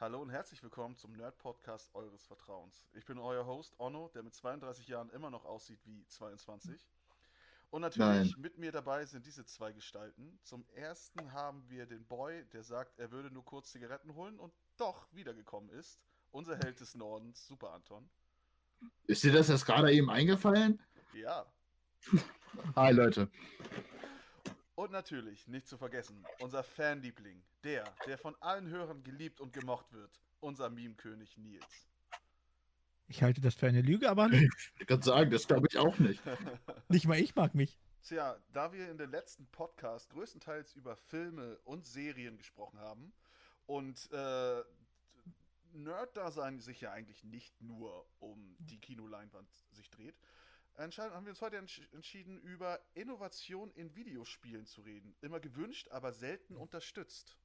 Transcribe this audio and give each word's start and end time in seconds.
Hallo 0.00 0.22
und 0.22 0.30
herzlich 0.30 0.62
willkommen 0.62 0.96
zum 0.96 1.12
Nerd-Podcast 1.12 1.94
eures 1.94 2.24
Vertrauens. 2.24 2.86
Ich 2.94 3.04
bin 3.04 3.18
euer 3.18 3.44
Host 3.44 3.78
Onno, 3.78 4.08
der 4.14 4.22
mit 4.22 4.34
32 4.34 4.88
Jahren 4.88 5.10
immer 5.10 5.28
noch 5.28 5.44
aussieht 5.44 5.78
wie 5.84 6.06
22. 6.06 6.88
Und 7.68 7.82
natürlich 7.82 8.32
Nein. 8.32 8.34
mit 8.38 8.56
mir 8.56 8.72
dabei 8.72 9.04
sind 9.04 9.26
diese 9.26 9.44
zwei 9.44 9.72
Gestalten. 9.72 10.38
Zum 10.42 10.64
ersten 10.74 11.34
haben 11.34 11.68
wir 11.68 11.84
den 11.84 12.06
Boy, 12.06 12.46
der 12.46 12.62
sagt, 12.62 12.98
er 12.98 13.10
würde 13.10 13.30
nur 13.30 13.44
kurz 13.44 13.72
Zigaretten 13.72 14.14
holen 14.14 14.38
und 14.38 14.54
doch 14.78 15.06
wiedergekommen 15.12 15.68
ist. 15.68 16.00
Unser 16.30 16.56
Held 16.56 16.80
des 16.80 16.94
Nordens, 16.94 17.46
Super 17.46 17.74
Anton. 17.74 18.08
Ist 19.06 19.22
dir 19.22 19.32
das 19.32 19.48
jetzt 19.48 19.66
gerade 19.66 19.92
eben 19.92 20.08
eingefallen? 20.08 20.80
Ja. 21.12 21.44
Hi 22.74 22.94
Leute. 22.94 23.30
Und 24.80 24.92
natürlich, 24.92 25.46
nicht 25.46 25.68
zu 25.68 25.76
vergessen, 25.76 26.24
unser 26.38 26.62
Fanliebling, 26.62 27.42
der, 27.64 27.84
der 28.06 28.16
von 28.16 28.34
allen 28.40 28.66
Hörern 28.70 29.02
geliebt 29.02 29.38
und 29.38 29.52
gemocht 29.52 29.92
wird, 29.92 30.10
unser 30.40 30.70
Meme-König 30.70 31.36
Nils. 31.36 31.86
Ich 33.06 33.22
halte 33.22 33.42
das 33.42 33.54
für 33.54 33.66
eine 33.66 33.82
Lüge, 33.82 34.08
aber 34.08 34.30
Ich 34.80 34.86
kann 34.86 35.02
sagen, 35.02 35.30
das 35.30 35.46
glaube 35.46 35.66
ich 35.68 35.76
auch 35.76 35.98
nicht. 35.98 36.22
nicht 36.88 37.06
mal 37.06 37.18
ich 37.18 37.34
mag 37.34 37.54
mich. 37.54 37.78
Tja, 38.04 38.38
da 38.54 38.72
wir 38.72 38.90
in 38.90 38.96
den 38.96 39.10
letzten 39.10 39.44
Podcast 39.48 40.08
größtenteils 40.08 40.72
über 40.72 40.96
Filme 40.96 41.58
und 41.64 41.84
Serien 41.84 42.38
gesprochen 42.38 42.78
haben 42.78 43.12
und 43.66 44.10
äh, 44.12 44.62
Nerd-Dasein 45.74 46.58
sich 46.58 46.80
ja 46.80 46.90
eigentlich 46.90 47.22
nicht 47.22 47.60
nur 47.60 48.06
um 48.18 48.56
die 48.60 48.80
Kinoleinwand 48.80 49.46
sich 49.72 49.90
dreht, 49.90 50.16
entscheiden, 50.76 51.14
haben 51.14 51.26
wir 51.26 51.30
uns 51.30 51.40
heute 51.40 51.56
entsch 51.56 51.80
entschieden, 51.92 52.40
über 52.40 52.80
Innovation 52.94 53.70
in 53.72 53.94
Videospielen 53.94 54.66
zu 54.66 54.80
reden. 54.82 55.14
Immer 55.20 55.40
gewünscht, 55.40 55.88
aber 55.90 56.12
selten 56.12 56.56
unterstützt. 56.56 57.36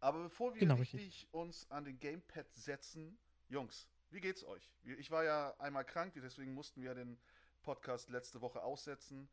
Aber 0.00 0.22
bevor 0.22 0.54
wir 0.54 0.60
Genau, 0.60 0.76
richtig, 0.76 1.00
richtig. 1.00 1.28
uns 1.32 1.70
an 1.70 1.84
den 1.84 1.98
Gamepad 2.00 2.50
setzen, 2.54 3.18
Jungs, 3.48 3.86
wie 4.10 4.20
geht's 4.20 4.44
euch? 4.44 4.72
Ich 4.82 5.10
war 5.10 5.24
ja 5.24 5.54
einmal 5.58 5.84
krank, 5.84 6.14
deswegen 6.16 6.54
mussten 6.54 6.82
wir 6.82 6.94
den 6.94 7.18
Podcast 7.62 8.08
letzte 8.10 8.40
Woche 8.40 8.62
aussetzen. 8.62 9.28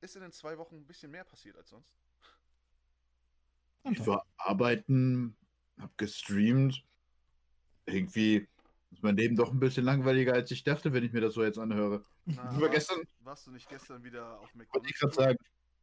Ist 0.00 0.16
in 0.16 0.22
den 0.22 0.32
zwei 0.32 0.56
Wochen 0.58 0.76
ein 0.76 0.86
bisschen 0.86 1.10
mehr 1.10 1.24
passiert 1.24 1.56
als 1.56 1.68
sonst? 1.70 1.92
Ich 3.84 4.06
war 4.06 4.26
arbeiten, 4.36 5.36
hab 5.78 5.96
gestreamt. 5.96 6.84
Irgendwie 7.86 8.46
ist 8.90 9.02
mein 9.02 9.16
Leben 9.16 9.36
doch 9.36 9.52
ein 9.52 9.60
bisschen 9.60 9.84
langweiliger, 9.84 10.32
als 10.32 10.50
ich 10.50 10.64
dachte, 10.64 10.92
wenn 10.92 11.04
ich 11.04 11.12
mir 11.12 11.20
das 11.20 11.34
so 11.34 11.42
jetzt 11.42 11.58
anhöre. 11.58 12.02
Na, 12.24 12.32
Ich 12.32 12.60
war 12.60 12.60
warst, 12.60 12.72
gestern, 12.72 12.98
warst 13.20 13.46
du 13.46 13.50
nicht 13.50 13.68
gestern 13.68 14.02
wieder 14.02 14.40
auf 14.40 14.48
ich 14.50 14.56
McDonalds? 14.56 14.98
gerade 14.98 15.14
sagen, 15.14 15.38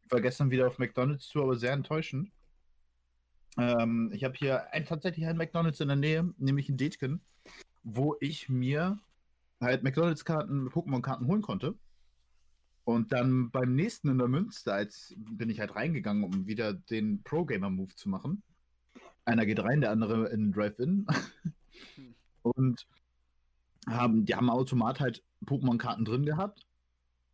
ich 0.06 0.12
war 0.12 0.22
gestern 0.22 0.52
wieder 0.52 0.68
auf 0.68 0.80
McDonalds 0.80 1.28
zu, 1.28 1.42
aber 1.42 1.56
sehr 1.56 1.74
enttäuschend. 1.74 2.32
Ähm, 3.58 4.12
ich 4.14 4.24
habe 4.24 4.36
hier 4.36 4.72
ein, 4.74 4.86
tatsächlich 4.86 5.26
ein 5.26 5.38
McDonalds 5.38 5.80
in 5.80 5.88
der 5.88 5.98
Nähe, 5.98 6.34
nämlich 6.38 6.68
in 6.70 6.78
Detken, 6.78 7.22
wo 7.84 8.16
ich 8.20 8.50
mir 8.50 9.00
halt 9.62 9.84
McDonalds-Karten, 9.84 10.70
Pokémon-Karten 10.70 11.28
holen 11.28 11.42
konnte. 11.42 11.76
Und 12.84 13.12
dann 13.14 13.50
beim 13.50 13.74
nächsten 13.74 14.10
in 14.10 14.20
der 14.20 14.28
Münster, 14.28 14.74
als 14.74 15.16
bin 15.18 15.50
ich 15.50 15.60
halt 15.60 15.76
reingegangen, 15.76 16.24
um 16.24 16.46
wieder 16.46 16.74
den 16.74 17.24
Pro-Gamer-Move 17.24 17.96
zu 17.96 18.10
machen. 18.10 18.44
Einer 19.24 19.46
geht 19.46 19.60
rein, 19.64 19.82
der 19.82 19.90
andere 19.92 20.30
in 20.30 20.42
den 20.42 20.52
Drive-In. 20.52 21.08
Hm. 21.96 22.15
Und 22.54 22.88
haben, 23.88 24.26
die 24.26 24.36
haben 24.36 24.50
Automat 24.50 25.00
halt 25.00 25.24
Pokémon-Karten 25.46 26.06
drin 26.06 26.26
gehabt. 26.26 26.66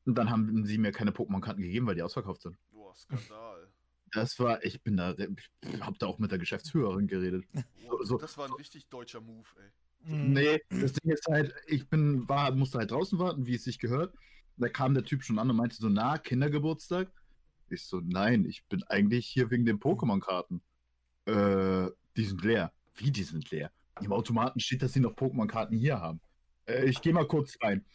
Und 0.06 0.16
dann 0.16 0.30
haben 0.30 0.66
sie 0.66 0.78
mir 0.78 0.92
keine 0.92 1.12
Pokémon-Karten 1.12 1.62
gegeben, 1.62 1.86
weil 1.86 1.96
die 1.96 2.02
ausverkauft 2.02 2.42
sind. 2.42 2.58
Boah, 2.72 2.96
Skandal. 2.96 3.68
Das 4.14 4.40
war, 4.40 4.64
ich 4.64 4.82
bin 4.82 4.98
da, 4.98 5.14
ich 5.14 5.82
hab 5.82 6.00
da 6.00 6.08
auch 6.08 6.18
mit 6.20 6.32
der 6.32 6.40
Geschäftsführerin 6.40 7.08
geredet. 7.08 7.46
Boah, 7.82 8.06
so- 8.06 8.18
das 8.18 8.38
war 8.38 8.46
ein 8.48 8.54
richtig 8.54 8.88
deutscher 8.88 9.22
Move, 9.22 9.48
ey. 9.58 9.70
Mhm. 10.12 10.34
Nee, 10.34 10.62
das 10.70 10.94
Ding 10.94 11.12
ist 11.12 11.28
halt, 11.30 11.54
ich 11.68 11.88
bin, 11.88 12.28
war, 12.28 12.52
musste 12.52 12.80
halt 12.80 12.92
draußen 12.92 13.20
warten, 13.20 13.46
wie 13.46 13.56
es 13.56 13.64
sich 13.64 13.78
gehört. 13.80 14.16
Da 14.58 14.68
kam 14.70 14.94
der 14.94 15.04
Typ 15.04 15.24
schon 15.24 15.40
an 15.40 15.50
und 15.50 15.56
meinte 15.58 15.76
so, 15.76 15.90
na, 15.90 16.18
Kindergeburtstag? 16.18 17.12
Ich 17.70 17.84
so, 17.84 18.02
nein, 18.04 18.46
ich 18.46 18.66
bin 18.66 18.84
eigentlich 18.84 19.28
hier 19.28 19.50
wegen 19.52 19.66
den 19.66 19.80
Pokémon-Karten. 19.80 20.62
Äh, 21.26 21.90
die 22.18 22.26
sind 22.26 22.44
leer. 22.44 22.74
Wie, 22.96 23.12
die 23.12 23.24
sind 23.24 23.50
leer? 23.52 23.72
Im 24.00 24.14
Automaten 24.14 24.60
steht, 24.60 24.82
dass 24.82 24.94
sie 24.94 25.00
noch 25.00 25.16
Pokémon-Karten 25.16 25.76
hier 25.76 26.00
haben. 26.00 26.22
Äh, 26.66 26.86
ich 26.86 27.02
gehe 27.02 27.14
mal 27.14 27.28
kurz 27.28 27.58
rein. 27.62 27.86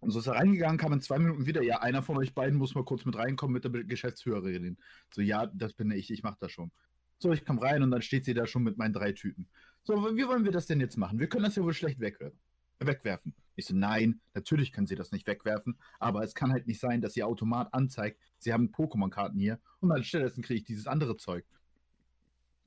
Und 0.00 0.10
so 0.10 0.18
ist 0.18 0.26
er 0.26 0.34
reingegangen, 0.34 0.78
kam 0.78 0.92
in 0.92 1.00
zwei 1.00 1.18
Minuten 1.18 1.46
wieder. 1.46 1.62
Ja, 1.62 1.80
einer 1.80 2.02
von 2.02 2.16
euch 2.16 2.34
beiden 2.34 2.58
muss 2.58 2.74
mal 2.74 2.84
kurz 2.84 3.04
mit 3.04 3.16
reinkommen 3.16 3.54
mit 3.54 3.64
der 3.64 3.84
Geschäftsführerin. 3.84 4.78
So, 5.12 5.20
ja, 5.20 5.46
das 5.46 5.74
bin 5.74 5.90
ich, 5.90 6.10
ich 6.10 6.22
mach 6.22 6.36
das 6.36 6.52
schon. 6.52 6.70
So, 7.18 7.32
ich 7.32 7.44
komm 7.44 7.58
rein 7.58 7.82
und 7.82 7.90
dann 7.90 8.02
steht 8.02 8.24
sie 8.24 8.34
da 8.34 8.46
schon 8.46 8.62
mit 8.62 8.76
meinen 8.76 8.92
drei 8.92 9.12
Tüten. 9.12 9.48
So, 9.84 10.16
wie 10.16 10.26
wollen 10.28 10.44
wir 10.44 10.52
das 10.52 10.66
denn 10.66 10.80
jetzt 10.80 10.96
machen? 10.96 11.18
Wir 11.18 11.28
können 11.28 11.44
das 11.44 11.56
ja 11.56 11.62
wohl 11.62 11.72
schlecht 11.72 11.98
wegwerfen. 11.98 12.38
wegwerfen. 12.78 13.34
Ich 13.54 13.64
so, 13.66 13.74
nein, 13.74 14.20
natürlich 14.34 14.72
können 14.72 14.86
sie 14.86 14.96
das 14.96 15.12
nicht 15.12 15.26
wegwerfen, 15.26 15.78
aber 15.98 16.22
es 16.22 16.34
kann 16.34 16.52
halt 16.52 16.66
nicht 16.66 16.78
sein, 16.78 17.00
dass 17.00 17.16
ihr 17.16 17.26
Automat 17.26 17.72
anzeigt, 17.72 18.20
sie 18.36 18.52
haben 18.52 18.70
Pokémon-Karten 18.70 19.38
hier 19.38 19.58
und 19.80 19.88
dann 19.88 20.04
stattdessen 20.04 20.42
kriege 20.42 20.58
ich 20.58 20.64
dieses 20.64 20.86
andere 20.86 21.16
Zeug. 21.16 21.46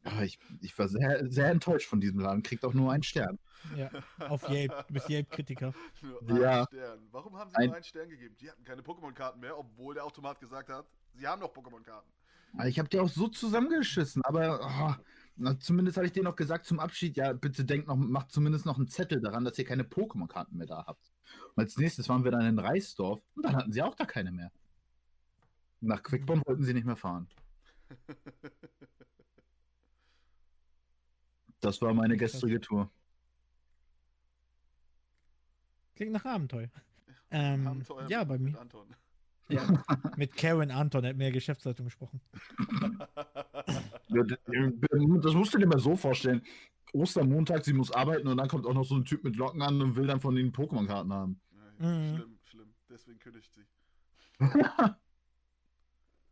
Aber 0.04 0.24
ich, 0.24 0.40
ich 0.62 0.78
war 0.80 0.88
sehr, 0.88 1.30
sehr 1.30 1.50
enttäuscht 1.50 1.88
von 1.90 2.00
diesem 2.00 2.20
Laden, 2.20 2.42
kriegt 2.44 2.64
auch 2.66 2.74
nur 2.74 2.92
einen 2.92 3.04
Stern. 3.04 3.38
Ja, 3.76 3.90
auf 4.20 4.48
Yelp. 4.50 4.74
Du 4.88 4.94
bist 4.94 5.10
Yelp-Kritiker. 5.10 5.74
Nur 6.02 6.22
einen 6.30 6.42
Ja. 6.42 6.66
Stern. 6.66 7.00
Warum 7.12 7.36
haben 7.38 7.50
sie 7.50 7.58
Ein- 7.58 7.66
nur 7.68 7.76
einen 7.76 7.84
Stern 7.84 8.10
gegeben? 8.10 8.36
Die 8.40 8.50
hatten 8.50 8.64
keine 8.64 8.82
Pokémon-Karten 8.82 9.42
mehr, 9.42 9.58
obwohl 9.58 9.94
der 9.96 10.06
Automat 10.06 10.40
gesagt 10.40 10.70
hat, 10.70 10.86
sie 11.14 11.28
haben 11.28 11.42
noch 11.42 11.54
Pokémon-Karten. 11.54 12.10
Aber 12.54 12.68
Ich 12.68 12.80
habe 12.80 12.88
die 12.88 13.00
auch 13.00 13.10
so 13.10 13.28
zusammengeschissen, 13.28 14.22
aber 14.24 14.62
oh, 14.64 15.04
na, 15.36 15.60
zumindest 15.60 15.98
habe 15.98 16.08
ich 16.08 16.14
denen 16.14 16.24
noch 16.24 16.38
gesagt 16.38 16.66
zum 16.66 16.80
Abschied, 16.80 17.18
ja, 17.18 17.34
bitte 17.34 17.66
denkt 17.66 17.88
noch, 17.90 17.98
macht 17.98 18.32
zumindest 18.32 18.66
noch 18.66 18.78
einen 18.78 18.88
Zettel 18.88 19.20
daran, 19.20 19.44
dass 19.44 19.60
ihr 19.60 19.66
keine 19.66 19.84
Pokémon-Karten 19.84 20.56
mehr 20.58 20.68
da 20.68 20.86
habt. 20.88 21.12
Und 21.56 21.62
als 21.64 21.76
nächstes 21.78 22.08
waren 22.08 22.24
wir 22.24 22.32
dann 22.32 22.46
in 22.46 22.58
Reisdorf 22.60 23.22
und 23.36 23.44
dann 23.46 23.56
hatten 23.58 23.74
sie 23.74 23.82
auch 23.84 23.94
da 23.96 24.06
keine 24.06 24.32
mehr. 24.32 24.52
Nach 25.82 26.02
Quickborn 26.02 26.42
wollten 26.46 26.64
sie 26.64 26.74
nicht 26.74 26.86
mehr 26.86 26.96
fahren. 26.96 27.28
Das 31.62 31.82
war 31.82 31.94
meine 31.94 32.16
gestrige 32.18 32.60
Tour. 32.62 32.90
Klingt 35.96 36.12
nach 36.14 36.26
Abenteuer. 36.26 36.70
Ähm, 37.32 37.68
Abenteuer 37.68 38.08
ja, 38.10 38.20
mit- 38.22 38.28
bei 38.28 38.38
mit 38.40 38.54
mir. 38.54 38.60
Anton. 38.60 38.96
Ja, 39.50 39.84
mit 40.18 40.36
Karen 40.36 40.72
Anton, 40.72 41.04
er 41.04 41.12
hat 41.12 41.18
mehr 41.18 41.32
Geschäftsleitung 41.32 41.86
gesprochen. 41.86 42.20
Das 44.10 45.34
musst 45.36 45.54
du 45.54 45.60
dir 45.60 45.68
mal 45.68 45.78
so 45.80 45.96
vorstellen. 45.96 46.42
Ostermontag, 46.94 47.64
sie 47.64 47.74
muss 47.74 47.92
arbeiten 47.92 48.28
und 48.28 48.38
dann 48.38 48.48
kommt 48.48 48.66
auch 48.66 48.74
noch 48.74 48.84
so 48.84 48.96
ein 48.96 49.06
Typ 49.06 49.24
mit 49.24 49.36
Locken 49.36 49.62
an 49.62 49.80
und 49.80 49.96
will 49.96 50.08
dann 50.08 50.20
von 50.20 50.36
ihnen 50.36 50.52
Pokémon-Karten 50.52 51.14
haben. 51.14 51.40
Ja, 51.80 51.88
Mhm. 51.88 52.16
Schlimm, 52.16 52.40
schlimm. 52.46 52.74
Deswegen 52.90 53.20
kündigt 53.20 53.54
sie. 53.54 53.66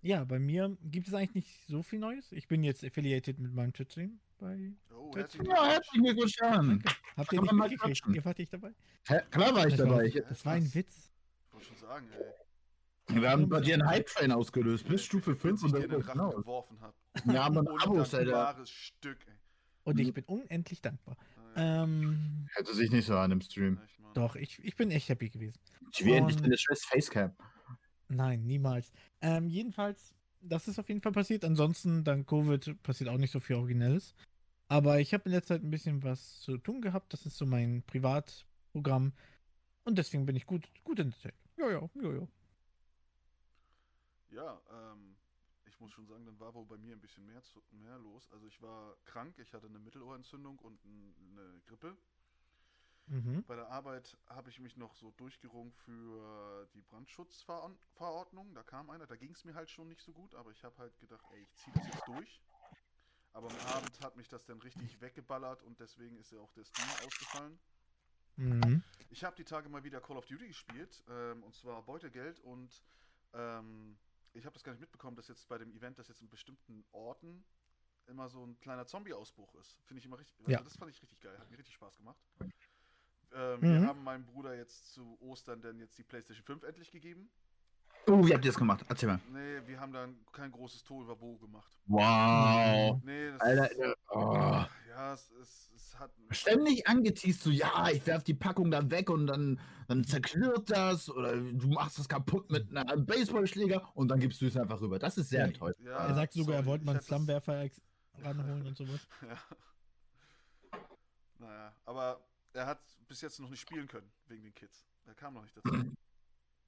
Ja, 0.02 0.24
bei 0.24 0.40
mir 0.40 0.76
gibt 0.82 1.08
es 1.08 1.14
eigentlich 1.14 1.36
nicht 1.36 1.68
so 1.68 1.84
viel 1.84 2.00
Neues. 2.00 2.32
Ich 2.32 2.48
bin 2.48 2.64
jetzt 2.64 2.84
affiliated 2.84 3.38
mit 3.38 3.54
meinem 3.54 3.74
Twitch-Stream 3.74 4.20
bei. 4.38 4.74
Oh, 4.94 5.12
herzlichen 5.16 5.46
Ja, 5.46 5.54
Glückwunsch. 5.54 5.74
herzlichen 5.74 6.04
Glückwunsch 6.06 6.42
an. 6.42 6.68
Danke. 6.68 6.90
Habt 7.18 7.34
ihr 7.34 7.42
nicht 7.42 7.52
mitgekriegt? 7.54 8.02
Ihr 8.14 8.26
wart 8.26 8.38
nicht 8.40 8.54
dabei? 8.54 8.72
Hä, 9.08 9.20
Klar 9.32 9.56
war 9.56 9.68
ich 9.68 9.76
Das 9.76 9.80
war- 9.88 9.90
dabei. 9.96 10.06
Ich, 10.06 10.14
Das 10.16 10.46
war 10.46 10.54
ein 10.54 10.74
Witz. 10.74 11.12
Ich 11.48 11.54
wollte 11.54 11.68
schon 11.68 11.78
sagen, 11.78 12.08
ey. 13.10 13.22
wir 13.22 13.30
haben 13.30 13.50
bei 13.50 13.62
dir 13.62 13.74
einen 13.76 13.88
Hype-Train 13.88 14.32
ausgelöst, 14.32 14.88
bis 14.88 15.04
Stufe 15.04 15.36
5 15.36 15.64
Als 15.64 15.64
und 15.64 15.74
dann 15.74 15.90
den 15.90 16.02
Rachen 16.02 16.12
hinaus. 16.12 16.36
geworfen 16.36 16.80
habe. 16.82 16.94
Wir 17.26 17.44
haben 17.44 17.56
dann 17.56 17.68
Abos, 17.68 18.14
Alter. 18.14 18.20
Undankbares 18.32 18.70
Stück, 18.70 19.18
ey. 19.28 19.34
Und 19.84 20.00
ich 20.00 20.14
bin 20.14 20.24
unendlich 20.26 20.82
dankbar. 20.82 21.16
Ah, 21.56 21.62
ja. 21.62 21.84
Ähm, 21.84 22.48
Hätte 22.54 22.76
sich 22.76 22.92
nicht 22.92 23.06
so 23.06 23.18
an 23.18 23.32
im 23.32 23.42
Stream. 23.42 23.80
Echt, 23.84 24.00
doch, 24.14 24.36
ich, 24.36 24.60
ich 24.64 24.76
bin 24.76 24.92
echt 24.92 25.08
happy 25.10 25.30
gewesen. 25.30 25.60
Ich 25.94 26.04
will 26.06 26.14
endlich 26.14 26.38
deine 26.38 26.58
scheiß 26.58 26.84
Facecam. 26.86 27.34
Nein, 28.10 28.44
niemals. 28.46 28.92
Ähm, 29.22 29.48
jedenfalls, 29.48 30.14
das 30.42 30.68
ist 30.68 30.80
auf 30.80 30.88
jeden 30.90 31.02
Fall 31.02 31.12
passiert. 31.12 31.44
Ansonsten, 31.46 32.04
dank 32.04 32.28
Covid, 32.28 32.82
passiert 32.84 33.10
auch 33.10 33.18
nicht 33.18 33.32
so 33.32 33.40
viel 33.40 33.56
Originelles. 33.58 34.16
Aber 34.70 35.00
ich 35.00 35.14
habe 35.14 35.26
in 35.26 35.32
letzter 35.32 35.56
Zeit 35.56 35.64
ein 35.64 35.72
bisschen 35.72 36.04
was 36.04 36.40
zu 36.42 36.58
tun 36.58 36.82
gehabt. 36.82 37.14
Das 37.14 37.26
ist 37.26 37.38
so 37.38 37.46
mein 37.46 37.84
Privatprogramm. 37.84 39.14
Und 39.86 39.98
deswegen 39.98 40.26
bin 40.26 40.36
ich 40.36 40.46
gut, 40.46 40.68
gut 40.84 41.00
entertained. 41.00 41.36
Ja, 41.58 41.70
ja, 41.72 41.90
ja, 42.02 42.12
ja. 42.14 42.28
Ja, 44.30 44.62
ähm, 44.72 45.16
ich 45.66 45.80
muss 45.80 45.92
schon 45.92 46.06
sagen, 46.08 46.26
dann 46.26 46.40
war 46.40 46.54
wohl 46.54 46.66
bei 46.66 46.78
mir 46.78 46.94
ein 46.96 47.00
bisschen 47.02 47.26
mehr, 47.26 47.42
zu, 47.44 47.62
mehr 47.72 47.98
los. 48.00 48.30
Also 48.32 48.46
ich 48.48 48.62
war 48.62 48.96
krank, 49.06 49.38
ich 49.40 49.54
hatte 49.54 49.68
eine 49.68 49.80
Mittelohrentzündung 49.80 50.60
und 50.60 50.84
n- 50.86 51.16
eine 51.32 51.62
Grippe. 51.66 51.98
Mhm. 53.08 53.44
Bei 53.48 53.56
der 53.56 53.70
Arbeit 53.70 54.18
habe 54.28 54.50
ich 54.50 54.60
mich 54.60 54.76
noch 54.76 54.94
so 54.96 55.12
durchgerungen 55.12 55.72
für 55.72 56.68
die 56.74 56.82
Brandschutzverordnung. 56.82 58.54
Da 58.54 58.64
kam 58.64 58.90
einer, 58.90 59.08
da 59.08 59.16
ging 59.16 59.32
es 59.32 59.46
mir 59.46 59.56
halt 59.56 59.70
schon 59.70 59.88
nicht 59.88 60.02
so 60.02 60.12
gut, 60.12 60.36
aber 60.36 60.52
ich 60.52 60.64
habe 60.64 60.78
halt 60.78 61.00
gedacht, 61.00 61.26
ey, 61.32 61.42
ich 61.42 61.54
ziehe 61.56 61.74
das 61.74 61.88
jetzt 61.88 62.08
durch. 62.08 62.42
Aber 63.34 63.50
am 63.50 63.60
Abend 63.76 64.02
hat 64.02 64.18
mich 64.18 64.28
das 64.28 64.46
dann 64.46 64.60
richtig 64.62 65.00
weggeballert 65.00 65.64
und 65.64 65.80
deswegen 65.80 66.18
ist 66.18 66.32
ja 66.32 66.40
auch 66.40 66.52
der 66.54 66.66
Stream 66.66 66.88
ausgefallen. 67.06 67.60
Mhm. 68.36 68.84
Ich 69.10 69.24
habe 69.24 69.36
die 69.36 69.46
Tage 69.46 69.70
mal 69.70 69.84
wieder 69.84 70.02
Call 70.02 70.18
of 70.18 70.26
Duty 70.26 70.48
gespielt, 70.48 71.04
ähm, 71.08 71.44
und 71.44 71.56
zwar 71.56 71.84
Beutegeld 71.84 72.40
und 72.42 72.84
ähm, 73.34 73.98
ich 74.34 74.46
habe 74.46 74.54
das 74.54 74.64
gar 74.64 74.74
nicht 74.74 74.82
mitbekommen, 74.82 75.16
dass 75.16 75.28
jetzt 75.28 75.48
bei 75.48 75.58
dem 75.58 75.72
Event, 75.72 75.98
das 75.98 76.08
jetzt 76.08 76.22
in 76.22 76.30
bestimmten 76.30 76.84
Orten 76.92 77.46
immer 78.08 78.30
so 78.30 78.46
ein 78.46 78.60
kleiner 78.60 78.86
Zombie-Ausbruch 78.86 79.56
ist. 79.56 79.78
Finde 79.86 80.00
ich 80.00 80.06
immer 80.06 80.20
richtig. 80.20 80.38
Ja. 80.40 80.58
Also 80.58 80.64
das 80.64 80.78
fand 80.78 80.92
ich 80.92 81.02
richtig 81.02 81.20
geil. 81.20 81.38
Hat 81.38 81.50
mir 81.50 81.58
richtig 81.58 81.76
Spaß 81.76 81.98
gemacht. 81.98 82.20
Ähm, 83.34 83.62
Wir 83.62 83.70
Mhm. 83.82 83.88
haben 83.88 84.04
meinem 84.04 84.26
Bruder 84.26 84.56
jetzt 84.56 84.94
zu 84.94 85.18
Ostern 85.22 85.62
dann 85.62 85.80
jetzt 85.80 85.98
die 85.98 86.04
PlayStation 86.04 86.46
5 86.46 86.64
endlich 86.64 86.92
gegeben. 86.92 87.30
Oh, 88.10 88.26
wie 88.26 88.34
habt 88.34 88.46
ihr 88.46 88.52
das 88.52 88.58
gemacht? 88.58 88.86
Erzähl 88.88 89.10
mal. 89.10 89.20
Nee, 89.34 89.60
wir 89.68 89.80
haben 89.82 89.92
dann 89.92 90.16
kein 90.32 90.50
großes 90.50 90.82
Tohuwabohu 90.84 91.38
gemacht. 91.40 91.78
Wow. 91.88 93.02
Nee, 93.04 93.32
das 93.32 93.42
Alter, 93.42 93.72
ist, 93.72 93.80
äh, 93.80 93.94
oh. 94.12 94.66
ja, 94.88 95.14
es, 95.14 95.30
es, 95.42 95.70
es 95.76 96.00
hat. 96.00 96.12
Ständig 96.32 96.88
angeteased 96.88 97.46
du, 97.46 97.50
ja, 97.50 97.90
ich 97.90 98.06
werf 98.08 98.24
die 98.24 98.34
Packung 98.34 98.72
da 98.72 98.90
weg 98.90 99.10
und 99.10 99.28
dann, 99.28 99.60
dann 99.90 100.06
zerklirrt 100.06 100.70
das 100.70 101.10
oder 101.10 101.36
du 101.36 101.68
machst 101.68 102.00
das 102.00 102.08
kaputt 102.08 102.50
mit 102.50 102.74
einem 102.78 103.06
Baseballschläger 103.06 103.90
und 103.94 104.08
dann 104.08 104.22
gibst 104.22 104.42
du 104.42 104.46
es 104.46 104.56
einfach 104.56 104.80
rüber. 104.80 105.00
Das 105.00 105.18
ist 105.18 105.28
sehr 105.30 105.42
Ja. 105.42 105.48
enttäuschend. 105.48 105.86
Ja, 105.88 106.08
er 106.08 106.16
sagt 106.16 106.32
sogar, 106.32 106.46
sorry, 106.56 106.58
er 106.60 106.66
wollte 106.66 106.86
mal 106.86 106.92
einen 106.98 107.62
ex- 107.66 107.82
ranholen 108.24 108.68
und 108.68 108.78
sowas. 108.78 109.06
Ja. 109.22 109.38
Naja, 111.40 111.74
aber 111.86 112.22
er 112.54 112.66
hat 112.66 112.82
bis 113.08 113.22
jetzt 113.22 113.40
noch 113.40 113.50
nicht 113.50 113.62
spielen 113.62 113.88
können, 113.88 114.12
wegen 114.28 114.44
den 114.44 114.54
Kids. 114.54 114.86
Er 115.06 115.14
kam 115.16 115.34
noch 115.34 115.44
nicht 115.44 115.56
dazu. 115.58 115.70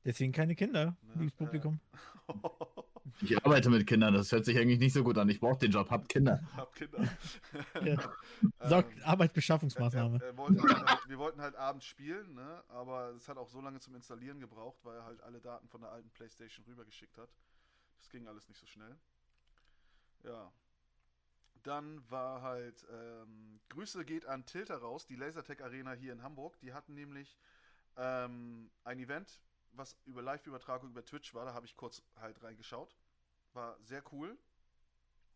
Deswegen 0.05 0.31
keine 0.31 0.55
Kinder, 0.55 0.97
Ne, 1.01 1.13
liebes 1.15 1.33
äh, 1.33 1.37
Publikum. 1.37 1.79
Ich 3.21 3.35
arbeite 3.43 3.69
mit 3.69 3.85
Kindern, 3.87 4.13
das 4.13 4.31
hört 4.31 4.45
sich 4.45 4.57
eigentlich 4.57 4.79
nicht 4.79 4.93
so 4.93 5.03
gut 5.03 5.17
an. 5.17 5.27
Ich 5.29 5.39
brauche 5.39 5.57
den 5.57 5.71
Job, 5.71 5.89
habt 5.89 6.07
Kinder. 6.09 6.41
Hab 6.55 6.73
Kinder. 6.75 7.09
Ja. 7.83 7.97
Sorgt 8.67 8.93
Ähm, 8.97 9.03
Arbeitsbeschaffungsmaßnahme. 9.03 10.19
Er, 10.21 10.27
er 10.27 10.37
wollte 10.37 10.61
halt, 10.61 11.09
wir 11.09 11.17
wollten 11.17 11.41
halt 11.41 11.55
abends 11.55 11.85
spielen, 11.85 12.35
ne? 12.35 12.63
aber 12.69 13.09
es 13.17 13.27
hat 13.27 13.37
auch 13.37 13.49
so 13.49 13.61
lange 13.61 13.79
zum 13.79 13.95
Installieren 13.95 14.39
gebraucht, 14.39 14.79
weil 14.83 14.97
er 14.97 15.05
halt 15.05 15.21
alle 15.21 15.41
Daten 15.41 15.67
von 15.67 15.81
der 15.81 15.91
alten 15.91 16.09
Playstation 16.11 16.65
rübergeschickt 16.65 17.17
hat. 17.17 17.29
Das 17.97 18.09
ging 18.09 18.27
alles 18.27 18.47
nicht 18.47 18.59
so 18.59 18.67
schnell. 18.67 18.95
Ja. 20.23 20.51
Dann 21.63 22.01
war 22.09 22.41
halt, 22.41 22.85
ähm, 22.91 23.59
Grüße 23.69 24.05
geht 24.05 24.25
an 24.25 24.45
Tilter 24.45 24.77
raus, 24.77 25.05
die 25.05 25.15
Lasertech 25.15 25.61
Arena 25.63 25.93
hier 25.93 26.13
in 26.13 26.23
Hamburg. 26.23 26.59
Die 26.61 26.73
hatten 26.73 26.93
nämlich 26.93 27.37
ähm, 27.97 28.71
ein 28.83 28.99
Event, 28.99 29.41
was 29.73 29.97
über 30.05 30.21
Live-Übertragung 30.21 30.89
über 30.89 31.03
Twitch 31.03 31.33
war. 31.33 31.45
Da 31.45 31.53
habe 31.53 31.65
ich 31.65 31.75
kurz 31.75 32.01
halt 32.15 32.41
reingeschaut. 32.41 32.95
War 33.53 33.77
sehr 33.81 34.03
cool. 34.11 34.37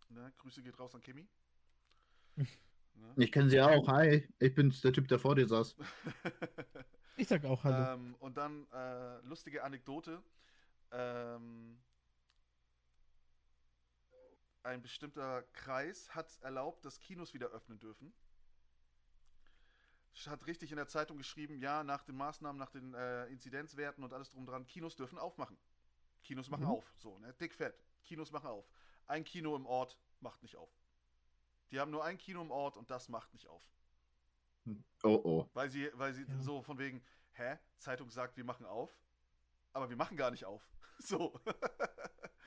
Ne? 0.09 0.31
Grüße 0.37 0.63
geht 0.63 0.79
raus 0.79 0.95
an 0.95 1.01
Kimi. 1.01 1.27
ne? 2.35 2.47
Ich 3.17 3.31
kenne 3.31 3.49
sie 3.49 3.61
auch. 3.61 3.87
Hi, 3.87 4.27
ich 4.39 4.55
bin's, 4.55 4.81
der 4.81 4.93
Typ, 4.93 5.07
der 5.07 5.19
vor 5.19 5.35
dir 5.35 5.47
saß. 5.47 5.75
Ich 7.15 7.27
sag 7.27 7.45
auch 7.45 7.63
Hallo. 7.63 7.93
Ähm, 7.93 8.15
und 8.19 8.37
dann 8.37 8.65
äh, 8.73 9.19
lustige 9.27 9.63
Anekdote. 9.63 10.23
Ähm, 10.91 11.77
ein 14.63 14.81
bestimmter 14.81 15.43
Kreis 15.53 16.13
hat 16.15 16.37
erlaubt, 16.41 16.85
dass 16.85 16.99
Kinos 16.99 17.33
wieder 17.33 17.47
öffnen 17.47 17.79
dürfen. 17.79 18.13
Hat 20.27 20.45
richtig 20.45 20.71
in 20.71 20.77
der 20.77 20.87
Zeitung 20.87 21.17
geschrieben, 21.17 21.57
ja, 21.59 21.83
nach 21.83 22.03
den 22.03 22.15
Maßnahmen, 22.15 22.57
nach 22.59 22.69
den 22.69 22.93
äh, 22.93 23.25
Inzidenzwerten 23.27 24.03
und 24.03 24.13
alles 24.13 24.29
drum 24.29 24.45
dran, 24.45 24.65
Kinos 24.67 24.95
dürfen 24.95 25.17
aufmachen. 25.17 25.57
Kinos 26.23 26.49
machen 26.49 26.63
Mhm. 26.65 26.69
auf. 26.71 26.93
So, 26.97 27.17
ne? 27.19 27.33
Dick 27.33 27.53
fett. 27.53 27.75
Kinos 28.03 28.31
machen 28.31 28.47
auf. 28.47 28.65
Ein 29.07 29.23
Kino 29.23 29.55
im 29.55 29.65
Ort 29.65 29.97
macht 30.21 30.41
nicht 30.43 30.55
auf. 30.55 30.69
Die 31.71 31.79
haben 31.79 31.91
nur 31.91 32.05
ein 32.05 32.17
Kino 32.17 32.41
im 32.41 32.51
Ort 32.51 32.77
und 32.77 32.89
das 32.91 33.09
macht 33.09 33.33
nicht 33.33 33.47
auf. 33.47 33.63
Oh 35.03 35.19
oh. 35.23 35.49
Weil 35.53 35.69
sie, 35.69 35.89
weil 35.95 36.13
sie 36.13 36.21
Ja. 36.23 36.41
so 36.41 36.61
von 36.61 36.77
wegen, 36.77 37.03
hä? 37.33 37.57
Zeitung 37.79 38.09
sagt, 38.09 38.37
wir 38.37 38.45
machen 38.45 38.65
auf, 38.65 38.95
aber 39.73 39.89
wir 39.89 39.97
machen 39.97 40.17
gar 40.17 40.31
nicht 40.31 40.45
auf. 40.45 40.61
So. 40.99 41.33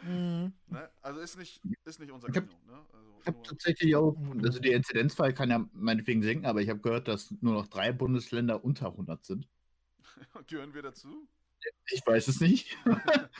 Mhm. 0.03 0.53
ne? 0.69 0.91
Also 1.03 1.21
ist 1.21 1.37
nicht, 1.37 1.61
ist 1.85 2.01
nicht 2.01 2.13
unser 2.13 2.29
Kino. 2.29 2.47
Ne? 2.67 2.87
Also 2.93 3.19
Ich 3.21 3.27
habe 3.27 3.43
tatsächlich 3.43 3.97
auch, 3.97 4.17
also 4.43 4.61
der 4.61 4.77
Inzidenzfall 4.77 5.35
kann 5.35 5.51
ja 5.51 5.69
meinetwegen 5.73 6.23
sinken, 6.23 6.47
aber 6.47 6.63
ich 6.63 6.71
habe 6.71 6.81
gehört, 6.81 7.09
dass 7.09 7.33
nur 7.43 7.53
noch 7.53 7.67
drei 7.67 7.93
Bundesländer 7.93 8.65
unter 8.65 8.87
100 8.87 9.25
sind. 9.25 9.49
gehören 10.47 10.73
wir 10.73 10.83
dazu? 10.83 11.29
Ich 11.91 12.07
weiß 12.07 12.29
es 12.29 12.41
nicht. 12.41 12.79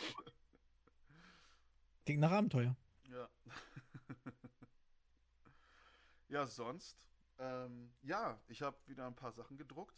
Klingt 2.05 2.21
nach 2.21 2.33
Abenteuer. 2.33 2.77
Ja. 3.11 3.29
ja, 6.29 6.47
sonst. 6.47 6.99
Ähm, 7.39 7.91
ja, 8.03 8.39
ich 8.49 8.61
habe 8.61 8.77
wieder 8.87 9.07
ein 9.07 9.15
paar 9.15 9.33
Sachen 9.33 9.57
gedruckt. 9.57 9.97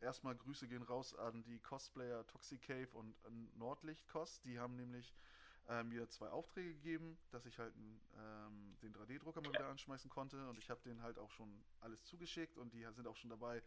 Erstmal 0.00 0.36
Grüße 0.36 0.68
gehen 0.68 0.82
raus 0.82 1.14
an 1.14 1.42
die 1.42 1.58
Cosplayer 1.58 2.26
Toxicave 2.26 2.88
und 2.92 3.14
an 3.24 3.50
Nordlicht 3.56 4.06
Cos. 4.08 4.40
Die 4.42 4.58
haben 4.58 4.76
nämlich 4.76 5.14
äh, 5.68 5.82
mir 5.82 6.08
zwei 6.08 6.28
Aufträge 6.28 6.74
gegeben, 6.74 7.18
dass 7.30 7.46
ich 7.46 7.58
halt 7.58 7.74
ähm, 7.76 8.76
den 8.82 8.94
3D-Drucker 8.94 9.40
mal 9.42 9.52
wieder 9.52 9.68
anschmeißen 9.68 10.08
konnte. 10.10 10.48
Und 10.48 10.58
ich 10.58 10.70
habe 10.70 10.80
denen 10.82 11.02
halt 11.02 11.18
auch 11.18 11.30
schon 11.30 11.64
alles 11.80 12.04
zugeschickt 12.04 12.56
und 12.58 12.72
die 12.72 12.86
sind 12.92 13.06
auch 13.06 13.16
schon 13.16 13.30
dabei, 13.30 13.62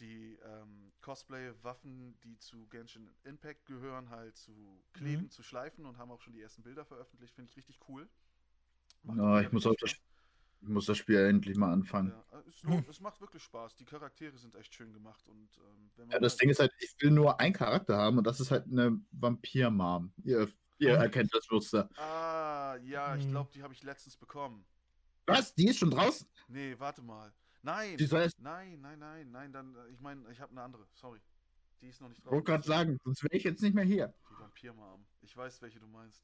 die 0.00 0.38
ähm, 0.44 0.92
Cosplay-Waffen, 1.02 2.18
die 2.20 2.38
zu 2.38 2.66
Genshin 2.68 3.10
Impact 3.24 3.66
gehören, 3.66 4.10
halt 4.10 4.36
zu 4.36 4.82
kleben, 4.92 5.24
Mhm. 5.24 5.30
zu 5.30 5.42
schleifen 5.42 5.86
und 5.86 5.98
haben 5.98 6.10
auch 6.10 6.20
schon 6.20 6.32
die 6.32 6.42
ersten 6.42 6.62
Bilder 6.62 6.84
veröffentlicht. 6.84 7.34
Finde 7.34 7.50
ich 7.50 7.56
richtig 7.56 7.78
cool. 7.88 8.08
Macht 9.02 9.18
Ja, 9.18 9.40
ich 9.40 9.52
muss 9.52 9.66
auch 9.66 9.74
das. 9.76 9.94
Ich 10.62 10.68
muss 10.68 10.86
das 10.86 10.98
Spiel 10.98 11.16
endlich 11.18 11.56
mal 11.56 11.72
anfangen. 11.72 12.10
Ja, 12.32 12.42
es, 12.48 12.62
lohnt- 12.62 12.88
es 12.88 13.00
macht 13.00 13.20
wirklich 13.20 13.42
Spaß. 13.42 13.76
Die 13.76 13.84
Charaktere 13.84 14.36
sind 14.38 14.54
echt 14.56 14.74
schön 14.74 14.92
gemacht 14.92 15.26
und 15.28 15.48
ähm, 15.58 15.90
wenn 15.96 16.06
man 16.08 16.12
Ja, 16.14 16.18
das 16.20 16.32
halt- 16.32 16.42
Ding 16.42 16.50
ist 16.50 16.60
halt, 16.60 16.72
ich 16.78 16.94
will 17.00 17.10
nur 17.10 17.38
einen 17.40 17.54
Charakter 17.54 17.96
haben 17.96 18.18
und 18.18 18.24
das 18.26 18.40
ist 18.40 18.50
halt 18.50 18.66
eine 18.66 19.00
Vampir-Mom. 19.12 20.12
Ihr, 20.24 20.48
ihr 20.78 20.90
erkennt 20.94 21.34
das 21.34 21.48
Muster. 21.50 21.88
Ah, 21.96 22.76
ja, 22.82 23.16
ich 23.16 23.24
Hm. 23.24 23.30
glaube, 23.30 23.50
die 23.54 23.62
habe 23.62 23.72
ich 23.74 23.82
letztens 23.82 24.16
bekommen. 24.16 24.64
Was? 25.26 25.54
Die 25.54 25.66
ist 25.68 25.78
schon 25.78 25.90
draußen? 25.90 26.26
Nee, 26.48 26.74
warte 26.78 27.02
mal. 27.02 27.32
Nein, 27.62 27.96
Die 27.98 28.06
soll 28.06 28.22
jetzt, 28.22 28.40
nein, 28.40 28.80
nein, 28.80 28.98
nein, 28.98 29.30
nein, 29.30 29.52
dann, 29.52 29.74
äh, 29.74 29.88
ich 29.92 30.00
meine, 30.00 30.30
ich 30.32 30.40
habe 30.40 30.50
eine 30.52 30.62
andere. 30.62 30.86
Sorry. 30.94 31.20
Die 31.82 31.88
ist 31.88 32.00
noch 32.00 32.08
nicht 32.08 32.18
ich 32.18 32.26
wollte 32.30 32.44
gerade 32.44 32.64
sagen, 32.66 32.98
sonst 33.04 33.22
wäre 33.22 33.34
ich 33.36 33.44
jetzt 33.44 33.62
nicht 33.62 33.74
mehr 33.74 33.84
hier. 33.84 34.12
Die 34.30 34.34
Vampirmom. 34.42 35.06
Ich 35.22 35.34
weiß, 35.36 35.60
welche 35.62 35.78
du 35.80 35.86
meinst. 35.86 36.22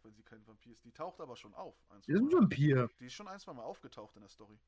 Auch 0.00 0.04
wenn 0.04 0.14
sie 0.14 0.22
kein 0.22 0.46
Vampir 0.46 0.72
ist. 0.72 0.84
Die 0.84 0.92
taucht 0.92 1.20
aber 1.20 1.36
schon 1.36 1.52
auf. 1.54 1.74
Ein, 1.90 2.00
Die 2.06 2.12
ist 2.12 2.20
ein. 2.20 2.32
Vampir. 2.32 2.88
Die 2.98 3.06
ist 3.06 3.12
schon 3.12 3.28
ein, 3.28 3.38
zwei 3.38 3.52
Mal 3.52 3.62
aufgetaucht 3.64 4.14
in 4.16 4.22
der 4.22 4.28
Story. 4.30 4.58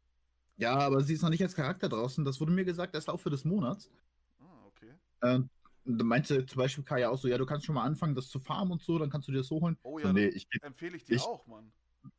Ja, 0.57 0.77
aber 0.79 1.01
sie 1.03 1.15
ist 1.15 1.23
noch 1.23 1.31
nicht 1.31 1.43
als 1.43 1.55
Charakter 1.55 1.89
draußen. 1.89 2.25
Das 2.25 2.39
wurde 2.41 2.53
mir 2.53 2.65
gesagt, 2.65 2.95
erst 2.95 3.11
für 3.17 3.31
des 3.31 3.45
Monats. 3.45 3.91
Ah, 4.41 4.67
okay. 4.67 4.93
Ähm, 5.23 5.49
da 5.85 6.05
meinte 6.05 6.45
zum 6.47 6.59
Beispiel 6.59 6.85
Kaya 6.85 7.09
auch 7.09 7.17
so, 7.19 7.29
ja, 7.29 7.39
du 7.39 7.47
kannst 7.47 7.65
schon 7.67 7.75
mal 7.75 7.85
anfangen, 7.85 8.15
das 8.15 8.29
zu 8.29 8.39
farmen 8.39 8.73
und 8.73 8.83
so, 8.83 8.99
dann 8.99 9.09
kannst 9.11 9.29
du 9.29 9.33
dir 9.33 9.39
das 9.39 9.47
so 9.49 9.61
holen. 9.61 9.79
Oh 9.83 9.99
so, 9.99 10.07
ja, 10.07 10.13
nee, 10.13 10.27
ich 10.27 10.47
Empfehle 10.61 10.97
ich 10.97 11.05
dir 11.05 11.15
Ich- 11.17 11.23
auch, 11.23 11.47
Mann. 11.47 11.73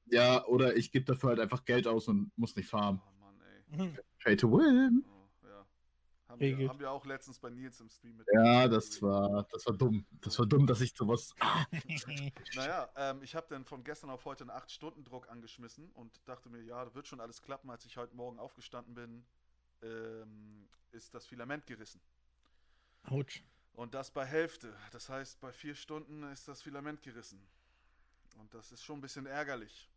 ja, 0.08 0.44
oder 0.48 0.76
ich 0.76 0.92
gebe 0.92 1.06
dafür 1.06 1.30
halt 1.30 1.40
einfach 1.40 1.64
Geld 1.66 1.86
aus 1.88 2.08
und 2.08 2.32
muss 2.36 2.56
nicht 2.56 2.68
farmen. 2.68 3.00
Oh 3.06 3.24
Mann, 3.24 3.36
ey. 3.42 3.88
Mhm. 3.90 3.98
Pay 4.24 4.36
to 4.38 4.52
win. 4.52 5.06
Oh. 5.08 5.13
Haben 6.34 6.58
wir, 6.58 6.70
haben 6.70 6.80
wir 6.80 6.92
auch 6.92 7.06
letztens 7.06 7.38
bei 7.40 7.50
Nils 7.52 7.80
im 7.80 7.90
Stream 7.90 8.18
mit. 8.18 8.28
Ja, 8.34 8.68
das 8.68 9.02
war, 9.02 9.44
das 9.52 9.66
war 9.68 9.74
dumm. 9.78 10.06
Das 10.22 10.40
war 10.40 10.46
dumm, 10.48 10.66
dass 10.66 10.82
ich 10.82 10.94
sowas. 10.96 11.34
Naja, 12.56 12.90
ähm, 12.96 13.22
ich 13.22 13.36
habe 13.36 13.46
dann 13.50 13.66
von 13.66 13.84
gestern 13.84 14.10
auf 14.10 14.26
heute 14.26 14.44
einen 14.44 14.52
8-Stunden-Druck 14.52 15.30
angeschmissen 15.30 15.92
und 15.92 16.28
dachte 16.28 16.50
mir, 16.50 16.62
ja, 16.64 16.84
das 16.86 16.96
wird 16.96 17.08
schon 17.08 17.20
alles 17.20 17.42
klappen. 17.42 17.70
Als 17.70 17.86
ich 17.86 17.98
heute 17.98 18.16
Morgen 18.16 18.40
aufgestanden 18.40 18.96
bin, 18.96 19.26
ähm, 19.84 20.68
ist 20.92 21.14
das 21.14 21.26
Filament 21.28 21.68
gerissen. 21.68 22.02
Autsch. 23.04 23.44
Und 23.74 23.94
das 23.94 24.12
bei 24.12 24.26
Hälfte. 24.26 24.76
Das 24.92 25.10
heißt, 25.10 25.40
bei 25.40 25.52
vier 25.52 25.76
Stunden 25.76 26.24
ist 26.32 26.48
das 26.48 26.62
Filament 26.62 27.02
gerissen. 27.04 27.46
Und 28.40 28.54
das 28.54 28.72
ist 28.72 28.84
schon 28.84 28.98
ein 28.98 29.02
bisschen 29.02 29.26
ärgerlich, 29.28 29.90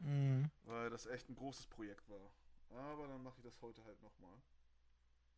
Mhm. 0.00 0.50
weil 0.64 0.90
das 0.90 1.06
echt 1.06 1.30
ein 1.30 1.34
großes 1.36 1.66
Projekt 1.68 2.06
war. 2.10 2.30
Aber 2.70 3.06
dann 3.08 3.22
mache 3.22 3.36
ich 3.38 3.44
das 3.44 3.60
heute 3.62 3.82
halt 3.84 4.02
nochmal. 4.02 4.36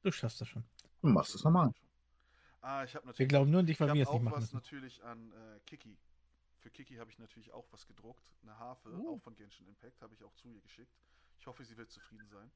Du 0.02 0.10
schaffst 0.12 0.40
das 0.40 0.48
schon. 0.48 0.64
du 1.02 1.08
machst 1.08 1.34
das 1.34 1.44
normal. 1.44 1.72
Ah, 2.60 2.84
ich 2.84 2.94
habe 2.94 3.04
Wir 3.04 3.08
natürlich. 3.08 3.28
glauben 3.28 3.50
nur 3.50 3.60
an 3.60 3.66
dich, 3.66 3.74
Ich 3.76 3.80
weil 3.80 3.86
wir 3.88 3.90
habe 3.92 4.00
es 4.02 4.08
nicht 4.08 4.14
auch 4.16 4.22
machen 4.22 4.34
was 4.36 4.52
müssen. 4.52 4.56
natürlich 4.56 5.04
an 5.04 5.32
äh, 5.32 5.60
Kiki. 5.66 5.96
Für 6.58 6.70
Kiki 6.70 6.96
habe 6.96 7.10
ich 7.10 7.18
natürlich 7.18 7.52
auch 7.52 7.66
was 7.70 7.86
gedruckt. 7.86 8.34
Eine 8.42 8.58
Harfe, 8.58 8.90
Oh. 8.98 9.14
auch 9.16 9.22
von 9.22 9.34
Genshin 9.36 9.66
Impact, 9.68 10.00
habe 10.02 10.14
ich 10.14 10.22
auch 10.24 10.34
zu 10.34 10.48
ihr 10.48 10.60
geschickt. 10.60 10.92
Ich 11.38 11.46
hoffe, 11.46 11.64
sie 11.64 11.76
wird 11.76 11.90
zufrieden 11.90 12.28
sein. 12.28 12.50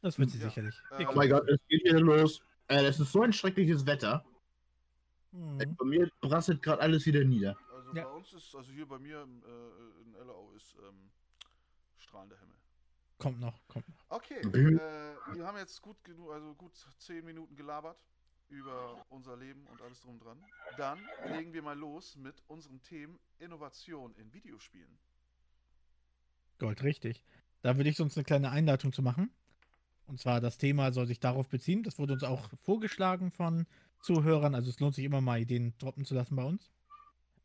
Das 0.00 0.18
wird 0.18 0.30
sie 0.30 0.38
Ja. 0.38 0.44
sicherlich. 0.48 0.74
Äh, 0.92 1.04
Oh 1.06 1.12
mein 1.14 1.28
Gott, 1.28 1.46
es 1.48 1.58
geht 1.68 1.84
wieder 1.84 2.00
los. 2.00 2.40
Äh, 2.68 2.84
es 2.86 2.98
ist 3.00 3.12
so 3.12 3.22
ein 3.22 3.32
schreckliches 3.34 3.84
Wetter. 3.84 4.24
Mhm. 5.32 5.76
Bei 5.76 5.84
mir 5.84 6.10
prasselt 6.22 6.62
gerade 6.62 6.80
alles 6.80 7.04
wieder 7.04 7.22
nieder. 7.22 7.56
Also 7.74 7.92
Ja. 7.94 8.04
bei 8.04 8.10
uns 8.10 8.32
ist, 8.32 8.54
also 8.54 8.72
hier 8.72 8.86
bei 8.86 8.98
mir 8.98 9.18
äh, 9.18 10.02
in 10.02 10.14
Ellerau 10.14 10.50
ist 10.56 10.74
ähm, 10.76 11.10
strahlender 11.98 12.38
Himmel. 12.38 12.56
Kommt 13.20 13.38
noch, 13.38 13.60
kommt 13.68 13.88
noch. 13.88 13.96
Okay, 14.08 14.44
Mhm. 14.44 14.78
äh, 14.78 15.36
wir 15.36 15.46
haben 15.46 15.58
jetzt 15.58 15.80
gut 15.82 16.02
genug, 16.02 16.32
also 16.32 16.54
gut 16.54 16.72
zehn 16.98 17.24
Minuten 17.24 17.54
gelabert 17.54 18.02
über 18.48 19.04
unser 19.10 19.36
Leben 19.36 19.66
und 19.68 19.80
alles 19.82 20.00
drum 20.00 20.14
und 20.14 20.24
dran. 20.24 20.44
Dann 20.76 20.98
legen 21.28 21.52
wir 21.52 21.62
mal 21.62 21.78
los 21.78 22.16
mit 22.16 22.42
unseren 22.48 22.82
Themen 22.82 23.20
Innovation 23.38 24.14
in 24.16 24.32
Videospielen. 24.32 24.98
Gold, 26.58 26.82
richtig. 26.82 27.22
Da 27.62 27.76
würde 27.76 27.90
ich 27.90 27.96
sonst 27.96 28.16
eine 28.16 28.24
kleine 28.24 28.50
Einleitung 28.50 28.92
zu 28.92 29.02
machen. 29.02 29.30
Und 30.06 30.18
zwar, 30.18 30.40
das 30.40 30.58
Thema 30.58 30.92
soll 30.92 31.06
sich 31.06 31.20
darauf 31.20 31.48
beziehen. 31.48 31.82
Das 31.84 31.98
wurde 31.98 32.14
uns 32.14 32.24
auch 32.24 32.50
vorgeschlagen 32.62 33.30
von 33.30 33.66
Zuhörern. 34.00 34.54
Also 34.54 34.70
es 34.70 34.80
lohnt 34.80 34.94
sich 34.94 35.04
immer 35.04 35.20
mal, 35.20 35.38
Ideen 35.40 35.74
droppen 35.78 36.04
zu 36.04 36.14
lassen 36.14 36.34
bei 36.36 36.42
uns. 36.44 36.72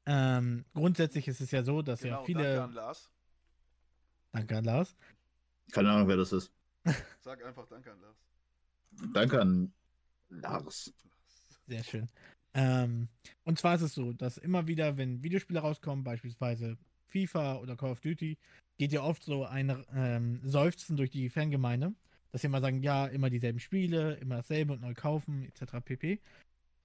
Ähm, 0.07 0.65
grundsätzlich 0.73 1.27
ist 1.27 1.41
es 1.41 1.51
ja 1.51 1.63
so, 1.63 1.81
dass 1.81 2.01
ja 2.01 2.05
Genau, 2.05 2.17
danke 2.19 2.25
viele. 2.39 2.63
an 2.63 2.71
Lars. 2.73 3.11
Danke 4.31 4.57
an 4.57 4.65
Lars. 4.65 4.95
Keine 5.71 5.91
Ahnung, 5.91 6.07
wer 6.07 6.17
das 6.17 6.31
ist. 6.31 6.51
Sag 7.21 7.43
einfach 7.43 7.67
Danke 7.67 7.91
an 7.91 8.01
Lars. 8.01 8.17
Danke 9.13 9.41
an 9.41 9.73
Lars. 10.29 10.93
Sehr 11.67 11.83
schön. 11.83 12.09
Ähm, 12.53 13.09
und 13.43 13.59
zwar 13.59 13.75
ist 13.75 13.81
es 13.81 13.93
so, 13.93 14.13
dass 14.13 14.37
immer 14.37 14.67
wieder, 14.67 14.97
wenn 14.97 15.23
Videospiele 15.23 15.59
rauskommen, 15.59 16.03
beispielsweise 16.03 16.77
FIFA 17.07 17.57
oder 17.57 17.75
Call 17.75 17.91
of 17.91 17.99
Duty, 17.99 18.37
geht 18.77 18.91
ja 18.91 19.01
oft 19.01 19.23
so 19.23 19.45
ein 19.45 19.85
ähm, 19.93 20.39
Seufzen 20.43 20.97
durch 20.97 21.09
die 21.09 21.29
Fangemeinde, 21.29 21.93
dass 22.31 22.41
sie 22.41 22.47
immer 22.47 22.61
sagen, 22.61 22.81
ja, 22.81 23.07
immer 23.07 23.29
dieselben 23.29 23.59
Spiele, 23.59 24.15
immer 24.15 24.37
dasselbe 24.37 24.73
und 24.73 24.81
neu 24.81 24.93
kaufen, 24.93 25.43
etc. 25.43 25.77
pp. 25.83 26.19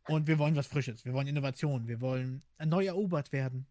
Und 0.06 0.26
wir 0.26 0.38
wollen 0.38 0.56
was 0.56 0.66
Frisches, 0.66 1.04
wir 1.04 1.12
wollen 1.12 1.28
Innovation, 1.28 1.87
wir 1.87 2.00
wollen 2.00 2.42
neu 2.64 2.87
erobert 2.87 3.32
werden. 3.32 3.66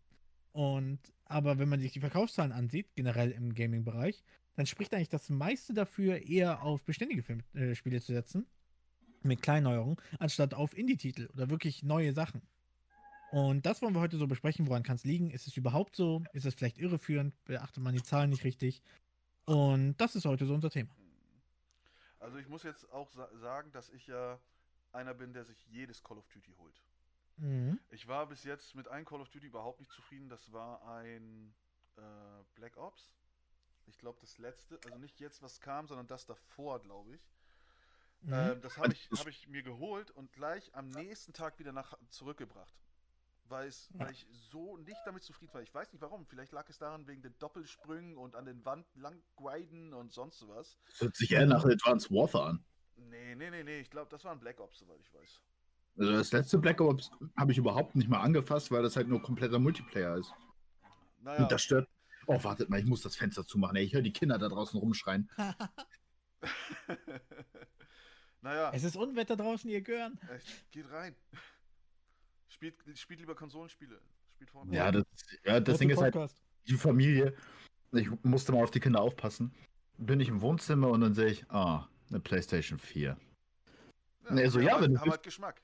Und 0.51 0.99
aber 1.25 1.59
wenn 1.59 1.69
man 1.69 1.79
sich 1.79 1.91
die 1.91 1.99
Verkaufszahlen 1.99 2.51
ansieht, 2.51 2.87
generell 2.95 3.31
im 3.31 3.53
Gaming-Bereich, 3.53 4.23
dann 4.56 4.65
spricht 4.65 4.94
eigentlich 4.94 5.10
das 5.10 5.29
meiste 5.29 5.74
dafür, 5.74 6.22
eher 6.22 6.63
auf 6.63 6.84
beständige 6.84 7.24
Film 7.24 7.44
äh, 7.53 7.75
Spiele 7.75 8.01
zu 8.01 8.13
setzen, 8.13 8.46
mit 9.24 9.41
Kleinneuerungen, 9.41 9.98
anstatt 10.20 10.53
auf 10.53 10.77
Indie-Titel 10.77 11.29
oder 11.34 11.50
wirklich 11.50 11.84
neue 11.84 12.13
Sachen. 12.13 12.41
Und 13.32 13.65
das 13.65 13.82
wollen 13.82 13.94
wir 13.94 14.01
heute 14.01 14.18
so 14.18 14.27
besprechen. 14.27 14.68
Woran 14.68 14.84
kann 14.84 14.96
es 14.96 15.03
liegen? 15.03 15.29
Ist 15.29 15.48
es 15.48 15.56
überhaupt 15.56 15.96
so? 15.96 16.24
Ist 16.34 16.46
es 16.46 16.56
vielleicht 16.56 16.79
irreführend? 16.79 17.36
Beachtet 17.46 17.84
man 17.84 17.94
die 17.94 18.01
Zahlen 18.01 18.32
nicht 18.32 18.44
richtig? 18.44 18.82
Und 19.46 19.98
das 19.98 20.15
ist 20.15 20.25
heute 20.25 20.46
so 20.46 20.53
unser 20.53 20.70
Thema. 20.70 20.89
Also 22.20 22.38
ich 22.38 22.48
muss 22.48 22.63
jetzt 22.63 22.91
auch 22.91 23.10
sa 23.12 23.29
sagen, 23.38 23.72
dass 23.72 23.89
ich 23.89 24.08
ja 24.08 24.39
einer 24.91 25.13
bin, 25.13 25.34
der 25.34 25.46
sich 25.46 25.63
jedes 25.68 26.03
Call 26.03 26.18
of 26.18 26.27
Duty 26.29 26.53
holt. 26.58 26.82
Mhm. 27.38 27.79
Ich 27.89 28.08
war 28.08 28.27
bis 28.27 28.44
jetzt 28.44 28.75
mit 28.75 28.88
einem 28.88 29.06
Call 29.06 29.22
of 29.22 29.29
Duty 29.29 29.48
überhaupt 29.48 29.79
nicht 29.79 29.91
zufrieden. 29.91 30.27
Das 30.27 30.51
war 30.51 30.86
ein 30.98 31.53
äh, 31.98 32.01
Black 32.56 32.77
Ops. 32.77 33.13
Ich 33.89 33.98
glaube, 33.98 34.17
das 34.22 34.38
letzte, 34.38 34.79
also 34.86 34.98
nicht 35.00 35.19
jetzt, 35.19 35.41
was 35.41 35.60
kam, 35.60 35.88
sondern 35.88 36.08
das 36.08 36.25
davor, 36.25 36.79
glaube 36.79 37.15
ich. 37.15 37.27
Mhm. 38.22 38.34
Ähm, 38.34 38.62
das 38.62 38.77
habe 38.77 38.93
ich, 38.93 39.10
hab 39.17 39.27
ich 39.27 39.48
mir 39.48 39.63
geholt 39.63 40.12
und 40.12 40.31
gleich 40.34 40.74
am 40.75 40.88
nächsten 40.89 41.34
Tag 41.34 41.58
wieder 41.60 41.72
nach 41.72 41.98
zurückgebracht. 42.10 42.74
Weil, 43.46 43.67
es, 43.67 43.89
Ja. 43.93 44.05
weil 44.05 44.12
ich 44.12 44.27
so 44.51 44.77
nicht 44.77 45.00
damit 45.05 45.24
zufrieden 45.24 45.51
war. 45.53 45.62
Ich 45.63 45.74
weiß 45.74 45.91
nicht 45.91 46.01
warum. 46.01 46.25
Vielleicht 46.27 46.51
lag 46.51 46.69
es 46.69 46.77
daran 46.77 47.08
wegen 47.08 47.24
den 47.24 47.36
Doppelsprüngen 47.39 48.15
und 48.17 48.36
an 48.36 48.46
den 48.46 48.63
Wand 48.63 48.86
lang 48.96 49.24
griden 49.36 49.93
und 49.93 50.13
sonst 50.13 50.48
was. 50.48 50.77
Das 50.86 51.01
hört 51.01 51.15
sich 51.15 51.31
eher 51.31 51.48
nach 51.48 51.65
Advanced 51.65 52.12
Warfare 52.12 52.50
an. 52.50 52.63
Nee, 52.96 53.34
nee, 53.34 53.50
nee, 53.50 53.63
nee. 53.63 53.79
Ich 53.79 53.89
glaube, 53.89 54.12
das 54.12 54.24
war 54.24 54.34
ein 54.34 54.39
Black 54.39 54.60
Ops, 54.60 54.79
soweit 54.79 55.00
ich 55.00 55.12
weiß. 55.13 55.41
Also 55.98 56.12
das 56.12 56.31
letzte 56.31 56.60
Black 56.60 56.79
Ops 56.79 57.10
habe 57.38 57.51
ich 57.51 57.58
überhaupt 57.58 57.96
nicht 57.96 58.08
mal 58.08 58.19
angefasst, 58.22 58.69
weil 58.72 58.84
das 58.84 58.96
halt 58.96 59.08
nur 59.08 59.22
kompletter 59.22 59.58
Multiplayer 59.58 60.17
ist. 60.17 60.31
Naja, 61.22 61.41
Und 61.43 61.51
das 61.51 61.63
stört. 61.63 61.88
Oh, 62.31 62.43
wartet 62.43 62.69
mal, 62.69 62.79
ich 62.79 62.86
muss 62.86 63.01
das 63.01 63.15
Fenster 63.15 63.43
zumachen. 63.43 63.75
Ey, 63.75 63.86
ich 63.86 63.93
höre 63.95 64.03
die 64.03 64.13
Kinder 64.13 64.38
da 64.38 64.50
draußen 64.50 64.79
rumschreien. 64.79 65.27
naja, 68.41 68.71
es 68.71 68.83
ist 68.83 68.95
Unwetter 68.95 69.36
draußen, 69.36 69.67
ihr 69.67 69.81
Gören. 69.81 70.19
geht 70.69 70.91
rein. 70.91 71.15
Spielt, 72.48 72.75
spielt 73.00 73.19
lieber 73.19 73.33
Konsolenspiele. 73.33 74.00
Spielt 74.36 74.51
vorne. 74.51 74.75
Ja, 74.75 74.91
das, 74.91 75.05
ja, 75.43 75.59
das 75.59 75.79
Ding 75.79 75.89
ist 75.89 76.00
halt, 76.00 76.15
die 76.67 76.75
Familie. 76.77 77.36
Ich 77.93 78.07
musste 78.21 78.51
mal 78.51 78.62
auf 78.63 78.69
die 78.69 78.79
Kinder 78.79 79.01
aufpassen. 79.01 79.51
Bin 79.98 80.19
ich 80.19 80.27
im 80.27 80.41
Wohnzimmer 80.41 80.89
und 80.89 81.01
dann 81.01 81.15
sehe 81.15 81.29
ich, 81.31 81.50
ah, 81.50 81.89
eine 82.09 82.19
PlayStation 82.19 82.77
4. 82.77 83.17
Nee, 84.29 84.48
so, 84.50 84.59
ja, 84.59 84.79
wenn 84.79 84.93
du- 84.93 85.00
haben 85.00 85.09
halt 85.09 85.24
Geschmack. 85.24 85.63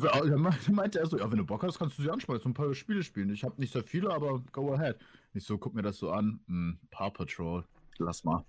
Da 0.00 0.24
me- 0.24 0.50
meinte 0.70 0.98
er 1.00 1.06
so, 1.06 1.18
ja, 1.18 1.30
wenn 1.30 1.36
du 1.38 1.44
Bock 1.44 1.62
hast, 1.62 1.78
kannst 1.78 1.98
du 1.98 2.02
sie 2.02 2.10
anschmeißen 2.10 2.44
und 2.46 2.50
ein 2.52 2.54
paar 2.54 2.72
Spiele 2.74 3.02
spielen. 3.02 3.28
Ich 3.30 3.44
habe 3.44 3.60
nicht 3.60 3.72
so 3.72 3.82
viele, 3.82 4.10
aber 4.10 4.40
go 4.52 4.72
ahead. 4.72 4.96
Ich 5.34 5.44
so, 5.44 5.58
guck 5.58 5.74
mir 5.74 5.82
das 5.82 5.98
so 5.98 6.10
an. 6.10 6.40
Hm, 6.46 6.78
Paw 6.90 7.10
Patrol, 7.10 7.64
lass 7.98 8.24
mal. 8.24 8.44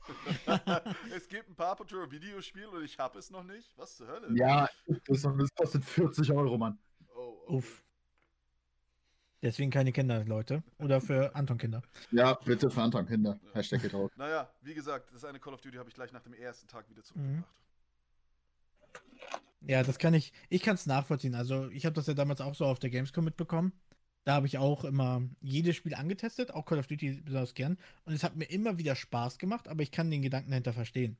es 1.15 1.27
gibt 1.27 1.49
ein 1.49 1.55
Paw 1.55 1.75
Patrol 1.75 2.09
Videospiel 2.09 2.65
und 2.67 2.83
ich 2.83 2.97
habe 2.97 3.19
es 3.19 3.29
noch 3.29 3.43
nicht. 3.43 3.77
Was 3.77 3.97
zur 3.97 4.07
Hölle? 4.07 4.29
Ja, 4.35 4.69
das, 5.07 5.21
das 5.23 5.55
kostet 5.55 5.83
40 5.83 6.31
Euro, 6.31 6.57
Mann. 6.57 6.77
Oh, 7.13 7.37
okay. 7.45 7.55
Uff. 7.57 7.83
Deswegen 9.41 9.71
keine 9.71 9.91
Kinder, 9.91 10.23
Leute. 10.23 10.63
Oder 10.79 11.01
für 11.01 11.35
Anton 11.35 11.57
Kinder. 11.57 11.81
Ja, 12.11 12.33
bitte 12.35 12.69
für 12.71 12.81
Anton 12.81 13.05
Kinder. 13.05 13.37
Hashtag 13.53 13.81
geht. 13.81 13.93
Naja, 14.15 14.49
wie 14.61 14.73
gesagt, 14.73 15.13
das 15.13 15.25
eine 15.25 15.37
Call 15.41 15.53
of 15.53 15.59
Duty 15.59 15.75
habe 15.77 15.89
ich 15.89 15.95
gleich 15.95 16.13
nach 16.13 16.21
dem 16.21 16.33
ersten 16.33 16.69
Tag 16.69 16.89
wieder 16.89 17.01
Mhm. 17.15 17.43
Ja, 19.67 19.83
das 19.83 19.97
kann 19.99 20.13
ich. 20.13 20.33
Ich 20.49 20.61
kann 20.61 20.75
es 20.75 20.85
nachvollziehen. 20.85 21.35
Also, 21.35 21.69
ich 21.69 21.85
habe 21.85 21.93
das 21.93 22.07
ja 22.07 22.13
damals 22.13 22.41
auch 22.41 22.55
so 22.55 22.65
auf 22.65 22.79
der 22.79 22.89
Gamescom 22.89 23.23
mitbekommen. 23.25 23.73
Da 24.25 24.35
habe 24.35 24.47
ich 24.47 24.57
auch 24.57 24.85
immer 24.85 25.21
jedes 25.41 25.75
Spiel 25.75 25.95
angetestet, 25.95 26.51
auch 26.51 26.65
Call 26.65 26.79
of 26.79 26.87
Duty 26.87 27.21
besonders 27.23 27.53
gern. 27.53 27.77
Und 28.05 28.13
es 28.13 28.23
hat 28.23 28.35
mir 28.35 28.45
immer 28.45 28.77
wieder 28.77 28.95
Spaß 28.95 29.37
gemacht, 29.37 29.67
aber 29.67 29.83
ich 29.83 29.91
kann 29.91 30.09
den 30.09 30.21
Gedanken 30.21 30.51
dahinter 30.51 30.73
verstehen. 30.73 31.17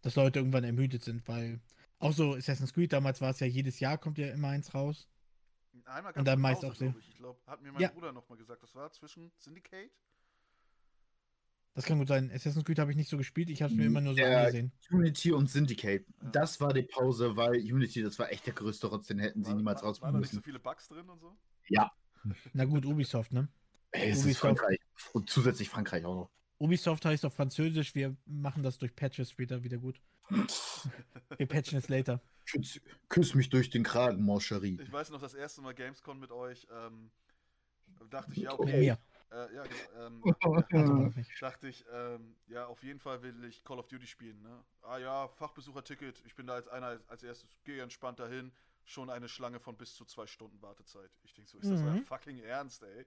Dass 0.00 0.16
Leute 0.16 0.38
irgendwann 0.38 0.64
ermüdet 0.64 1.04
sind, 1.04 1.26
weil 1.28 1.60
auch 1.98 2.12
so 2.12 2.34
Assassin's 2.34 2.72
Creed, 2.72 2.92
damals 2.92 3.20
war 3.20 3.30
es 3.30 3.40
ja 3.40 3.46
jedes 3.46 3.80
Jahr, 3.80 3.98
kommt 3.98 4.18
ja 4.18 4.28
immer 4.28 4.48
eins 4.48 4.72
raus. 4.74 5.08
Einmal 5.84 6.12
Und 6.14 6.26
dann 6.26 6.40
meist 6.40 6.62
Hause, 6.62 6.72
auch 6.72 6.76
glaub 6.76 6.96
Ich, 6.98 7.08
ich 7.08 7.16
glaube, 7.16 7.40
hat 7.46 7.62
mir 7.62 7.72
mein 7.72 7.82
Ja. 7.82 7.88
Bruder 7.88 8.12
nochmal 8.12 8.38
gesagt, 8.38 8.62
das 8.62 8.74
war 8.74 8.90
zwischen 8.92 9.30
Syndicate. 9.38 9.90
Das 11.76 11.84
kann 11.84 11.98
gut 11.98 12.08
sein. 12.08 12.30
Assassin's 12.32 12.64
Creed 12.64 12.78
habe 12.78 12.90
ich 12.90 12.96
nicht 12.96 13.08
so 13.10 13.16
gespielt, 13.18 13.50
ich 13.50 13.62
habe 13.62 13.70
es 13.72 13.76
mir 13.78 13.84
immer 13.86 14.00
nur 14.00 14.14
so 14.14 14.20
Ja, 14.20 14.40
angesehen. 14.40 14.72
Unity 14.90 15.30
und 15.32 15.48
Syndicate. 15.50 16.04
Ja. 16.22 16.30
Das 16.30 16.60
war 16.60 16.72
die 16.72 16.82
Pause, 16.82 17.36
weil 17.36 17.56
Unity, 17.60 18.02
das 18.02 18.18
war 18.18 18.32
echt 18.32 18.46
der 18.46 18.54
größte 18.54 18.86
Rotz, 18.88 19.06
den 19.06 19.18
hätten 19.18 19.44
sie 19.44 19.50
War- 19.50 19.56
niemals 19.56 19.82
war, 19.82 19.84
Waren 19.84 19.88
rausbringen 19.90 20.14
da 20.14 20.18
nicht 20.20 20.30
so 20.30 20.36
müssen. 20.38 20.44
viele 20.44 20.58
Bugs 20.58 20.88
drin 20.88 21.08
und 21.08 21.20
so? 21.20 21.36
Na 22.54 22.64
gut, 22.64 22.84
Ubisoft, 22.86 23.32
ne? 23.32 23.48
Ey, 23.92 24.08
es 24.10 24.18
ist 24.18 24.24
Ubisoft. 24.24 24.40
Frankreich. 24.40 24.78
Und 25.12 25.30
zusätzlich 25.30 25.68
Frankreich 25.68 26.04
auch 26.04 26.14
noch. 26.16 26.30
Ubisoft 26.58 27.04
heißt 27.04 27.24
auf 27.26 27.34
Französisch, 27.34 27.94
wir 27.94 28.16
machen 28.24 28.62
das 28.62 28.78
durch 28.78 28.96
Patches 28.96 29.30
später 29.30 29.62
wieder 29.62 29.78
gut. 29.78 30.00
Wir 31.38 31.46
patchen 31.46 31.78
es 31.78 31.88
later. 31.88 32.20
Küss, 32.50 32.80
küss 33.08 33.34
mich 33.34 33.48
durch 33.50 33.70
den 33.70 33.82
Kragen, 33.84 34.22
mon 34.22 34.40
chéri. 34.40 34.80
Ich 34.80 34.90
weiß 34.92 35.10
noch, 35.10 35.20
das 35.20 35.34
erste 35.34 35.60
Mal 35.62 35.74
Gamescom 35.74 36.18
mit 36.18 36.30
euch, 36.32 36.66
ähm, 36.72 37.10
dachte 38.10 38.32
ich, 38.32 38.38
ja, 38.38 38.50
Mit 38.52 38.60
okay. 38.60 38.80
mir. 38.80 38.98
Äh, 39.30 39.54
ja, 39.54 39.66
genau, 39.66 39.90
ähm, 39.96 40.24
das 40.50 41.16
nicht. 41.16 41.32
dachte 41.40 41.68
ich, 41.68 41.84
ähm, 41.92 42.36
ja, 42.46 42.66
auf 42.66 42.82
jeden 42.82 43.00
Fall 43.00 43.22
will 43.22 43.44
ich 43.44 43.64
Call 43.64 43.78
of 43.78 43.88
Duty 43.88 44.06
spielen, 44.06 44.40
ne? 44.42 44.64
Ah 44.82 44.98
ja, 44.98 45.28
Fachbesucherticket, 45.28 46.22
ich 46.24 46.34
bin 46.36 46.46
da 46.46 46.54
als 46.54 46.68
einer 46.68 47.00
als 47.08 47.22
erstes, 47.22 47.48
gehe 47.64 47.82
entspannt 47.82 48.20
dahin, 48.20 48.52
schon 48.84 49.10
eine 49.10 49.28
Schlange 49.28 49.58
von 49.58 49.76
bis 49.76 49.94
zu 49.94 50.04
zwei 50.04 50.26
Stunden 50.26 50.62
Wartezeit. 50.62 51.10
Ich 51.24 51.34
denke 51.34 51.50
so, 51.50 51.58
ist 51.58 51.70
das 51.70 51.82
euer 51.82 51.96
Mhm. 51.96 52.06
fucking 52.06 52.38
Ernst, 52.38 52.82
ey? 52.84 53.04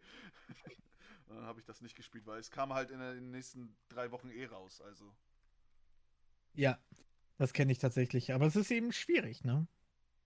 Und 1.28 1.38
dann 1.38 1.46
habe 1.46 1.60
ich 1.60 1.66
das 1.66 1.82
nicht 1.82 1.96
gespielt, 1.96 2.26
weil 2.26 2.40
es 2.40 2.52
kam 2.52 2.74
halt 2.74 2.92
in, 2.92 3.00
den- 3.00 3.18
in 3.18 3.24
den 3.26 3.32
nächsten 3.32 3.78
drei 3.88 4.12
Wochen 4.12 4.30
eh 4.32 4.46
raus, 4.46 4.82
also. 4.82 5.16
Ja, 6.54 6.78
das 7.38 7.54
kenne 7.54 7.72
ich 7.72 7.80
tatsächlich. 7.80 8.34
Aber 8.34 8.46
es 8.46 8.56
ist 8.56 8.72
eben 8.72 8.92
schwierig, 8.94 9.44
ne? 9.44 9.68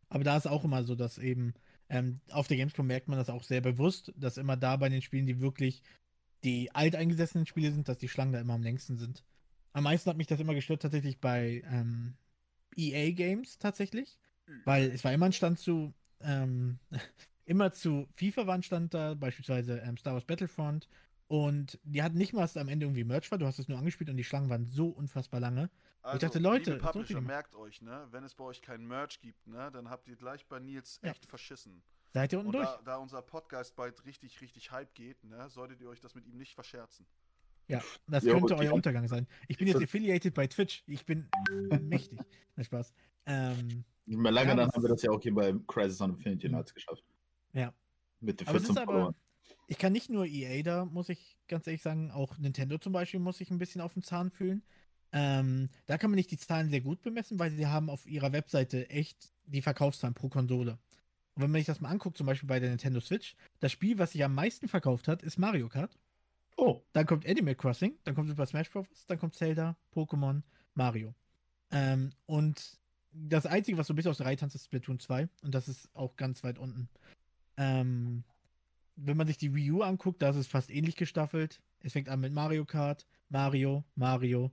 Aber 0.09 0.23
da 0.25 0.37
ist 0.37 0.47
auch 0.47 0.65
immer 0.65 0.83
so, 0.85 0.95
dass 0.95 1.17
eben 1.19 1.53
ähm, 1.93 2.19
auf 2.31 2.47
der 2.47 2.57
Gamescom 2.57 2.87
merkt 2.87 3.07
man 3.07 3.19
das 3.19 3.29
auch 3.29 3.43
sehr 3.43 3.61
bewusst, 3.61 4.11
dass 4.17 4.37
immer 4.37 4.57
da 4.57 4.77
bei 4.77 4.89
den 4.89 5.03
Spielen, 5.03 5.27
die 5.27 5.39
wirklich 5.39 5.83
die 6.43 6.73
alteingesessenen 6.73 7.45
Spiele 7.45 7.71
sind, 7.71 7.87
dass 7.87 7.99
die 7.99 8.09
Schlangen 8.09 8.33
da 8.33 8.39
immer 8.39 8.55
am 8.55 8.63
längsten 8.63 8.97
sind. 8.97 9.23
Am 9.73 9.83
meisten 9.83 10.09
hat 10.09 10.17
mich 10.17 10.27
das 10.27 10.39
immer 10.39 10.55
gestört 10.55 10.81
tatsächlich 10.81 11.19
bei 11.19 11.63
ähm, 11.69 12.15
EA 12.75 13.11
Games 13.11 13.59
tatsächlich, 13.59 14.17
weil 14.65 14.89
es 14.89 15.03
war 15.03 15.13
immer 15.13 15.27
ein 15.27 15.33
Stand 15.33 15.59
zu 15.59 15.93
ähm, 16.21 16.79
immer 17.45 17.71
zu 17.71 18.07
FIFA 18.15 18.47
war 18.47 18.55
ein 18.55 18.63
Stand 18.63 18.93
da, 18.95 19.13
beispielsweise 19.13 19.77
ähm, 19.79 19.97
Star 19.97 20.13
Wars 20.13 20.25
Battlefront 20.25 20.89
und 21.27 21.79
die 21.83 22.03
hatten 22.03 22.17
nicht 22.17 22.33
mal, 22.33 22.41
dass 22.41 22.57
am 22.57 22.67
Ende 22.67 22.85
irgendwie 22.85 23.03
Merch 23.03 23.31
war, 23.31 23.37
du 23.37 23.45
hast 23.45 23.59
es 23.59 23.67
nur 23.67 23.77
angespielt 23.77 24.09
und 24.09 24.17
die 24.17 24.23
Schlangen 24.23 24.49
waren 24.49 24.65
so 24.65 24.87
unfassbar 24.89 25.39
lange. 25.39 25.69
Also, 26.01 26.19
dachte, 26.27 26.39
Leute, 26.39 26.71
liebe 26.73 26.83
Publisher, 26.83 27.21
merkt 27.21 27.55
euch, 27.55 27.81
ne, 27.81 28.07
wenn 28.11 28.23
es 28.23 28.35
bei 28.35 28.43
euch 28.43 28.61
kein 28.61 28.85
Merch 28.85 29.21
gibt, 29.21 29.47
ne, 29.47 29.71
dann 29.71 29.89
habt 29.89 30.07
ihr 30.09 30.15
gleich 30.17 30.45
bei 30.47 30.59
Nils 30.59 30.99
Ja. 31.03 31.11
echt 31.11 31.25
verschissen. 31.25 31.81
Seid 32.13 32.33
ihr 32.33 32.39
unten 32.39 32.47
Und 32.49 32.55
durch? 32.57 32.67
da, 32.67 32.81
da 32.83 32.97
unser 32.97 33.21
Podcast 33.21 33.75
bald 33.75 34.05
richtig, 34.05 34.41
richtig 34.41 34.71
Hype 34.71 34.93
geht, 34.93 35.23
ne, 35.23 35.49
solltet 35.49 35.79
ihr 35.81 35.89
euch 35.89 36.01
das 36.01 36.13
mit 36.13 36.25
ihm 36.27 36.37
nicht 36.37 36.53
verscherzen. 36.55 37.05
Ja, 37.69 37.81
das 38.07 38.25
Ja, 38.25 38.33
könnte 38.33 38.57
euer 38.57 38.73
Untergang 38.73 39.07
sein. 39.07 39.25
Ich 39.47 39.57
bin 39.57 39.67
jetzt 39.69 39.81
affiliated 39.81 40.33
bei 40.33 40.45
Twitch. 40.47 40.83
Ich 40.85 41.05
bin 41.05 41.29
mächtig. 41.81 42.19
Na 42.57 42.63
Spaß. 42.65 42.93
Ähm, 43.25 43.85
Nicht 44.05 44.19
mehr 44.19 44.33
lange, 44.33 44.49
Ja, 44.49 44.55
dann 44.57 44.67
das 44.67 44.75
haben 44.75 44.83
wir 44.83 44.89
das 44.89 45.01
ja 45.01 45.11
auch 45.11 45.21
hier 45.21 45.33
bei 45.33 45.53
Crisis 45.67 46.01
on 46.01 46.11
Infinity 46.11 46.49
Mhm. 46.49 46.55
Nights 46.55 46.73
geschafft. 46.73 47.05
Ja. 47.53 47.73
Mit 48.19 48.41
den 48.41 48.47
aber 48.49 48.57
es 48.57 48.63
14 48.63 48.75
ist 48.75 48.81
aber, 48.81 48.91
Followern. 48.93 49.15
Ich 49.67 49.77
kann 49.77 49.93
nicht 49.93 50.09
nur 50.09 50.25
EA 50.25 50.63
da, 50.63 50.85
muss 50.85 51.09
ich 51.09 51.37
ganz 51.47 51.67
ehrlich 51.67 51.81
sagen, 51.81 52.11
auch 52.11 52.37
Nintendo 52.37 52.77
zum 52.77 52.93
Beispiel 52.93 53.19
muss 53.19 53.41
ich 53.41 53.51
ein 53.51 53.57
bisschen 53.57 53.81
auf 53.81 53.93
den 53.93 54.03
Zahn 54.03 54.31
fühlen. 54.31 54.63
Ähm, 55.11 55.69
da 55.85 55.97
kann 55.97 56.09
man 56.09 56.15
nicht 56.15 56.31
die 56.31 56.37
Zahlen 56.37 56.69
sehr 56.69 56.81
gut 56.81 57.01
bemessen, 57.01 57.37
weil 57.39 57.51
sie 57.51 57.67
haben 57.67 57.89
auf 57.89 58.07
ihrer 58.07 58.33
Webseite 58.33 58.89
echt 58.89 59.31
die 59.45 59.61
Verkaufszahlen 59.61 60.15
pro 60.15 60.29
Konsole. 60.29 60.79
Und 61.35 61.43
wenn 61.43 61.51
man 61.51 61.59
sich 61.59 61.67
das 61.67 61.81
mal 61.81 61.89
anguckt, 61.89 62.17
zum 62.17 62.27
Beispiel 62.27 62.47
bei 62.47 62.59
der 62.59 62.69
Nintendo 62.69 62.99
Switch, 62.99 63.35
das 63.59 63.71
Spiel, 63.71 63.97
was 63.99 64.11
sich 64.11 64.23
am 64.23 64.33
meisten 64.33 64.67
verkauft 64.67 65.07
hat, 65.07 65.23
ist 65.23 65.37
Mario 65.37 65.69
Kart. 65.69 65.97
Oh, 66.57 66.81
Dann 66.93 67.05
kommt 67.05 67.27
Animal 67.27 67.55
Crossing, 67.55 67.97
dann 68.03 68.13
kommt 68.13 68.27
Super 68.27 68.45
Smash 68.45 68.69
Bros., 68.69 68.87
dann 69.07 69.17
kommt 69.17 69.35
Zelda, 69.35 69.75
Pokémon, 69.93 70.43
Mario. 70.75 71.15
Ähm, 71.71 72.11
und 72.27 72.77
das 73.11 73.45
Einzige, 73.45 73.77
was 73.77 73.87
so 73.87 73.93
bis 73.93 74.07
aus 74.07 74.17
der 74.17 74.27
Reihe 74.27 74.37
tanzt, 74.37 74.55
ist 74.55 74.65
Splatoon 74.65 74.99
2. 74.99 75.27
Und 75.41 75.55
das 75.55 75.67
ist 75.67 75.89
auch 75.95 76.15
ganz 76.15 76.43
weit 76.43 76.59
unten. 76.59 76.89
Ähm, 77.57 78.23
wenn 78.95 79.17
man 79.17 79.27
sich 79.27 79.37
die 79.37 79.53
Wii 79.53 79.71
U 79.71 79.81
anguckt, 79.81 80.21
da 80.21 80.29
ist 80.29 80.35
es 80.35 80.47
fast 80.47 80.69
ähnlich 80.69 80.95
gestaffelt. 80.95 81.61
Es 81.79 81.93
fängt 81.93 82.09
an 82.09 82.19
mit 82.19 82.33
Mario 82.33 82.65
Kart, 82.65 83.05
Mario, 83.29 83.83
Mario, 83.95 84.51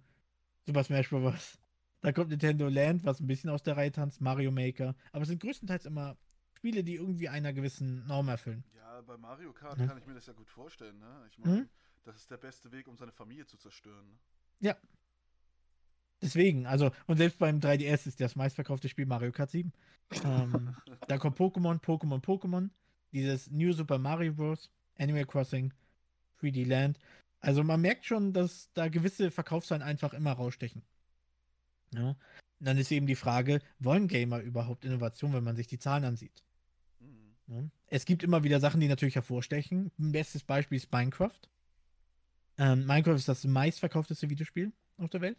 Super 0.67 0.85
Smash 0.85 1.11
Bros. 1.11 1.59
Da 2.01 2.13
kommt 2.13 2.31
Nintendo 2.31 2.69
Land, 2.69 3.05
was 3.05 3.21
ein 3.21 3.27
bisschen 3.27 3.51
aus 3.51 3.63
der 3.63 3.77
Reihe 3.77 3.93
tanzt, 3.93 4.21
Mario 4.21 4.51
Maker. 4.51 4.95
Aber 5.13 5.23
es 5.23 5.29
sind 5.29 5.43
größtenteils 5.43 5.85
immer 5.85 6.17
Spiele, 6.57 6.83
die 6.83 6.95
irgendwie 6.95 7.29
einer 7.29 7.53
gewissen 7.53 8.07
Norm 8.07 8.29
erfüllen. 8.29 8.65
Ja, 8.75 9.03
bei 9.03 9.17
Mario 9.17 9.53
Kart 9.53 9.79
Mhm. 9.79 9.87
kann 9.87 9.99
ich 9.99 10.07
mir 10.07 10.15
das 10.15 10.27
ja 10.27 10.33
gut 10.33 10.49
vorstellen, 10.49 10.99
ne? 10.99 11.25
Ich 11.31 11.39
meine, 11.39 11.61
Mhm. 11.63 11.69
das 12.05 12.17
ist 12.17 12.31
der 12.31 12.39
beste 12.39 12.73
Weg, 12.73 12.89
um 12.89 12.97
seine 12.97 13.13
Familie 13.13 13.47
zu 13.47 13.57
zerstören. 13.59 14.07
Ne? 14.61 14.75
Deswegen, 16.23 16.67
also, 16.67 16.91
und 17.07 17.17
selbst 17.17 17.39
beim 17.39 17.61
3DS 17.61 18.07
ist 18.07 18.21
das 18.21 18.37
meistverkaufte 18.37 18.89
Spiel 18.91 19.07
Mario 19.07 19.33
Kart 19.33 19.51
7. 19.51 19.73
Ähm, 20.25 20.75
da 21.09 21.17
kommt 21.19 21.39
Pokémon, 21.39 21.81
Pokémon, 21.81 22.21
Pokémon, 22.21 22.69
dieses 23.13 23.51
New 23.51 23.73
Super 23.73 23.99
Mario 23.99 24.33
Bros., 24.33 24.71
Animal 24.99 25.27
Crossing, 25.27 25.73
3D 26.41 26.67
Land. 26.67 26.99
Also 27.41 27.65
man 27.65 27.81
merkt 27.81 28.05
schon, 28.05 28.33
dass 28.33 28.71
da 28.75 28.89
gewisse 28.89 29.31
Verkaufszahlen 29.31 29.83
einfach 29.83 30.13
immer 30.13 30.33
rausstechen. 30.33 30.83
Ja. 31.95 32.11
Und 32.11 32.67
dann 32.67 32.77
ist 32.77 32.93
eben 32.93 33.07
die 33.07 33.17
Frage, 33.17 33.61
wollen 33.79 34.07
Gamer 34.07 34.41
überhaupt 34.41 34.85
Innovation, 34.85 35.33
wenn 35.33 35.45
man 35.45 35.57
sich 35.57 35.67
die 35.67 35.79
Zahlen 35.79 36.05
ansieht? 36.05 36.43
Mhm. 37.01 37.35
Ja. 37.47 37.63
Es 37.87 38.05
gibt 38.05 38.23
immer 38.23 38.45
wieder 38.45 38.61
Sachen, 38.61 38.81
die 38.81 38.89
natürlich 38.89 39.15
hervorstechen. 39.15 39.91
Ein 39.99 40.13
bestes 40.13 40.45
Beispiel 40.45 40.77
ist 40.77 40.93
Minecraft. 40.93 41.41
Ähm, 42.59 42.87
Minecraft 42.87 43.17
ist 43.17 43.29
das 43.29 43.45
meistverkaufteste 43.45 44.29
Videospiel 44.29 44.73
auf 44.99 45.09
der 45.09 45.23
Welt. 45.23 45.39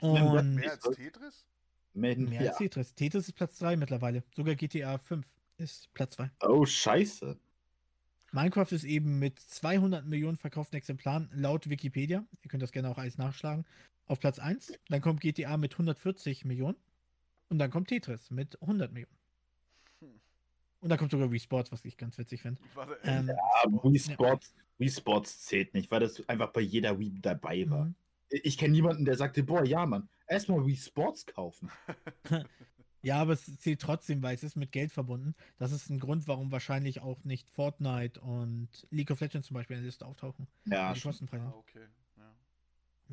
Und 0.00 0.54
Mehr 0.54 0.72
als 0.72 0.96
Tetris? 0.96 1.44
Mehr 1.92 2.18
ja. 2.18 2.50
als 2.50 2.58
Tetris. 2.58 2.94
Tetris 2.94 3.28
ist 3.28 3.34
Platz 3.34 3.58
3 3.58 3.76
mittlerweile. 3.76 4.22
Sogar 4.34 4.54
GTA 4.54 4.96
5 4.98 5.26
ist 5.58 5.92
Platz 5.94 6.14
2. 6.16 6.30
Oh, 6.40 6.64
scheiße. 6.64 7.38
Minecraft 8.32 8.72
ist 8.72 8.84
eben 8.84 9.18
mit 9.18 9.38
200 9.38 10.06
Millionen 10.06 10.36
verkauften 10.36 10.76
Exemplaren 10.76 11.30
laut 11.32 11.68
Wikipedia, 11.68 12.24
ihr 12.42 12.50
könnt 12.50 12.62
das 12.62 12.72
gerne 12.72 12.90
auch 12.90 12.98
alles 12.98 13.18
nachschlagen, 13.18 13.64
auf 14.06 14.20
Platz 14.20 14.38
1. 14.38 14.78
Dann 14.88 15.00
kommt 15.00 15.20
GTA 15.20 15.56
mit 15.56 15.72
140 15.72 16.44
Millionen. 16.44 16.76
Und 17.48 17.58
dann 17.58 17.70
kommt 17.70 17.88
Tetris 17.88 18.30
mit 18.30 18.60
100 18.60 18.92
Millionen. 18.92 19.16
Hm. 20.00 20.20
Und 20.80 20.88
dann 20.90 20.98
kommt 20.98 21.10
sogar 21.10 21.30
Wii 21.30 21.40
Sports, 21.40 21.72
was 21.72 21.84
ich 21.84 21.96
ganz 21.96 22.18
witzig 22.18 22.42
finde. 22.42 22.60
Ähm, 23.04 23.30
Aber 23.62 23.82
Wii 23.84 23.98
Sports, 23.98 24.54
Wii 24.76 24.90
Sports 24.90 25.44
zählt 25.46 25.72
nicht, 25.72 25.90
weil 25.90 26.00
das 26.00 26.28
einfach 26.28 26.52
bei 26.52 26.60
jeder 26.60 26.98
Wii 26.98 27.20
dabei 27.22 27.68
war. 27.70 27.86
Mhm. 27.86 27.94
Ich 28.30 28.58
kenne 28.58 28.72
niemanden, 28.72 29.06
der 29.06 29.16
sagte, 29.16 29.42
boah, 29.42 29.64
ja, 29.64 29.86
Mann, 29.86 30.10
erstmal 30.26 30.66
Wii 30.66 30.76
Sports 30.76 31.24
kaufen. 31.24 31.70
Ja, 33.02 33.20
aber 33.20 33.32
es 33.34 33.58
zählt 33.58 33.80
trotzdem, 33.80 34.22
weil 34.22 34.34
es 34.34 34.42
ist 34.42 34.56
mit 34.56 34.72
Geld 34.72 34.90
verbunden. 34.92 35.34
Das 35.56 35.72
ist 35.72 35.88
ein 35.88 36.00
Grund, 36.00 36.26
warum 36.26 36.50
wahrscheinlich 36.50 37.00
auch 37.00 37.22
nicht 37.24 37.48
Fortnite 37.48 38.20
und 38.20 38.68
League 38.90 39.10
of 39.10 39.20
Legends 39.20 39.46
zum 39.48 39.54
Beispiel 39.54 39.76
in 39.76 39.82
der 39.82 39.86
Liste 39.88 40.04
auftauchen. 40.06 40.48
Ja, 40.64 40.92
die 40.92 41.00
kostenfrei 41.00 41.38
Ah, 41.38 41.54
okay. 41.56 41.86
Ja. 42.16 42.34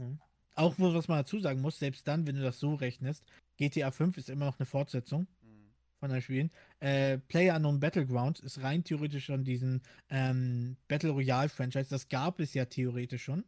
Mhm. 0.03 0.19
Auch 0.55 0.79
wo, 0.79 0.93
was 0.93 1.07
man 1.07 1.19
dazu 1.19 1.39
sagen 1.39 1.61
muss, 1.61 1.77
selbst 1.79 2.07
dann, 2.07 2.25
wenn 2.25 2.35
du 2.35 2.41
das 2.41 2.59
so 2.59 2.73
rechnest, 2.75 3.23
GTA 3.57 3.91
5 3.91 4.17
ist 4.17 4.29
immer 4.29 4.45
noch 4.45 4.57
eine 4.59 4.65
Fortsetzung 4.65 5.27
Mhm. 5.43 5.69
von 5.99 6.09
den 6.09 6.21
Spielen. 6.21 6.51
Äh, 6.79 7.17
Player 7.19 7.55
Unknown 7.57 7.79
Battlegrounds 7.79 8.39
ist 8.39 8.61
rein 8.63 8.83
theoretisch 8.83 9.25
schon 9.25 9.43
diesen 9.43 9.81
ähm, 10.09 10.77
Battle 10.87 11.11
Royale 11.11 11.49
Franchise. 11.49 11.89
Das 11.89 12.07
gab 12.09 12.39
es 12.39 12.53
ja 12.53 12.65
theoretisch 12.65 13.23
schon. 13.23 13.43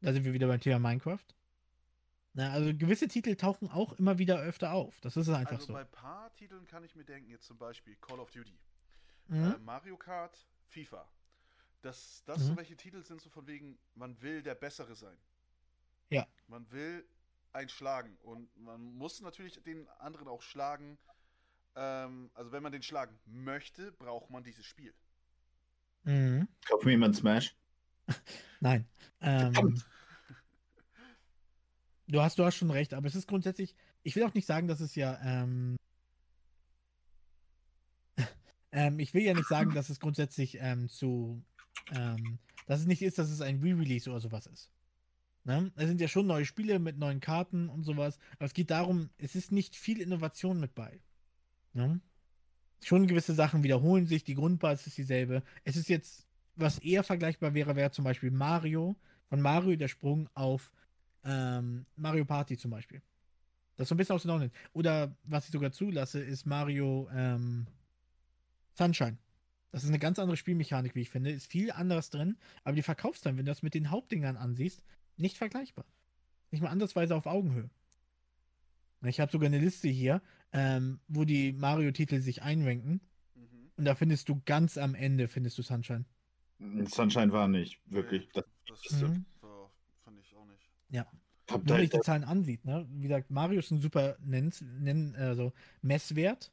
Da 0.00 0.12
sind 0.12 0.24
wir 0.24 0.32
wieder 0.32 0.46
beim 0.46 0.60
Thema 0.60 0.78
Minecraft. 0.78 1.18
Na, 2.32 2.52
also 2.52 2.72
gewisse 2.76 3.08
Titel 3.08 3.34
tauchen 3.34 3.68
auch 3.70 3.92
immer 3.94 4.18
wieder 4.18 4.38
öfter 4.40 4.72
auf. 4.72 5.00
Das 5.00 5.16
ist 5.16 5.28
einfach 5.28 5.52
Also 5.56 5.66
so. 5.66 5.72
bei 5.72 5.80
ein 5.80 5.90
paar 5.90 6.32
Titeln 6.36 6.66
kann 6.66 6.84
ich 6.84 6.94
mir 6.94 7.04
denken, 7.04 7.30
jetzt 7.30 7.46
zum 7.46 7.58
Beispiel 7.58 7.96
Call 7.96 8.20
of 8.20 8.30
Duty, 8.30 8.58
Mhm. 9.28 9.44
äh, 9.52 9.58
Mario 9.58 9.96
Kart, 9.96 10.46
FIFA. 10.68 11.08
Das, 11.82 12.22
das 12.26 12.40
so 12.42 12.52
Mhm. 12.52 12.56
welche 12.58 12.76
Titel 12.76 13.02
sind 13.02 13.20
so 13.20 13.30
von 13.30 13.46
wegen, 13.46 13.78
man 13.94 14.20
will 14.22 14.42
der 14.42 14.54
Bessere 14.54 14.94
sein. 14.94 15.16
Ja. 16.10 16.26
Man 16.46 16.70
will 16.70 17.04
einen 17.52 17.68
schlagen 17.68 18.16
und 18.22 18.54
man 18.56 18.80
muss 18.94 19.20
natürlich 19.20 19.60
den 19.64 19.88
anderen 19.98 20.28
auch 20.28 20.42
schlagen. 20.42 20.98
Ähm, 21.74 22.30
also 22.34 22.52
wenn 22.52 22.62
man 22.62 22.70
den 22.72 22.82
schlagen 22.82 23.18
möchte, 23.24 23.90
braucht 23.92 24.30
man 24.30 24.44
dieses 24.44 24.66
Spiel. 24.66 24.94
Mhm. 26.04 26.46
Kauf 26.66 26.84
mir 26.84 26.92
jemand 26.92 27.16
Smash. 27.16 27.56
Nein. 28.60 28.88
Ähm. 29.20 29.82
Du, 32.10 32.20
hast, 32.20 32.38
du 32.38 32.44
hast 32.44 32.56
schon 32.56 32.70
recht, 32.70 32.94
aber 32.94 33.06
es 33.06 33.14
ist 33.14 33.28
grundsätzlich, 33.28 33.74
ich 34.02 34.16
will 34.16 34.24
auch 34.24 34.34
nicht 34.34 34.46
sagen, 34.46 34.68
dass 34.68 34.80
es 34.80 34.94
ja, 34.94 35.18
ähm, 35.22 35.76
ähm, 38.72 38.98
ich 38.98 39.14
will 39.14 39.22
ja 39.22 39.34
nicht 39.34 39.48
sagen, 39.48 39.74
dass 39.74 39.90
es 39.90 40.00
grundsätzlich 40.00 40.58
ähm, 40.60 40.88
zu, 40.88 41.42
ähm, 41.92 42.38
dass 42.66 42.80
es 42.80 42.86
nicht 42.86 43.02
ist, 43.02 43.18
dass 43.18 43.30
es 43.30 43.40
ein 43.40 43.60
Re-Release 43.60 44.10
oder 44.10 44.20
sowas 44.20 44.46
ist. 44.46 44.70
Ne? 45.44 45.72
Es 45.76 45.86
sind 45.86 46.00
ja 46.00 46.08
schon 46.08 46.26
neue 46.26 46.44
Spiele 46.44 46.78
mit 46.78 46.98
neuen 46.98 47.20
Karten 47.20 47.68
und 47.68 47.84
sowas, 47.84 48.18
aber 48.36 48.44
es 48.46 48.54
geht 48.54 48.70
darum, 48.70 49.10
es 49.18 49.34
ist 49.34 49.52
nicht 49.52 49.74
viel 49.76 50.00
Innovation 50.00 50.60
mit 50.60 50.74
bei. 50.74 51.00
Ne? 51.72 52.00
Schon 52.82 53.06
gewisse 53.06 53.34
Sachen 53.34 53.62
wiederholen 53.62 54.06
sich, 54.06 54.24
die 54.24 54.34
Grundbasis 54.34 54.88
ist 54.88 54.98
dieselbe. 54.98 55.42
Es 55.64 55.76
ist 55.76 55.88
jetzt, 55.88 56.26
was 56.56 56.78
eher 56.78 57.04
vergleichbar 57.04 57.54
wäre, 57.54 57.76
wäre 57.76 57.90
zum 57.90 58.04
Beispiel 58.04 58.30
Mario, 58.30 58.96
von 59.28 59.40
Mario 59.40 59.76
der 59.76 59.88
Sprung 59.88 60.28
auf 60.34 60.72
ähm, 61.24 61.86
Mario 61.96 62.24
Party 62.24 62.56
zum 62.56 62.70
Beispiel. 62.70 63.02
Das 63.76 63.84
ist 63.84 63.88
so 63.88 63.94
ein 63.94 63.98
bisschen 63.98 64.14
aus 64.14 64.22
den 64.22 64.30
Augen. 64.30 64.50
Oder 64.72 65.16
was 65.24 65.46
ich 65.46 65.52
sogar 65.52 65.72
zulasse, 65.72 66.20
ist 66.20 66.46
Mario 66.46 67.08
ähm, 67.14 67.66
Sunshine. 68.74 69.18
Das 69.72 69.84
ist 69.84 69.88
eine 69.88 69.98
ganz 69.98 70.18
andere 70.18 70.36
Spielmechanik, 70.36 70.94
wie 70.94 71.02
ich 71.02 71.10
finde. 71.10 71.30
Ist 71.30 71.46
viel 71.46 71.70
anderes 71.70 72.10
drin, 72.10 72.36
aber 72.64 72.74
die 72.74 72.82
Verkaufszahlen, 72.82 73.38
wenn 73.38 73.46
du 73.46 73.50
das 73.50 73.62
mit 73.62 73.74
den 73.74 73.90
Hauptdingern 73.90 74.36
ansiehst, 74.36 74.82
nicht 75.16 75.38
vergleichbar. 75.38 75.86
Nicht 76.50 76.60
mal 76.60 76.70
andersweise 76.70 77.14
auf 77.14 77.26
Augenhöhe. 77.26 77.70
Ich 79.02 79.20
habe 79.20 79.30
sogar 79.32 79.46
eine 79.46 79.58
Liste 79.58 79.88
hier, 79.88 80.20
ähm, 80.52 81.00
wo 81.08 81.24
die 81.24 81.52
Mario-Titel 81.52 82.20
sich 82.20 82.42
einranken. 82.42 83.00
Mhm. 83.34 83.70
Und 83.76 83.84
da 83.84 83.94
findest 83.94 84.28
du 84.28 84.42
ganz 84.44 84.76
am 84.76 84.94
Ende, 84.94 85.28
findest 85.28 85.56
du 85.56 85.62
Sunshine. 85.62 86.04
Sunshine 86.84 87.32
war 87.32 87.48
nicht 87.48 87.80
wirklich. 87.86 88.28
Nee, 88.34 88.42
Das, 88.68 88.82
das 88.82 89.02
Mhm. 89.02 89.24
Ich 90.90 90.96
nicht. 90.98 91.06
hab 91.50 91.60
Wenn 91.60 91.66
da, 91.66 91.74
man 91.74 91.80
sich 91.82 91.90
die 91.90 92.00
Zahlen 92.00 92.24
ansieht, 92.24 92.64
ne? 92.64 92.86
Wie 92.90 93.02
gesagt, 93.08 93.30
Mario 93.30 93.58
ist 93.60 93.70
ein 93.70 93.80
super 93.80 94.16
Nenns, 94.20 94.60
nennen, 94.60 95.14
also 95.16 95.52
Messwert. 95.82 96.52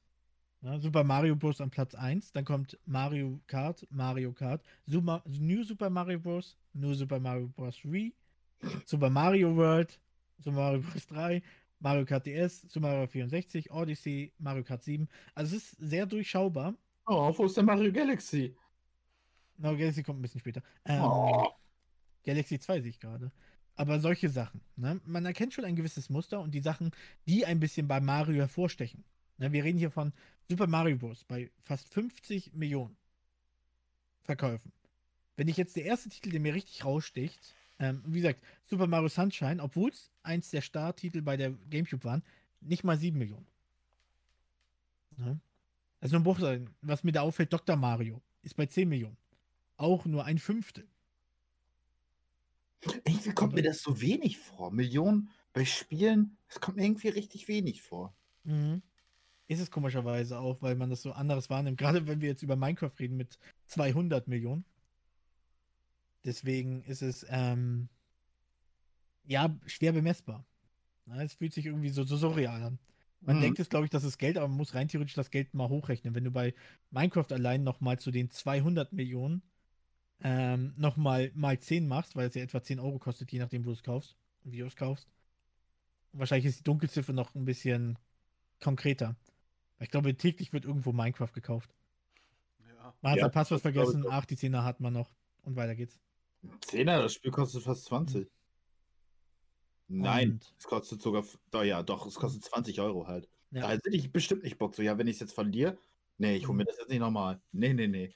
Ne? 0.61 0.79
Super 0.81 1.03
Mario 1.03 1.35
Bros. 1.35 1.61
an 1.61 1.69
Platz 1.69 1.93
1. 1.95 2.31
Dann 2.33 2.45
kommt 2.45 2.77
Mario 2.85 3.39
Kart, 3.47 3.85
Mario 3.91 4.33
Kart, 4.33 4.63
Super, 4.85 5.21
New 5.27 5.63
Super 5.63 5.89
Mario 5.89 6.19
Bros., 6.19 6.57
New 6.73 6.93
Super 6.93 7.19
Mario 7.19 7.47
Bros. 7.49 7.79
3, 7.83 8.11
Super 8.85 9.09
Mario 9.09 9.55
World, 9.55 9.99
Super 10.39 10.57
Mario 10.57 10.79
Bros. 10.81 11.05
3, 11.07 11.43
Mario 11.79 12.05
Kart 12.05 12.25
DS, 12.25 12.61
Super 12.61 12.87
Mario 12.87 13.07
64, 13.07 13.71
Odyssey, 13.71 14.33
Mario 14.39 14.63
Kart 14.63 14.81
7. 14.83 15.07
Also 15.35 15.55
es 15.57 15.63
ist 15.73 15.77
sehr 15.79 16.07
durchschaubar. 16.07 16.73
oh, 17.05 17.31
wo 17.37 17.45
ist 17.45 17.55
der 17.55 17.63
Mario 17.63 17.91
Galaxy? 17.93 18.55
No, 19.57 19.77
Galaxy 19.77 20.01
kommt 20.03 20.19
ein 20.19 20.21
bisschen 20.23 20.39
später. 20.39 20.61
Ähm, 20.85 21.01
Oh. 21.03 21.51
Galaxy 22.23 22.59
2 22.59 22.81
sehe 22.81 22.89
ich 22.89 22.99
gerade. 22.99 23.31
Aber 23.77 23.99
solche 23.99 24.29
Sachen. 24.29 24.59
Ne? 24.75 24.99
Man 25.05 25.25
erkennt 25.25 25.53
schon 25.53 25.63
ein 25.63 25.75
gewisses 25.75 26.09
Muster 26.09 26.41
und 26.41 26.51
die 26.51 26.61
Sachen, 26.61 26.91
die 27.27 27.45
ein 27.45 27.59
bisschen 27.59 27.87
bei 27.87 27.99
Mario 27.99 28.37
hervorstechen. 28.41 29.03
Ne? 29.37 29.51
Wir 29.53 29.63
reden 29.63 29.77
hier 29.77 29.91
von 29.91 30.11
Super 30.49 30.67
Mario 30.67 30.97
Bros. 30.97 31.23
bei 31.23 31.51
fast 31.63 31.93
50 31.93 32.53
Millionen 32.53 32.97
Verkäufen. 34.23 34.73
Wenn 35.35 35.47
ich 35.47 35.57
jetzt 35.57 35.75
der 35.75 35.85
erste 35.85 36.09
Titel, 36.09 36.31
der 36.31 36.39
mir 36.39 36.55
richtig 36.55 36.83
raussticht, 36.83 37.53
ähm, 37.79 38.01
wie 38.07 38.21
gesagt, 38.21 38.43
Super 38.65 38.87
Mario 38.87 39.09
Sunshine, 39.09 39.61
obwohl 39.61 39.91
es 39.91 40.09
eins 40.23 40.49
der 40.49 40.61
Starttitel 40.61 41.21
bei 41.21 41.37
der 41.37 41.51
GameCube 41.69 42.03
waren, 42.03 42.23
nicht 42.61 42.83
mal 42.83 42.97
7 42.97 43.15
Millionen. 43.15 43.45
Ne? 45.17 45.39
Also 46.01 46.15
ein 46.15 46.23
Bruchteil. 46.23 46.65
Was 46.81 47.03
mir 47.03 47.11
da 47.11 47.21
auffällt, 47.21 47.53
Dr. 47.53 47.75
Mario 47.75 48.21
ist 48.41 48.55
bei 48.55 48.65
10 48.65 48.89
Millionen. 48.89 49.17
Auch 49.77 50.05
nur 50.05 50.25
ein 50.25 50.39
Fünftel. 50.39 50.87
Irgendwie 52.81 53.31
kommt 53.33 53.53
mir 53.53 53.63
das 53.63 53.81
so 53.81 54.01
wenig 54.01 54.37
vor. 54.37 54.71
Millionen 54.71 55.29
bei 55.53 55.65
Spielen, 55.65 56.37
das 56.47 56.59
kommt 56.59 56.77
mir 56.77 56.85
irgendwie 56.85 57.09
richtig 57.09 57.47
wenig 57.47 57.81
vor. 57.81 58.15
Mhm. 58.43 58.81
Ist 59.47 59.61
es 59.61 59.71
komischerweise 59.71 60.39
auch, 60.39 60.61
weil 60.61 60.75
man 60.75 60.89
das 60.89 61.01
so 61.01 61.13
anderes 61.13 61.49
wahrnimmt. 61.49 61.77
Gerade 61.77 62.05
wenn 62.07 62.21
wir 62.21 62.29
jetzt 62.29 62.43
über 62.43 62.55
Minecraft 62.55 62.91
reden 62.99 63.17
mit 63.17 63.39
200 63.67 64.27
Millionen. 64.27 64.65
Deswegen 66.25 66.83
ist 66.83 67.01
es, 67.01 67.25
ähm, 67.29 67.87
ja, 69.25 69.57
schwer 69.65 69.93
bemessbar. 69.93 70.45
Na, 71.05 71.23
es 71.23 71.33
fühlt 71.33 71.53
sich 71.53 71.65
irgendwie 71.65 71.89
so, 71.89 72.03
so 72.03 72.17
surreal 72.17 72.61
an. 72.61 72.79
Man 73.21 73.37
Mhm. 73.37 73.41
denkt 73.41 73.59
jetzt, 73.59 73.69
glaube 73.69 73.85
ich, 73.85 73.89
das 73.91 74.03
ist 74.03 74.17
Geld, 74.17 74.37
aber 74.37 74.47
man 74.47 74.57
muss 74.57 74.75
rein 74.75 74.89
theoretisch 74.89 75.15
das 75.15 75.31
Geld 75.31 75.53
mal 75.53 75.69
hochrechnen. 75.69 76.13
Wenn 76.13 76.25
du 76.25 76.31
bei 76.31 76.53
Minecraft 76.91 77.31
allein 77.31 77.63
nochmal 77.63 77.97
zu 77.99 78.11
den 78.11 78.29
200 78.29 78.91
Millionen 78.93 79.41
ähm, 80.21 80.73
nochmal 80.77 81.31
mal 81.35 81.59
10 81.59 81.87
machst, 81.87 82.15
weil 82.15 82.27
es 82.27 82.35
ja 82.35 82.41
etwa 82.41 82.61
10 82.61 82.79
Euro 82.79 82.97
kostet, 82.99 83.31
je 83.31 83.39
nachdem, 83.39 83.63
wo 83.65 83.69
du 83.69 83.73
es 83.75 83.83
kaufst, 83.83 84.15
wie 84.43 84.59
du 84.59 84.65
es 84.65 84.75
kaufst. 84.75 85.07
Wahrscheinlich 86.13 86.45
ist 86.47 86.59
die 86.59 86.63
Dunkelziffer 86.63 87.13
noch 87.13 87.35
ein 87.35 87.45
bisschen 87.45 87.99
konkreter. 88.61 89.15
Ich 89.79 89.91
glaube, 89.91 90.15
täglich 90.15 90.53
wird 90.53 90.65
irgendwo 90.65 90.91
Minecraft 90.91 91.31
gekauft. 91.33 91.69
Ja. 92.67 92.93
Man 93.01 93.11
hat 93.11 93.17
Ja, 93.17 93.23
sein 93.25 93.31
Passwort 93.31 93.61
glaube 93.61 93.77
ich 93.77 93.83
vergessen, 93.83 94.05
ach, 94.09 94.25
die 94.25 94.35
Zehner 94.35 94.63
hat 94.63 94.79
man 94.79 94.93
noch 94.93 95.11
und 95.43 95.55
weiter 95.55 95.75
geht's. 95.75 95.99
Zehner, 96.61 97.01
das 97.01 97.13
Spiel 97.13 97.31
kostet 97.31 97.63
fast 97.63 97.85
20. 97.85 98.27
Nein, 99.89 100.31
Und- 100.31 100.53
es 100.57 100.65
kostet 100.65 101.01
sogar, 101.01 101.23
doch, 101.51 101.63
ja, 101.63 101.83
doch, 101.83 102.05
es 102.07 102.15
kostet 102.15 102.43
20 102.43 102.79
Euro 102.81 103.07
halt. 103.07 103.29
Ja. 103.51 103.61
Da 103.61 103.69
hätte 103.69 103.89
ich 103.91 104.11
bestimmt 104.11 104.43
nicht 104.43 104.57
Bock. 104.57 104.75
So, 104.75 104.81
ja, 104.81 104.97
wenn 104.97 105.07
ich 105.07 105.15
es 105.15 105.19
jetzt 105.21 105.33
verliere, 105.33 105.77
nee, 106.17 106.35
ich 106.35 106.47
hole 106.47 106.57
mir 106.57 106.65
das 106.65 106.77
jetzt 106.77 106.89
nicht 106.89 106.99
nochmal. 106.99 107.39
Nee, 107.51 107.73
nee, 107.73 107.87
nee. 107.87 108.13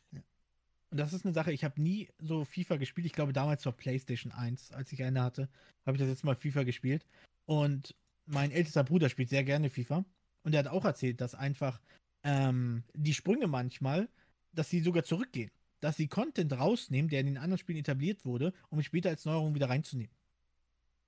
Und 0.91 0.97
das 0.97 1.13
ist 1.13 1.25
eine 1.25 1.33
Sache, 1.33 1.53
ich 1.53 1.63
habe 1.63 1.81
nie 1.81 2.09
so 2.19 2.43
FIFA 2.43 2.75
gespielt. 2.75 3.07
Ich 3.07 3.13
glaube, 3.13 3.31
damals 3.31 3.61
zur 3.61 3.71
PlayStation 3.71 4.33
1, 4.33 4.73
als 4.73 4.91
ich 4.91 5.01
eine 5.03 5.23
hatte, 5.23 5.49
habe 5.85 5.95
ich 5.95 6.01
das 6.01 6.09
jetzt 6.09 6.25
mal 6.25 6.35
FIFA 6.35 6.63
gespielt. 6.63 7.05
Und 7.45 7.95
mein 8.25 8.51
ältester 8.51 8.83
Bruder 8.83 9.09
spielt 9.09 9.29
sehr 9.29 9.45
gerne 9.45 9.69
FIFA. 9.69 10.03
Und 10.43 10.53
er 10.53 10.59
hat 10.59 10.67
auch 10.67 10.83
erzählt, 10.83 11.21
dass 11.21 11.33
einfach 11.33 11.79
ähm, 12.23 12.83
die 12.93 13.13
Sprünge 13.13 13.47
manchmal, 13.47 14.09
dass 14.51 14.69
sie 14.69 14.81
sogar 14.81 15.05
zurückgehen. 15.05 15.49
Dass 15.79 15.95
sie 15.95 16.09
Content 16.09 16.51
rausnehmen, 16.53 17.09
der 17.09 17.21
in 17.21 17.27
den 17.27 17.37
anderen 17.37 17.57
Spielen 17.57 17.79
etabliert 17.79 18.25
wurde, 18.25 18.53
um 18.69 18.79
ihn 18.79 18.83
später 18.83 19.09
als 19.09 19.23
Neuerung 19.23 19.55
wieder 19.55 19.69
reinzunehmen. 19.69 20.13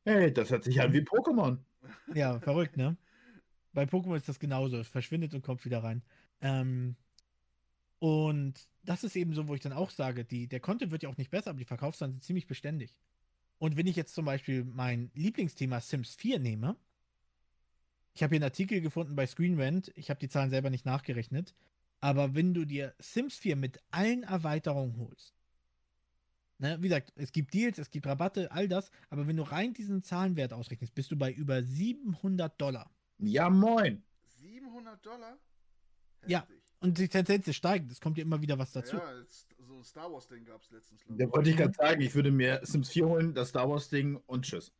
Hey, 0.05 0.33
das 0.33 0.49
hört 0.49 0.63
sich 0.63 0.81
an 0.81 0.93
wie 0.93 1.01
Pokémon. 1.01 1.57
Ja, 2.13 2.39
verrückt, 2.39 2.77
ne? 2.77 2.95
Bei 3.73 3.83
Pokémon 3.83 4.15
ist 4.15 4.29
das 4.29 4.39
genauso. 4.39 4.77
Es 4.77 4.87
verschwindet 4.87 5.33
und 5.33 5.41
kommt 5.41 5.65
wieder 5.65 5.83
rein. 5.83 6.03
Ähm, 6.41 6.95
und 8.03 8.67
das 8.83 9.05
ist 9.05 9.15
eben 9.15 9.33
so, 9.33 9.47
wo 9.47 9.55
ich 9.55 9.61
dann 9.61 9.71
auch 9.71 9.89
sage, 9.89 10.25
die, 10.25 10.49
der 10.49 10.59
Content 10.59 10.91
wird 10.91 11.03
ja 11.03 11.09
auch 11.09 11.15
nicht 11.15 11.31
besser, 11.31 11.51
aber 11.51 11.59
die 11.59 11.63
Verkaufszahlen 11.63 12.15
sind 12.15 12.23
ziemlich 12.25 12.47
beständig. 12.47 12.97
Und 13.59 13.77
wenn 13.77 13.87
ich 13.87 13.95
jetzt 13.95 14.13
zum 14.13 14.25
Beispiel 14.25 14.65
mein 14.65 15.09
Lieblingsthema 15.13 15.79
Sims 15.79 16.13
4 16.15 16.39
nehme, 16.39 16.75
ich 18.13 18.21
habe 18.21 18.31
hier 18.31 18.39
einen 18.39 18.51
Artikel 18.51 18.81
gefunden 18.81 19.15
bei 19.15 19.25
Screen 19.25 19.57
Rant, 19.57 19.89
ich 19.95 20.09
habe 20.09 20.19
die 20.19 20.27
Zahlen 20.27 20.49
selber 20.49 20.69
nicht 20.69 20.85
nachgerechnet, 20.85 21.55
aber 22.01 22.35
wenn 22.35 22.53
du 22.53 22.65
dir 22.65 22.93
Sims 22.99 23.37
4 23.37 23.55
mit 23.55 23.79
allen 23.91 24.23
Erweiterungen 24.23 24.97
holst, 24.97 25.33
ne, 26.57 26.75
wie 26.81 26.89
gesagt, 26.89 27.13
es 27.15 27.31
gibt 27.31 27.53
Deals, 27.53 27.77
es 27.77 27.89
gibt 27.89 28.05
Rabatte, 28.05 28.51
all 28.51 28.67
das, 28.67 28.91
aber 29.11 29.27
wenn 29.27 29.37
du 29.37 29.43
rein 29.43 29.73
diesen 29.73 30.03
Zahlenwert 30.03 30.51
ausrechnest, 30.51 30.93
bist 30.93 31.09
du 31.09 31.15
bei 31.15 31.31
über 31.31 31.63
700 31.63 32.59
Dollar. 32.59 32.91
Ja, 33.19 33.49
moin. 33.49 34.03
700 34.41 35.05
Dollar? 35.05 35.37
Ja. 36.27 36.47
Und 36.79 36.97
die 36.97 37.07
Tendenz 37.07 37.47
ist 37.47 37.55
steigend, 37.55 37.91
es 37.91 38.01
kommt 38.01 38.17
ja 38.17 38.23
immer 38.23 38.41
wieder 38.41 38.59
was 38.59 38.73
dazu. 38.73 38.97
Ja, 38.97 39.19
jetzt, 39.19 39.47
so 39.65 39.75
ein 39.75 39.83
Star 39.83 40.11
Wars-Ding 40.11 40.43
gab 40.45 40.61
es 40.61 40.69
letztens. 40.71 41.01
Da 41.07 41.23
ich. 41.23 41.31
wollte 41.31 41.49
ich 41.49 41.57
gerade 41.57 41.73
sagen, 41.73 42.01
ich 42.01 42.13
würde 42.13 42.31
mir 42.31 42.59
Sims 42.63 42.89
4 42.89 43.07
holen, 43.07 43.33
das 43.33 43.49
Star 43.49 43.69
Wars 43.69 43.89
Ding 43.89 44.19
und 44.27 44.43
tschüss. 44.45 44.71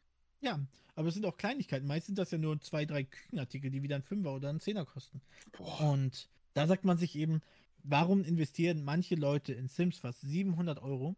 Ja, 0.42 0.60
aber 0.96 1.08
es 1.08 1.14
sind 1.14 1.26
auch 1.26 1.38
Kleinigkeiten. 1.38 1.88
Meist 1.88 2.08
sind 2.08 2.18
das 2.18 2.32
ja 2.32 2.38
nur 2.38 2.60
zwei, 2.60 2.86
drei 2.86 3.04
Küchenartikel, 3.04 3.72
die 3.72 3.82
wieder 3.82 3.96
einen 3.96 4.04
Fünfer 4.04 4.34
oder 4.34 4.50
einen 4.50 4.60
Zehner 4.60 4.86
kosten. 4.86 5.22
Boah. 5.54 5.92
Und 5.92 6.30
da 6.54 6.68
sagt 6.68 6.84
man 6.84 6.98
sich 6.98 7.16
eben, 7.16 7.42
warum 7.84 8.24
investieren 8.24 8.84
manche 8.84 9.16
Leute 9.16 9.54
in 9.54 9.68
Sims 9.68 9.98
fast 9.98 10.22
700 10.22 10.82
Euro 10.82 11.16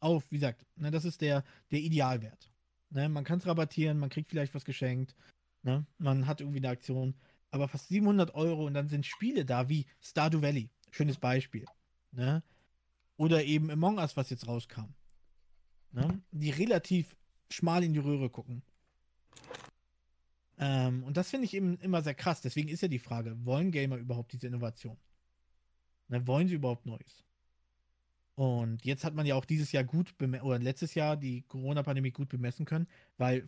auf, 0.00 0.30
wie 0.30 0.36
gesagt, 0.36 0.64
ne, 0.76 0.90
das 0.90 1.04
ist 1.04 1.20
der, 1.20 1.44
der 1.70 1.80
Idealwert. 1.80 2.50
Ne, 2.90 3.08
man 3.08 3.24
kann 3.24 3.38
es 3.38 3.46
rabattieren, 3.46 3.98
man 3.98 4.10
kriegt 4.10 4.30
vielleicht 4.30 4.54
was 4.54 4.64
geschenkt, 4.64 5.14
ne, 5.62 5.86
man 5.98 6.26
hat 6.26 6.40
irgendwie 6.40 6.58
eine 6.58 6.70
Aktion, 6.70 7.14
aber 7.50 7.68
fast 7.68 7.88
700 7.88 8.34
Euro 8.34 8.66
und 8.66 8.74
dann 8.74 8.88
sind 8.88 9.06
Spiele 9.06 9.44
da 9.44 9.68
wie 9.68 9.86
Stardew 10.00 10.42
Valley, 10.42 10.70
schönes 10.90 11.18
Beispiel. 11.18 11.66
Ne, 12.12 12.42
oder 13.16 13.44
eben 13.44 13.70
Among 13.70 13.98
Us, 13.98 14.16
was 14.16 14.30
jetzt 14.30 14.46
rauskam. 14.46 14.94
Ne, 15.92 16.22
die 16.30 16.50
relativ 16.50 17.16
schmal 17.50 17.82
in 17.84 17.92
die 17.92 17.98
Röhre 17.98 18.30
gucken. 18.30 18.62
Ähm, 20.58 21.04
und 21.04 21.16
das 21.16 21.30
finde 21.30 21.46
ich 21.46 21.54
eben 21.54 21.78
immer 21.78 22.02
sehr 22.02 22.14
krass. 22.14 22.42
Deswegen 22.42 22.68
ist 22.68 22.82
ja 22.82 22.88
die 22.88 22.98
Frage, 22.98 23.36
wollen 23.44 23.72
Gamer 23.72 23.96
überhaupt 23.96 24.32
diese 24.32 24.46
Innovation? 24.46 24.96
Ne, 26.08 26.26
wollen 26.26 26.48
sie 26.48 26.54
überhaupt 26.54 26.86
Neues? 26.86 27.24
Und 28.34 28.84
jetzt 28.84 29.04
hat 29.04 29.14
man 29.14 29.26
ja 29.26 29.34
auch 29.34 29.44
dieses 29.44 29.72
Jahr 29.72 29.84
gut, 29.84 30.14
oder 30.20 30.58
letztes 30.58 30.94
Jahr 30.94 31.16
die 31.16 31.42
Corona-Pandemie 31.42 32.10
gut 32.10 32.28
bemessen 32.28 32.64
können, 32.64 32.86
weil 33.18 33.46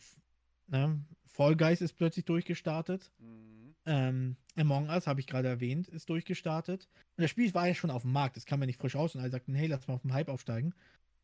ne, 0.67 1.03
Fall 1.27 1.57
Guys 1.57 1.81
ist 1.81 1.95
plötzlich 1.95 2.25
durchgestartet. 2.25 3.11
Mhm. 3.19 3.52
Ähm, 3.85 4.37
Among 4.57 4.89
Us, 4.89 5.07
habe 5.07 5.21
ich 5.21 5.27
gerade 5.27 5.49
erwähnt, 5.49 5.89
ist 5.89 6.09
durchgestartet. 6.09 6.89
Und 7.17 7.23
das 7.23 7.31
Spiel 7.31 7.53
war 7.55 7.67
ja 7.67 7.75
schon 7.75 7.91
auf 7.91 8.03
dem 8.03 8.13
Markt. 8.13 8.37
Es 8.37 8.47
kam 8.47 8.61
ja 8.61 8.67
nicht 8.67 8.79
frisch 8.79 8.95
raus 8.95 9.15
und 9.15 9.21
alle 9.21 9.31
sagten, 9.31 9.55
hey, 9.55 9.67
lass 9.67 9.89
mal 9.89 9.95
auf 9.95 10.03
den 10.03 10.13
Hype 10.13 10.29
aufsteigen. 10.29 10.75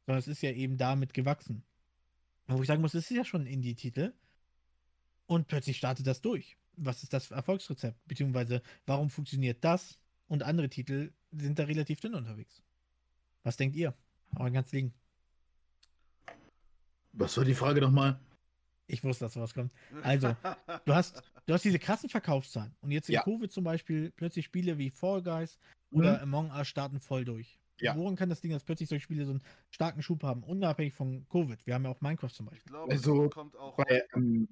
Sondern 0.07 0.18
es 0.18 0.29
ist 0.29 0.42
ja 0.42 0.51
eben 0.51 0.79
damit 0.79 1.12
gewachsen. 1.12 1.62
Wo 2.47 2.61
ich 2.62 2.66
sagen 2.66 2.81
muss, 2.81 2.94
es 2.94 3.11
ist 3.11 3.16
ja 3.16 3.25
schon 3.25 3.42
ein 3.42 3.47
Indie-Titel. 3.47 4.14
Und 5.27 5.47
plötzlich 5.47 5.77
startet 5.77 6.07
das 6.07 6.23
durch. 6.23 6.57
Was 6.77 7.03
ist 7.03 7.12
das 7.12 7.31
Erfolgsrezept? 7.31 7.99
Beziehungsweise, 8.09 8.62
warum 8.87 9.11
funktioniert 9.11 9.62
das? 9.62 9.99
Und 10.27 10.42
andere 10.42 10.71
Titel 10.71 11.12
sind 11.33 11.59
da 11.59 11.64
relativ 11.64 12.01
dünn 12.01 12.14
unterwegs. 12.14 12.62
Was 13.42 13.57
denkt 13.57 13.77
ihr? 13.77 13.94
Aber 14.35 14.51
ganz 14.51 14.73
liegen. 14.73 14.94
Was 17.12 17.37
war 17.37 17.44
die 17.44 17.55
Frage 17.55 17.81
nochmal? 17.81 18.18
Ich 18.87 19.05
wusste, 19.05 19.27
dass 19.27 19.35
sowas 19.35 19.53
kommt. 19.53 19.73
Also, 20.03 20.35
Du 20.87 20.94
hast, 20.94 21.23
du 21.49 21.55
hast 21.55 21.65
diese 21.65 21.79
krassen 21.79 22.09
Verkaufszahlen. 22.11 22.77
Und 22.81 22.91
jetzt 22.93 23.09
in 23.09 23.15
Ja. 23.15 23.23
Covid 23.23 23.51
zum 23.51 23.65
Beispiel 23.65 24.13
plötzlich 24.13 24.45
Spiele 24.45 24.79
wie 24.79 24.91
Fall 24.91 25.23
Guys 25.23 25.59
oder 25.91 26.21
Among 26.23 26.51
Us 26.53 26.69
starten 26.69 27.01
voll 27.01 27.25
durch. 27.25 27.59
Ja. 27.81 27.95
Woran 27.97 28.17
kann 28.17 28.29
das 28.29 28.41
Ding, 28.41 28.51
dass 28.53 28.65
plötzlich 28.65 28.89
solche 28.89 29.05
Spiele 29.05 29.25
so 29.25 29.31
einen 29.33 29.43
starken 29.71 30.03
Schub 30.03 30.23
haben, 30.23 30.43
unabhängig 30.43 30.95
von 30.95 31.27
Covid? 31.29 31.67
Wir 31.67 31.75
haben 31.75 31.85
ja 31.85 31.91
auch 31.91 32.01
Minecraft 32.01 32.31
zum 32.31 32.47
Ich 32.47 32.51
Beispiel. 32.53 32.73
glaube, 32.73 32.93
Also, 32.93 33.31
kommt 33.31 33.57
auch. 33.57 33.77
Bei, 33.77 34.03
ähm, 34.15 34.49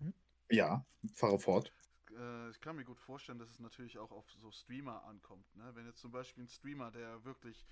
Hm? 0.00 0.12
ja, 0.50 0.84
fahre 1.14 1.38
fort. 1.40 1.72
äh, 2.16 2.50
ich 2.50 2.60
kann 2.60 2.76
mir 2.76 2.84
gut 2.84 2.98
vorstellen, 3.00 3.38
dass 3.38 3.50
es 3.50 3.58
natürlich 3.58 3.98
auch 3.98 4.10
auf 4.10 4.30
so 4.40 4.50
Streamer 4.50 5.04
ankommt. 5.04 5.54
Ne? 5.56 5.70
Wenn 5.74 5.86
jetzt 5.86 6.00
zum 6.00 6.10
Beispiel 6.12 6.44
ein 6.44 6.48
Streamer, 6.48 6.90
der 6.90 7.24
wirklich 7.24 7.66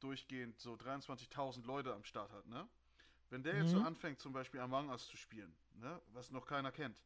durchgehend 0.00 0.60
so 0.60 0.76
23.000 0.76 1.66
Leute 1.66 1.94
am 1.94 2.04
Start 2.04 2.32
hat, 2.32 2.46
ne? 2.46 2.68
Wenn 3.30 3.42
der 3.42 3.56
jetzt 3.56 3.72
so 3.72 3.78
Mhm. 3.78 3.84
anfängt, 3.84 4.20
zum 4.20 4.32
Beispiel 4.32 4.60
Among 4.60 4.88
Us 4.90 5.06
zu 5.08 5.16
spielen, 5.16 5.56
ne? 5.74 6.00
was 6.12 6.30
noch 6.30 6.46
keiner 6.46 6.72
kennt, 6.72 7.02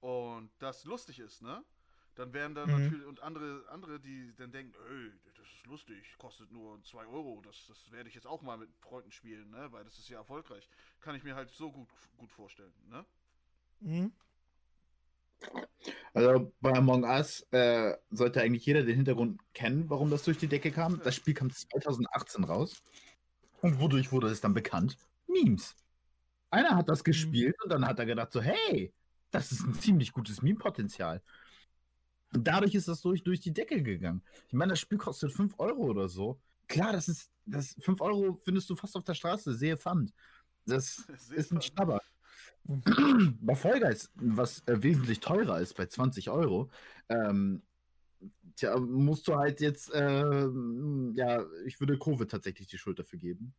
und 0.00 0.50
das 0.58 0.84
lustig 0.84 1.18
ist, 1.20 1.42
ne? 1.42 1.64
Dann 2.14 2.32
werden 2.32 2.54
dann 2.54 2.70
Mhm. 2.70 2.76
natürlich, 2.76 3.06
und 3.06 3.20
andere, 3.20 3.68
andere, 3.68 4.00
die 4.00 4.34
dann 4.36 4.50
denken, 4.50 4.74
ey, 4.90 5.12
das 5.36 5.46
ist 5.52 5.66
lustig, 5.66 6.16
kostet 6.18 6.50
nur 6.50 6.82
2 6.82 7.06
Euro, 7.06 7.42
das, 7.42 7.66
das 7.68 7.90
werde 7.90 8.08
ich 8.08 8.14
jetzt 8.14 8.26
auch 8.26 8.40
mal 8.42 8.56
mit 8.56 8.70
Freunden 8.80 9.12
spielen, 9.12 9.50
ne? 9.50 9.70
Weil 9.72 9.84
das 9.84 9.98
ist 9.98 10.08
ja 10.08 10.18
erfolgreich. 10.18 10.68
Kann 11.00 11.14
ich 11.14 11.24
mir 11.24 11.34
halt 11.34 11.50
so 11.50 11.70
gut, 11.72 11.88
gut 12.16 12.32
vorstellen, 12.32 12.72
ne? 12.88 13.04
Mhm. 13.80 14.12
Also 16.14 16.52
bei 16.60 16.72
Among 16.72 17.04
Us 17.04 17.46
äh, 17.50 17.94
sollte 18.10 18.40
eigentlich 18.40 18.64
jeder 18.64 18.82
den 18.82 18.96
Hintergrund 18.96 19.40
kennen, 19.52 19.88
warum 19.90 20.10
das 20.10 20.24
durch 20.24 20.38
die 20.38 20.48
Decke 20.48 20.70
kam. 20.72 21.00
Das 21.02 21.14
Spiel 21.14 21.34
kam 21.34 21.50
2018 21.50 22.44
raus. 22.44 22.82
Und 23.60 23.80
wodurch 23.80 24.12
wurde 24.12 24.28
es 24.28 24.40
dann 24.40 24.54
bekannt? 24.54 24.96
Memes. 25.26 25.74
Einer 26.50 26.76
hat 26.76 26.88
das 26.88 27.04
gespielt 27.04 27.56
und 27.62 27.70
dann 27.70 27.86
hat 27.86 27.98
er 27.98 28.06
gedacht 28.06 28.32
so, 28.32 28.40
hey, 28.40 28.94
das 29.36 29.52
ist 29.52 29.62
ein 29.62 29.74
ziemlich 29.74 30.12
gutes 30.12 30.42
Meme-Potenzial. 30.42 31.22
Und 32.34 32.46
dadurch 32.46 32.74
ist 32.74 32.88
das 32.88 33.00
durch, 33.00 33.22
durch 33.22 33.40
die 33.40 33.52
Decke 33.52 33.82
gegangen. 33.82 34.22
Ich 34.48 34.54
meine, 34.54 34.70
das 34.70 34.80
Spiel 34.80 34.98
kostet 34.98 35.32
5 35.32 35.54
Euro 35.58 35.84
oder 35.84 36.08
so. 36.08 36.40
Klar, 36.68 36.92
das 36.92 37.08
ist, 37.08 37.30
das 37.44 37.76
5 37.80 38.00
Euro 38.00 38.40
findest 38.44 38.68
du 38.68 38.76
fast 38.76 38.96
auf 38.96 39.04
der 39.04 39.14
Straße, 39.14 39.54
sehe 39.54 39.76
Pfand. 39.76 40.12
Das 40.66 40.96
Sehr 41.18 41.38
ist 41.38 41.52
ein 41.52 41.62
spannend. 41.62 41.64
Schnapper. 41.64 42.00
bei 43.40 43.54
Fall 43.54 43.80
Guys, 43.80 44.10
was 44.16 44.60
äh, 44.66 44.82
wesentlich 44.82 45.20
teurer 45.20 45.60
ist, 45.60 45.74
bei 45.74 45.86
20 45.86 46.30
Euro, 46.30 46.68
ähm, 47.08 47.62
tja, 48.56 48.76
musst 48.78 49.28
du 49.28 49.36
halt 49.36 49.60
jetzt, 49.60 49.90
ähm, 49.94 51.12
ja, 51.14 51.44
ich 51.64 51.78
würde 51.78 51.98
Covid 51.98 52.28
tatsächlich 52.28 52.66
die 52.66 52.78
Schuld 52.78 52.98
dafür 52.98 53.20
geben, 53.20 53.54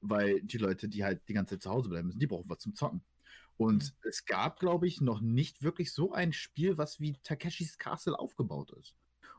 weil 0.00 0.40
die 0.42 0.58
Leute, 0.58 0.88
die 0.88 1.02
halt 1.04 1.28
die 1.28 1.32
ganze 1.32 1.56
Zeit 1.56 1.62
zu 1.62 1.70
Hause 1.70 1.88
bleiben 1.88 2.06
müssen, 2.06 2.20
die 2.20 2.26
brauchen 2.26 2.48
was 2.48 2.58
zum 2.58 2.74
Zocken. 2.74 3.02
Und 3.56 3.94
es 4.02 4.24
gab, 4.24 4.58
glaube 4.58 4.86
ich, 4.88 5.00
noch 5.00 5.20
nicht 5.20 5.62
wirklich 5.62 5.92
so 5.92 6.12
ein 6.12 6.32
Spiel, 6.32 6.78
was 6.78 7.00
wie 7.00 7.16
Takeshis 7.22 7.78
Castle 7.78 8.18
aufgebaut 8.18 8.72
ist. 8.72 8.94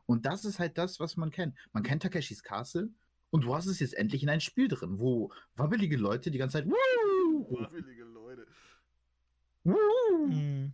Und 0.06 0.26
das 0.26 0.46
ist 0.46 0.60
halt 0.60 0.78
das, 0.78 1.00
was 1.00 1.18
man 1.18 1.32
kennt. 1.32 1.56
Man 1.72 1.84
kennt 1.84 2.04
Takeshis 2.04 2.44
Castle 2.44 2.90
und 3.32 3.46
du 3.46 3.56
hast 3.56 3.66
es 3.66 3.80
jetzt 3.80 3.96
endlich 3.96 4.24
in 4.24 4.30
ein 4.30 4.42
Spiel 4.42 4.68
drin, 4.68 5.00
wo 5.00 5.32
wabbelige 5.56 5.98
Leute 5.98 6.32
die 6.32 6.38
ganze 6.38 6.58
Zeit 6.60 6.66
rufen. 6.66 7.64
Wabbelige 7.64 8.04
Leute. 8.04 8.46
Woo! 9.64 10.28
Mhm. 10.28 10.74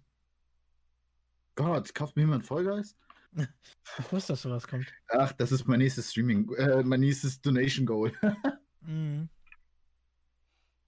Gott, 1.55 1.93
kauft 1.93 2.15
mir 2.15 2.23
jemand 2.23 2.45
Vollgeist? 2.45 2.97
Ich 3.35 4.11
wusste, 4.11 4.33
dass 4.33 4.41
sowas 4.41 4.67
kommt. 4.67 4.87
Ach, 5.09 5.31
das 5.33 5.51
ist 5.51 5.67
mein 5.67 5.79
nächstes 5.79 6.11
Streaming, 6.11 6.51
äh, 6.55 6.83
mein 6.83 7.01
nächstes 7.01 7.41
Donation 7.41 7.85
Goal. 7.85 8.11
Mhm. 8.81 9.27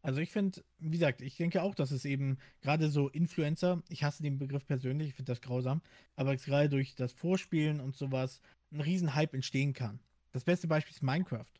Also 0.02 0.20
ich 0.20 0.32
finde, 0.32 0.64
wie 0.80 0.90
gesagt, 0.90 1.22
ich 1.22 1.38
denke 1.38 1.62
auch, 1.62 1.76
dass 1.76 1.92
es 1.92 2.06
eben 2.06 2.38
gerade 2.62 2.90
so 2.90 3.10
Influencer, 3.10 3.84
ich 3.90 4.04
hasse 4.04 4.24
den 4.24 4.40
Begriff 4.40 4.66
persönlich, 4.66 5.10
ich 5.10 5.16
finde 5.16 5.32
das 5.32 5.42
grausam, 5.42 5.82
aber 6.16 6.36
gerade 6.36 6.70
durch 6.70 6.96
das 6.96 7.14
Vorspielen 7.14 7.80
und 7.80 7.96
sowas 7.96 8.42
ein 8.72 8.82
Riesenhype 8.82 9.36
entstehen 9.36 9.74
kann. 9.74 10.00
Das 10.32 10.44
beste 10.44 10.68
Beispiel 10.68 10.94
ist 10.94 11.04
Minecraft. 11.04 11.52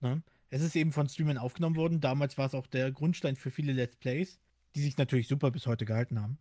Ne? 0.00 0.22
Es 0.50 0.62
ist 0.62 0.76
eben 0.76 0.92
von 0.92 1.08
Streamern 1.08 1.38
aufgenommen 1.38 1.76
worden. 1.76 2.00
Damals 2.00 2.38
war 2.38 2.46
es 2.46 2.54
auch 2.54 2.66
der 2.66 2.90
Grundstein 2.92 3.36
für 3.36 3.50
viele 3.50 3.72
Let's 3.72 3.96
Plays, 3.96 4.38
die 4.74 4.82
sich 4.82 4.96
natürlich 4.96 5.28
super 5.28 5.50
bis 5.50 5.66
heute 5.66 5.84
gehalten 5.84 6.20
haben. 6.20 6.38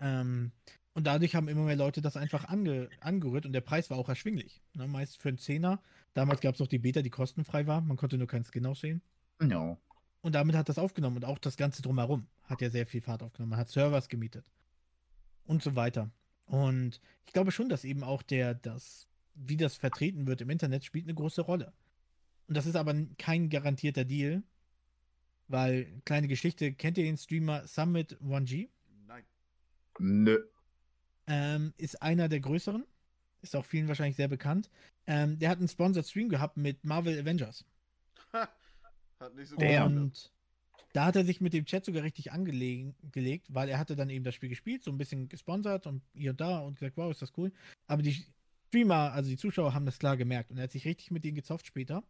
Ähm, 0.00 0.52
und 0.94 1.06
dadurch 1.06 1.34
haben 1.34 1.48
immer 1.48 1.64
mehr 1.64 1.76
Leute 1.76 2.02
das 2.02 2.16
einfach 2.16 2.44
ange 2.44 2.88
angerührt 3.00 3.46
und 3.46 3.52
der 3.52 3.62
Preis 3.62 3.88
war 3.88 3.98
auch 3.98 4.08
erschwinglich. 4.08 4.60
Ne? 4.74 4.86
Meist 4.86 5.20
für 5.20 5.30
einen 5.30 5.38
Zehner. 5.38 5.80
Damals 6.14 6.40
gab 6.40 6.54
es 6.54 6.60
auch 6.60 6.68
die 6.68 6.78
Beta, 6.78 7.02
die 7.02 7.10
kostenfrei 7.10 7.66
war. 7.66 7.80
Man 7.80 7.96
konnte 7.96 8.18
nur 8.18 8.26
keinen 8.26 8.44
Skin 8.44 8.66
aussehen. 8.66 9.00
Ja. 9.40 9.78
Und 10.22 10.34
damit 10.36 10.54
hat 10.56 10.68
das 10.68 10.78
aufgenommen 10.78 11.16
und 11.16 11.24
auch 11.24 11.38
das 11.38 11.56
Ganze 11.56 11.82
drumherum 11.82 12.26
hat 12.44 12.62
ja 12.62 12.70
sehr 12.70 12.86
viel 12.86 13.02
Fahrt 13.02 13.22
aufgenommen. 13.22 13.50
Man 13.50 13.58
hat 13.58 13.68
Servers 13.68 14.08
gemietet 14.08 14.46
und 15.44 15.62
so 15.62 15.74
weiter. 15.74 16.10
Und 16.46 17.00
ich 17.26 17.32
glaube 17.32 17.50
schon, 17.50 17.68
dass 17.68 17.84
eben 17.84 18.04
auch 18.04 18.22
der, 18.22 18.54
das, 18.54 19.08
wie 19.34 19.56
das 19.56 19.76
vertreten 19.76 20.26
wird 20.26 20.40
im 20.40 20.50
Internet, 20.50 20.84
spielt 20.84 21.06
eine 21.06 21.14
große 21.14 21.42
Rolle. 21.42 21.72
Und 22.46 22.56
das 22.56 22.66
ist 22.66 22.76
aber 22.76 22.94
kein 23.18 23.50
garantierter 23.50 24.04
Deal, 24.04 24.42
weil, 25.48 26.00
kleine 26.04 26.28
Geschichte, 26.28 26.72
kennt 26.72 26.98
ihr 26.98 27.04
den 27.04 27.16
Streamer 27.16 27.66
Summit 27.66 28.18
1G? 28.20 28.68
Nein. 29.06 29.24
Nö. 29.98 30.38
Ähm, 31.26 31.74
ist 31.78 32.00
einer 32.00 32.28
der 32.28 32.40
größeren, 32.40 32.84
ist 33.42 33.56
auch 33.56 33.64
vielen 33.64 33.88
wahrscheinlich 33.88 34.16
sehr 34.16 34.28
bekannt. 34.28 34.70
Ähm, 35.06 35.38
der 35.38 35.50
hat 35.50 35.58
einen 35.58 35.68
Sponsored 35.68 36.06
Stream 36.06 36.28
gehabt 36.28 36.56
mit 36.56 36.84
Marvel 36.84 37.18
Avengers. 37.18 37.64
Hat 39.22 39.34
nicht 39.34 39.48
so 39.48 39.56
gut 39.56 39.64
Und 39.64 40.32
da 40.92 41.06
hat 41.06 41.16
er 41.16 41.24
sich 41.24 41.40
mit 41.40 41.52
dem 41.54 41.64
Chat 41.64 41.84
sogar 41.84 42.02
richtig 42.02 42.32
angelegt, 42.32 43.46
weil 43.48 43.68
er 43.68 43.78
hatte 43.78 43.96
dann 43.96 44.10
eben 44.10 44.24
das 44.24 44.34
Spiel 44.34 44.48
gespielt, 44.48 44.82
so 44.82 44.90
ein 44.90 44.98
bisschen 44.98 45.28
gesponsert 45.28 45.86
und 45.86 46.02
hier 46.14 46.30
und 46.32 46.40
da 46.40 46.60
und 46.60 46.78
gesagt, 46.78 46.96
wow, 46.96 47.10
ist 47.10 47.22
das 47.22 47.32
cool. 47.36 47.52
Aber 47.86 48.02
die 48.02 48.24
Streamer, 48.68 49.12
also 49.12 49.30
die 49.30 49.36
Zuschauer 49.36 49.74
haben 49.74 49.86
das 49.86 49.98
klar 49.98 50.16
gemerkt 50.16 50.50
und 50.50 50.58
er 50.58 50.64
hat 50.64 50.72
sich 50.72 50.84
richtig 50.84 51.10
mit 51.10 51.24
denen 51.24 51.34
gezofft 51.34 51.66
später. 51.66 52.02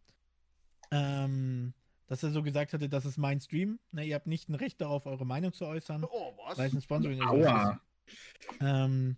Ähm, 0.90 1.74
dass 2.06 2.22
er 2.22 2.30
so 2.30 2.42
gesagt 2.42 2.72
hatte, 2.72 2.88
das 2.88 3.04
ist 3.06 3.16
mein 3.18 3.40
Stream. 3.40 3.78
Ne, 3.92 4.04
ihr 4.04 4.14
habt 4.16 4.26
nicht 4.26 4.48
ein 4.48 4.54
Recht 4.54 4.80
darauf, 4.80 5.06
eure 5.06 5.24
Meinung 5.24 5.52
zu 5.52 5.64
äußern, 5.64 6.04
Oh, 6.04 6.36
was? 6.46 6.58
weil 6.58 6.68
es 6.68 6.74
ein 6.74 6.82
Sponsoring 6.82 7.22
Aua. 7.22 7.80
ist. 8.06 8.60
Ähm, 8.60 9.16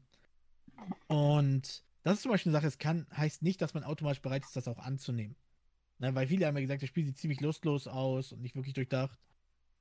und 1.09 1.83
das 2.03 2.15
ist 2.15 2.23
zum 2.23 2.31
Beispiel 2.31 2.51
eine 2.51 2.59
Sache, 2.59 2.67
es 2.69 2.79
kann, 2.79 3.07
heißt 3.17 3.43
nicht, 3.43 3.61
dass 3.63 3.75
man 3.75 3.83
automatisch 3.83 4.21
bereit 4.23 4.45
ist, 4.45 4.55
das 4.57 4.69
auch 4.69 4.79
anzunehmen. 4.79 5.37
Ne, 6.05 6.14
weil 6.14 6.27
viele 6.27 6.47
haben 6.47 6.55
ja 6.57 6.61
gesagt, 6.61 6.83
das 6.83 6.88
Spiel 6.90 7.07
sieht 7.07 7.17
ziemlich 7.17 7.40
lustlos 7.40 7.87
aus 7.88 8.33
und 8.33 8.43
nicht 8.43 8.55
wirklich 8.57 8.75
durchdacht. 8.75 9.19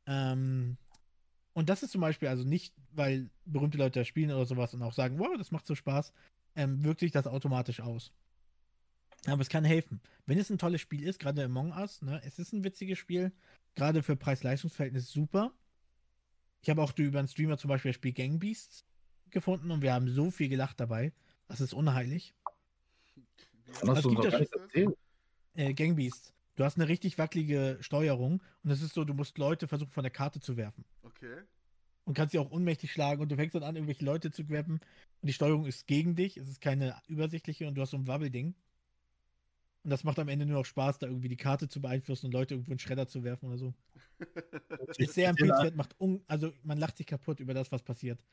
Ähm, 0.05 0.77
und 1.51 1.67
das 1.69 1.83
ist 1.83 1.91
zum 1.91 1.99
Beispiel 1.99 2.29
also 2.29 2.45
nicht, 2.45 2.73
weil 2.93 3.29
berühmte 3.45 3.77
Leute 3.77 3.99
das 3.99 4.07
spielen 4.07 4.31
oder 4.31 4.45
sowas 4.45 4.73
und 4.73 4.81
auch 4.83 4.93
sagen, 4.93 5.19
wow, 5.19 5.35
das 5.37 5.51
macht 5.51 5.67
so 5.67 5.75
Spaß, 5.75 6.13
ähm, 6.55 6.81
wirkt 6.83 7.01
sich 7.01 7.11
das 7.11 7.27
automatisch 7.27 7.81
aus. 7.81 8.13
Aber 9.25 9.41
es 9.41 9.49
kann 9.49 9.65
helfen. 9.65 9.99
Wenn 10.25 10.37
es 10.37 10.49
ein 10.49 10.57
tolles 10.57 10.79
Spiel 10.79 11.03
ist, 11.03 11.19
gerade 11.19 11.43
Among 11.43 11.71
Us, 11.73 12.01
ne, 12.01 12.21
es 12.23 12.39
ist 12.39 12.53
ein 12.53 12.63
witziges 12.63 12.97
Spiel, 12.99 13.33
gerade 13.75 14.01
für 14.01 14.15
Preis-Leistungs-Verhältnis 14.15 15.11
super. 15.11 15.51
Ich 16.61 16.69
habe 16.69 16.81
auch 16.81 16.97
über 16.97 17.19
einen 17.19 17.27
Streamer 17.27 17.57
zum 17.57 17.67
Beispiel 17.67 17.89
das 17.89 17.95
Spiel 17.97 18.13
Gang 18.13 18.39
Beasts 18.39 18.85
gefunden 19.29 19.71
und 19.71 19.81
wir 19.81 19.93
haben 19.93 20.07
so 20.09 20.31
viel 20.31 20.47
gelacht 20.47 20.79
dabei. 20.79 21.11
Das 21.49 21.59
ist 21.59 21.73
unheilig. 21.73 22.33
Hast 23.73 23.83
Es 23.97 24.01
du 24.03 24.09
uns 24.09 24.25
schon- 24.31 24.47
erzählt. 24.61 24.97
Äh, 25.55 25.73
Gang 25.73 25.95
Beasts. 25.95 26.33
Du 26.55 26.63
hast 26.63 26.77
eine 26.77 26.87
richtig 26.87 27.17
wackelige 27.17 27.77
Steuerung 27.81 28.43
und 28.63 28.71
es 28.71 28.81
ist 28.81 28.93
so, 28.93 29.03
du 29.05 29.13
musst 29.13 29.37
Leute 29.37 29.67
versuchen 29.67 29.91
von 29.91 30.03
der 30.03 30.11
Karte 30.11 30.39
zu 30.39 30.57
werfen. 30.57 30.85
Okay. 31.03 31.43
und 32.05 32.13
kannst 32.15 32.31
sie 32.33 32.39
auch 32.39 32.51
unmächtig 32.51 32.91
schlagen 32.91 33.21
und 33.21 33.31
du 33.31 33.35
fängst 33.35 33.55
dann 33.55 33.63
an, 33.63 33.75
irgendwelche 33.75 34.03
Leute 34.05 34.31
zu 34.31 34.45
grabben 34.45 34.79
und 35.21 35.27
die 35.27 35.33
Steuerung 35.33 35.65
ist 35.65 35.87
gegen 35.87 36.15
dich, 36.15 36.37
es 36.37 36.49
ist 36.49 36.61
keine 36.61 36.95
übersichtliche 37.07 37.67
und 37.67 37.75
du 37.75 37.81
hast 37.81 37.91
so 37.91 37.97
ein 37.97 38.07
Wabbelding. 38.07 38.55
Und 39.83 39.89
das 39.89 40.03
macht 40.05 40.19
am 40.19 40.29
Ende 40.29 40.45
nur 40.45 40.59
noch 40.59 40.65
Spaß, 40.65 40.99
da 40.99 41.07
irgendwie 41.07 41.27
die 41.27 41.37
Karte 41.37 41.67
zu 41.67 41.81
beeinflussen 41.81 42.27
und 42.27 42.31
Leute 42.33 42.53
irgendwo 42.53 42.71
in 42.71 42.79
Schredder 42.79 43.07
zu 43.07 43.23
werfen 43.23 43.47
oder 43.49 43.57
so. 43.57 43.73
Ist 44.97 45.13
sehr 45.13 45.29
empfehlenswert, 45.29 45.75
macht 45.75 45.99
un 45.99 46.23
also 46.27 46.53
man 46.63 46.77
lacht 46.77 46.97
sich 46.97 47.07
kaputt 47.07 47.39
über 47.39 47.53
das, 47.53 47.71
was 47.71 47.83
passiert. 47.83 48.23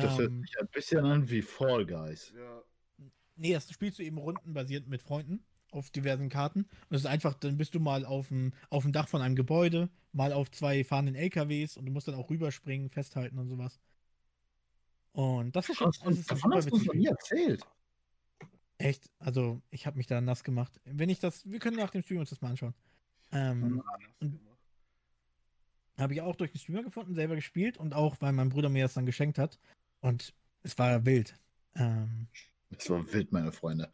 Das 0.00 0.18
hört 0.18 0.32
Ähm, 0.32 0.42
sich 0.42 0.58
ein 0.60 0.68
bisschen 0.68 1.04
an 1.04 1.28
wie 1.30 1.42
Fall 1.42 1.86
Guys. 1.86 2.34
ja. 2.34 2.62
nee, 3.36 3.52
das 3.52 3.70
spielst 3.72 3.98
du 3.98 4.02
eben 4.02 4.18
rundenbasiert 4.18 4.86
mit 4.88 5.02
Freunden 5.02 5.44
auf 5.70 5.90
diversen 5.90 6.28
Karten. 6.28 6.60
Und 6.60 6.96
es 6.96 7.02
ist 7.02 7.06
einfach, 7.06 7.34
dann 7.34 7.56
bist 7.56 7.74
du 7.74 7.80
mal 7.80 8.04
auf 8.04 8.28
dem, 8.28 8.52
auf 8.70 8.82
dem 8.82 8.92
Dach 8.92 9.08
von 9.08 9.22
einem 9.22 9.36
Gebäude, 9.36 9.88
mal 10.12 10.32
auf 10.32 10.50
zwei 10.50 10.84
fahrenden 10.84 11.14
LKWs 11.14 11.76
und 11.76 11.86
du 11.86 11.92
musst 11.92 12.08
dann 12.08 12.14
auch 12.14 12.30
rüberspringen, 12.30 12.90
festhalten 12.90 13.38
und 13.38 13.48
sowas. 13.48 13.78
Und 15.12 15.56
das 15.56 15.68
ist 15.68 15.76
schon, 15.76 15.90
das 16.04 16.18
ist 16.18 16.30
davon 16.30 16.60
super 16.62 16.76
hast 16.76 16.86
du 16.86 16.92
nie 16.92 17.06
erzählt. 17.06 17.62
Echt, 18.78 19.10
also 19.18 19.60
ich 19.70 19.86
habe 19.86 19.96
mich 19.96 20.06
da 20.06 20.20
nass 20.20 20.44
gemacht. 20.44 20.80
Wenn 20.84 21.08
ich 21.08 21.18
das, 21.18 21.44
wir 21.50 21.58
können 21.58 21.76
nach 21.76 21.90
dem 21.90 22.02
Stream 22.02 22.20
uns 22.20 22.30
das 22.30 22.40
mal 22.40 22.50
anschauen. 22.50 22.74
Ähm, 23.32 23.82
habe 25.98 26.14
ich 26.14 26.20
auch 26.20 26.36
durch 26.36 26.52
den 26.52 26.60
Streamer 26.60 26.84
gefunden, 26.84 27.14
selber 27.14 27.34
gespielt 27.34 27.76
und 27.76 27.92
auch, 27.92 28.16
weil 28.20 28.32
mein 28.32 28.50
Bruder 28.50 28.68
mir 28.68 28.84
das 28.84 28.94
dann 28.94 29.06
geschenkt 29.06 29.38
hat. 29.38 29.58
Und 30.00 30.32
es 30.62 30.78
war 30.78 31.04
wild. 31.04 31.34
Ähm, 31.74 32.28
Das 32.70 32.88
war 32.88 33.12
wild, 33.12 33.32
meine 33.32 33.50
Freunde. 33.50 33.90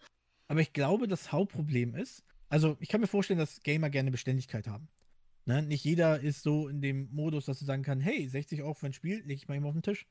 Aber 0.48 0.60
ich 0.60 0.72
glaube, 0.72 1.08
das 1.08 1.32
Hauptproblem 1.32 1.94
ist, 1.94 2.24
also 2.48 2.76
ich 2.80 2.88
kann 2.88 3.00
mir 3.00 3.06
vorstellen, 3.06 3.38
dass 3.38 3.62
Gamer 3.62 3.90
gerne 3.90 4.10
Beständigkeit 4.10 4.68
haben. 4.68 4.88
Ne? 5.46 5.62
Nicht 5.62 5.84
jeder 5.84 6.20
ist 6.20 6.42
so 6.42 6.68
in 6.68 6.80
dem 6.80 7.08
Modus, 7.12 7.46
dass 7.46 7.60
er 7.60 7.66
sagen 7.66 7.82
kann, 7.82 8.00
hey, 8.00 8.28
60 8.28 8.62
Euro 8.62 8.74
für 8.74 8.86
ein 8.86 8.92
Spiel, 8.92 9.18
lege 9.20 9.34
ich 9.34 9.48
mal 9.48 9.56
eben 9.56 9.66
auf 9.66 9.72
den 9.72 9.82
Tisch. 9.82 10.06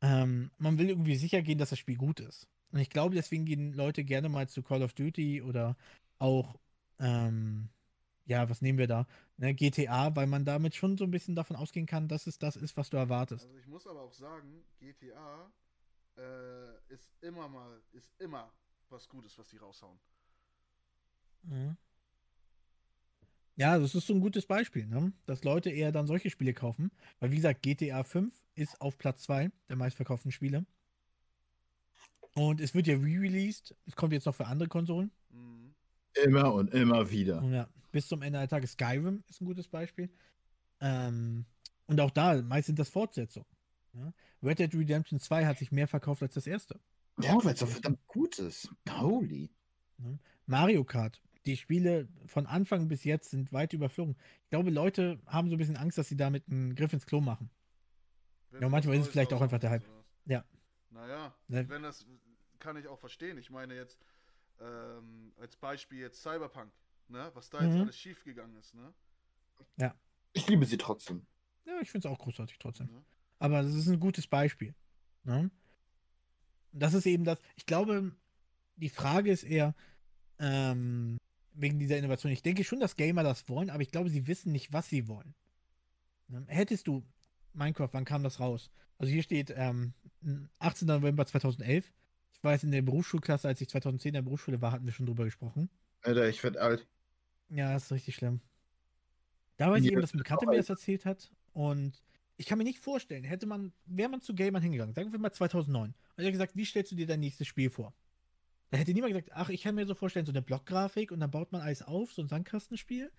Ähm, 0.00 0.50
man 0.58 0.78
will 0.78 0.88
irgendwie 0.88 1.16
sicher 1.16 1.42
gehen, 1.42 1.58
dass 1.58 1.70
das 1.70 1.78
Spiel 1.78 1.96
gut 1.96 2.20
ist. 2.20 2.48
Und 2.70 2.80
ich 2.80 2.90
glaube, 2.90 3.14
deswegen 3.14 3.44
gehen 3.44 3.72
Leute 3.72 4.04
gerne 4.04 4.28
mal 4.28 4.48
zu 4.48 4.62
Call 4.62 4.82
of 4.82 4.92
Duty 4.92 5.42
oder 5.42 5.76
auch, 6.18 6.58
ähm, 6.98 7.70
ja, 8.26 8.48
was 8.48 8.60
nehmen 8.60 8.78
wir 8.78 8.86
da? 8.86 9.06
Ne, 9.38 9.54
GTA, 9.54 10.14
weil 10.14 10.26
man 10.26 10.44
damit 10.44 10.74
schon 10.74 10.98
so 10.98 11.04
ein 11.04 11.10
bisschen 11.10 11.34
davon 11.34 11.56
ausgehen 11.56 11.86
kann, 11.86 12.08
dass 12.08 12.26
es 12.26 12.38
das 12.38 12.56
ist, 12.56 12.76
was 12.76 12.90
du 12.90 12.98
erwartest. 12.98 13.46
Also 13.46 13.58
ich 13.58 13.66
muss 13.66 13.86
aber 13.86 14.02
auch 14.02 14.12
sagen, 14.12 14.64
GTA 14.78 15.50
äh, 16.16 16.92
ist 16.92 17.10
immer 17.22 17.48
mal, 17.48 17.80
ist 17.92 18.12
immer 18.18 18.52
was 18.90 19.08
Gutes, 19.08 19.38
was 19.38 19.48
die 19.48 19.56
raushauen. 19.56 19.98
Mhm. 21.42 21.76
Ja, 23.56 23.76
das 23.76 23.94
ist 23.96 24.06
so 24.06 24.14
ein 24.14 24.20
gutes 24.20 24.46
Beispiel, 24.46 24.86
ne? 24.86 25.12
dass 25.26 25.42
Leute 25.42 25.70
eher 25.70 25.90
dann 25.90 26.06
solche 26.06 26.30
Spiele 26.30 26.54
kaufen. 26.54 26.92
Weil, 27.18 27.32
wie 27.32 27.36
gesagt, 27.36 27.62
GTA 27.62 28.04
5 28.04 28.32
ist 28.54 28.80
auf 28.80 28.98
Platz 28.98 29.22
2 29.24 29.50
der 29.68 29.76
meistverkauften 29.76 30.30
Spiele. 30.30 30.64
Und 32.34 32.60
es 32.60 32.72
wird 32.74 32.86
ja 32.86 32.94
re-released. 32.94 33.74
Es 33.86 33.96
kommt 33.96 34.12
jetzt 34.12 34.26
noch 34.26 34.34
für 34.34 34.46
andere 34.46 34.68
Konsolen. 34.68 35.10
Mhm. 35.30 35.74
Immer 36.24 36.54
und 36.54 36.72
immer 36.72 37.10
wieder. 37.10 37.42
Und 37.42 37.52
ja, 37.52 37.68
bis 37.90 38.06
zum 38.06 38.22
Ende 38.22 38.38
der 38.38 38.48
Tage. 38.48 38.66
Skyrim 38.66 39.24
ist 39.28 39.40
ein 39.40 39.46
gutes 39.46 39.66
Beispiel. 39.66 40.08
Ähm, 40.80 41.44
und 41.86 42.00
auch 42.00 42.10
da, 42.10 42.40
meist 42.42 42.66
sind 42.66 42.78
das 42.78 42.90
Fortsetzungen. 42.90 43.48
Ja? 43.92 44.12
Red 44.40 44.60
Dead 44.60 44.74
Redemption 44.74 45.18
2 45.18 45.46
hat 45.46 45.58
sich 45.58 45.72
mehr 45.72 45.88
verkauft 45.88 46.22
als 46.22 46.34
das 46.34 46.46
erste. 46.46 46.78
Ja, 47.20 47.42
weil 47.44 47.54
es 47.54 47.60
so 47.60 47.66
verdammt 47.66 48.06
gut 48.06 48.38
ist. 48.38 48.70
Holy. 48.90 49.50
Mario 50.46 50.84
Kart. 50.84 51.20
Die 51.46 51.56
Spiele 51.56 52.08
von 52.26 52.46
Anfang 52.46 52.88
bis 52.88 53.04
jetzt 53.04 53.30
sind 53.30 53.52
weit 53.52 53.72
überflogen. 53.72 54.16
Ich 54.44 54.50
glaube, 54.50 54.70
Leute 54.70 55.18
haben 55.26 55.48
so 55.48 55.56
ein 55.56 55.58
bisschen 55.58 55.76
Angst, 55.76 55.96
dass 55.98 56.08
sie 56.08 56.16
damit 56.16 56.44
einen 56.48 56.74
Griff 56.74 56.92
ins 56.92 57.06
Klo 57.06 57.20
machen. 57.20 57.50
Wenn 58.50 58.62
Ja, 58.62 58.68
manchmal 58.68 58.96
ist 58.96 59.02
es 59.06 59.08
vielleicht 59.08 59.32
auch 59.32 59.40
einfach 59.40 59.58
der 59.58 59.70
Hype. 59.70 59.82
sowas. 59.82 60.04
Ja. 60.26 60.44
Naja, 60.90 61.34
Ne? 61.48 61.68
wenn 61.68 61.82
das 61.82 62.06
kann 62.58 62.76
ich 62.76 62.86
auch 62.88 62.98
verstehen. 62.98 63.38
Ich 63.38 63.50
meine 63.50 63.74
jetzt 63.74 63.98
ähm, 64.60 65.32
als 65.38 65.56
Beispiel 65.56 66.00
jetzt 66.00 66.20
Cyberpunk, 66.22 66.72
ne? 67.08 67.30
Was 67.34 67.48
da 67.50 67.62
jetzt 67.62 67.74
Mhm. 67.74 67.82
alles 67.82 67.96
schief 67.96 68.24
gegangen 68.24 68.56
ist, 68.56 68.74
ne? 68.74 68.92
Ich 70.32 70.46
liebe 70.48 70.64
sie 70.66 70.76
trotzdem. 70.76 71.26
Ja, 71.64 71.80
ich 71.80 71.90
finde 71.90 72.08
es 72.08 72.12
auch 72.12 72.18
großartig 72.18 72.58
trotzdem. 72.58 72.88
Ja. 72.90 73.02
Aber 73.38 73.62
das 73.62 73.74
ist 73.74 73.88
ein 73.88 74.00
gutes 74.00 74.26
Beispiel. 74.26 74.74
Ne? 75.24 75.50
Das 76.72 76.94
ist 76.94 77.06
eben 77.06 77.24
das. 77.24 77.38
Ich 77.56 77.66
glaube, 77.66 78.12
die 78.76 78.88
Frage 78.88 79.30
ist 79.30 79.44
eher 79.44 79.74
ähm, 80.38 81.18
wegen 81.52 81.78
dieser 81.78 81.98
Innovation. 81.98 82.32
Ich 82.32 82.42
denke 82.42 82.64
schon, 82.64 82.80
dass 82.80 82.96
Gamer 82.96 83.22
das 83.22 83.48
wollen, 83.48 83.70
aber 83.70 83.82
ich 83.82 83.90
glaube, 83.90 84.10
sie 84.10 84.26
wissen 84.26 84.52
nicht, 84.52 84.72
was 84.72 84.88
sie 84.88 85.08
wollen. 85.08 85.34
Ne? 86.28 86.44
Hättest 86.46 86.86
du 86.86 87.02
Minecraft, 87.54 87.88
wann 87.92 88.04
kam 88.04 88.22
das 88.22 88.40
raus? 88.40 88.70
Also 88.98 89.12
hier 89.12 89.22
steht 89.22 89.52
ähm, 89.56 89.94
18. 90.58 90.88
November 90.88 91.26
2011. 91.26 91.92
Ich 92.32 92.44
weiß, 92.44 92.64
in 92.64 92.70
der 92.70 92.82
Berufsschulklasse, 92.82 93.48
als 93.48 93.60
ich 93.60 93.68
2010 93.68 94.10
in 94.10 94.14
der 94.14 94.22
Berufsschule 94.22 94.60
war, 94.62 94.72
hatten 94.72 94.86
wir 94.86 94.92
schon 94.92 95.06
drüber 95.06 95.24
gesprochen. 95.24 95.68
Alter, 96.02 96.28
ich 96.28 96.42
werd 96.44 96.56
alt. 96.56 96.86
Ja, 97.48 97.72
das 97.72 97.84
ist 97.84 97.92
richtig 97.92 98.14
schlimm. 98.14 98.40
Da 99.56 99.70
weiß 99.70 99.80
ich 99.80 99.86
Ja, 99.86 99.92
eben, 99.92 100.00
dass 100.00 100.14
ein 100.14 100.18
Bekannter 100.18 100.46
mir 100.46 100.56
das 100.56 100.68
erzählt 100.68 101.04
hat. 101.04 101.30
Und 101.52 102.00
ich 102.38 102.46
kann 102.46 102.56
mir 102.56 102.64
nicht 102.64 102.78
vorstellen, 102.78 103.24
hätte 103.24 103.46
man, 103.46 103.72
wäre 103.84 104.08
man 104.08 104.20
zu 104.20 104.34
Gamern 104.34 104.62
hingegangen, 104.62 104.94
sagen 104.94 105.12
wir 105.12 105.18
mal 105.18 105.32
2009, 105.32 105.90
und 105.90 105.94
er 106.16 106.24
hat 106.24 106.32
gesagt, 106.32 106.56
wie 106.56 106.64
stellst 106.64 106.92
du 106.92 106.96
dir 106.96 107.06
dein 107.06 107.20
nächstes 107.20 107.48
Spiel 107.48 107.68
vor? 107.68 107.92
Da 108.70 108.78
hätte 108.78 108.92
niemand 108.92 109.12
gesagt, 109.12 109.30
ach, 109.32 109.48
ich 109.48 109.62
kann 109.62 109.74
mir 109.74 109.86
so 109.86 109.94
vorstellen, 109.94 110.24
so 110.24 110.32
eine 110.32 110.42
Blockgrafik 110.42 111.10
und 111.10 111.20
dann 111.20 111.30
baut 111.30 111.52
man 111.52 111.62
alles 111.62 111.82
auf, 111.82 112.12
so 112.12 112.22
ein 112.22 112.28
Sandkastenspiel. 112.28 113.10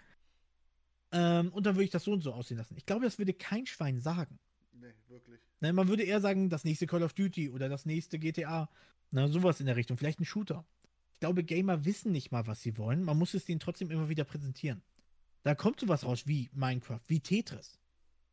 Ähm, 1.12 1.52
und 1.52 1.66
dann 1.66 1.76
würde 1.76 1.86
ich 1.86 1.90
das 1.90 2.04
so 2.04 2.14
und 2.14 2.22
so 2.22 2.34
aussehen 2.34 2.58
lassen. 2.58 2.76
Ich 2.78 2.86
glaube, 2.86 3.04
das 3.04 3.18
würde 3.18 3.34
kein 3.34 3.66
Schwein 3.66 4.00
sagen. 4.00 4.40
Nee, 4.74 4.94
wirklich. 5.08 5.42
Ne, 5.60 5.74
man 5.74 5.88
würde 5.88 6.04
eher 6.04 6.22
sagen, 6.22 6.50
das 6.50 6.64
nächste 6.64 6.86
Call 6.86 7.04
of 7.04 7.14
Duty 7.14 7.50
oder 7.50 7.68
das 7.68 7.86
nächste 7.86 8.20
GTA. 8.20 8.70
Na, 9.12 9.28
sowas 9.28 9.60
in 9.60 9.66
der 9.66 9.76
Richtung. 9.76 9.98
Vielleicht 9.98 10.20
ein 10.20 10.26
Shooter. 10.26 10.66
Ich 11.14 11.20
glaube, 11.20 11.44
Gamer 11.44 11.84
wissen 11.84 12.12
nicht 12.12 12.32
mal, 12.32 12.46
was 12.46 12.62
sie 12.62 12.78
wollen. 12.78 13.04
Man 13.04 13.18
muss 13.18 13.34
es 13.34 13.46
denen 13.46 13.60
trotzdem 13.60 13.90
immer 13.90 14.08
wieder 14.08 14.24
präsentieren. 14.24 14.84
Da 15.44 15.56
kommt 15.56 15.80
sowas 15.80 16.06
raus 16.06 16.28
wie 16.28 16.50
Minecraft, 16.54 17.02
wie 17.08 17.22
Tetris. 17.22 17.79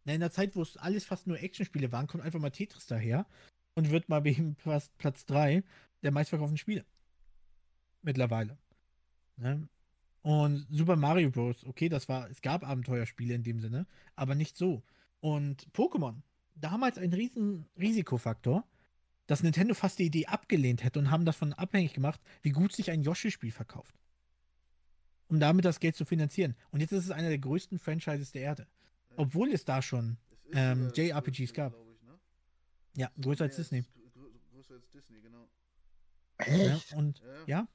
Na, 0.07 0.15
in 0.15 0.21
der 0.21 0.31
Zeit, 0.31 0.55
wo 0.55 0.63
es 0.63 0.77
alles 0.77 1.05
fast 1.05 1.27
nur 1.27 1.43
Actionspiele 1.43 1.91
waren, 1.91 2.07
kommt 2.07 2.23
einfach 2.25 2.39
mal 2.39 2.51
Tetris 2.51 2.87
daher 2.87 3.27
und 3.75 3.91
wird 3.91 4.09
mal 4.09 4.25
wegen 4.25 4.55
fast 4.57 4.97
Platz 4.97 5.27
3 5.27 5.63
der 6.03 6.13
meistverkauften 6.13 6.57
Spiele. 6.57 6.87
Mittlerweile. 8.03 8.57
Ne? 9.37 9.69
Und 10.23 10.67
Super 10.71 10.97
Mario 10.97 11.31
Bros., 11.31 11.65
okay, 11.65 11.89
das 11.89 12.09
war, 12.09 12.31
es 12.31 12.41
gab 12.41 12.67
Abenteuerspiele 12.67 13.35
in 13.35 13.43
dem 13.43 13.61
Sinne, 13.61 13.87
aber 14.15 14.35
nicht 14.35 14.57
so. 14.57 14.83
Und 15.21 15.69
Pokémon, 15.73 16.23
damals 16.55 16.99
ein 16.99 17.13
riesen 17.13 17.67
Risikofaktor, 17.77 18.65
dass 19.27 19.43
Nintendo 19.43 19.75
fast 19.75 19.99
die 19.99 20.07
Idee 20.07 20.27
abgelehnt 20.27 20.85
hätte 20.85 21.01
und 21.01 21.11
haben 21.11 21.25
davon 21.25 21.53
abhängig 21.53 21.95
gemacht, 21.95 22.21
wie 22.43 22.51
gut 22.51 22.73
sich 22.73 22.93
ein 22.93 23.03
Yoshi-Spiel 23.03 23.51
verkauft. 23.51 23.97
Um 25.27 25.41
damit 25.41 25.65
das 25.65 25.81
Geld 25.81 25.97
zu 25.97 26.05
finanzieren. 26.05 26.55
Und 26.71 26.81
jetzt 26.81 26.93
ist 26.93 27.05
es 27.05 27.11
einer 27.11 27.29
der 27.29 27.39
größten 27.39 27.81
Franchises 27.81 28.31
der 28.31 28.43
Erde. 28.43 28.69
Obwohl 29.17 29.53
es 29.53 29.65
da 29.65 29.83
schon 29.83 30.19
Es 30.51 30.57
Ähm, 30.57 30.91
sogar 30.91 31.05
JRPGs 31.05 31.53
gab. 31.53 31.75
Ich, 31.75 32.03
ne? 32.03 32.19
Ja, 32.97 33.11
größer 33.21 33.45
als 33.45 33.57
Disney. 33.57 33.85
Größer 34.53 34.75
als 34.75 34.89
Disney, 34.91 35.21
genau. 35.21 35.49
Ja, 36.47 36.81
und 36.97 37.21
Ja, 37.47 37.47
ja, 37.47 37.69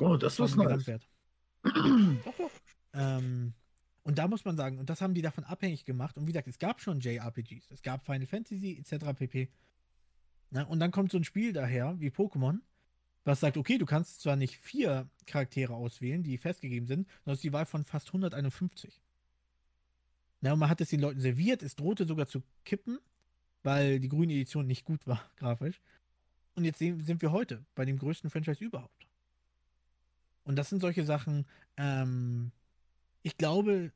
Oh, 0.00 0.16
das 0.16 0.38
ist. 0.38 0.56
Gesamtwert. 0.56 1.08
doch, 1.64 2.36
doch. 2.36 2.50
Ähm, 2.94 3.54
und 4.02 4.18
da 4.18 4.28
muss 4.28 4.44
man 4.44 4.56
sagen, 4.56 4.78
und 4.78 4.88
das 4.88 5.00
haben 5.00 5.14
die 5.14 5.22
davon 5.22 5.44
abhängig 5.44 5.84
gemacht. 5.84 6.16
Und 6.16 6.26
wie 6.26 6.32
gesagt, 6.32 6.48
es 6.48 6.58
gab 6.58 6.80
schon 6.80 7.00
JRPGs, 7.00 7.70
es 7.70 7.82
gab 7.82 8.06
Final 8.06 8.26
Fantasy 8.26 8.78
etc. 8.78 9.06
pp. 9.14 9.50
Na, 10.50 10.62
und 10.62 10.80
dann 10.80 10.90
kommt 10.90 11.12
so 11.12 11.18
ein 11.18 11.24
Spiel 11.24 11.52
daher 11.52 12.00
wie 12.00 12.08
Pokémon, 12.08 12.60
was 13.24 13.40
sagt, 13.40 13.58
okay, 13.58 13.76
du 13.76 13.84
kannst 13.84 14.22
zwar 14.22 14.36
nicht 14.36 14.56
vier 14.56 15.10
Charaktere 15.26 15.74
auswählen, 15.74 16.22
die 16.22 16.38
festgegeben 16.38 16.86
sind, 16.86 17.06
sondern 17.24 17.34
es 17.34 17.38
ist 17.38 17.44
die 17.44 17.52
Wahl 17.52 17.66
von 17.66 17.84
fast 17.84 18.08
151. 18.08 19.02
Na, 20.40 20.54
man 20.54 20.68
hat 20.68 20.80
es 20.80 20.90
den 20.90 21.00
Leuten 21.00 21.20
serviert, 21.20 21.62
es 21.62 21.74
drohte 21.74 22.06
sogar 22.06 22.26
zu 22.26 22.42
kippen, 22.64 22.98
weil 23.62 23.98
die 24.00 24.08
grüne 24.08 24.34
Edition 24.34 24.66
nicht 24.66 24.84
gut 24.84 25.06
war, 25.06 25.30
grafisch. 25.36 25.80
Und 26.54 26.64
jetzt 26.64 26.78
sind 26.78 27.22
wir 27.22 27.32
heute 27.32 27.64
bei 27.74 27.84
dem 27.84 27.98
größten 27.98 28.30
Franchise 28.30 28.64
überhaupt. 28.64 29.06
Und 30.44 30.56
das 30.56 30.70
sind 30.70 30.80
solche 30.80 31.04
Sachen, 31.04 31.46
ähm, 31.76 32.52
ich 33.22 33.36
glaube, 33.36 33.92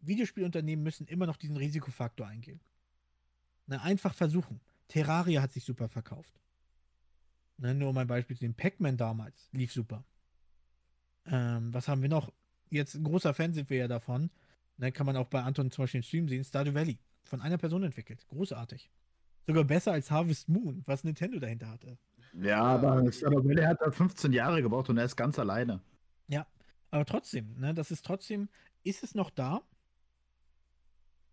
Videospielunternehmen 0.00 0.82
müssen 0.82 1.06
immer 1.06 1.26
noch 1.26 1.36
diesen 1.36 1.56
Risikofaktor 1.56 2.26
eingehen. 2.26 2.60
Ne, 3.66 3.80
einfach 3.80 4.14
versuchen. 4.14 4.60
Terraria 4.88 5.42
hat 5.42 5.52
sich 5.52 5.64
super 5.64 5.88
verkauft. 5.88 6.40
Ne, 7.58 7.74
nur 7.74 7.90
um 7.90 7.98
ein 7.98 8.06
Beispiel 8.06 8.36
zu 8.36 8.44
nehmen. 8.44 8.54
Pac-Man 8.54 8.96
damals 8.96 9.48
lief 9.52 9.72
super. 9.72 10.04
Ähm, 11.26 11.72
was 11.72 11.88
haben 11.88 12.02
wir 12.02 12.08
noch? 12.08 12.32
Jetzt 12.70 12.94
ein 12.94 13.04
großer 13.04 13.34
Fan 13.34 13.52
sind 13.52 13.70
wir 13.70 13.76
ja 13.76 13.88
davon. 13.88 14.30
Ne, 14.82 14.92
kann 14.92 15.06
man 15.06 15.16
auch 15.16 15.28
bei 15.28 15.42
Anton 15.42 15.70
zum 15.70 15.84
Beispiel 15.84 16.00
im 16.00 16.04
Stream 16.04 16.28
sehen. 16.28 16.44
Stardew 16.44 16.74
Valley. 16.74 16.98
Von 17.24 17.40
einer 17.40 17.56
Person 17.56 17.84
entwickelt. 17.84 18.26
Großartig. 18.28 18.90
Sogar 19.46 19.64
besser 19.64 19.92
als 19.92 20.10
Harvest 20.10 20.48
Moon, 20.48 20.82
was 20.86 21.04
Nintendo 21.04 21.38
dahinter 21.38 21.68
hatte. 21.68 21.98
Ja, 22.34 22.62
aber 22.62 23.10
Stardew 23.12 23.44
Valley 23.44 23.62
hat 23.62 23.80
da 23.80 23.90
15 23.90 24.32
Jahre 24.32 24.60
gebraucht 24.60 24.90
und 24.90 24.98
er 24.98 25.04
ist 25.04 25.16
ganz 25.16 25.38
alleine. 25.38 25.80
Aber 26.92 27.06
trotzdem, 27.06 27.58
ne, 27.58 27.72
das 27.72 27.90
ist 27.90 28.04
trotzdem, 28.04 28.50
ist 28.84 29.02
es 29.02 29.14
noch 29.14 29.30
da? 29.30 29.62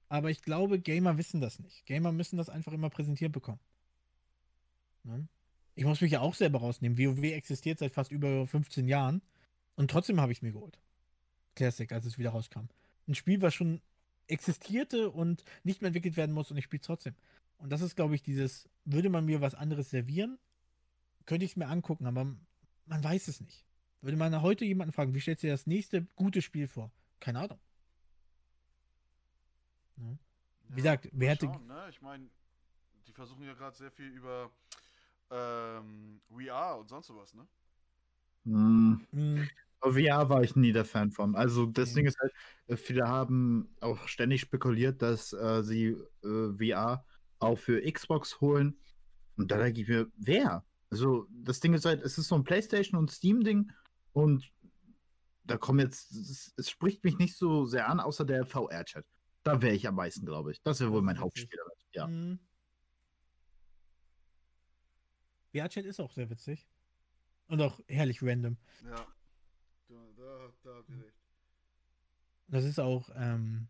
Aber 0.07 0.31
ich 0.31 0.41
glaube, 0.41 0.79
Gamer 0.79 1.17
wissen 1.17 1.41
das 1.41 1.59
nicht. 1.59 1.85
Gamer 1.85 2.13
müssen 2.13 2.38
das 2.38 2.49
einfach 2.49 2.71
immer 2.71 2.89
präsentiert 2.89 3.33
bekommen. 3.33 3.59
Ne? 5.03 5.27
Ich 5.75 5.83
muss 5.83 5.99
mich 5.99 6.13
ja 6.13 6.21
auch 6.21 6.33
selber 6.33 6.59
rausnehmen. 6.59 6.97
WoW 6.97 7.23
existiert 7.23 7.77
seit 7.77 7.91
fast 7.91 8.12
über 8.12 8.47
15 8.47 8.88
Jahren 8.88 9.21
und 9.75 9.91
trotzdem 9.91 10.21
habe 10.21 10.31
ich 10.31 10.38
es 10.38 10.41
mir 10.41 10.53
geholt. 10.53 10.79
Classic, 11.55 11.91
als 11.91 12.05
es 12.05 12.17
wieder 12.17 12.29
rauskam. 12.29 12.69
Ein 13.09 13.15
Spiel, 13.15 13.41
was 13.41 13.55
schon 13.55 13.81
existierte 14.27 15.09
und 15.09 15.43
nicht 15.63 15.81
mehr 15.81 15.87
entwickelt 15.87 16.15
werden 16.15 16.31
muss 16.31 16.51
und 16.51 16.57
ich 16.57 16.65
spiele 16.65 16.79
es 16.81 16.85
trotzdem. 16.85 17.15
Und 17.57 17.71
das 17.71 17.81
ist, 17.81 17.95
glaube 17.95 18.13
ich, 18.13 18.21
dieses, 18.21 18.69
würde 18.85 19.09
man 19.09 19.25
mir 19.25 19.41
was 19.41 19.55
anderes 19.55 19.89
servieren, 19.89 20.37
könnte 21.25 21.43
ich 21.43 21.51
es 21.51 21.57
mir 21.57 21.67
angucken, 21.67 22.05
aber 22.05 22.25
man 22.85 23.03
weiß 23.03 23.27
es 23.27 23.41
nicht. 23.41 23.65
Würde 24.01 24.15
man 24.15 24.41
heute 24.43 24.63
jemanden 24.63 24.93
fragen, 24.93 25.13
wie 25.15 25.19
stellst 25.19 25.41
du 25.43 25.47
dir 25.47 25.53
das 25.53 25.65
nächste 25.65 26.03
gute 26.15 26.41
Spiel 26.43 26.67
vor? 26.67 26.91
Keine 27.19 27.39
Ahnung. 27.39 27.59
Ne? 29.97 30.17
Wie 30.69 30.75
gesagt, 30.75 31.05
mal 31.05 31.11
wer 31.13 31.29
hätte- 31.31 31.47
schauen, 31.47 31.67
ne? 31.67 31.87
Ich 31.89 32.01
meine, 32.01 32.29
die 33.07 33.11
versuchen 33.11 33.43
ja 33.43 33.53
gerade 33.55 33.75
sehr 33.75 33.91
viel 33.91 34.07
über 34.07 34.51
ähm, 35.31 36.21
VR 36.29 36.77
und 36.79 36.87
sonst 36.89 37.07
sowas, 37.07 37.33
ne? 37.33 37.47
Hm. 38.45 39.49
VR 39.81 40.29
war 40.29 40.43
ich 40.43 40.55
nie 40.55 40.71
der 40.71 40.85
Fan 40.85 41.11
von. 41.11 41.35
Also 41.35 41.65
das. 41.65 41.93
Ding 41.93 42.05
ist 42.05 42.19
halt, 42.19 42.33
äh, 42.67 42.75
viele 42.75 43.07
haben 43.07 43.75
auch 43.81 44.07
ständig 44.07 44.41
spekuliert, 44.41 45.01
dass 45.01 45.33
äh, 45.33 45.63
sie 45.63 45.95
äh, 46.23 46.53
VR 46.57 47.05
auch 47.39 47.57
für 47.57 47.81
Xbox 47.81 48.41
holen. 48.41 48.77
Und 49.37 49.51
da 49.51 49.57
denke 49.57 49.81
ich 49.81 49.87
mir, 49.87 50.07
wer? 50.17 50.65
Also 50.89 51.27
das 51.31 51.59
Ding 51.59 51.73
ist 51.73 51.85
halt, 51.85 52.01
es 52.01 52.17
ist 52.17 52.27
so 52.27 52.35
ein 52.35 52.43
PlayStation 52.43 52.99
und 52.99 53.11
Steam-Ding 53.11 53.71
und 54.11 54.51
da 55.43 55.57
kommen 55.57 55.79
jetzt, 55.79 56.11
es, 56.11 56.53
es 56.57 56.69
spricht 56.69 57.03
mich 57.03 57.17
nicht 57.17 57.35
so 57.37 57.65
sehr 57.65 57.89
an, 57.89 57.99
außer 57.99 58.25
der 58.25 58.45
VR-Chat. 58.45 59.05
Da 59.43 59.61
wäre 59.61 59.73
ich 59.73 59.87
am 59.87 59.95
meisten, 59.95 60.25
glaube 60.25 60.51
ich. 60.51 60.61
Das 60.61 60.79
wäre 60.79 60.91
wohl 60.91 61.01
mein 61.01 61.15
ist 61.15 61.21
witzig. 61.21 61.43
Hauptspiel. 61.43 61.59
damit. 61.59 61.77
Ja. 61.93 62.07
hm. 62.07 62.39
VR-Chat 65.53 65.85
ist 65.85 65.99
auch 65.99 66.11
sehr 66.11 66.29
witzig. 66.29 66.67
Und 67.47 67.61
auch 67.61 67.79
herrlich 67.87 68.21
random. 68.21 68.57
Ja. 68.83 69.07
Da, 70.63 70.69
habt 70.75 70.89
ihr 70.89 70.95
recht. 71.04 71.15
Das 72.47 72.63
ist 72.63 72.80
auch, 72.80 73.10
ähm, 73.15 73.67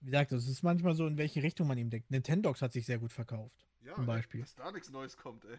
wie 0.00 0.06
gesagt, 0.06 0.32
es 0.32 0.48
ist 0.48 0.62
manchmal 0.62 0.94
so, 0.94 1.06
in 1.06 1.18
welche 1.18 1.42
Richtung 1.42 1.66
man 1.66 1.78
ihm 1.78 1.90
denkt. 1.90 2.10
Nintendox 2.10 2.62
hat 2.62 2.72
sich 2.72 2.86
sehr 2.86 2.98
gut 2.98 3.12
verkauft. 3.12 3.66
Ja, 3.82 3.94
Zum 3.94 4.04
ey, 4.04 4.06
Beispiel. 4.06 4.40
dass 4.40 4.54
da 4.54 4.70
nichts 4.72 4.90
Neues 4.90 5.16
kommt, 5.16 5.44
ey. 5.44 5.58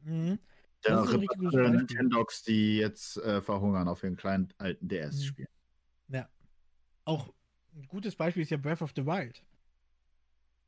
Mhm. 0.00 0.38
Das 0.82 1.12
Reporter 1.12 1.36
Beispiel. 1.42 1.70
Nintendox, 1.70 2.42
die 2.42 2.78
jetzt 2.78 3.18
äh, 3.18 3.42
verhungern 3.42 3.86
auf 3.88 4.02
ihren 4.02 4.16
kleinen 4.16 4.52
alten 4.58 4.86
Mhm. 4.86 4.88
DS-Spiel. 4.88 5.48
Ja. 6.08 6.28
Auch 7.04 7.32
ein 7.74 7.86
gutes 7.86 8.16
Beispiel 8.16 8.42
ist 8.42 8.50
ja 8.50 8.56
Breath 8.56 8.82
of 8.82 8.92
the 8.96 9.04
Wild. 9.04 9.44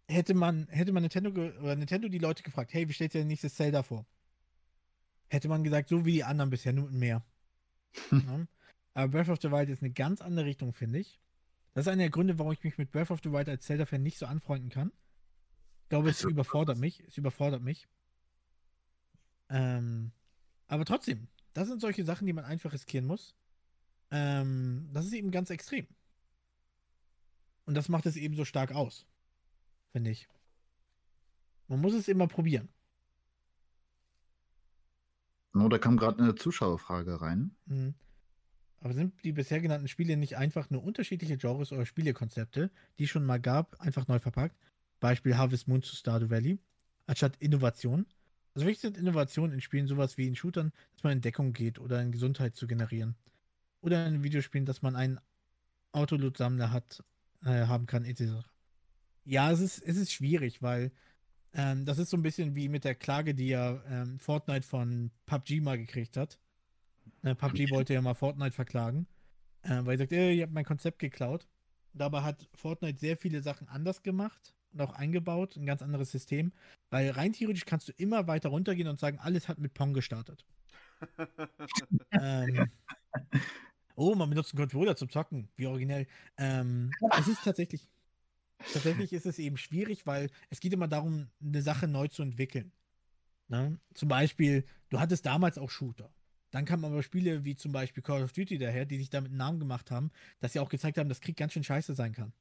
Hätte 0.09 0.35
man, 0.35 0.67
hätte 0.69 0.93
man 0.93 1.03
Nintendo 1.03 1.33
ge- 1.33 1.57
oder 1.59 1.75
Nintendo 1.77 2.09
die 2.09 2.19
Leute 2.19 2.43
gefragt, 2.43 2.75
hey, 2.75 2.87
wie 2.89 2.93
stellt 2.93 3.15
ihr 3.15 3.25
nächstes 3.25 3.55
Zelda 3.55 3.83
vor? 3.83 4.05
Hätte 5.31 5.49
man 5.49 5.65
gesagt, 5.65 5.89
so 5.89 6.05
wie 6.05 6.13
die 6.13 6.25
anderen 6.25 6.51
bisher, 6.51 6.73
nur 6.75 6.91
mit 6.91 7.01
mehr. 7.01 7.25
ja. 8.11 8.47
Aber 8.95 9.09
Breath 9.09 9.29
of 9.29 9.41
the 9.41 9.51
Wild 9.51 9.69
ist 9.71 9.83
eine 9.83 9.93
ganz 9.93 10.21
andere 10.21 10.45
Richtung, 10.45 10.73
finde 10.73 10.99
ich. 10.99 11.21
Das 11.75 11.87
ist 11.87 11.89
einer 11.93 12.03
der 12.03 12.11
Gründe, 12.11 12.39
warum 12.39 12.53
ich 12.53 12.63
mich 12.63 12.77
mit 12.77 12.91
Breath 12.91 13.11
of 13.11 13.21
the 13.23 13.33
Wild 13.33 13.49
als 13.49 13.65
Zelda-Fan 13.65 14.03
nicht 14.03 14.19
so 14.19 14.27
anfreunden 14.27 14.71
kann. 14.71 14.93
Ich 15.85 15.89
glaube, 15.89 16.11
es 16.11 16.19
Also, 16.19 16.29
überfordert 16.31 16.79
mich. 16.79 17.01
Es 17.01 17.17
überfordert 17.17 17.63
mich. 17.63 17.89
Ähm, 19.49 20.13
aber 20.69 20.85
trotzdem, 20.85 21.29
das 21.55 21.69
sind 21.69 21.81
solche 21.81 22.05
Sachen, 22.05 22.27
die 22.27 22.33
man 22.33 22.45
einfach 22.45 22.73
riskieren 22.73 23.07
muss. 23.07 23.35
Ähm, 24.11 24.91
das 24.93 25.07
ist 25.07 25.13
eben 25.15 25.31
ganz 25.31 25.51
extrem. 25.51 25.87
Und 27.65 27.75
das 27.75 27.89
macht 27.89 28.07
es 28.07 28.17
eben 28.17 28.35
so 28.37 28.45
stark 28.45 28.73
aus. 28.73 29.07
Finde 29.93 30.11
ich. 30.11 30.29
Man 31.69 31.81
muss 31.81 31.95
es 31.95 32.09
immer 32.09 32.27
probieren. 32.27 32.69
Oh, 35.55 35.69
da 35.69 35.79
kam 35.79 35.97
gerade 35.97 36.23
eine 36.23 36.35
Zuschauerfrage 36.35 37.21
rein. 37.21 37.55
Mhm. 37.67 37.95
Aber 38.83 38.95
sind 38.95 39.23
die 39.23 39.33
bisher 39.33 39.61
genannten 39.61 39.87
Spiele 39.87 40.17
nicht 40.17 40.37
einfach 40.37 40.69
nur 40.69 40.83
unterschiedliche 40.83 41.37
Genres 41.37 41.71
oder 41.71 41.87
Spielekonzepte, 41.87 42.71
die 42.99 43.05
es 43.05 43.11
schon 43.11 43.25
mal 43.25 43.41
gab, 43.41 43.81
einfach 43.81 44.09
neu 44.09 44.19
verpackt? 44.19 44.57
Beispiel 44.99 45.37
Harvest 45.37 45.69
Moon 45.69 45.83
zu 45.83 45.95
Stardew 45.95 46.31
Valley, 46.31 46.59
anstatt 47.07 47.37
Innovation. 47.37 48.07
Also 48.55 48.67
wichtig 48.67 48.83
sind 48.83 48.97
Innovationen 48.99 49.53
in 49.53 49.61
Spielen 49.61 49.87
sowas 49.87 50.19
wie 50.19 50.27
in 50.27 50.35
Shootern, 50.35 50.73
dass 50.95 51.05
man 51.05 51.13
in 51.13 51.21
Deckung 51.21 51.53
geht 51.53 51.79
oder 51.79 52.03
in 52.03 52.11
Gesundheit 52.11 52.57
zu 52.57 52.67
generieren. 52.67 53.15
Oder 53.83 54.07
in 54.07 54.25
Videospielen, 54.25 54.67
dass 54.67 54.83
man 54.83 54.97
einen 54.97 55.21
Autoloot-Sammler 55.93 56.73
hat, 56.73 57.05
äh, 57.45 57.67
haben 57.67 57.87
kann, 57.87 58.05
etc. 58.05 58.45
Ja, 59.25 59.53
es 59.53 59.61
ist, 59.61 59.79
es 59.79 59.97
ist 59.97 60.13
schwierig, 60.13 60.61
weil 60.61 60.91
ähm, 61.55 61.85
das 61.85 61.99
ist 61.99 62.11
so 62.11 62.17
ein 62.17 62.23
bisschen 62.23 62.57
wie 62.57 62.69
mit 62.69 62.83
der 62.83 62.97
Klage, 62.97 63.35
die 63.35 63.49
ja 63.49 63.81
ähm, 63.89 64.19
Fortnite 64.19 64.67
von 64.67 65.13
PUBG 65.27 65.61
mal 65.61 65.79
gekriegt 65.79 66.17
hat. 66.17 66.39
Äh, 67.23 67.35
PUBG 67.35 67.71
wollte 67.71 67.95
ja 67.95 68.03
mal 68.03 68.15
Fortnite 68.15 68.53
verklagen, 68.53 69.07
äh, 69.63 69.81
weil 69.85 69.95
er 69.95 69.99
sagt, 69.99 70.13
äh, 70.13 70.33
ihr 70.33 70.45
habt 70.45 70.53
mein 70.53 70.65
Konzept 70.65 70.99
geklaut. 70.99 71.47
Dabei 71.95 72.23
hat 72.23 72.49
Fortnite 72.55 72.99
sehr 72.99 73.17
viele 73.17 73.43
Sachen 73.43 73.69
anders 73.69 74.03
gemacht 74.03 74.55
und 74.73 74.81
auch 74.81 74.95
eingebaut, 74.95 75.57
ein 75.57 75.67
ganz 75.67 75.83
anderes 75.83 76.11
System. 76.11 76.53
Weil 76.91 77.11
rein 77.11 77.33
theoretisch 77.33 77.65
kannst 77.65 77.89
du 77.89 77.93
immer 77.97 78.27
weiter 78.27 78.49
runtergehen 78.49 78.89
und 78.89 78.99
sagen, 78.99 79.19
alles 79.19 79.49
hat 79.49 79.59
mit 79.59 79.75
Pong 79.75 79.93
gestartet. 79.93 80.45
ähm, 82.13 82.71
oh, 83.95 84.15
man 84.15 84.31
benutzt 84.31 84.53
einen 84.53 84.61
Controller 84.61 84.97
zum 84.97 85.11
Zocken, 85.11 85.49
wie 85.57 85.67
originell. 85.67 86.07
Ähm, 86.39 86.91
es 87.19 87.29
ist 87.29 87.45
tatsächlich, 87.45 87.89
tatsächlich 88.73 89.13
ist 89.13 89.27
es 89.27 89.39
eben 89.39 89.57
schwierig, 89.57 90.07
weil 90.07 90.31
es 90.51 90.61
geht 90.61 90.73
immer 90.73 90.89
darum, 90.89 91.29
eine 91.43 91.63
Sache 91.63 91.89
neu 91.89 92.09
zu 92.09 92.23
entwickeln. 92.23 92.73
Ne? 93.49 93.79
Zum 93.95 94.09
Beispiel, 94.09 94.65
du 94.89 94.99
hattest 94.99 95.27
damals 95.27 95.59
auch 95.59 95.71
Shooter. 95.71 96.11
Dann 96.53 96.67
kamen 96.67 96.85
aber 96.85 97.03
Spiele 97.03 97.45
wie 97.45 97.57
zum 97.57 97.73
Beispiel 97.73 98.03
Call 98.03 98.23
of 98.23 98.33
Duty 98.33 98.59
daher, 98.59 98.85
die 98.85 98.99
sich 98.99 99.11
damit 99.11 99.31
einen 99.31 99.39
Namen 99.39 99.59
gemacht 99.59 99.91
haben, 99.91 100.11
dass 100.39 100.53
sie 100.53 100.61
auch 100.61 100.69
gezeigt 100.69 100.99
haben, 100.99 101.09
dass 101.09 101.21
Krieg 101.21 101.37
ganz 101.37 101.55
schön 101.55 101.65
scheiße 101.65 101.95
sein 101.95 102.13
kann. 102.13 102.33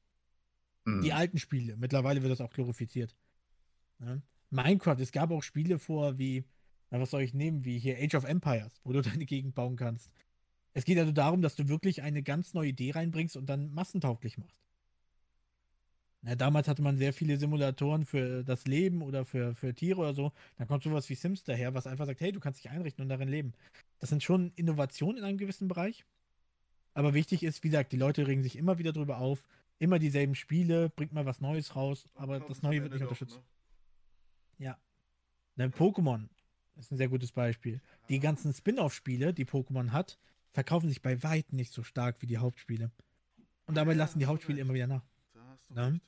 Hm. 0.84 1.00
Die 1.02 1.14
alten 1.14 1.38
Spiele. 1.38 1.76
Mittlerweile 1.76 2.22
wird 2.22 2.30
das 2.30 2.42
auch 2.42 2.52
glorifiziert. 2.52 3.16
Ne? 3.98 4.22
Minecraft, 4.50 5.00
es 5.00 5.12
gab 5.12 5.30
auch 5.30 5.42
Spiele 5.42 5.78
vor 5.78 6.18
wie, 6.18 6.44
na, 6.90 7.00
was 7.00 7.10
soll 7.10 7.22
ich 7.22 7.32
nehmen, 7.32 7.64
wie 7.64 7.78
hier 7.78 7.96
Age 7.98 8.14
of 8.14 8.24
Empires, 8.24 8.80
wo 8.84 8.92
du 8.92 9.00
deine 9.02 9.24
Gegend 9.24 9.54
bauen 9.54 9.76
kannst. 9.76 10.12
Es 10.74 10.84
geht 10.84 10.98
also 10.98 11.12
darum, 11.12 11.40
dass 11.40 11.56
du 11.56 11.68
wirklich 11.68 12.02
eine 12.02 12.22
ganz 12.22 12.52
neue 12.52 12.68
Idee 12.68 12.92
reinbringst 12.92 13.36
und 13.38 13.46
dann 13.46 13.72
massentauglich 13.72 14.36
machst. 14.36 14.62
Na, 16.24 16.36
damals 16.36 16.68
hatte 16.68 16.82
man 16.82 16.96
sehr 16.98 17.12
viele 17.12 17.36
Simulatoren 17.36 18.04
für 18.04 18.44
das 18.44 18.64
Leben 18.66 19.02
oder 19.02 19.24
für, 19.24 19.54
für 19.56 19.74
Tiere 19.74 20.00
oder 20.00 20.14
so. 20.14 20.32
Dann 20.56 20.68
kommt 20.68 20.84
sowas 20.84 21.08
wie 21.08 21.16
Sims 21.16 21.42
daher, 21.42 21.74
was 21.74 21.86
einfach 21.88 22.06
sagt, 22.06 22.20
hey, 22.20 22.30
du 22.30 22.38
kannst 22.38 22.62
dich 22.62 22.70
einrichten 22.70 23.02
und 23.02 23.08
darin 23.08 23.28
leben. 23.28 23.52
Das 23.98 24.10
sind 24.10 24.22
schon 24.22 24.52
Innovationen 24.54 25.18
in 25.18 25.24
einem 25.24 25.38
gewissen 25.38 25.66
Bereich. 25.66 26.04
Aber 26.94 27.12
wichtig 27.14 27.42
ist, 27.42 27.64
wie 27.64 27.70
gesagt, 27.70 27.92
die 27.92 27.96
Leute 27.96 28.26
regen 28.28 28.42
sich 28.44 28.56
immer 28.56 28.78
wieder 28.78 28.92
drüber 28.92 29.18
auf. 29.18 29.48
Immer 29.80 29.98
dieselben 29.98 30.36
Spiele, 30.36 30.90
bringt 30.90 31.12
mal 31.12 31.26
was 31.26 31.40
Neues 31.40 31.74
raus, 31.74 32.08
aber 32.14 32.38
Kommt 32.38 32.50
das 32.50 32.62
Neue 32.62 32.82
wird 32.82 32.92
nicht 32.92 33.02
unterstützt. 33.02 33.36
ne? 34.58 34.64
Ja. 34.66 34.78
Ne, 35.56 35.68
Pokémon 35.70 36.28
ist 36.76 36.92
ein 36.92 36.98
sehr 36.98 37.08
gutes 37.08 37.32
Beispiel. 37.32 37.80
Die 38.08 38.20
ganzen 38.20 38.54
Spin-off-Spiele, 38.54 39.34
die 39.34 39.44
Pokémon 39.44 39.90
hat, 39.90 40.18
verkaufen 40.52 40.88
sich 40.88 41.02
bei 41.02 41.20
weitem 41.24 41.56
nicht 41.56 41.72
so 41.72 41.82
stark 41.82 42.16
wie 42.20 42.26
die 42.26 42.38
Hauptspiele. 42.38 42.92
Und 43.66 43.74
dabei 43.74 43.92
Ja, 43.92 43.98
lassen 43.98 44.20
die 44.20 44.26
Hauptspiele 44.26 44.58
recht. 44.58 44.66
immer 44.66 44.74
wieder 44.74 44.86
nach. 44.86 45.02
Da 45.32 45.40
hast 45.48 45.68
du 45.68 45.74
Ne? 45.74 45.86
recht. 45.94 46.00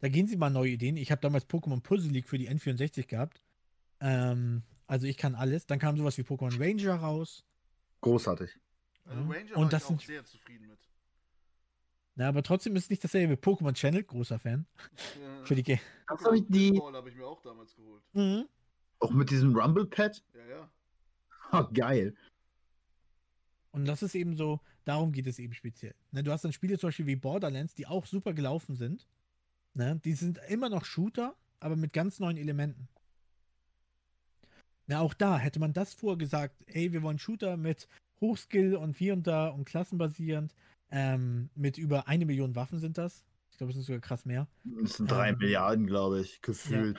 Da 0.00 0.08
gehen 0.08 0.26
sie 0.26 0.36
mal 0.36 0.50
neue 0.50 0.70
Ideen. 0.70 0.96
Ich 0.96 1.10
habe 1.10 1.20
damals 1.20 1.48
Pokémon 1.48 1.80
Puzzle 1.80 2.10
League 2.10 2.28
für 2.28 2.38
die 2.38 2.50
N64 2.50 3.06
gehabt. 3.06 3.42
Ähm, 4.00 4.62
also 4.86 5.06
ich 5.06 5.16
kann 5.16 5.34
alles. 5.34 5.66
Dann 5.66 5.78
kam 5.78 5.96
sowas 5.96 6.18
wie 6.18 6.22
Pokémon 6.22 6.58
Ranger 6.60 6.96
raus. 6.96 7.44
Großartig. 8.02 8.50
Also 9.04 9.20
Ja. 9.20 9.26
Ranger 9.28 9.56
Und 9.56 9.62
war 9.64 9.68
das 9.70 9.82
ich 9.82 9.86
auch 9.86 9.88
sind- 9.90 10.02
sehr 10.02 10.24
zufrieden 10.24 10.66
mit. 10.68 10.78
Na, 12.18 12.28
aber 12.28 12.42
trotzdem 12.42 12.74
ist 12.76 12.84
es 12.84 12.90
nicht 12.90 13.04
dasselbe. 13.04 13.34
Pokémon 13.34 13.74
Channel, 13.74 14.02
großer 14.04 14.38
Fan. 14.38 14.66
Ja. 15.20 15.44
Für 15.44 15.54
die 15.54 15.62
G 15.62 15.78
Das 16.08 16.24
hab 16.24 16.32
ich 16.34 16.44
die- 16.48 16.78
habe 16.80 17.08
ich 17.10 17.14
mir 17.16 17.26
auch 17.26 17.42
damals 17.42 17.74
geholt. 17.76 18.02
mhm. 18.12 18.46
Auch 18.98 19.10
mit 19.10 19.30
diesem 19.30 19.54
Rumble-Pad? 19.54 20.24
Ja, 20.34 20.46
ja. 20.46 20.70
Oh, 21.52 21.66
geil. 21.72 22.14
Und 23.72 23.84
das 23.86 24.02
ist 24.02 24.14
eben 24.14 24.36
so, 24.36 24.60
darum 24.86 25.12
geht 25.12 25.26
es 25.26 25.38
eben 25.38 25.52
speziell. 25.52 25.94
Ne, 26.10 26.22
du 26.22 26.32
hast 26.32 26.42
dann 26.44 26.52
Spiele 26.52 26.78
zum 26.78 26.88
Beispiel 26.88 27.06
wie 27.06 27.16
Borderlands, 27.16 27.74
die 27.74 27.86
auch 27.86 28.06
super 28.06 28.32
gelaufen 28.32 28.74
sind. 28.74 29.06
Ne, 29.76 30.00
die 30.02 30.14
sind 30.14 30.40
immer 30.48 30.70
noch 30.70 30.86
Shooter, 30.86 31.36
aber 31.60 31.76
mit 31.76 31.92
ganz 31.92 32.18
neuen 32.18 32.38
Elementen. 32.38 32.88
Na, 34.86 35.00
auch 35.00 35.12
da 35.12 35.38
hätte 35.38 35.60
man 35.60 35.74
das 35.74 35.92
vorher 35.92 36.16
gesagt, 36.16 36.56
ey, 36.66 36.94
wir 36.94 37.02
wollen 37.02 37.18
Shooter 37.18 37.58
mit 37.58 37.86
Hochskill 38.22 38.74
und 38.74 38.96
hier 38.96 39.12
und 39.12 39.26
da 39.26 39.48
und 39.48 39.66
klassenbasierend, 39.66 40.54
ähm, 40.90 41.50
mit 41.54 41.76
über 41.76 42.08
eine 42.08 42.24
Million 42.24 42.56
Waffen 42.56 42.78
sind 42.78 42.96
das. 42.96 43.22
Ich 43.50 43.58
glaube, 43.58 43.70
es 43.70 43.74
sind 43.74 43.84
sogar 43.84 44.00
krass 44.00 44.24
mehr. 44.24 44.48
Das 44.64 44.94
sind 44.94 45.10
drei 45.10 45.30
Ähm, 45.30 45.38
Milliarden, 45.38 45.86
glaube 45.86 46.22
ich, 46.22 46.40
gefühlt. 46.40 46.98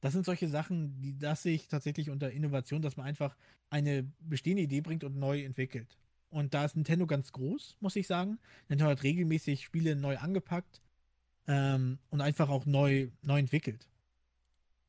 Das 0.00 0.14
sind 0.14 0.24
solche 0.24 0.48
Sachen, 0.48 0.98
die 1.02 1.18
das 1.18 1.42
sehe 1.42 1.54
ich 1.54 1.68
tatsächlich 1.68 2.08
unter 2.08 2.30
Innovation, 2.30 2.80
dass 2.80 2.96
man 2.96 3.04
einfach 3.04 3.36
eine 3.68 4.10
bestehende 4.20 4.62
Idee 4.62 4.80
bringt 4.80 5.04
und 5.04 5.18
neu 5.18 5.42
entwickelt. 5.42 5.98
Und 6.30 6.54
da 6.54 6.64
ist 6.64 6.76
Nintendo 6.76 7.06
ganz 7.06 7.32
groß, 7.32 7.76
muss 7.80 7.96
ich 7.96 8.06
sagen. 8.06 8.38
Nintendo 8.68 8.92
hat 8.92 9.02
regelmäßig 9.02 9.64
Spiele 9.64 9.96
neu 9.96 10.16
angepackt 10.16 10.80
ähm, 11.48 11.98
und 12.10 12.20
einfach 12.20 12.48
auch 12.50 12.66
neu, 12.66 13.08
neu 13.22 13.38
entwickelt. 13.40 13.88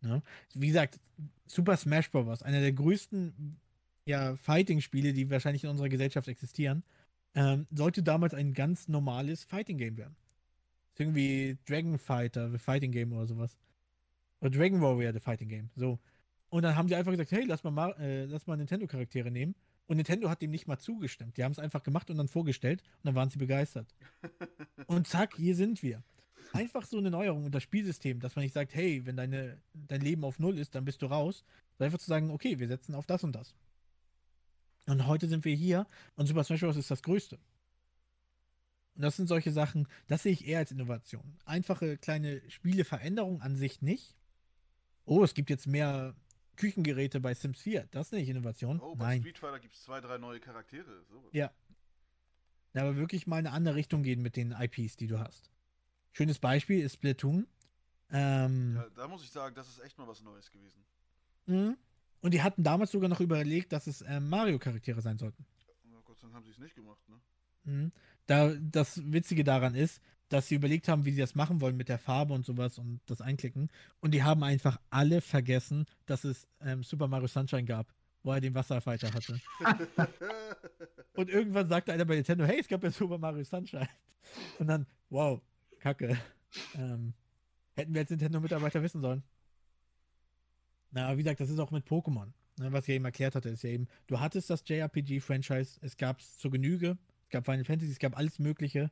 Ne? 0.01 0.22
Wie 0.53 0.68
gesagt, 0.68 0.99
Super 1.47 1.78
Smash 1.78 2.12
Bros., 2.12 2.43
einer 2.43 2.60
der 2.60 2.74
größten 2.74 3.57
ja, 4.05 4.36
Fighting-Spiele, 4.36 5.14
die 5.14 5.30
wahrscheinlich 5.30 5.64
in 5.64 5.70
unserer 5.70 5.89
Gesellschaft 5.89 6.28
existieren, 6.28 6.84
ähm, 7.34 7.66
sollte 7.72 8.03
damals 8.03 8.34
ein 8.34 8.53
ganz 8.53 8.88
normales 8.88 9.43
Fighting-Game 9.45 9.97
werden. 9.97 10.16
Irgendwie 10.97 11.57
Dragon 11.66 11.97
Fighter, 11.97 12.51
The 12.51 12.57
Fighting 12.57 12.91
Game 12.91 13.14
oder 13.14 13.26
sowas. 13.26 13.57
Oder 14.41 14.49
Dragon 14.51 14.82
Warrior, 14.82 15.14
The 15.14 15.20
Fighting 15.20 15.47
Game. 15.47 15.70
So. 15.76 15.97
Und 16.49 16.64
dann 16.64 16.76
haben 16.76 16.88
die 16.88 16.95
einfach 16.95 17.12
gesagt, 17.12 17.32
hey, 17.32 17.45
lass 17.45 17.64
mal, 17.64 17.72
Mar- 17.72 17.97
äh, 17.99 18.26
lass 18.26 18.47
mal 18.47 18.57
Nintendo-Charaktere 18.57 19.32
nehmen. 19.32 19.55
Und 19.88 19.97
Nintendo 19.97 20.30
hat 20.30 20.41
dem 20.41 20.51
nicht 20.51 20.68
mal 20.68 20.78
zugestimmt. 20.78 21.38
Die 21.38 21.43
haben 21.43 21.51
es 21.53 21.60
einfach 21.60 21.84
gemacht 21.84 22.10
und 22.10 22.18
dann 22.18 22.28
vorgestellt 22.28 22.82
und 22.97 23.07
dann 23.07 23.16
waren 23.16 23.30
sie 23.30 23.39
begeistert. 23.39 23.88
Und 24.88 25.07
zack, 25.07 25.36
hier 25.36 25.55
sind 25.55 25.82
wir. 25.84 26.03
Einfach 26.53 26.85
so 26.85 26.97
eine 26.97 27.11
Neuerung 27.11 27.45
und 27.45 27.53
das 27.53 27.63
Spielsystem, 27.63 28.19
dass 28.19 28.35
man 28.35 28.43
nicht 28.43 28.53
sagt, 28.53 28.73
hey, 28.73 29.05
wenn 29.05 29.17
deine, 29.17 29.61
dein 29.73 30.01
Leben 30.01 30.23
auf 30.23 30.39
Null 30.39 30.57
ist, 30.57 30.75
dann 30.75 30.85
bist 30.85 31.01
du 31.01 31.05
raus. 31.05 31.43
Sondern 31.77 31.87
einfach 31.87 31.99
zu 31.99 32.07
sagen, 32.07 32.31
okay, 32.31 32.59
wir 32.59 32.67
setzen 32.67 32.95
auf 32.95 33.05
das 33.05 33.23
und 33.23 33.33
das. 33.33 33.55
Und 34.87 35.05
heute 35.05 35.27
sind 35.27 35.45
wir 35.45 35.55
hier 35.55 35.85
und 36.15 36.25
Super 36.25 36.43
Smash 36.43 36.61
Bros. 36.61 36.75
ist 36.75 36.89
das 36.89 37.03
Größte. 37.03 37.37
Und 38.95 39.03
das 39.03 39.15
sind 39.15 39.27
solche 39.27 39.51
Sachen, 39.51 39.87
das 40.07 40.23
sehe 40.23 40.33
ich 40.33 40.47
eher 40.47 40.59
als 40.59 40.71
Innovation. 40.71 41.37
Einfache 41.45 41.97
kleine 41.97 42.41
Spieleveränderungen 42.49 43.41
an 43.41 43.55
sich 43.55 43.81
nicht. 43.81 44.15
Oh, 45.05 45.23
es 45.23 45.33
gibt 45.33 45.49
jetzt 45.49 45.67
mehr 45.67 46.15
Küchengeräte 46.55 47.19
bei 47.19 47.33
Sims 47.33 47.61
4. 47.61 47.87
Das 47.91 48.07
ist 48.07 48.13
nicht 48.13 48.29
Innovation. 48.29 48.79
Oh, 48.81 48.95
bei 48.95 49.05
Nein. 49.05 49.21
Street 49.21 49.37
Fighter 49.37 49.59
gibt 49.59 49.75
es 49.75 49.83
zwei, 49.83 50.01
drei 50.01 50.17
neue 50.17 50.39
Charaktere. 50.39 51.03
So. 51.09 51.29
Ja. 51.31 51.51
Ja, 52.73 52.81
aber 52.81 52.97
wirklich 52.97 53.25
mal 53.25 53.39
in 53.39 53.47
eine 53.47 53.55
andere 53.55 53.75
Richtung 53.75 54.03
gehen 54.03 54.21
mit 54.21 54.35
den 54.35 54.51
IPs, 54.51 54.97
die 54.97 55.07
du 55.07 55.19
hast. 55.19 55.49
Schönes 56.12 56.39
Beispiel 56.39 56.82
ist 56.84 56.93
Splatoon. 56.95 57.47
Ähm, 58.12 58.76
Ja, 58.76 58.86
da 58.95 59.07
muss 59.07 59.24
ich 59.24 59.30
sagen, 59.32 59.53
das 59.55 59.68
ist 59.70 59.80
echt 59.84 59.97
mal 59.97 60.07
was 60.07 60.22
Neues 60.22 60.49
gewesen. 60.51 60.84
mh. 61.45 61.76
Und 62.22 62.34
die 62.34 62.41
hatten 62.41 62.64
damals 62.64 62.91
sogar 62.91 63.07
noch 63.07 63.22
überlegt, 63.22 63.72
dass 63.72 63.88
es 63.88 64.01
ähm, 64.05 64.28
Mario-Charaktere 64.28 65.01
sein 65.01 65.18
sollten. 65.18 65.45
Na 65.86 65.99
Gott 66.03 66.18
sei 66.18 66.24
Dank 66.24 66.36
haben 66.36 66.43
sie 66.43 66.51
es 66.51 66.57
nicht 66.60 66.76
gemacht, 66.76 66.99
ne? 67.07 67.16
Mhm. 67.64 67.91
Da, 68.26 68.53
das 68.60 69.01
Witzige 69.12 69.43
daran 69.45 69.74
ist, 69.74 70.01
dass 70.28 70.47
sie 70.49 70.55
überlegt 70.55 70.89
haben, 70.89 71.05
wie 71.05 71.12
sie 71.12 71.22
das 71.22 71.34
machen 71.36 71.62
wollen 71.62 71.78
mit 71.78 71.88
der 71.88 71.97
Farbe 71.97 72.34
und 72.34 72.45
sowas 72.45 72.78
und 72.78 72.99
das 73.05 73.22
Einklicken. 73.22 73.70
Und 74.01 74.12
die 74.14 74.22
haben 74.24 74.43
einfach 74.43 74.80
alle 74.89 75.22
vergessen, 75.22 75.86
dass 76.07 76.26
es 76.26 76.45
ähm, 76.60 76.84
Super 76.84 77.07
Mario 77.07 77.28
Sunshine 77.28 77.64
gab, 77.64 77.93
wo 78.22 78.34
er 78.34 78.41
den 78.41 78.53
Wasserfighter 78.53 79.14
hatte. 79.14 79.39
Und 81.14 81.30
irgendwann 81.30 81.68
sagte 81.68 81.91
einer 81.93 82.05
bei 82.05 82.16
Nintendo, 82.16 82.45
hey, 82.45 82.60
es 82.60 82.68
gab 82.68 82.84
ja 82.84 82.91
Super 82.91 83.18
Mario 83.18 83.43
Sunshine. 83.43 83.89
Und 84.60 84.68
dann, 84.68 84.86
wow, 85.10 85.41
kacke. 85.80 86.17
Ähm, 86.75 87.13
hätten 87.75 87.93
wir 87.93 88.01
als 88.01 88.09
Nintendo-Mitarbeiter 88.09 88.82
wissen 88.82 89.01
sollen. 89.01 89.23
Na, 90.91 91.07
aber 91.07 91.17
wie 91.17 91.23
gesagt, 91.23 91.39
das 91.39 91.49
ist 91.49 91.59
auch 91.59 91.71
mit 91.71 91.86
Pokémon. 91.86 92.32
Ne, 92.57 92.73
was 92.73 92.86
ich 92.86 92.89
ja 92.89 92.95
eben 92.95 93.05
erklärt 93.05 93.36
hatte, 93.36 93.49
ist 93.49 93.63
ja 93.63 93.69
eben, 93.69 93.88
du 94.07 94.19
hattest 94.19 94.49
das 94.49 94.63
JRPG-Franchise, 94.65 95.80
es 95.82 95.95
gab 95.95 96.19
es 96.19 96.38
zur 96.38 96.51
Genüge, 96.51 96.97
es 97.25 97.30
gab 97.30 97.45
Final 97.45 97.63
Fantasy, 97.63 97.91
es 97.91 97.99
gab 97.99 98.17
alles 98.17 98.39
Mögliche. 98.39 98.91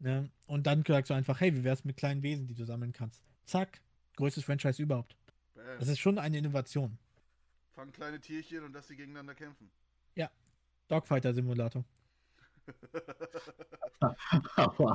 Ne? 0.00 0.30
Und 0.46 0.66
dann 0.66 0.84
sagst 0.84 1.10
du 1.10 1.14
einfach, 1.14 1.40
hey, 1.40 1.54
wie 1.54 1.64
wär's 1.64 1.84
mit 1.84 1.96
kleinen 1.96 2.22
Wesen, 2.22 2.46
die 2.46 2.54
du 2.54 2.64
sammeln 2.64 2.92
kannst? 2.92 3.22
Zack, 3.44 3.80
größtes 4.16 4.44
Franchise 4.44 4.82
überhaupt. 4.82 5.16
Bam. 5.54 5.64
Das 5.78 5.88
ist 5.88 6.00
schon 6.00 6.18
eine 6.18 6.36
Innovation. 6.38 6.98
Fangen 7.74 7.92
kleine 7.92 8.20
Tierchen 8.20 8.64
und 8.64 8.72
dass 8.72 8.88
sie 8.88 8.96
gegeneinander 8.96 9.34
kämpfen. 9.34 9.70
Dogfighter-Simulator. 10.88 11.84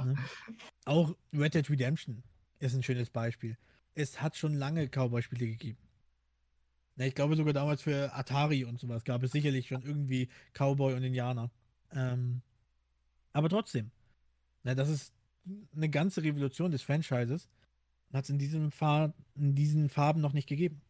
Ne? 0.05 0.15
Auch 0.85 1.15
Red 1.33 1.55
Dead 1.55 1.69
Redemption 1.69 2.23
ist 2.59 2.73
ein 2.73 2.83
schönes 2.83 3.09
Beispiel. 3.09 3.57
Es 3.95 4.21
hat 4.21 4.35
schon 4.35 4.53
lange 4.53 4.87
Cowboy-Spiele 4.87 5.47
gegeben. 5.47 5.77
Ne, 6.95 7.07
ich 7.07 7.15
glaube 7.15 7.35
sogar 7.35 7.53
damals 7.53 7.81
für 7.81 8.13
Atari 8.13 8.65
und 8.65 8.79
sowas 8.79 9.03
gab 9.03 9.23
es 9.23 9.31
sicherlich 9.31 9.67
schon 9.67 9.81
irgendwie 9.81 10.29
Cowboy 10.53 10.93
und 10.93 11.03
Indianer. 11.03 11.51
Ähm, 11.91 12.41
aber 13.33 13.49
trotzdem, 13.49 13.91
ne, 14.63 14.75
das 14.75 14.89
ist 14.89 15.13
eine 15.75 15.89
ganze 15.89 16.23
Revolution 16.23 16.71
des 16.71 16.83
Franchises. 16.83 17.49
Hat 18.13 18.25
es 18.25 18.29
in, 18.29 18.39
in 19.35 19.55
diesen 19.55 19.89
Farben 19.89 20.21
noch 20.21 20.33
nicht 20.33 20.47
gegeben. 20.47 20.81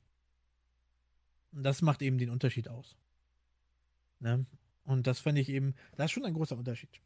Und 1.53 1.63
das 1.63 1.81
macht 1.81 2.01
eben 2.01 2.17
den 2.17 2.29
Unterschied 2.29 2.67
aus. 2.67 2.97
Ne? 4.19 4.45
Und 4.85 5.07
das 5.07 5.19
fand 5.19 5.37
ich 5.37 5.49
eben, 5.49 5.75
das 5.95 6.05
ist 6.05 6.11
schon 6.11 6.25
ein 6.25 6.33
großer 6.33 6.57
Unterschied. 6.57 7.01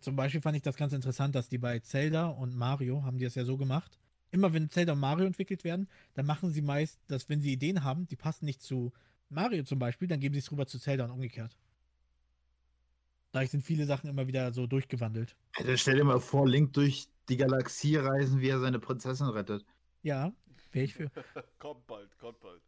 Zum 0.00 0.16
Beispiel 0.16 0.40
fand 0.40 0.56
ich 0.56 0.62
das 0.62 0.76
ganz 0.76 0.92
interessant, 0.92 1.34
dass 1.34 1.48
die 1.48 1.58
bei 1.58 1.78
Zelda 1.78 2.26
und 2.26 2.54
Mario 2.54 3.04
haben 3.04 3.18
die 3.18 3.24
das 3.24 3.34
ja 3.34 3.44
so 3.44 3.56
gemacht. 3.56 3.98
Immer 4.30 4.52
wenn 4.52 4.68
Zelda 4.68 4.92
und 4.92 5.00
Mario 5.00 5.26
entwickelt 5.26 5.64
werden, 5.64 5.88
dann 6.14 6.26
machen 6.26 6.50
sie 6.50 6.62
meist, 6.62 7.00
dass 7.06 7.28
wenn 7.28 7.40
sie 7.40 7.52
Ideen 7.52 7.84
haben, 7.84 8.06
die 8.06 8.16
passen 8.16 8.44
nicht 8.44 8.60
zu 8.60 8.92
Mario 9.28 9.62
zum 9.64 9.78
Beispiel, 9.78 10.08
dann 10.08 10.20
geben 10.20 10.34
sie 10.34 10.40
es 10.40 10.50
rüber 10.50 10.66
zu 10.66 10.78
Zelda 10.78 11.04
und 11.04 11.12
umgekehrt. 11.12 11.56
Dadurch 13.32 13.50
sind 13.50 13.62
viele 13.62 13.86
Sachen 13.86 14.08
immer 14.08 14.26
wieder 14.26 14.52
so 14.52 14.66
durchgewandelt. 14.66 15.36
Alter, 15.56 15.76
stell 15.76 15.96
dir 15.96 16.04
mal 16.04 16.20
vor, 16.20 16.48
Link 16.48 16.72
durch 16.72 17.08
die 17.28 17.36
Galaxie 17.36 17.96
reisen, 17.96 18.40
wie 18.40 18.48
er 18.48 18.60
seine 18.60 18.78
Prinzessin 18.78 19.28
rettet. 19.28 19.64
Ja, 20.02 20.32
wäre 20.72 20.84
ich 20.84 20.94
für. 20.94 21.10
kommt 21.58 21.86
bald, 21.86 22.16
kommt 22.18 22.40
bald. 22.40 22.62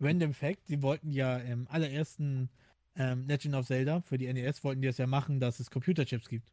Random 0.00 0.32
Fact, 0.32 0.66
sie 0.66 0.82
wollten 0.82 1.10
ja 1.10 1.38
im 1.38 1.66
allerersten 1.68 2.50
ähm, 2.96 3.26
Legend 3.26 3.54
of 3.54 3.66
Zelda 3.66 4.00
für 4.00 4.18
die 4.18 4.32
NES 4.32 4.64
wollten 4.64 4.82
die 4.82 4.88
es 4.88 4.98
ja 4.98 5.06
machen, 5.06 5.40
dass 5.40 5.60
es 5.60 5.70
Computerchips 5.70 6.28
gibt. 6.28 6.52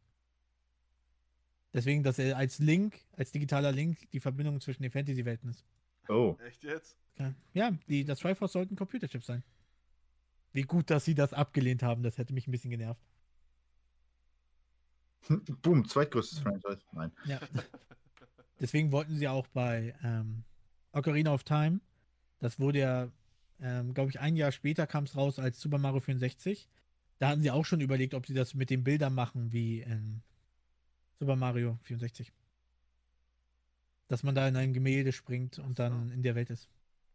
Deswegen, 1.73 2.03
dass 2.03 2.19
er 2.19 2.37
als 2.37 2.59
Link, 2.59 2.99
als 3.17 3.31
digitaler 3.31 3.71
Link, 3.71 4.09
die 4.11 4.19
Verbindung 4.19 4.61
zwischen 4.61 4.83
den 4.83 4.91
Fantasy-Welten 4.91 5.49
ist. 5.49 5.65
Oh. 6.07 6.37
Echt 6.45 6.63
jetzt? 6.63 6.95
Ja, 7.17 7.33
Ja, 7.53 7.71
die, 7.87 8.05
das 8.05 8.19
Triforce 8.19 8.51
sollten 8.51 8.75
Computerchips 8.75 9.25
sein. 9.25 9.43
Wie 10.51 10.63
gut, 10.63 10.89
dass 10.91 11.05
sie 11.05 11.15
das 11.15 11.33
abgelehnt 11.33 11.81
haben, 11.81 12.03
das 12.03 12.17
hätte 12.17 12.33
mich 12.33 12.47
ein 12.47 12.51
bisschen 12.51 12.69
genervt. 12.69 13.01
Boom, 15.61 15.87
zweitgrößtes 15.87 16.39
Franchise. 16.39 16.81
Nein. 16.91 17.11
Ja. 17.25 17.39
Deswegen 18.59 18.91
wollten 18.91 19.15
sie 19.15 19.27
auch 19.27 19.47
bei 19.47 19.95
ähm, 20.03 20.43
Ocarina 20.91 21.33
of 21.33 21.43
Time, 21.43 21.79
das 22.39 22.59
wurde 22.59 22.79
ja, 22.79 23.09
ähm, 23.63 23.93
glaube 23.93 24.11
ich, 24.11 24.19
ein 24.19 24.35
Jahr 24.35 24.51
später 24.51 24.85
kam 24.85 25.05
es 25.05 25.15
raus 25.15 25.39
als 25.39 25.59
Super 25.59 25.77
Mario 25.77 26.01
64, 26.01 26.69
Da 27.19 27.29
hatten 27.29 27.41
sie 27.41 27.51
auch 27.51 27.63
schon 27.63 27.79
überlegt, 27.79 28.13
ob 28.13 28.27
sie 28.27 28.33
das 28.33 28.53
mit 28.53 28.69
den 28.69 28.83
Bildern 28.83 29.13
machen 29.13 29.53
wie 29.53 29.79
in 29.79 30.21
Super 31.17 31.37
Mario 31.37 31.79
64. 31.83 32.33
Dass 34.09 34.23
man 34.23 34.35
da 34.35 34.47
in 34.47 34.57
ein 34.57 34.73
Gemälde 34.73 35.13
springt 35.13 35.59
und 35.59 35.79
dann 35.79 36.11
in 36.11 36.23
der 36.23 36.35
Welt 36.35 36.49
ist. 36.49 36.67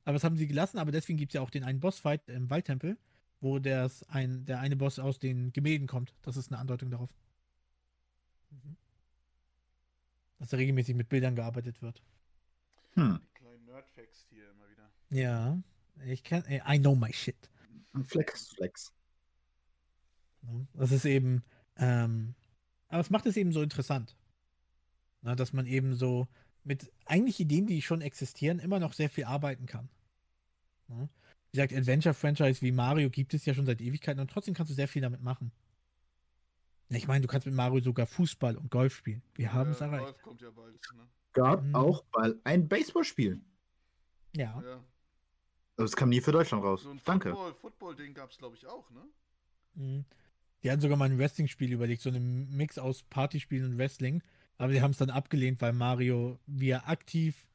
Aber 0.04 0.14
das 0.14 0.24
haben 0.24 0.38
sie 0.38 0.48
gelassen, 0.48 0.78
aber 0.78 0.90
deswegen 0.90 1.18
gibt 1.18 1.32
es 1.32 1.34
ja 1.34 1.42
auch 1.42 1.50
den 1.50 1.64
einen 1.64 1.80
Bossfight 1.80 2.26
im 2.30 2.48
Waldtempel, 2.48 2.96
wo 3.42 3.58
das 3.58 4.02
ein, 4.04 4.46
der 4.46 4.60
eine 4.60 4.76
Boss 4.76 4.98
aus 4.98 5.18
den 5.18 5.52
Gemälden 5.52 5.86
kommt. 5.86 6.14
Das 6.22 6.38
ist 6.38 6.50
eine 6.50 6.58
Andeutung 6.58 6.90
darauf. 6.90 7.14
Mhm. 8.50 8.76
Dass 10.38 10.48
da 10.48 10.56
regelmäßig 10.56 10.94
mit 10.94 11.10
Bildern 11.10 11.36
gearbeitet 11.36 11.82
wird. 11.82 12.02
Hm. 12.94 13.20
Die 13.22 13.34
kleinen 13.34 13.64
Nerdfacts 13.66 14.24
hier 14.30 14.50
immer 14.50 14.68
wieder. 14.70 14.90
Ja, 15.10 15.62
ich 16.06 16.22
kann, 16.24 16.44
I 16.48 16.78
know 16.78 16.94
my 16.94 17.12
shit. 17.12 17.50
Flex, 18.04 18.48
Flex. 18.48 18.92
Ne? 20.42 20.66
Das 20.74 20.92
ist 20.92 21.04
eben, 21.04 21.42
ähm, 21.76 22.34
aber 22.88 23.00
es 23.00 23.10
macht 23.10 23.26
es 23.26 23.36
eben 23.36 23.52
so 23.52 23.62
interessant. 23.62 24.16
Na, 25.20 25.34
dass 25.34 25.52
man 25.52 25.66
eben 25.66 25.94
so 25.94 26.28
mit 26.62 26.92
eigentlich 27.06 27.40
Ideen, 27.40 27.66
die 27.66 27.82
schon 27.82 28.00
existieren, 28.02 28.58
immer 28.60 28.78
noch 28.78 28.92
sehr 28.92 29.10
viel 29.10 29.24
arbeiten 29.24 29.66
kann. 29.66 29.88
Na? 30.86 31.08
Wie 31.50 31.56
gesagt, 31.56 31.72
Adventure-Franchise 31.72 32.60
wie 32.62 32.72
Mario 32.72 33.10
gibt 33.10 33.34
es 33.34 33.44
ja 33.46 33.54
schon 33.54 33.66
seit 33.66 33.80
Ewigkeiten 33.80 34.20
und 34.20 34.30
trotzdem 34.30 34.54
kannst 34.54 34.70
du 34.70 34.74
sehr 34.74 34.88
viel 34.88 35.02
damit 35.02 35.22
machen. 35.22 35.50
Ich 36.90 37.06
meine, 37.08 37.22
du 37.22 37.26
kannst 37.28 37.46
mit 37.46 37.54
Mario 37.54 37.80
sogar 37.80 38.06
Fußball 38.06 38.56
und 38.56 38.70
Golf 38.70 38.94
spielen. 38.94 39.22
Wir 39.34 39.52
haben 39.52 39.70
es 39.70 39.80
erreicht. 39.80 40.04
Golf 40.04 40.22
kommt 40.22 40.40
ja 40.42 40.50
bald. 40.50 40.78
Ne? 40.94 41.08
Gab 41.32 41.62
Mhm. 41.62 41.74
auch 41.74 42.04
mal 42.14 42.38
ein 42.44 42.68
Baseballspiel. 42.68 43.40
Ja. 44.36 44.62
Ja. 44.62 44.84
Aber 45.78 45.84
es 45.84 45.96
kam 45.96 46.08
nie 46.08 46.20
für 46.20 46.32
Deutschland 46.32 46.62
raus. 46.64 46.82
So 46.82 46.90
ein 46.90 47.00
Danke. 47.04 47.30
Football- 47.30 47.54
Football-Ding 47.54 48.12
gab 48.12 48.30
es, 48.30 48.38
glaube 48.38 48.56
ich, 48.56 48.66
auch, 48.66 48.90
ne? 48.90 49.00
Mhm. 49.74 50.04
Die 50.62 50.70
hatten 50.70 50.80
sogar 50.80 50.96
mal 50.98 51.04
ein 51.08 51.18
Wrestling-Spiel 51.18 51.72
überlegt, 51.72 52.02
so 52.02 52.08
einen 52.10 52.50
Mix 52.56 52.78
aus 52.78 53.04
Partyspielen 53.04 53.70
und 53.72 53.78
Wrestling. 53.78 54.22
Aber 54.56 54.72
die 54.72 54.82
haben 54.82 54.90
es 54.90 54.98
dann 54.98 55.10
abgelehnt, 55.10 55.60
weil 55.60 55.72
Mario, 55.72 56.40
wie 56.46 56.70
er 56.70 56.88
aktiv 56.88 57.46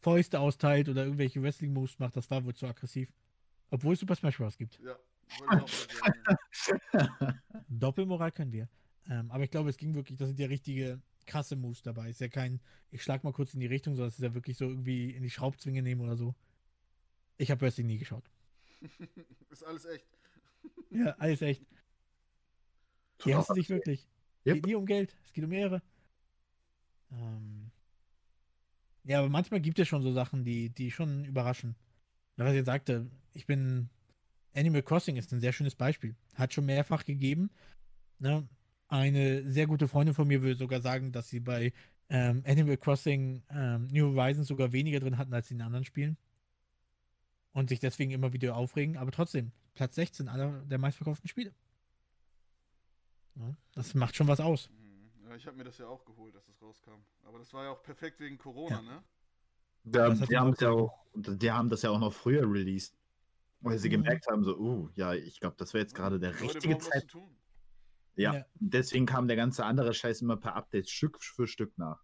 Fäuste 0.00 0.40
austeilt 0.40 0.88
oder 0.88 1.04
irgendwelche 1.04 1.40
Wrestling-Moves 1.42 2.00
macht, 2.00 2.16
das 2.16 2.28
war 2.28 2.44
wohl 2.44 2.54
zu 2.54 2.66
aggressiv. 2.66 3.12
Obwohl 3.70 3.94
es 3.94 4.00
Super 4.00 4.16
Smash 4.16 4.36
Bros. 4.38 4.58
gibt. 4.58 4.80
Ja. 4.80 4.96
Doppelmoral 7.68 8.32
können 8.32 8.52
wir. 8.52 8.68
Ähm, 9.08 9.30
aber 9.30 9.44
ich 9.44 9.50
glaube, 9.50 9.70
es 9.70 9.76
ging 9.76 9.94
wirklich, 9.94 10.18
das 10.18 10.26
sind 10.28 10.40
ja 10.40 10.48
richtige 10.48 11.00
krasse 11.26 11.54
Moves 11.54 11.82
dabei. 11.82 12.10
Ist 12.10 12.20
ja 12.20 12.26
kein, 12.26 12.60
ich 12.90 13.02
schlag 13.04 13.22
mal 13.22 13.32
kurz 13.32 13.54
in 13.54 13.60
die 13.60 13.66
Richtung, 13.66 13.94
sondern 13.94 14.08
es 14.08 14.14
ist 14.14 14.24
ja 14.24 14.34
wirklich 14.34 14.56
so 14.56 14.64
irgendwie 14.64 15.10
in 15.10 15.22
die 15.22 15.30
Schraubzwinge 15.30 15.82
nehmen 15.82 16.00
oder 16.00 16.16
so. 16.16 16.34
Ich 17.40 17.50
habe 17.50 17.62
Wrestling 17.62 17.86
nie 17.86 17.96
geschaut. 17.96 18.24
Ist 19.50 19.64
alles 19.64 19.84
echt. 19.86 20.06
Ja, 20.90 21.14
alles 21.18 21.40
echt. 21.40 21.64
Die 23.24 23.34
hassen 23.34 23.54
sich 23.54 23.70
wirklich. 23.70 24.08
Yep. 24.44 24.56
Geht 24.56 24.66
nie 24.66 24.74
um 24.74 24.86
Geld, 24.86 25.16
es 25.24 25.32
geht 25.32 25.44
um 25.44 25.52
Ehre. 25.52 25.82
Ähm. 27.12 27.70
Ja, 29.04 29.20
aber 29.20 29.28
manchmal 29.28 29.60
gibt 29.60 29.78
es 29.78 29.86
schon 29.86 30.02
so 30.02 30.12
Sachen, 30.12 30.44
die, 30.44 30.68
die 30.68 30.90
schon 30.90 31.24
überraschen. 31.24 31.76
Was 32.36 32.50
ich 32.50 32.56
jetzt 32.56 32.66
sagte, 32.66 33.08
ich 33.32 33.46
bin. 33.46 33.88
Animal 34.52 34.82
Crossing 34.82 35.16
ist 35.16 35.32
ein 35.32 35.40
sehr 35.40 35.52
schönes 35.52 35.76
Beispiel. 35.76 36.16
Hat 36.34 36.52
schon 36.52 36.66
mehrfach 36.66 37.04
gegeben. 37.04 37.50
Ne? 38.18 38.48
Eine 38.88 39.48
sehr 39.48 39.68
gute 39.68 39.86
Freundin 39.86 40.14
von 40.14 40.26
mir 40.26 40.42
würde 40.42 40.56
sogar 40.56 40.80
sagen, 40.80 41.12
dass 41.12 41.28
sie 41.28 41.38
bei 41.38 41.72
ähm, 42.08 42.42
Animal 42.44 42.76
Crossing 42.76 43.44
ähm, 43.48 43.86
New 43.92 44.12
Horizons 44.12 44.48
sogar 44.48 44.72
weniger 44.72 44.98
drin 44.98 45.16
hatten 45.16 45.32
als 45.32 45.52
in 45.52 45.58
den 45.58 45.66
anderen 45.66 45.84
Spielen. 45.84 46.18
Und 47.52 47.68
sich 47.68 47.80
deswegen 47.80 48.12
immer 48.12 48.32
wieder 48.32 48.56
aufregen. 48.56 48.96
Aber 48.96 49.10
trotzdem, 49.10 49.52
Platz 49.74 49.96
16 49.96 50.28
aller 50.28 50.62
der 50.66 50.78
meistverkauften 50.78 51.28
Spiele. 51.28 51.52
Ja, 53.34 53.54
das 53.74 53.94
macht 53.94 54.14
schon 54.16 54.28
was 54.28 54.40
aus. 54.40 54.70
Mhm. 54.70 55.28
Ja, 55.28 55.36
ich 55.36 55.46
habe 55.46 55.56
mir 55.56 55.64
das 55.64 55.78
ja 55.78 55.86
auch 55.86 56.04
geholt, 56.04 56.34
dass 56.34 56.48
es 56.48 56.60
rauskam. 56.62 57.02
Aber 57.24 57.38
das 57.38 57.52
war 57.52 57.64
ja 57.64 57.70
auch 57.70 57.82
perfekt 57.82 58.20
wegen 58.20 58.38
Corona, 58.38 58.76
Ja. 58.76 58.82
ne? 58.82 59.02
Da, 59.84 60.08
Das 60.10 60.20
die, 60.28 60.36
haben 60.36 60.54
ja 60.60 60.70
auch, 60.70 61.06
die 61.14 61.50
haben 61.50 61.70
das 61.70 61.82
ja 61.82 61.90
auch 61.90 61.98
noch 61.98 62.12
früher 62.12 62.42
released. 62.42 62.96
Weil 63.62 63.78
sie 63.78 63.88
Mhm. 63.88 63.92
gemerkt 64.04 64.26
haben, 64.30 64.42
so, 64.44 64.56
uh, 64.58 64.88
ja, 64.94 65.12
ich 65.14 65.38
glaube, 65.40 65.56
das 65.58 65.74
wäre 65.74 65.82
jetzt 65.82 65.94
gerade 65.94 66.18
der 66.18 66.32
Leute 66.32 66.44
richtige 66.44 66.68
brauchen 66.74 66.80
was 66.80 66.88
Zeit. 66.90 67.02
zu 67.02 67.08
tun. 67.08 67.36
Ja. 68.16 68.34
Ja. 68.34 68.46
Deswegen 68.54 69.06
kam 69.06 69.26
der 69.28 69.36
ganze 69.36 69.64
andere 69.64 69.92
Scheiß 69.94 70.22
immer 70.22 70.36
per 70.36 70.54
Update 70.56 70.88
Stück 70.88 71.22
für 71.22 71.46
Stück 71.46 71.76
nach. 71.78 72.02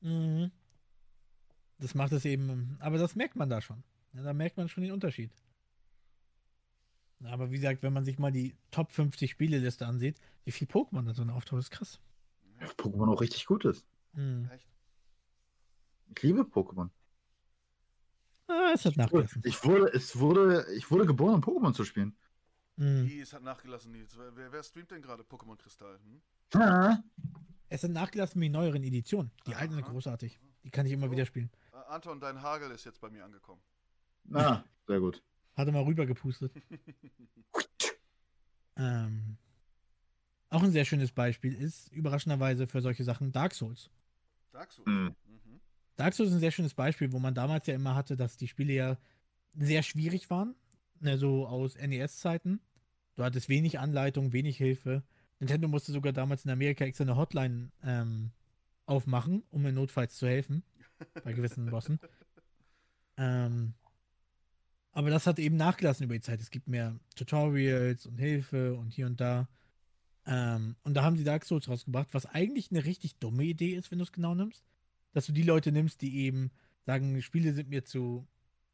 Mhm. 0.00 0.50
Das 1.78 1.94
macht 1.94 2.12
es 2.12 2.24
eben, 2.26 2.76
aber 2.80 2.98
das 2.98 3.16
merkt 3.16 3.36
man 3.36 3.48
da 3.48 3.60
schon. 3.60 3.82
Ja, 4.12 4.22
da 4.22 4.32
merkt 4.32 4.56
man 4.56 4.68
schon 4.68 4.82
den 4.82 4.92
Unterschied. 4.92 5.30
Aber 7.24 7.50
wie 7.50 7.56
gesagt, 7.56 7.82
wenn 7.82 7.92
man 7.92 8.04
sich 8.04 8.18
mal 8.18 8.32
die 8.32 8.56
Top 8.70 8.92
50 8.92 9.30
Spieleliste 9.30 9.86
ansieht, 9.86 10.18
wie 10.44 10.52
viel 10.52 10.66
Pokémon 10.66 11.04
da 11.04 11.12
so 11.12 11.22
auftaucht, 11.24 11.60
ist 11.60 11.70
krass. 11.70 12.00
Ja, 12.60 12.66
Pokémon 12.68 13.12
auch 13.12 13.20
richtig 13.20 13.46
gut 13.46 13.64
ist. 13.64 13.86
Mhm. 14.12 14.48
Echt? 14.52 14.68
Ich 16.16 16.22
liebe 16.22 16.42
Pokémon. 16.42 16.90
Ah, 18.48 18.72
es 18.74 18.84
hat 18.84 18.96
nachgelassen. 18.96 19.42
Ich 19.44 19.62
wurde, 19.64 19.92
es 19.92 20.18
wurde, 20.18 20.66
ich 20.74 20.90
wurde 20.90 21.06
geboren, 21.06 21.34
um 21.34 21.40
Pokémon 21.40 21.72
zu 21.72 21.84
spielen. 21.84 22.16
Mhm. 22.76 23.06
Wie, 23.06 23.20
es 23.20 23.32
hat 23.32 23.42
nachgelassen, 23.42 23.92
Nils. 23.92 24.16
Wer, 24.16 24.50
wer, 24.50 24.62
streamt 24.62 24.90
denn 24.90 25.02
gerade 25.02 25.22
Pokémon 25.22 25.56
Kristall? 25.56 26.00
Hm? 26.02 26.60
Ah, 26.60 26.98
Es 27.68 27.84
hat 27.84 27.90
nachgelassen 27.90 28.40
wie 28.40 28.46
die 28.46 28.50
neueren 28.50 28.82
Editionen. 28.82 29.30
Die 29.46 29.54
alten 29.54 29.74
sind 29.74 29.84
großartig. 29.84 30.40
Die 30.64 30.70
kann 30.70 30.86
ich 30.86 30.92
immer 30.92 31.06
So. 31.06 31.12
wieder 31.12 31.26
spielen. 31.26 31.50
Äh, 31.72 31.76
Anton, 31.88 32.18
dein 32.18 32.42
Hagel 32.42 32.70
ist 32.72 32.84
jetzt 32.84 33.00
bei 33.00 33.10
mir 33.10 33.24
angekommen. 33.24 33.60
Ah, 34.32 34.62
sehr 34.86 35.00
gut. 35.00 35.22
Hatte 35.56 35.72
mal 35.72 35.84
rüber 35.84 36.06
gepustet. 36.06 36.52
Ähm, 38.76 39.36
auch 40.48 40.62
ein 40.62 40.72
sehr 40.72 40.86
schönes 40.86 41.12
Beispiel 41.12 41.54
ist 41.54 41.92
überraschenderweise 41.92 42.66
für 42.66 42.80
solche 42.80 43.04
Sachen 43.04 43.30
Dark 43.30 43.54
Souls. 43.54 43.90
Dark 44.52 44.72
Souls. 44.72 44.86
Mhm. 44.86 45.14
Mhm. 45.26 45.60
Dark 45.96 46.14
Souls 46.14 46.30
ist 46.30 46.36
ein 46.36 46.40
sehr 46.40 46.50
schönes 46.50 46.72
Beispiel, 46.72 47.12
wo 47.12 47.18
man 47.18 47.34
damals 47.34 47.66
ja 47.66 47.74
immer 47.74 47.94
hatte, 47.94 48.16
dass 48.16 48.38
die 48.38 48.48
Spiele 48.48 48.72
ja 48.72 48.98
sehr 49.54 49.82
schwierig 49.82 50.30
waren. 50.30 50.54
Ne, 51.00 51.18
so 51.18 51.46
aus 51.46 51.76
NES-Zeiten. 51.76 52.60
Du 53.16 53.24
hattest 53.24 53.48
wenig 53.48 53.78
Anleitung, 53.78 54.32
wenig 54.32 54.56
Hilfe. 54.56 55.02
Nintendo 55.38 55.68
musste 55.68 55.92
sogar 55.92 56.12
damals 56.12 56.44
in 56.44 56.50
Amerika 56.50 56.84
extra 56.84 57.04
eine 57.04 57.16
Hotline 57.16 57.70
ähm, 57.82 58.30
aufmachen, 58.86 59.42
um 59.50 59.64
in 59.66 59.74
Notfalls 59.74 60.16
zu 60.16 60.26
helfen. 60.26 60.62
Bei 61.24 61.32
gewissen 61.32 61.66
Bossen. 61.66 61.98
Ähm, 63.16 63.74
aber 64.92 65.10
das 65.10 65.26
hat 65.26 65.38
eben 65.38 65.56
nachgelassen 65.56 66.04
über 66.04 66.14
die 66.14 66.20
Zeit. 66.20 66.40
Es 66.40 66.50
gibt 66.50 66.68
mehr 66.68 66.98
Tutorials 67.16 68.06
und 68.06 68.18
Hilfe 68.18 68.74
und 68.74 68.90
hier 68.90 69.06
und 69.06 69.20
da. 69.20 69.48
Ähm, 70.26 70.76
und 70.82 70.94
da 70.94 71.02
haben 71.02 71.16
sie 71.16 71.24
Dark 71.24 71.44
Souls 71.44 71.68
rausgebracht, 71.68 72.08
was 72.12 72.26
eigentlich 72.26 72.70
eine 72.70 72.84
richtig 72.84 73.16
dumme 73.16 73.44
Idee 73.44 73.74
ist, 73.74 73.90
wenn 73.90 73.98
du 73.98 74.04
es 74.04 74.12
genau 74.12 74.34
nimmst. 74.34 74.64
Dass 75.12 75.26
du 75.26 75.32
die 75.32 75.42
Leute 75.42 75.72
nimmst, 75.72 76.02
die 76.02 76.18
eben 76.18 76.50
sagen, 76.86 77.20
Spiele 77.22 77.52
sind 77.52 77.68
mir 77.68 77.84
zu, 77.84 78.26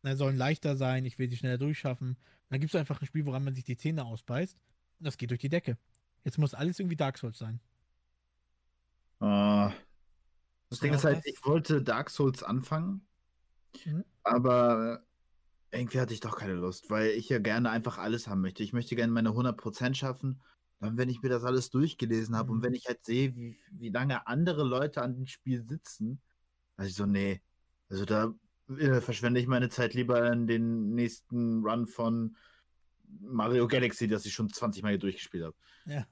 na, 0.03 0.17
sollen 0.17 0.37
leichter 0.37 0.77
sein, 0.77 1.05
ich 1.05 1.19
will 1.19 1.31
sie 1.31 1.37
schneller 1.37 1.59
durchschaffen. 1.59 2.11
Und 2.11 2.17
dann 2.51 2.61
gibst 2.61 2.75
du 2.75 2.79
einfach 2.79 3.01
ein 3.01 3.07
Spiel, 3.07 3.27
woran 3.27 3.45
man 3.45 3.55
sich 3.55 3.64
die 3.64 3.77
Zähne 3.77 4.05
ausbeißt. 4.05 4.57
Und 4.99 5.05
das 5.07 5.17
geht 5.19 5.31
durch 5.31 5.41
die 5.41 5.49
Decke. 5.49 5.79
Jetzt 6.25 6.39
muss 6.39 6.55
alles 6.55 6.79
irgendwie 6.79 6.97
Dark 6.97 7.19
Souls 7.19 7.39
sein. 7.39 7.61
Ah. 9.21 9.73
das 10.69 10.81
Ding 10.81 10.93
ist 10.93 11.05
halt, 11.05 11.19
das- 11.19 11.27
ich 11.27 11.45
wollte 11.45 11.83
Dark 11.83 12.11
Souls 12.11 12.43
anfangen, 12.43 13.07
Mhm. 13.85 14.05
aber 14.25 15.03
irgendwie 15.71 16.01
hatte 16.01 16.14
ich 16.14 16.21
doch 16.21 16.37
keine 16.37 16.55
Lust, 16.55 16.91
weil 16.91 17.11
ich 17.11 17.29
ja 17.29 17.39
gerne 17.39 17.71
einfach 17.71 17.99
alles 17.99 18.29
haben 18.29 18.41
möchte. 18.41 18.62
Ich 18.62 18.73
möchte 18.73 18.97
gerne 18.97 19.12
meine 19.12 19.35
100% 19.35 19.95
schaffen. 19.95 20.43
Dann, 20.81 20.97
wenn 20.99 21.09
ich 21.09 21.23
mir 21.23 21.29
das 21.29 21.45
alles 21.45 21.71
durchgelesen 21.71 22.37
habe 22.37 22.51
Mhm. 22.51 22.57
und 22.59 22.62
wenn 22.62 22.75
ich 22.75 22.87
halt 22.87 23.05
sehe, 23.05 23.35
wie, 23.35 23.57
wie 23.73 23.89
lange 23.89 24.27
andere 24.27 24.64
Leute 24.64 25.03
an 25.03 25.14
dem 25.14 25.27
Spiel 25.27 25.64
sitzen, 25.64 26.21
also 26.77 26.89
ich 26.89 26.95
so, 26.95 27.07
nee, 27.07 27.43
also 27.89 28.05
da 28.05 28.35
äh, 28.69 29.01
verschwende 29.01 29.41
ich 29.41 29.47
meine 29.47 29.69
Zeit 29.71 29.95
lieber 29.95 30.31
in 30.31 30.47
den 30.47 30.95
nächsten 30.95 31.64
Run 31.64 31.87
von 31.87 32.37
Mario 33.21 33.69
Galaxy, 33.69 34.09
das 34.09 34.27
ich 34.27 34.35
schon 34.35 34.53
20 34.53 34.83
Mal 34.83 34.99
durchgespielt 34.99 35.45
habe. 35.45 35.57
Ja. 35.87 36.07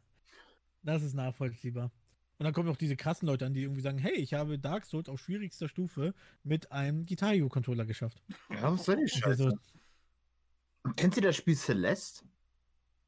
Das 0.82 1.02
ist 1.02 1.14
nachvollziehbar. 1.14 1.90
Und 2.39 2.45
dann 2.45 2.53
kommen 2.53 2.68
noch 2.68 2.76
diese 2.76 2.97
krassen 2.97 3.28
Leute 3.28 3.47
an, 3.47 3.55
die 3.55 3.62
irgendwie 3.62 3.80
sagen, 3.80 3.99
hey, 3.99 4.14
ich 4.14 4.35
habe 4.35 4.59
Dark 4.59 4.87
Souls 4.87 5.09
auf 5.09 5.20
schwierigster 5.20 5.68
Stufe 5.68 6.14
mit 6.43 6.72
einem 6.72 7.07
Guitar 7.07 7.30
Hero 7.32 7.49
Controller 7.49 7.85
geschafft. 7.85 8.22
Ja, 8.51 8.72
was 8.72 8.85
soll 8.85 8.97
die 8.97 9.03
wir 9.03 9.09
Scheiße? 9.09 9.51
so, 9.51 10.93
Kennt 10.97 11.16
ihr 11.16 11.22
das 11.22 11.37
Spiel 11.37 11.57
Celeste? 11.57 12.24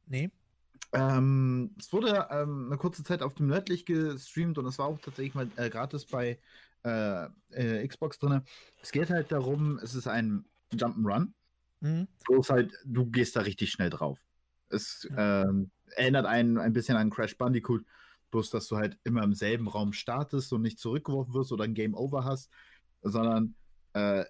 nee. 0.06 0.30
Ähm, 0.92 1.74
es 1.78 1.92
wurde 1.92 2.28
ähm, 2.30 2.66
eine 2.66 2.78
kurze 2.78 3.02
Zeit 3.02 3.20
auf 3.20 3.34
dem 3.34 3.48
Nördlich 3.48 3.84
gestreamt 3.84 4.56
und 4.56 4.66
es 4.66 4.78
war 4.78 4.86
auch 4.86 4.98
tatsächlich 5.00 5.34
mal 5.34 5.50
äh, 5.56 5.68
gratis 5.68 6.06
bei 6.06 6.38
äh, 6.84 7.26
äh, 7.50 7.86
Xbox 7.86 8.18
drin. 8.18 8.42
Es 8.82 8.92
geht 8.92 9.10
halt 9.10 9.32
darum, 9.32 9.78
es 9.82 9.94
ist 9.94 10.06
ein 10.06 10.44
Jump'n'Run. 10.72 11.32
Mhm. 11.80 12.06
Bloß 12.26 12.50
halt, 12.50 12.72
du 12.84 13.06
gehst 13.06 13.34
da 13.34 13.40
richtig 13.40 13.72
schnell 13.72 13.90
drauf. 13.90 14.24
Es 14.68 15.08
ähm, 15.16 15.70
erinnert 15.96 16.26
einen 16.26 16.56
ein 16.56 16.72
bisschen 16.72 16.96
an 16.96 17.10
Crash 17.10 17.36
Bandicoot, 17.36 17.84
bloß 18.30 18.50
dass 18.50 18.68
du 18.68 18.76
halt 18.76 18.98
immer 19.04 19.22
im 19.22 19.34
selben 19.34 19.68
Raum 19.68 19.92
startest 19.92 20.52
und 20.52 20.62
nicht 20.62 20.78
zurückgeworfen 20.78 21.34
wirst 21.34 21.52
oder 21.52 21.64
ein 21.64 21.74
Game 21.74 21.94
Over 21.94 22.24
hast, 22.24 22.50
sondern 23.02 23.54
äh, 23.94 24.24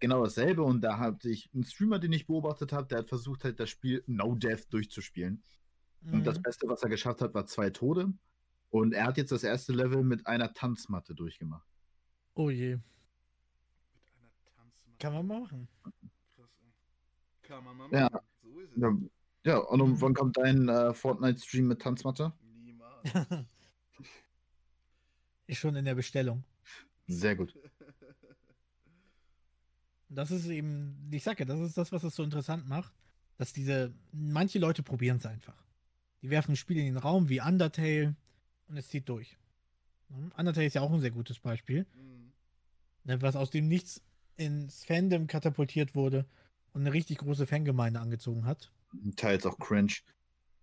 genau 0.00 0.22
dasselbe. 0.24 0.62
Und 0.62 0.80
da 0.82 0.98
hatte 0.98 1.28
ich 1.30 1.50
einen 1.54 1.64
Streamer, 1.64 1.98
den 1.98 2.12
ich 2.12 2.26
beobachtet 2.26 2.72
habe, 2.72 2.86
der 2.88 2.98
hat 2.98 3.08
versucht 3.08 3.44
halt 3.44 3.60
das 3.60 3.70
Spiel 3.70 4.02
No 4.06 4.34
Death 4.34 4.66
durchzuspielen. 4.72 5.42
Und 6.10 6.24
das 6.26 6.38
Mhm. 6.38 6.42
Beste, 6.42 6.68
was 6.68 6.82
er 6.82 6.88
geschafft 6.88 7.20
hat, 7.20 7.34
war 7.34 7.46
zwei 7.46 7.70
Tode. 7.70 8.12
Und 8.70 8.92
er 8.94 9.04
hat 9.06 9.18
jetzt 9.18 9.32
das 9.32 9.44
erste 9.44 9.72
Level 9.72 10.02
mit 10.02 10.26
einer 10.26 10.52
Tanzmatte 10.54 11.14
durchgemacht. 11.14 11.68
Oh 12.34 12.48
je. 12.50 12.76
Mit 12.76 12.82
einer 14.16 14.30
Tanzmatte. 14.56 14.96
Kann 14.98 15.12
man 15.12 15.26
mal 15.26 15.40
machen. 15.40 15.68
Krass, 16.34 16.50
ey. 16.62 16.72
Kann 17.42 17.64
man 17.64 17.76
mal 17.76 17.88
Ja. 17.92 18.08
machen. 18.10 18.26
So 18.42 18.58
ist 18.60 18.72
es. 18.72 18.78
Ja, 18.82 18.96
ja 19.44 19.58
und 19.58 19.80
um, 19.80 19.90
Mhm. 19.92 20.00
wann 20.00 20.14
kommt 20.14 20.36
dein 20.38 20.68
äh, 20.68 20.94
Fortnite-Stream 20.94 21.66
mit 21.68 21.82
Tanzmatte? 21.82 22.32
Ist 25.46 25.58
schon 25.58 25.76
in 25.76 25.84
der 25.84 25.94
Bestellung. 25.94 26.44
Sehr 27.06 27.36
gut. 27.36 27.54
Das 30.08 30.30
ist 30.30 30.46
eben, 30.46 31.08
ich 31.10 31.22
sag 31.22 31.40
ja, 31.40 31.46
das 31.46 31.60
ist 31.60 31.76
das, 31.78 31.90
was 31.90 32.04
es 32.04 32.14
so 32.14 32.22
interessant 32.22 32.68
macht, 32.68 32.92
dass 33.38 33.52
diese, 33.52 33.92
manche 34.12 34.58
Leute 34.58 34.82
probieren 34.82 35.16
es 35.16 35.26
einfach. 35.26 35.56
Die 36.20 36.30
werfen 36.30 36.52
ein 36.52 36.56
Spiel 36.56 36.76
in 36.78 36.84
den 36.84 36.96
Raum 36.98 37.28
wie 37.28 37.40
Undertale 37.40 38.14
und 38.68 38.76
es 38.76 38.88
zieht 38.88 39.08
durch. 39.08 39.36
Undertale 40.36 40.66
ist 40.66 40.74
ja 40.74 40.82
auch 40.82 40.92
ein 40.92 41.00
sehr 41.00 41.10
gutes 41.10 41.38
Beispiel, 41.38 41.86
Mhm. 43.04 43.22
was 43.22 43.36
aus 43.36 43.50
dem 43.50 43.68
Nichts 43.68 44.02
ins 44.36 44.84
Fandom 44.84 45.26
katapultiert 45.26 45.94
wurde 45.94 46.26
und 46.72 46.82
eine 46.82 46.92
richtig 46.92 47.18
große 47.18 47.46
Fangemeinde 47.46 48.00
angezogen 48.00 48.44
hat. 48.44 48.70
Teils 49.16 49.46
auch 49.46 49.58
cringe. 49.58 49.94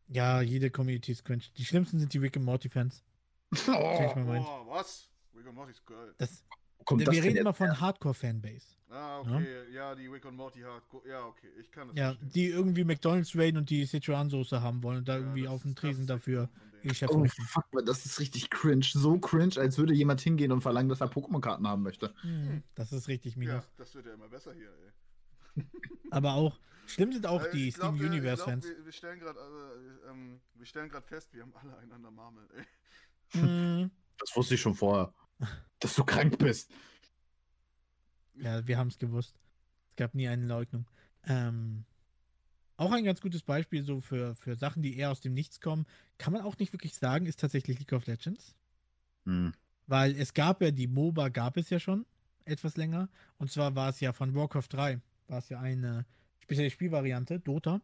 Ja, 0.09 0.41
jede 0.41 0.69
Community 0.71 1.11
ist 1.11 1.23
cringe. 1.23 1.43
Die 1.57 1.65
schlimmsten 1.65 1.99
sind 1.99 2.13
die 2.13 2.17
Rick 2.17 2.35
and 2.37 2.45
Morty 2.45 2.67
Fans. 2.69 3.03
Change 3.55 4.13
my 4.19 4.23
mind. 4.23 4.45
Boah, 4.45 4.65
was? 4.67 5.07
Rick 5.35 5.47
and 5.47 5.55
Morty 5.55 5.71
ist 5.71 5.85
geil. 5.85 6.13
Das, 6.17 6.43
Kommt 6.85 7.01
wir 7.01 7.23
reden 7.23 7.37
immer 7.37 7.53
von 7.53 7.79
Hardcore-Fanbase. 7.79 8.65
Ah, 8.89 9.19
okay. 9.19 9.71
Ja, 9.71 9.93
die 9.93 10.07
Rick 10.07 10.25
und 10.25 10.35
Morty 10.35 10.61
Hardcore. 10.61 11.07
Ja, 11.07 11.25
okay. 11.25 11.49
Ich 11.59 11.71
kann 11.71 11.89
das 11.89 11.97
Ja, 11.97 12.07
verstehen. 12.13 12.29
die 12.33 12.45
irgendwie 12.47 12.83
McDonald's 12.83 13.35
Rain 13.35 13.57
und 13.57 13.69
die 13.69 13.85
Sichuan-Soße 13.85 14.61
haben 14.61 14.81
wollen 14.81 14.99
und 14.99 15.07
da 15.07 15.13
Ja, 15.13 15.19
irgendwie 15.19 15.47
auf 15.47 15.61
dem 15.61 15.75
Tresen 15.75 16.07
dafür 16.07 16.49
ihr. 16.83 16.89
Geschäft 16.89 17.13
Oh, 17.13 17.23
fuck, 17.47 17.65
das 17.85 18.05
ist 18.05 18.19
richtig 18.19 18.49
cringe. 18.49 18.85
So 18.85 19.19
cringe, 19.19 19.57
als 19.57 19.77
würde 19.77 19.93
jemand 19.93 20.21
hingehen 20.21 20.51
und 20.51 20.61
verlangen, 20.61 20.89
dass 20.89 21.01
er 21.01 21.11
Pokémon-Karten 21.11 21.67
haben 21.67 21.83
möchte. 21.83 22.15
Mhm, 22.23 22.63
Das 22.73 22.91
ist 22.93 23.07
richtig 23.09 23.33
Ja, 23.35 23.39
minus. 23.39 23.65
das 23.77 23.93
wird 23.93 24.05
ja 24.07 24.13
immer 24.13 24.29
besser 24.29 24.53
hier, 24.53 24.69
ey. 25.55 25.63
Aber 26.09 26.33
auch, 26.33 26.57
schlimm 26.89 27.13
sind 27.13 27.25
auch 27.25 27.43
Äh, 27.43 27.51
die 27.51 27.71
Steam 27.71 27.99
Universe-Fans. 27.99 28.65
Wir, 28.65 28.85
wir 28.85 28.91
stellen 28.91 29.19
gerade 29.19 29.39
äh, 29.39 30.09
ähm, 30.09 30.41
wir 30.55 30.65
stellen 30.65 30.89
gerade 30.89 31.07
fest, 31.07 31.33
wir 31.33 31.41
haben 31.41 31.53
alle 31.55 31.77
einander 31.77 32.11
Marmel, 32.11 32.47
ey. 32.55 33.41
Mhm. 33.41 33.91
Das 34.17 34.35
wusste 34.35 34.55
ich 34.55 34.61
schon 34.61 34.75
vorher. 34.75 35.13
Dass 35.79 35.95
du 35.95 36.03
krank 36.03 36.37
bist. 36.37 36.71
Ja, 38.35 38.65
wir 38.67 38.77
haben 38.77 38.87
es 38.87 38.97
gewusst. 38.97 39.39
Es 39.91 39.95
gab 39.95 40.13
nie 40.13 40.27
eine 40.27 40.45
Leugnung. 40.45 40.85
Ähm, 41.25 41.85
auch 42.77 42.91
ein 42.91 43.03
ganz 43.03 43.21
gutes 43.21 43.43
Beispiel 43.43 43.83
so 43.83 44.01
für, 44.01 44.35
für 44.35 44.55
Sachen, 44.55 44.81
die 44.81 44.97
eher 44.97 45.11
aus 45.11 45.21
dem 45.21 45.33
Nichts 45.33 45.59
kommen, 45.59 45.85
kann 46.17 46.33
man 46.33 46.41
auch 46.41 46.57
nicht 46.57 46.73
wirklich 46.73 46.95
sagen, 46.95 47.25
ist 47.25 47.39
tatsächlich 47.39 47.79
League 47.79 47.93
of 47.93 48.05
Legends. 48.07 48.55
Hm. 49.25 49.53
Weil 49.87 50.15
es 50.15 50.33
gab 50.33 50.61
ja, 50.61 50.71
die 50.71 50.87
MOBA 50.87 51.29
gab 51.29 51.57
es 51.57 51.69
ja 51.69 51.79
schon 51.79 52.05
etwas 52.45 52.77
länger. 52.77 53.09
Und 53.37 53.51
zwar 53.51 53.75
war 53.75 53.89
es 53.89 53.99
ja 53.99 54.13
von 54.13 54.33
Warcraft 54.35 54.67
3, 54.69 55.01
war 55.27 55.39
es 55.39 55.49
ja 55.49 55.59
eine 55.59 56.05
spezielle 56.49 56.71
Spielvariante, 56.71 57.39
Dota. 57.39 57.79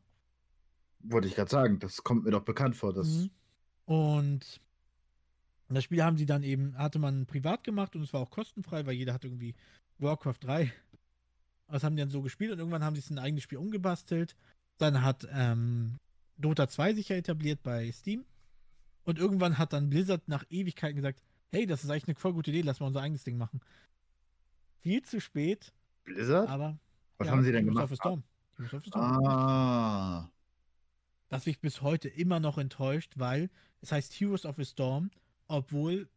Wollte 1.00 1.28
ich 1.28 1.36
gerade 1.36 1.52
sagen, 1.52 1.78
das 1.78 2.04
kommt 2.04 2.24
mir 2.26 2.32
doch 2.32 2.44
bekannt 2.44 2.76
vor. 2.76 2.94
Das 2.94 3.08
Mhm. 3.08 3.30
Und 3.86 4.60
das 5.70 5.84
Spiel 5.84 6.04
haben 6.04 6.18
sie 6.18 6.26
dann 6.26 6.42
eben, 6.42 6.76
hatte 6.76 6.98
man 6.98 7.28
privat 7.28 7.64
gemacht 7.64 7.96
und 7.96 8.02
es 8.02 8.12
war 8.12 8.22
auch 8.22 8.32
kostenfrei, 8.32 8.88
weil 8.88 8.96
jeder 8.96 9.14
hat 9.14 9.24
irgendwie 9.24 9.54
Warcraft 10.00 10.40
3. 10.42 10.74
Das 11.68 11.84
haben 11.84 11.96
die 11.96 12.02
dann 12.02 12.10
so 12.10 12.24
gespielt 12.24 12.52
und 12.52 12.58
irgendwann 12.58 12.84
haben 12.84 12.96
sie 12.96 13.02
es 13.02 13.12
in 13.12 13.20
ein 13.20 13.26
eigenes 13.26 13.44
Spiel 13.44 13.60
umgebastelt. 13.60 14.36
Dann 14.78 15.04
hat 15.04 15.28
ähm, 15.32 15.98
Dota 16.38 16.68
2 16.68 16.96
sich 16.96 17.10
ja 17.10 17.18
etabliert 17.18 17.62
bei 17.62 17.92
Steam. 17.92 18.26
Und 19.04 19.20
irgendwann 19.20 19.60
hat 19.60 19.74
dann 19.74 19.92
Blizzard 19.92 20.28
nach 20.28 20.44
Ewigkeiten 20.50 20.96
gesagt, 20.96 21.22
hey, 21.52 21.68
das 21.68 21.84
ist 21.84 21.92
eigentlich 21.92 22.08
eine 22.08 22.16
voll 22.16 22.34
gute 22.34 22.50
Idee, 22.50 22.62
lass 22.62 22.80
mal 22.80 22.88
unser 22.88 23.02
eigenes 23.02 23.24
Ding 23.24 23.38
machen. 23.38 23.62
Viel 24.82 25.04
zu 25.04 25.22
spät, 25.22 25.72
Blizzard? 26.04 26.50
aber 26.50 26.80
Was 27.20 27.28
ja, 27.28 27.34
haben 27.34 27.44
sie 27.44 27.52
denn 27.52 27.66
gemacht? 27.66 27.96
Storm. 27.96 28.24
Heroes 28.58 28.74
of 28.74 28.84
the 28.84 28.90
Storm. 28.90 29.26
Ah. 29.26 30.32
das 31.30 31.46
mich 31.46 31.60
bis 31.60 31.82
heute 31.82 32.08
immer 32.10 32.40
noch 32.40 32.58
enttäuscht, 32.58 33.14
weil 33.18 33.50
es 33.82 33.92
heißt 33.92 34.14
Heroes 34.14 34.46
of 34.46 34.60
a 34.60 34.64
Storm, 34.64 35.12
obwohl 35.48 36.08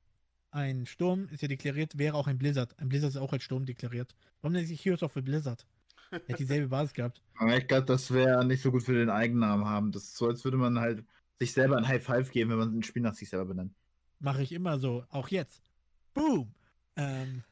ein 0.51 0.86
Sturm 0.86 1.28
ist 1.28 1.43
ja 1.43 1.49
deklariert, 1.49 1.99
wäre 1.99 2.14
auch 2.14 2.26
ein 2.26 2.39
Blizzard. 2.39 2.78
Ein 2.78 2.89
Blizzard 2.89 3.11
ist 3.11 3.16
auch 3.16 3.32
als 3.32 3.43
Sturm 3.43 3.66
deklariert. 3.66 4.14
Warum 4.41 4.53
nennt 4.55 4.68
sich 4.68 4.84
Heroes 4.84 5.03
of 5.03 5.16
a 5.16 5.20
Blizzard? 5.20 5.66
Er 6.11 6.20
hat 6.26 6.39
dieselbe 6.39 6.68
Basis 6.68 6.95
gehabt. 6.95 7.20
Aber 7.36 7.57
ich 7.57 7.66
glaube, 7.66 7.84
das 7.84 8.11
wäre 8.12 8.45
nicht 8.45 8.62
so 8.62 8.70
gut 8.70 8.82
für 8.82 8.95
den 8.95 9.11
Eigennamen 9.11 9.66
haben. 9.66 9.93
Das 9.93 10.05
ist 10.05 10.16
so, 10.16 10.26
als 10.26 10.43
würde 10.45 10.57
man 10.57 10.78
halt 10.78 11.05
sich 11.39 11.53
selber 11.53 11.76
ein 11.76 11.86
High 11.86 12.03
Five 12.03 12.30
geben, 12.30 12.51
wenn 12.51 12.59
man 12.59 12.78
ein 12.78 12.82
Spiel 12.82 13.03
nach 13.03 13.14
sich 13.14 13.28
selber 13.28 13.47
benennt. 13.47 13.74
Mache 14.20 14.43
ich 14.43 14.53
immer 14.53 14.78
so, 14.78 15.05
auch 15.11 15.28
jetzt. 15.28 15.62
Boom! 16.14 16.53
Ähm. 16.97 17.45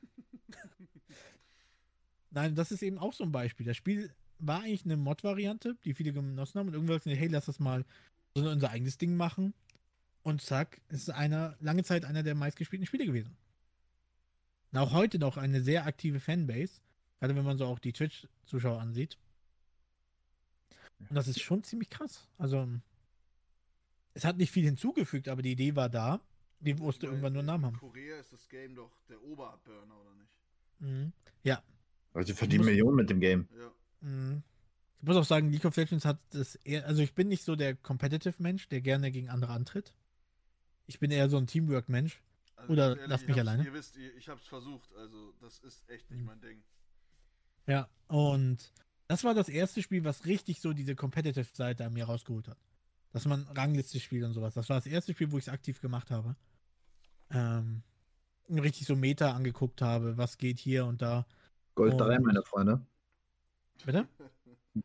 Nein, 2.31 2.55
das 2.55 2.73
ist 2.73 2.83
eben 2.83 2.99
auch 2.99 3.13
so 3.13 3.25
ein 3.25 3.33
Beispiel. 3.33 3.67
Das 3.67 3.77
Spiel 3.77 4.11
war 4.39 4.63
eigentlich 4.63 4.85
eine 4.85 4.97
Mod-Variante, 4.97 5.77
die 5.85 5.95
viele 5.95 6.13
genossen 6.13 6.59
haben 6.59 6.69
und 6.69 6.75
irgendwann 6.75 6.99
gesagt, 6.99 7.17
hey, 7.17 7.29
lass 7.29 7.47
das 7.47 7.59
mal 7.59 7.85
so 8.35 8.49
unser 8.49 8.71
eigenes 8.71 8.99
Ding 8.99 9.17
machen. 9.17 9.55
Und 10.23 10.43
zack, 10.43 10.81
es 10.89 11.03
ist 11.03 11.11
einer, 11.11 11.57
lange 11.61 11.85
Zeit 11.85 12.05
einer 12.05 12.23
der 12.23 12.35
meistgespielten 12.35 12.87
Spiele 12.87 13.07
gewesen. 13.07 13.37
Und 14.73 14.79
auch 14.79 14.93
heute 14.93 15.19
noch 15.19 15.37
eine 15.37 15.63
sehr 15.63 15.87
aktive 15.87 16.21
Fanbase, 16.21 16.81
gerade 17.19 17.37
wenn 17.37 17.45
man 17.45 17.59
so 17.59 17.67
auch 17.67 17.79
die 17.79 17.93
Twitch-Zuschauer 17.93 18.81
ansieht. 18.81 19.17
Und 20.99 21.15
das 21.15 21.29
ist 21.29 21.41
schon 21.41 21.63
ziemlich 21.63 21.91
krass. 21.91 22.27
Also, 22.39 22.69
es 24.15 24.25
hat 24.25 24.37
nicht 24.37 24.51
viel 24.51 24.65
hinzugefügt, 24.65 25.29
aber 25.29 25.43
die 25.43 25.53
Idee 25.53 25.77
war 25.77 25.89
da. 25.89 26.21
Die 26.61 26.75
musste 26.75 27.07
irgendwann 27.07 27.35
nur 27.35 27.41
einen 27.41 27.47
Namen 27.47 27.65
in 27.65 27.67
haben. 27.67 27.79
Korea 27.79 28.19
ist 28.19 28.33
das 28.33 28.49
Game 28.49 28.75
doch 28.75 28.91
der 29.09 29.23
Oberburner, 29.23 29.95
oder 30.01 30.15
nicht? 30.15 30.39
Mhm. 30.81 31.13
Ja. 31.43 31.63
Also 32.15 32.33
die 32.33 32.37
verdienen 32.37 32.65
Millionen 32.65 32.97
mit 32.97 33.11
dem 33.11 33.21
Game. 33.21 33.47
Ja. 33.57 33.71
Mhm. 34.07 34.43
Ich 35.01 35.07
muss 35.07 35.17
auch 35.17 35.25
sagen, 35.25 35.51
League 35.51 35.65
of 35.65 35.77
Legends 35.77 36.05
hat 36.05 36.19
das 36.31 36.55
eher, 36.57 36.87
also 36.87 37.03
ich 37.03 37.15
bin 37.15 37.29
nicht 37.29 37.45
so 37.45 37.55
der 37.55 37.75
Competitive 37.77 38.43
Mensch, 38.43 38.69
der 38.69 38.81
gerne 38.81 39.11
gegen 39.13 39.29
andere 39.29 39.53
antritt. 39.53 39.95
Ich 40.87 40.99
bin 40.99 41.11
eher 41.11 41.29
so 41.29 41.37
ein 41.37 41.47
Teamwork-Mensch. 41.47 42.23
Also 42.57 42.73
Oder 42.73 42.97
ganz 42.97 43.09
lasst 43.11 43.23
ich 43.25 43.29
mich 43.29 43.39
alleine. 43.39 43.65
Ihr 43.65 43.73
wisst, 43.75 43.97
ich 43.97 44.29
hab's 44.29 44.47
versucht, 44.47 44.89
also 44.97 45.33
das 45.41 45.59
ist 45.59 45.89
echt 45.91 46.11
nicht 46.11 46.21
Mhm. 46.21 46.27
mein 46.27 46.41
Ding. 46.41 46.63
Ja. 47.67 47.89
Und 48.09 48.73
das 49.09 49.23
war 49.25 49.35
das 49.35 49.49
erste 49.49 49.83
Spiel, 49.83 50.05
was 50.05 50.25
richtig 50.25 50.61
so 50.61 50.73
diese 50.73 50.95
Competitive-Seite 50.97 51.85
an 51.85 51.93
mir 51.93 52.05
rausgeholt 52.07 52.49
hat. 52.49 52.59
Dass 53.13 53.27
man 53.27 53.47
Rangliste 53.49 54.01
spielt 54.01 54.25
und 54.25 54.33
sowas. 54.33 54.55
Das 54.55 54.69
war 54.69 54.77
das 54.77 54.87
erste 54.87 55.13
Spiel, 55.13 55.31
wo 55.33 55.39
ich 55.39 55.45
es 55.45 55.53
aktiv 55.53 55.81
gemacht 55.81 56.11
habe. 56.11 56.37
Ähm, 57.31 57.83
richtig 58.49 58.87
so 58.87 58.97
Meta 58.97 59.33
angeguckt 59.33 59.83
habe, 59.83 60.17
was 60.17 60.39
geht 60.39 60.59
hier 60.59 60.87
und 60.87 61.03
da. 61.03 61.27
Gold 61.75 61.93
Und- 61.93 61.99
3, 61.99 62.19
meine 62.21 62.43
Freunde. 62.43 62.85
Bitte? 63.85 64.09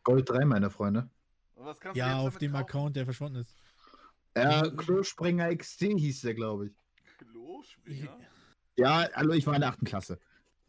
Gold 0.03 0.29
3, 0.29 0.45
meine 0.45 0.69
Freunde. 0.69 1.09
Und 1.55 1.65
was 1.65 1.79
kannst 1.79 1.95
du 1.95 1.99
Ja, 1.99 2.07
jetzt 2.07 2.15
auf 2.17 2.23
damit 2.25 2.41
dem 2.41 2.51
kaufen? 2.51 2.63
Account, 2.63 2.95
der 2.95 3.05
verschwunden 3.05 3.39
ist. 3.39 3.55
Ja. 4.35 4.69
Klospringer 4.69 5.55
XD 5.55 5.81
hieß 5.97 6.21
der, 6.21 6.33
glaube 6.33 6.67
ich. 6.67 6.73
Kloschwinger? 7.17 8.17
Ja, 8.77 9.07
hallo, 9.13 9.33
ich 9.33 9.45
war 9.45 9.55
in 9.55 9.61
der 9.61 9.69
8. 9.69 9.85
Klasse. 9.85 10.19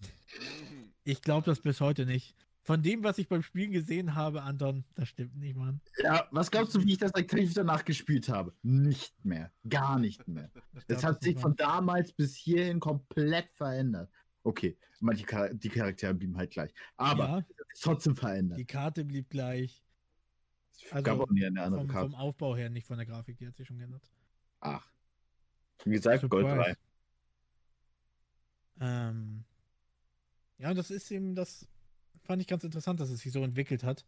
Mhm. 0.01 0.93
Ich 1.05 1.23
glaube 1.23 1.47
das 1.47 1.61
bis 1.61 1.81
heute 1.81 2.07
nicht. 2.07 2.35
Von 2.65 2.81
dem, 2.83 3.03
was 3.03 3.19
ich 3.19 3.29
beim 3.29 3.43
Spielen 3.43 3.73
gesehen 3.73 4.15
habe, 4.15 4.43
Anton, 4.43 4.85
das 4.95 5.09
stimmt 5.09 5.37
nicht, 5.37 5.57
Mann. 5.57 5.81
Ja, 5.99 6.29
was 6.31 6.49
glaubst 6.49 6.75
du, 6.77 6.85
wie 6.85 6.93
ich 6.93 6.99
das 6.99 7.13
aktiv 7.15 7.55
danach 7.55 7.85
gespielt 7.85 8.29
habe? 8.29 8.55
Nicht 8.63 9.25
mehr. 9.25 9.51
Gar 9.69 9.99
nicht 9.99 10.29
mehr. 10.29 10.49
Das 10.73 10.87
glaub 10.87 11.03
hat 11.03 11.17
das 11.17 11.25
sich 11.25 11.39
von 11.39 11.57
damals 11.57 12.13
bis 12.13 12.37
hierhin 12.37 12.79
komplett 12.79 13.51
verändert. 13.55 14.11
Okay, 14.45 14.77
manche 15.01 15.25
Char 15.27 15.55
die 15.55 15.69
Charaktere 15.69 16.15
blieben 16.15 16.37
halt 16.37 16.51
gleich. 16.51 16.73
Aber 16.97 17.25
ja, 17.25 17.45
trotzdem 17.81 18.17
verändert. 18.17 18.59
die 18.59 18.65
Karte 18.65 19.05
blieb 19.05 19.31
gleich. 19.31 19.83
Es 20.85 20.93
also 20.93 21.05
gab 21.05 21.21
auch 21.21 21.31
nie 21.31 21.45
eine 21.45 21.63
andere 21.63 21.83
Vom, 21.83 21.89
Karte. 21.89 22.11
vom 22.11 22.15
Aufbau 22.19 22.57
her, 22.57 22.69
nicht 22.71 22.87
von 22.87 22.97
der 22.97 23.07
Grafik, 23.07 23.39
die 23.39 23.47
hat 23.47 23.57
sich 23.57 23.67
schon 23.67 23.79
geändert. 23.79 24.03
Ach. 24.61 24.87
Wie 25.85 25.91
gesagt, 25.91 26.29
Gold 26.29 26.47
3. 26.47 26.77
Ähm, 28.81 29.45
ja, 30.59 30.71
und 30.71 30.77
das 30.77 30.91
ist 30.91 31.11
eben, 31.11 31.35
das 31.35 31.69
fand 32.23 32.41
ich 32.43 32.49
ganz 32.49 32.65
interessant, 32.65 33.01
dass 33.01 33.11
es 33.11 33.21
sich 33.21 33.33
so 33.33 33.43
entwickelt 33.43 33.85
hat. 33.85 34.05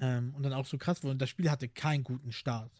Ähm, 0.00 0.34
und 0.34 0.42
dann 0.42 0.52
auch 0.52 0.66
so 0.66 0.78
krass 0.78 1.02
wurde. 1.02 1.12
Und 1.12 1.22
das 1.22 1.30
Spiel 1.30 1.50
hatte 1.50 1.68
keinen 1.68 2.04
guten 2.04 2.32
Start. 2.32 2.72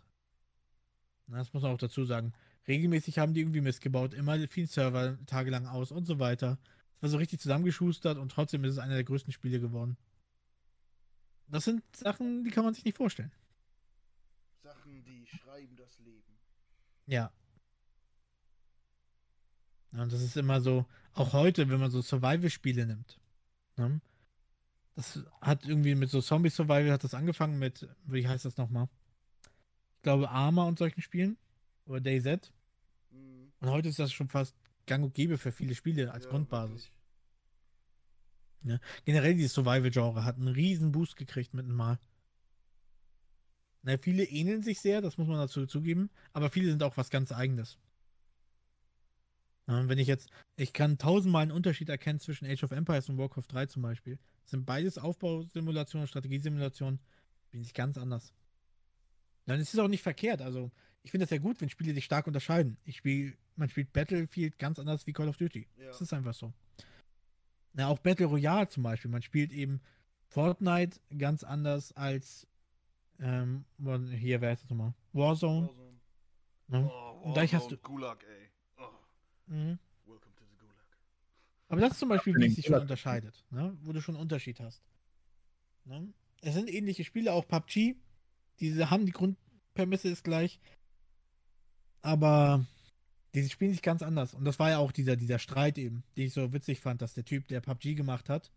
Das 1.27 1.53
muss 1.53 1.63
man 1.63 1.73
auch 1.73 1.79
dazu 1.79 2.05
sagen. 2.05 2.33
Regelmäßig 2.67 3.19
haben 3.19 3.35
die 3.35 3.41
irgendwie 3.41 3.61
missgebaut, 3.61 4.15
immer 4.15 4.39
viel 4.49 4.67
Server 4.67 5.19
tagelang 5.27 5.67
aus 5.67 5.91
und 5.91 6.05
so 6.07 6.19
weiter. 6.19 6.59
Es 6.99 7.03
war 7.03 7.09
so 7.11 7.19
richtig 7.19 7.41
zusammengeschustert 7.41 8.19
und 8.19 8.33
trotzdem 8.33 8.65
ist 8.65 8.73
es 8.73 8.79
einer 8.79 8.95
der 8.95 9.05
größten 9.05 9.33
Spiele 9.33 9.61
geworden. 9.61 9.97
Das 11.47 11.65
sind 11.65 11.85
Sachen, 11.97 12.43
die 12.43 12.51
kann 12.51 12.65
man 12.65 12.75
sich 12.75 12.85
nicht 12.85 12.97
vorstellen. 12.97 13.31
Sachen, 14.63 15.05
die 15.05 15.25
schreiben 15.27 15.77
das 15.77 15.97
Leben. 16.01 16.37
Ja. 17.07 17.33
Und 19.93 20.13
das 20.13 20.21
ist 20.23 20.37
immer 20.37 20.61
so, 20.61 20.87
auch 21.15 21.33
heute, 21.33 21.69
wenn 21.71 21.81
man 21.81 21.91
so 21.93 22.03
Survival-Spiele 22.03 22.85
nimmt. 22.85 23.21
Ne? 23.77 24.01
Das 24.97 25.21
hat 25.41 25.65
irgendwie 25.67 25.95
mit 25.95 26.11
so 26.11 26.21
Zombie-Survival 26.21 26.91
hat 26.91 27.05
das 27.05 27.15
angefangen 27.15 27.61
mit, 27.61 27.89
wie 28.07 28.27
heißt 28.27 28.45
das 28.45 28.57
nochmal? 28.57 28.89
Ich 29.97 30.03
glaube, 30.03 30.29
Arma 30.29 30.65
und 30.65 30.79
solchen 30.79 31.01
Spielen. 31.01 31.39
Oder 31.87 32.01
DayZ. 32.01 32.53
Mhm. 33.11 33.53
Und 33.61 33.71
heute 33.71 33.89
ist 33.89 34.01
das 34.01 34.13
schon 34.13 34.29
fast 34.29 34.57
gang 34.89 35.05
und 35.05 35.15
gäbe 35.15 35.39
für 35.39 35.53
viele 35.53 35.75
Spiele 35.75 36.13
als 36.13 36.25
Ja, 36.25 36.31
Grundbasis. 36.31 36.91
wirklich. 38.63 38.81
Generell 39.05 39.35
dieses 39.35 39.55
Survival-Genre 39.55 40.25
hat 40.25 40.37
einen 40.37 40.49
riesen 40.49 40.91
Boost 40.93 41.17
gekriegt 41.17 41.55
mit 41.55 41.65
einem 41.65 41.77
Mal. 41.77 41.99
Na, 43.83 43.97
viele 43.99 44.25
ähneln 44.25 44.63
sich 44.63 44.81
sehr, 44.81 45.01
das 45.01 45.17
muss 45.17 45.29
man 45.29 45.39
dazu 45.39 45.65
zugeben, 45.67 46.11
aber 46.33 46.51
viele 46.51 46.69
sind 46.69 46.83
auch 46.83 46.97
was 46.97 47.11
ganz 47.11 47.31
Eigenes. 47.33 47.79
Ja, 49.69 49.81
und 49.81 49.89
wenn 49.89 49.99
ich 49.99 50.09
jetzt, 50.09 50.31
ich 50.57 50.73
kann 50.73 50.99
tausendmal 50.99 51.43
einen 51.43 51.53
Unterschied 51.53 51.89
erkennen 51.89 52.21
zwischen 52.21 52.47
Age 52.47 52.65
of 52.65 52.73
Empires 52.73 53.09
und 53.09 53.19
Warcraft 53.19 53.45
3 53.49 53.67
zum 53.67 53.83
Beispiel. 53.83 54.19
Das 54.43 54.51
sind 54.51 54.67
beides 54.67 54.99
Aufbausimulationen, 54.99 56.09
Strategiesimulationen, 56.09 57.01
bin 57.51 57.61
ich 57.61 57.75
ganz 57.75 57.97
anders. 57.97 58.35
Dann 59.47 59.61
ist 59.61 59.73
es 59.73 59.81
auch 59.81 59.89
nicht 59.89 60.03
verkehrt, 60.03 60.43
also 60.43 60.71
ich 61.03 61.11
finde 61.11 61.25
das 61.25 61.31
ja 61.31 61.39
gut, 61.39 61.61
wenn 61.61 61.71
Spiele 61.71 61.95
sich 61.95 62.05
stark 62.05 62.27
unterscheiden. 62.27 62.77
Ich 62.85 62.99
spiele, 62.99 63.37
man 63.59 63.69
spielt 63.69 63.93
Battlefield 63.93 64.59
ganz 64.59 64.79
anders 64.79 65.07
wie 65.07 65.13
Call 65.13 65.29
of 65.29 65.37
Duty. 65.37 65.67
Ja. 65.77 65.87
Das 65.87 66.01
ist 66.01 66.13
einfach 66.13 66.35
so. 66.35 66.53
Na, 67.73 67.89
auch 67.89 67.99
Battle 67.99 68.27
Royale 68.27 68.69
zum 68.69 68.83
Beispiel. 68.83 69.11
Man 69.11 69.23
spielt 69.23 69.53
eben 69.53 69.81
Fortnite 70.29 71.01
ganz 71.17 71.45
anders 71.45 71.93
als 71.93 72.47
ähm, 73.21 73.65
hier, 74.11 74.41
wer 74.41 74.53
ist 74.53 74.63
das 74.63 74.71
nochmal? 74.71 74.95
Warzone. 75.13 75.69
Warzone. 75.69 76.01
Ne? 76.69 76.91
Oh, 76.93 77.21
Und 77.25 77.37
da 77.37 77.43
ich 77.43 77.55
hast 77.55 77.65
Warzone, 77.65 77.81
Gulag, 77.83 78.25
ey. 78.25 78.49
Oh, 78.79 78.91
Mhm. 79.47 79.79
welcome 80.07 80.35
to 80.37 80.45
the 80.45 80.57
Gulag. 80.57 80.87
Aber 81.69 81.81
das 81.81 81.93
ist 81.93 81.99
zum 81.99 82.09
Beispiel, 82.11 82.35
wie 82.37 82.49
sich 82.49 82.67
schon 82.67 82.81
unterscheidet, 82.81 83.45
ne? 83.51 83.77
wo 83.83 83.93
du 83.93 84.01
schon 84.01 84.15
einen 84.15 84.23
Unterschied 84.23 84.61
hast. 84.61 84.83
Ne? 85.85 86.13
Es 86.43 86.55
sind 86.55 86.71
ähnliche 86.73 87.05
Spiele, 87.05 87.33
auch 87.33 87.47
PUBG. 87.49 87.97
Diese 88.61 88.91
haben 88.91 89.07
die 89.07 89.13
Grundprämisse 89.13 90.09
ist 90.09 90.23
gleich. 90.23 90.61
Aber 92.03 92.65
diese 93.35 93.51
spielen 93.51 93.73
sich 93.73 93.83
ganz 93.83 94.03
anders. 94.03 94.35
Und 94.35 94.45
das 94.45 94.59
war 94.59 94.71
ja 94.71 94.79
auch 94.79 94.93
dieser, 94.93 95.17
dieser 95.17 95.39
Streit 95.39 95.79
eben, 95.79 96.03
den 96.17 96.27
ich 96.27 96.33
so 96.33 96.53
witzig 96.53 96.81
fand, 96.81 97.03
dass 97.03 97.15
der 97.15 97.25
Typ, 97.25 97.49
der 97.49 97.61
PUBG 97.61 97.95
gemacht 97.95 98.29
hat, 98.29 98.51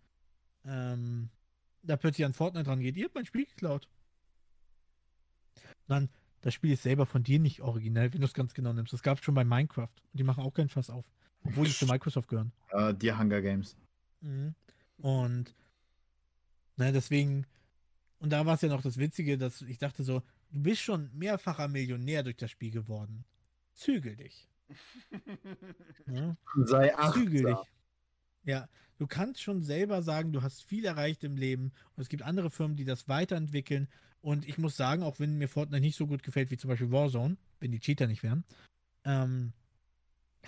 ähm, 0.65 1.29
da 1.83 1.97
plötzlich 1.97 2.25
an 2.25 2.33
Fortnite 2.33 2.69
rangeht. 2.69 2.95
Ihr 2.95 3.05
habt 3.05 3.15
mein 3.15 3.25
Spiel 3.25 3.45
geklaut. 3.45 3.89
Dann, 5.87 6.09
das 6.41 6.53
Spiel 6.53 6.71
ist 6.71 6.83
selber 6.83 7.05
von 7.05 7.23
dir 7.23 7.39
nicht 7.39 7.61
originell, 7.61 8.13
wenn 8.13 8.21
du 8.21 8.27
es 8.27 8.33
ganz 8.33 8.53
genau 8.53 8.71
nimmst. 8.73 8.93
Das 8.93 9.03
gab 9.03 9.17
es 9.17 9.23
schon 9.23 9.35
bei 9.35 9.43
Minecraft. 9.43 9.89
Und 10.11 10.19
die 10.19 10.23
machen 10.23 10.43
auch 10.43 10.53
keinen 10.53 10.69
Fass 10.69 10.89
auf. 10.89 11.05
Obwohl 11.43 11.65
die 11.65 11.73
zu 11.73 11.85
Microsoft 11.85 12.29
gehören. 12.29 12.51
Äh, 12.69 12.93
die 12.93 13.11
Hunger 13.11 13.41
Games. 13.41 13.75
Mhm. 14.21 14.53
Und 14.97 15.55
ne, 16.77 16.91
deswegen, 16.91 17.47
und 18.19 18.31
da 18.31 18.45
war 18.45 18.55
es 18.55 18.61
ja 18.61 18.69
noch 18.69 18.83
das 18.83 18.97
Witzige, 18.97 19.37
dass 19.37 19.63
ich 19.63 19.79
dachte 19.79 20.03
so, 20.03 20.21
du 20.51 20.61
bist 20.61 20.81
schon 20.81 21.09
mehrfacher 21.13 21.67
Millionär 21.67 22.23
durch 22.23 22.37
das 22.37 22.51
Spiel 22.51 22.71
geworden. 22.71 23.25
Zügel 23.73 24.15
dich. 24.15 24.50
Ne? 26.05 26.37
Sei 26.65 26.95
achtsam. 26.97 27.65
Ja, 28.43 28.67
du 28.97 29.07
kannst 29.07 29.41
schon 29.41 29.61
selber 29.61 30.01
sagen, 30.01 30.31
du 30.33 30.41
hast 30.41 30.63
viel 30.63 30.85
erreicht 30.85 31.23
im 31.23 31.37
Leben 31.37 31.71
und 31.95 32.01
es 32.01 32.09
gibt 32.09 32.23
andere 32.23 32.49
Firmen, 32.49 32.75
die 32.75 32.85
das 32.85 33.07
weiterentwickeln. 33.07 33.87
Und 34.21 34.47
ich 34.47 34.57
muss 34.57 34.77
sagen, 34.77 35.03
auch 35.03 35.19
wenn 35.19 35.37
mir 35.37 35.47
Fortnite 35.47 35.81
nicht 35.81 35.97
so 35.97 36.07
gut 36.07 36.23
gefällt 36.23 36.51
wie 36.51 36.57
zum 36.57 36.69
Beispiel 36.69 36.91
Warzone, 36.91 37.37
wenn 37.59 37.71
die 37.71 37.79
Cheater 37.79 38.07
nicht 38.07 38.23
wären, 38.23 38.43
ähm, 39.03 39.53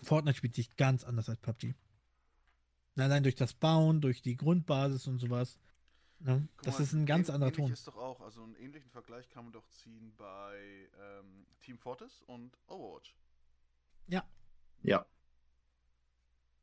Fortnite 0.02 0.38
spielt 0.38 0.56
sich 0.56 0.76
ganz 0.76 1.04
anders 1.04 1.30
als 1.30 1.40
PUBG. 1.40 1.74
Allein 2.96 3.24
durch 3.24 3.36
das 3.36 3.54
Bauen, 3.54 4.02
durch 4.02 4.22
die 4.22 4.38
Grundbasis 4.38 5.08
und 5.08 5.20
sowas. 5.20 5.58
Ne? 6.20 6.48
Das 6.62 6.78
mal, 6.78 6.84
ist 6.84 6.94
ein 6.94 7.06
ganz 7.06 7.30
anderer 7.30 7.52
Ton. 7.52 7.72
ist 7.72 7.88
doch 7.88 7.98
auch, 7.98 8.22
also 8.22 8.44
einen 8.44 8.56
ähnlichen 8.56 8.90
Vergleich 8.92 9.30
kann 9.30 9.46
man 9.46 9.54
doch 9.54 9.68
ziehen 9.70 10.14
bei 10.16 10.90
ähm, 11.00 11.46
Team 11.60 11.78
Fortress 11.78 12.22
und 12.28 12.58
Overwatch. 12.68 13.16
Ja. 14.08 15.06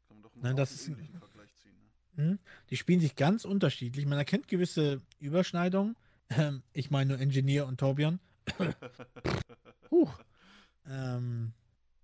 Kann 0.08 0.16
man 0.16 0.22
doch 0.22 0.32
einen, 0.34 0.42
Nein, 0.42 0.56
das 0.56 0.88
einen 0.88 0.98
ist 0.98 1.18
Vergleich 1.18 1.54
ziehen. 1.56 1.76
Ne? 2.16 2.24
Mhm. 2.24 2.38
Die 2.70 2.76
spielen 2.76 3.00
sich 3.00 3.16
ganz 3.16 3.44
unterschiedlich. 3.44 4.06
Man 4.06 4.18
erkennt 4.18 4.48
gewisse 4.48 5.00
Überschneidungen. 5.18 5.96
Ähm, 6.30 6.62
ich 6.72 6.90
meine 6.90 7.10
nur 7.10 7.20
Engineer 7.20 7.66
und 7.66 7.78
Torbjörn. 7.78 8.20
Huch. 9.90 10.18
Ähm, 10.86 11.52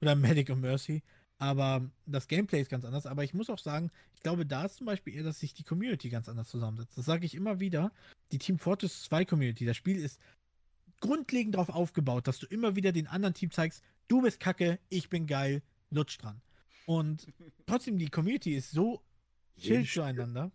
oder 0.01 0.15
Medic 0.15 0.51
und 0.51 0.61
Mercy. 0.61 1.03
Aber 1.39 1.89
das 2.07 2.29
Gameplay 2.29 2.63
ist 2.63 2.71
ganz 2.71 2.85
anders. 2.85 3.07
Aber 3.07 3.23
ich 3.23 3.35
muss 3.35 3.51
auch 3.51 3.59
sagen, 3.59 3.91
ich 4.15 4.23
glaube, 4.23 4.47
da 4.47 4.65
ist 4.65 4.77
zum 4.77 4.87
Beispiel 4.87 5.15
eher, 5.15 5.23
dass 5.23 5.39
sich 5.39 5.53
die 5.53 5.65
Community 5.65 6.09
ganz 6.09 6.29
anders 6.29 6.49
zusammensetzt. 6.49 6.97
Das 6.97 7.05
sage 7.05 7.27
ich 7.27 7.35
immer 7.35 7.61
wieder. 7.61 7.93
Die 8.33 8.39
Team 8.39 8.59
Fortress 8.59 9.03
2 9.05 9.27
Community, 9.27 9.67
das 9.67 9.77
Spiel 9.77 9.99
ist 9.99 10.19
grundlegend 11.07 11.55
darauf 11.55 11.69
aufgebaut, 11.69 12.27
dass 12.27 12.39
du 12.39 12.47
immer 12.47 12.77
wieder 12.77 12.93
den 12.93 13.07
anderen 13.07 13.35
Team 13.35 13.51
zeigst, 13.51 13.83
du 14.09 14.23
bist 14.23 14.41
kacke, 14.41 14.79
ich 14.89 15.09
bin 15.09 15.27
geil, 15.27 15.63
lutsch 15.91 16.19
dran. 16.19 16.41
Und 16.87 17.27
trotzdem, 17.67 17.99
die 17.99 18.09
Community 18.09 18.55
ist 18.55 18.71
so 18.71 19.03
chill 19.59 19.87
zueinander. 19.87 20.53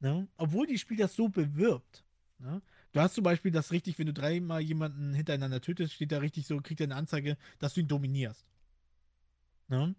Ne? 0.00 0.28
Obwohl 0.36 0.66
die 0.66 0.78
Spiel 0.78 0.96
das 0.96 1.14
so 1.14 1.28
bewirbt. 1.28 2.04
Ne? 2.38 2.62
Du 2.92 3.00
hast 3.00 3.14
zum 3.14 3.24
Beispiel 3.24 3.50
das 3.50 3.72
richtig, 3.72 3.98
wenn 3.98 4.06
du 4.06 4.12
dreimal 4.12 4.60
jemanden 4.60 5.14
hintereinander 5.14 5.60
tötest, 5.60 5.94
steht 5.94 6.12
da 6.12 6.18
richtig 6.18 6.46
so, 6.46 6.60
kriegt 6.60 6.80
er 6.80 6.84
eine 6.84 6.96
Anzeige, 6.96 7.36
dass 7.58 7.74
du 7.74 7.80
ihn 7.80 7.88
dominierst. 7.88 8.44
Ne? 9.68 9.94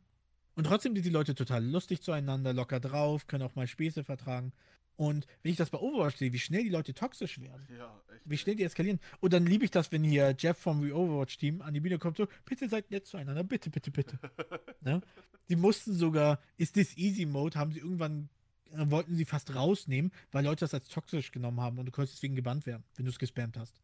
Und 0.55 0.63
trotzdem 0.63 0.95
sind 0.95 1.05
die 1.05 1.09
Leute 1.09 1.35
total 1.35 1.65
lustig 1.65 2.01
zueinander, 2.01 2.53
locker 2.53 2.79
drauf, 2.79 3.27
können 3.27 3.43
auch 3.43 3.55
mal 3.55 3.67
Späße 3.67 4.03
vertragen. 4.03 4.53
Und 4.97 5.27
wenn 5.43 5.51
ich 5.51 5.57
das 5.57 5.69
bei 5.69 5.77
Overwatch 5.77 6.17
sehe, 6.17 6.31
wie 6.31 6.39
schnell 6.39 6.63
die 6.63 6.69
Leute 6.69 6.93
toxisch 6.93 7.39
werden, 7.41 7.67
ja, 7.77 8.01
echt. 8.13 8.21
wie 8.25 8.37
schnell 8.37 8.55
die 8.55 8.63
eskalieren. 8.63 8.99
Und 9.19 9.33
dann 9.33 9.45
liebe 9.45 9.65
ich 9.65 9.71
das, 9.71 9.91
wenn 9.91 10.03
hier 10.03 10.33
Jeff 10.37 10.57
vom 10.57 10.81
Re-Overwatch-Team 10.81 11.61
an 11.61 11.73
die 11.73 11.81
Bühne 11.81 11.99
kommt, 11.99 12.17
so, 12.17 12.27
bitte 12.45 12.69
seid 12.69 12.89
nett 12.91 13.05
zueinander, 13.05 13.43
bitte, 13.43 13.69
bitte, 13.69 13.91
bitte. 13.91 14.17
ne? 14.81 15.01
Die 15.49 15.57
mussten 15.57 15.93
sogar, 15.93 16.39
ist 16.57 16.75
this 16.75 16.95
easy 16.97 17.25
Mode, 17.25 17.59
haben 17.59 17.73
sie 17.73 17.79
irgendwann, 17.79 18.29
äh, 18.71 18.89
wollten 18.89 19.15
sie 19.15 19.25
fast 19.25 19.53
rausnehmen, 19.53 20.11
weil 20.31 20.45
Leute 20.45 20.61
das 20.61 20.73
als 20.73 20.87
toxisch 20.87 21.31
genommen 21.31 21.59
haben 21.59 21.77
und 21.77 21.85
du 21.85 21.91
konntest 21.91 22.17
deswegen 22.17 22.35
gebannt 22.35 22.65
werden, 22.65 22.83
wenn 22.95 23.05
du 23.05 23.11
es 23.11 23.19
gespammt 23.19 23.57
hast. 23.57 23.81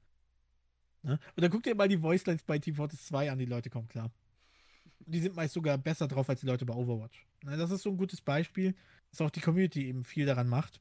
Ne? 1.03 1.19
Und 1.35 1.43
dann 1.43 1.51
guck 1.51 1.63
dir 1.63 1.75
mal 1.75 1.89
die 1.89 2.01
Voicelines 2.01 2.43
bei 2.43 2.57
Team 2.57 2.75
Fortress 2.75 3.05
2 3.07 3.31
an, 3.31 3.39
die 3.39 3.45
Leute 3.45 3.69
kommen 3.69 3.89
klar. 3.89 4.11
Und 5.05 5.13
die 5.13 5.19
sind 5.19 5.35
meist 5.35 5.53
sogar 5.53 5.77
besser 5.77 6.07
drauf 6.07 6.29
als 6.29 6.39
die 6.39 6.45
Leute 6.45 6.65
bei 6.65 6.73
Overwatch. 6.73 7.25
Ne? 7.43 7.57
Das 7.57 7.71
ist 7.71 7.81
so 7.81 7.89
ein 7.89 7.97
gutes 7.97 8.21
Beispiel, 8.21 8.75
dass 9.09 9.21
auch 9.21 9.29
die 9.29 9.41
Community 9.41 9.87
eben 9.87 10.05
viel 10.05 10.25
daran 10.25 10.47
macht. 10.47 10.79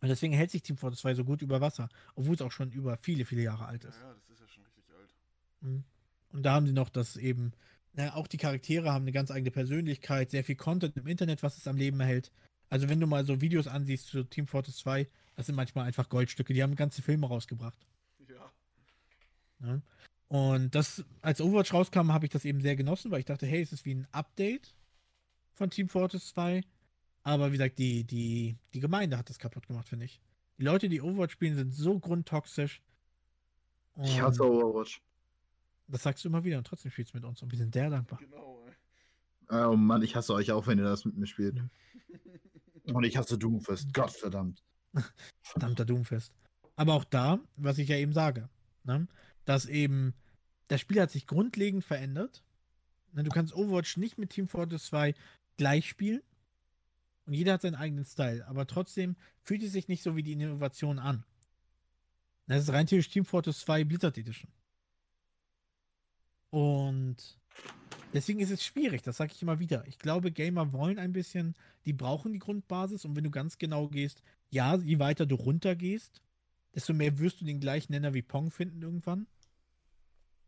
Und 0.00 0.08
deswegen 0.08 0.32
hält 0.32 0.50
sich 0.50 0.62
Team 0.62 0.76
Fortress 0.76 1.00
2 1.00 1.14
so 1.14 1.24
gut 1.24 1.42
über 1.42 1.60
Wasser, 1.60 1.88
obwohl 2.14 2.34
es 2.34 2.42
auch 2.42 2.52
schon 2.52 2.70
über 2.70 2.96
viele, 2.98 3.24
viele 3.24 3.42
Jahre 3.42 3.66
alt 3.66 3.84
Ja, 3.84 3.90
ist. 3.90 4.00
ja, 4.00 4.14
das 4.14 4.30
ist 4.30 4.40
ja 4.40 4.48
schon 4.48 4.64
richtig 4.64 4.84
alt. 4.98 5.14
Mhm. 5.60 5.84
Und 6.32 6.42
da 6.42 6.54
haben 6.54 6.66
sie 6.66 6.72
noch 6.72 6.88
das 6.88 7.16
eben, 7.16 7.52
na, 7.92 8.14
auch 8.14 8.26
die 8.26 8.38
Charaktere 8.38 8.92
haben 8.92 9.02
eine 9.04 9.12
ganz 9.12 9.30
eigene 9.30 9.50
Persönlichkeit, 9.50 10.30
sehr 10.30 10.44
viel 10.44 10.56
Content 10.56 10.96
im 10.96 11.06
Internet, 11.06 11.42
was 11.42 11.58
es 11.58 11.66
am 11.66 11.76
Leben 11.76 12.00
erhält. 12.00 12.32
Also 12.70 12.88
wenn 12.88 13.00
du 13.00 13.06
mal 13.06 13.24
so 13.26 13.40
Videos 13.40 13.66
ansiehst 13.66 14.06
zu 14.06 14.24
Team 14.24 14.46
Fortress 14.46 14.76
2, 14.78 15.08
das 15.36 15.46
sind 15.46 15.56
manchmal 15.56 15.86
einfach 15.86 16.08
Goldstücke, 16.08 16.54
die 16.54 16.62
haben 16.62 16.76
ganze 16.76 17.02
Filme 17.02 17.26
rausgebracht. 17.26 17.86
Ja. 18.28 18.52
Ne? 19.58 19.82
Und 20.28 20.74
das, 20.76 21.04
als 21.22 21.40
Overwatch 21.40 21.74
rauskam, 21.74 22.12
habe 22.12 22.24
ich 22.26 22.30
das 22.30 22.44
eben 22.44 22.60
sehr 22.60 22.76
genossen, 22.76 23.10
weil 23.10 23.18
ich 23.18 23.24
dachte, 23.26 23.46
hey, 23.46 23.60
es 23.60 23.72
ist 23.72 23.84
wie 23.84 23.96
ein 23.96 24.06
Update 24.12 24.74
von 25.54 25.70
Team 25.70 25.88
Fortress 25.88 26.28
2. 26.28 26.62
Aber 27.22 27.48
wie 27.48 27.52
gesagt, 27.52 27.78
die, 27.78 28.04
die, 28.04 28.56
die 28.74 28.80
Gemeinde 28.80 29.18
hat 29.18 29.28
das 29.28 29.38
kaputt 29.38 29.66
gemacht, 29.66 29.88
finde 29.88 30.06
ich. 30.06 30.20
Die 30.58 30.64
Leute, 30.64 30.88
die 30.88 31.00
Overwatch 31.00 31.32
spielen, 31.32 31.54
sind 31.54 31.72
so 31.72 31.98
grundtoxisch. 31.98 32.82
Ich 34.02 34.20
hasse 34.20 34.44
Overwatch. 34.44 35.02
Das 35.88 36.02
sagst 36.02 36.24
du 36.24 36.28
immer 36.28 36.44
wieder 36.44 36.58
und 36.58 36.66
trotzdem 36.66 36.90
spielst 36.90 37.12
du 37.12 37.18
mit 37.18 37.24
uns 37.24 37.42
und 37.42 37.50
wir 37.50 37.58
sind 37.58 37.74
sehr 37.74 37.90
dankbar. 37.90 38.18
Genau, 38.18 38.64
ey. 38.66 38.74
Oh 39.50 39.76
Mann, 39.76 40.02
ich 40.02 40.14
hasse 40.14 40.32
euch 40.32 40.52
auch, 40.52 40.66
wenn 40.66 40.78
ihr 40.78 40.84
das 40.84 41.04
mit 41.04 41.16
mir 41.16 41.26
spielt. 41.26 41.60
Und 42.84 43.04
ich 43.04 43.16
hasse 43.16 43.38
Doomfist. 43.38 43.92
Gottverdammt. 43.94 44.64
Verdammter 45.42 45.84
Doomfest. 45.84 46.32
Aber 46.76 46.94
auch 46.94 47.04
da, 47.04 47.38
was 47.56 47.78
ich 47.78 47.88
ja 47.88 47.96
eben 47.96 48.12
sage, 48.12 48.48
ne, 48.84 49.06
dass 49.44 49.66
eben 49.66 50.14
das 50.68 50.80
Spiel 50.80 51.00
hat 51.00 51.10
sich 51.10 51.26
grundlegend 51.26 51.84
verändert. 51.84 52.42
Ne, 53.12 53.22
du 53.22 53.30
kannst 53.30 53.54
Overwatch 53.54 53.96
nicht 53.96 54.18
mit 54.18 54.30
Team 54.30 54.48
Fortress 54.48 54.86
2 54.86 55.14
gleich 55.56 55.88
spielen. 55.88 56.22
Und 57.30 57.34
jeder 57.34 57.52
hat 57.52 57.62
seinen 57.62 57.76
eigenen 57.76 58.04
Style. 58.04 58.44
Aber 58.48 58.66
trotzdem 58.66 59.14
fühlt 59.44 59.62
es 59.62 59.70
sich 59.70 59.86
nicht 59.86 60.02
so 60.02 60.16
wie 60.16 60.24
die 60.24 60.32
Innovation 60.32 60.98
an. 60.98 61.22
Das 62.48 62.64
ist 62.64 62.72
rein 62.72 62.88
theoretisch 62.88 63.12
Team 63.12 63.24
Fortress 63.24 63.60
2 63.60 63.84
Blizzard 63.84 64.18
Edition. 64.18 64.50
Und 66.50 67.38
deswegen 68.12 68.40
ist 68.40 68.50
es 68.50 68.64
schwierig, 68.64 69.02
das 69.02 69.18
sage 69.18 69.32
ich 69.32 69.40
immer 69.42 69.60
wieder. 69.60 69.86
Ich 69.86 70.00
glaube, 70.00 70.32
Gamer 70.32 70.72
wollen 70.72 70.98
ein 70.98 71.12
bisschen, 71.12 71.54
die 71.84 71.92
brauchen 71.92 72.32
die 72.32 72.40
Grundbasis 72.40 73.04
und 73.04 73.14
wenn 73.14 73.22
du 73.22 73.30
ganz 73.30 73.58
genau 73.58 73.86
gehst, 73.86 74.24
ja, 74.48 74.74
je 74.74 74.98
weiter 74.98 75.24
du 75.24 75.36
runter 75.36 75.76
gehst, 75.76 76.22
desto 76.74 76.92
mehr 76.94 77.20
wirst 77.20 77.40
du 77.40 77.44
den 77.44 77.60
gleichen 77.60 77.92
Nenner 77.92 78.12
wie 78.12 78.22
Pong 78.22 78.50
finden 78.50 78.82
irgendwann. 78.82 79.28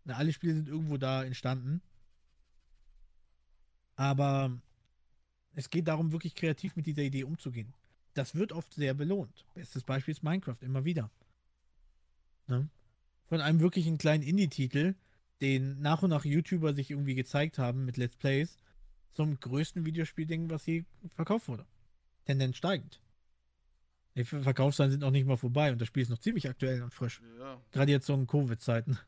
Na, 0.02 0.16
alle 0.16 0.32
Spiele 0.32 0.54
sind 0.54 0.68
irgendwo 0.68 0.96
da 0.96 1.22
entstanden. 1.22 1.80
Aber 3.94 4.60
es 5.54 5.70
geht 5.70 5.88
darum, 5.88 6.12
wirklich 6.12 6.34
kreativ 6.34 6.76
mit 6.76 6.86
dieser 6.86 7.02
Idee 7.02 7.24
umzugehen. 7.24 7.72
Das 8.14 8.34
wird 8.34 8.52
oft 8.52 8.74
sehr 8.74 8.94
belohnt. 8.94 9.44
Bestes 9.54 9.84
Beispiel 9.84 10.12
ist 10.12 10.22
Minecraft, 10.22 10.58
immer 10.60 10.84
wieder. 10.84 11.10
Ne? 12.46 12.68
von 13.32 13.40
einem 13.40 13.60
wirklichen 13.60 13.96
kleinen 13.96 14.22
Indie-Titel, 14.22 14.94
den 15.40 15.80
nach 15.80 16.02
und 16.02 16.10
nach 16.10 16.26
YouTuber 16.26 16.74
sich 16.74 16.90
irgendwie 16.90 17.14
gezeigt 17.14 17.58
haben 17.58 17.86
mit 17.86 17.96
Let's 17.96 18.14
Plays, 18.14 18.58
zum 19.12 19.40
größten 19.40 19.86
Videospielding, 19.86 20.50
was 20.50 20.66
je 20.66 20.84
verkauft 21.08 21.48
wurde. 21.48 21.64
Tendenz 22.26 22.58
steigend. 22.58 23.00
Die 24.16 24.24
Verkaufszahlen 24.24 24.90
sind 24.90 25.00
noch 25.00 25.10
nicht 25.10 25.26
mal 25.26 25.38
vorbei 25.38 25.72
und 25.72 25.80
das 25.80 25.88
Spiel 25.88 26.02
ist 26.02 26.10
noch 26.10 26.18
ziemlich 26.18 26.46
aktuell 26.46 26.82
und 26.82 26.92
frisch. 26.92 27.22
Ja. 27.38 27.58
Gerade 27.70 27.92
jetzt 27.92 28.04
so 28.04 28.12
in 28.12 28.26
Covid-Zeiten, 28.26 28.98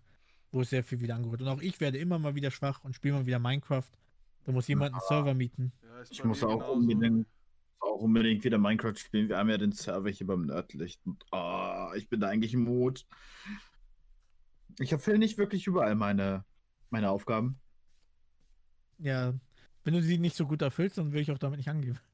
wo 0.52 0.62
es 0.62 0.70
sehr 0.70 0.84
viel 0.84 1.00
wieder 1.00 1.16
angeholt. 1.16 1.42
Und 1.42 1.48
auch 1.48 1.60
ich 1.60 1.78
werde 1.80 1.98
immer 1.98 2.18
mal 2.18 2.34
wieder 2.34 2.50
schwach 2.50 2.82
und 2.82 2.94
spiele 2.94 3.12
mal 3.12 3.26
wieder 3.26 3.38
Minecraft. 3.38 3.90
Da 4.44 4.52
muss 4.52 4.68
jemand 4.68 4.94
einen 4.94 5.02
Server 5.06 5.34
mieten. 5.34 5.70
Ich 6.10 6.24
muss 6.24 6.42
auch 6.42 6.68
unbedingt, 6.68 7.26
auch 7.80 8.00
unbedingt 8.00 8.44
wieder 8.44 8.58
Minecraft 8.58 8.96
spielen. 8.96 9.28
Wir 9.28 9.38
haben 9.38 9.50
ja 9.50 9.58
den 9.58 9.72
Server 9.72 10.10
hier 10.10 10.26
beim 10.26 10.46
Nerdlicht. 10.46 11.00
Und, 11.06 11.24
ah, 11.32 11.92
ich 11.96 12.08
bin 12.08 12.20
da 12.20 12.28
eigentlich 12.28 12.54
im 12.54 12.64
Mut. 12.64 13.06
Ich 14.78 14.92
erfülle 14.92 15.18
nicht 15.18 15.38
wirklich 15.38 15.66
überall 15.66 15.94
meine, 15.94 16.44
meine 16.90 17.10
Aufgaben. 17.10 17.60
Ja, 18.98 19.34
wenn 19.84 19.94
du 19.94 20.02
sie 20.02 20.18
nicht 20.18 20.36
so 20.36 20.46
gut 20.46 20.62
erfüllst, 20.62 20.98
dann 20.98 21.12
will 21.12 21.20
ich 21.20 21.30
auch 21.30 21.38
damit 21.38 21.58
nicht 21.58 21.68
angeben. 21.68 21.98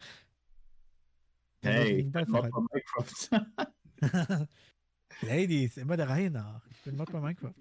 Ich 1.62 1.68
Hey, 1.68 2.04
Mod 2.04 2.26
verhalten. 2.30 2.50
bei 2.50 2.62
Minecraft. 2.72 4.48
Ladies, 5.20 5.76
immer 5.76 5.98
der 5.98 6.08
Reihe 6.08 6.30
nach. 6.30 6.66
Ich 6.70 6.80
bin 6.80 6.96
Mod 6.96 7.12
bei 7.12 7.20
Minecraft. 7.20 7.52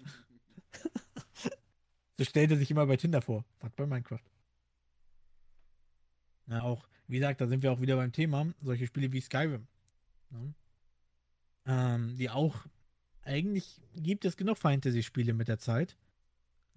so 2.16 2.24
stellt 2.24 2.50
er 2.50 2.56
sich 2.56 2.70
immer 2.70 2.86
bei 2.86 2.96
Tinder 2.96 3.20
vor. 3.20 3.44
Mod 3.62 3.76
bei 3.76 3.84
Minecraft. 3.86 4.29
Ja, 6.50 6.62
auch, 6.62 6.86
wie 7.06 7.18
gesagt, 7.18 7.40
da 7.40 7.46
sind 7.46 7.62
wir 7.62 7.72
auch 7.72 7.80
wieder 7.80 7.96
beim 7.96 8.12
Thema. 8.12 8.52
Solche 8.60 8.86
Spiele 8.86 9.12
wie 9.12 9.20
Skyrim. 9.20 9.66
Ne? 10.30 10.54
Ähm, 11.66 12.16
die 12.16 12.28
auch, 12.28 12.66
eigentlich 13.22 13.80
gibt 13.94 14.24
es 14.24 14.36
genug 14.36 14.58
Fantasy-Spiele 14.58 15.32
mit 15.32 15.48
der 15.48 15.58
Zeit. 15.58 15.96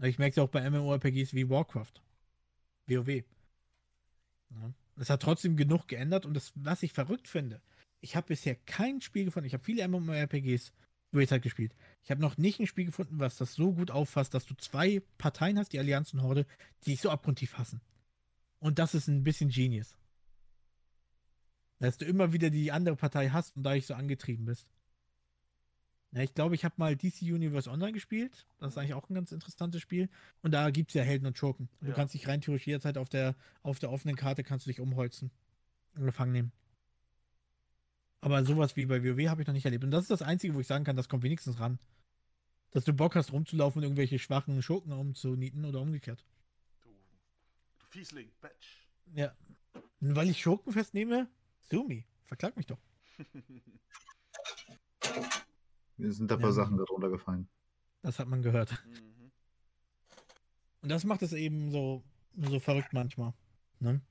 Ich 0.01 0.19
merke 0.19 0.32
es 0.32 0.38
auch 0.38 0.49
bei 0.49 0.69
MMORPGs 0.69 1.34
wie 1.34 1.49
Warcraft. 1.49 2.01
WoW. 2.88 3.07
Ja. 3.07 4.74
Es 4.97 5.09
hat 5.09 5.24
trotzdem 5.24 5.57
genug 5.57 5.88
geändert 5.88 6.26
und 6.26 6.36
das, 6.36 6.51
was 6.55 6.84
ich 6.84 6.93
verrückt 6.93 7.28
finde, 7.28 7.61
ich 7.99 8.15
habe 8.15 8.28
bisher 8.28 8.55
kein 8.55 9.01
Spiel 9.01 9.26
gefunden. 9.26 9.47
Ich 9.47 9.53
habe 9.53 9.63
viele 9.63 9.88
MMORPGs 9.88 10.71
über 11.11 11.21
die 11.21 11.28
Zeit 11.28 11.41
gespielt. 11.41 11.74
Ich 12.03 12.11
habe 12.11 12.21
noch 12.21 12.38
nicht 12.38 12.59
ein 12.59 12.67
Spiel 12.67 12.86
gefunden, 12.86 13.19
was 13.19 13.38
das 13.38 13.53
so 13.55 13.74
gut 13.74 13.89
auffasst, 13.91 14.34
dass 14.34 14.45
du 14.45 14.55
zwei 14.55 15.01
Parteien 15.17 15.57
hast, 15.57 15.74
die 15.74 15.80
Allianz 15.80 16.13
und 16.13 16.21
Horde, 16.21 16.45
die 16.86 16.91
sich 16.91 17.01
so 17.01 17.09
abgrundtief 17.09 17.57
hassen. 17.57 17.82
Und 18.64 18.80
das 18.80 18.93
ist 18.95 19.09
ein 19.09 19.26
bisschen 19.26 19.49
Genius. 19.49 19.97
Dass 21.80 21.97
du 21.97 22.05
immer 22.05 22.32
wieder 22.32 22.49
die 22.49 22.72
andere 22.72 22.95
Partei 22.95 23.28
hast 23.28 23.57
und 23.57 23.64
dadurch 23.64 23.86
so 23.86 23.93
angetrieben 23.93 24.45
bist. 24.45 24.70
Ja, 26.14 26.22
ich 26.22 26.34
glaube, 26.34 26.55
ich 26.55 26.64
habe 26.64 26.76
mal 26.78 26.95
DC 26.95 27.24
Universe 27.24 27.70
Online 27.70 27.91
gespielt. 27.91 28.47
Das 28.59 28.72
ist 28.72 28.78
eigentlich 28.78 28.93
auch 28.93 29.09
ein 29.09 29.16
ganz 29.16 29.34
interessantes 29.34 29.82
Spiel. 29.82 30.09
Und 30.43 30.51
da 30.53 30.70
gibt 30.70 30.91
es 30.91 30.93
ja 30.93 31.03
Helden 31.03 31.26
und 31.26 31.38
Schurken. 31.38 31.68
Und 31.82 31.88
Ja. 31.88 31.93
Du 31.93 31.95
kannst 31.97 32.14
dich 32.14 32.26
rein 32.26 32.39
theoretisch 32.39 32.68
jederzeit 32.68 32.97
auf 32.97 33.09
der, 33.09 33.36
auf 33.64 33.80
der 33.80 33.91
offenen 33.91 34.16
Karte 34.16 34.45
kannst 34.45 34.66
du 34.66 34.70
dich 34.70 34.80
umholzen. 34.80 35.30
Und 35.95 36.05
gefangen 36.05 36.32
nehmen. 36.32 36.51
Aber 38.22 38.45
sowas 38.45 38.78
wie 38.78 38.86
bei 38.86 39.03
WoW 39.03 39.28
habe 39.28 39.41
ich 39.41 39.47
noch 39.47 39.53
nicht 39.53 39.66
erlebt. 39.66 39.84
Und 39.84 39.91
das 39.91 40.03
ist 40.03 40.11
das 40.11 40.22
Einzige, 40.22 40.53
wo 40.53 40.61
ich 40.61 40.68
sagen 40.68 40.86
kann, 40.86 40.95
das 40.95 41.09
kommt 41.09 41.24
wenigstens 41.24 41.59
ran. 41.59 41.80
Dass 42.72 42.86
du 42.86 42.93
Bock 42.93 43.16
hast, 43.16 43.34
rumzulaufen 43.34 43.80
und 43.80 43.84
irgendwelche 43.84 44.20
schwachen 44.20 44.61
Schurken 44.61 44.93
umzunieten 44.93 45.66
oder 45.66 45.82
umgekehrt. 45.82 46.24
Fiesling, 47.93 48.31
Batch. 48.41 48.89
Ja. 49.13 49.35
Und 50.01 50.15
weil 50.15 50.27
ich 50.29 50.41
Schurken 50.41 50.73
festnehme, 50.73 51.29
Sumi, 51.59 52.07
verklag 52.25 52.57
mich 52.57 52.65
doch. 52.65 52.79
Mir 55.97 56.11
sind 56.11 56.31
da 56.31 56.35
ein 56.35 56.41
Ja. 56.41 56.45
paar 56.47 56.53
Sachen 56.53 56.77
darunter 56.77 57.09
gefallen. 57.09 57.47
Das 58.01 58.17
hat 58.17 58.27
man 58.27 58.41
gehört. 58.41 58.71
Mhm. 58.87 59.31
Und 60.81 60.89
das 60.89 61.03
macht 61.03 61.21
es 61.21 61.33
eben 61.33 61.69
so, 61.69 62.03
so 62.35 62.59
verrückt 62.59 62.93
manchmal. 62.93 63.33
Ne? 63.79 64.01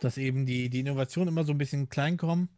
Dass 0.00 0.16
eben 0.18 0.46
die, 0.46 0.70
die 0.70 0.80
Innovationen 0.80 1.34
immer 1.34 1.42
so 1.44 1.52
ein 1.52 1.58
bisschen 1.58 1.88
klein 1.88 2.16
kommen, 2.16 2.48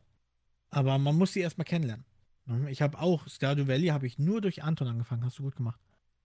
aber 0.69 0.99
man 0.99 1.17
muss 1.17 1.33
sie 1.33 1.41
erstmal 1.41 1.65
kennenlernen. 1.65 2.05
Ne? 2.45 2.71
Ich 2.71 2.83
habe 2.83 2.99
auch 2.99 3.27
Stardew 3.27 3.67
Valley 3.69 3.87
habe 3.87 4.07
ich 4.07 4.19
nur 4.19 4.43
durch 4.43 4.63
Anton 4.63 4.89
angefangen. 4.89 5.25
Hast 5.25 5.39
du 5.39 5.45
gut 5.45 5.57
gemacht. 5.57 5.81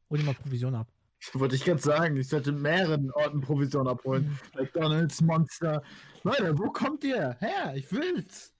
Hol 0.09 0.17
dir 0.17 0.25
mal 0.25 0.35
Provision 0.35 0.75
ab. 0.75 0.91
Wollte 1.33 1.55
ich 1.55 1.63
gerade 1.63 1.81
sagen, 1.81 2.17
ich 2.17 2.27
sollte 2.27 2.51
mehreren 2.51 3.11
Orten 3.11 3.41
Provision 3.41 3.87
abholen. 3.87 4.37
McDonalds, 4.55 5.21
Monster. 5.21 5.83
Leute, 6.23 6.57
wo 6.57 6.71
kommt 6.71 7.03
ihr? 7.03 7.35
Her, 7.39 7.73
ich 7.75 7.91
will's. 7.91 8.53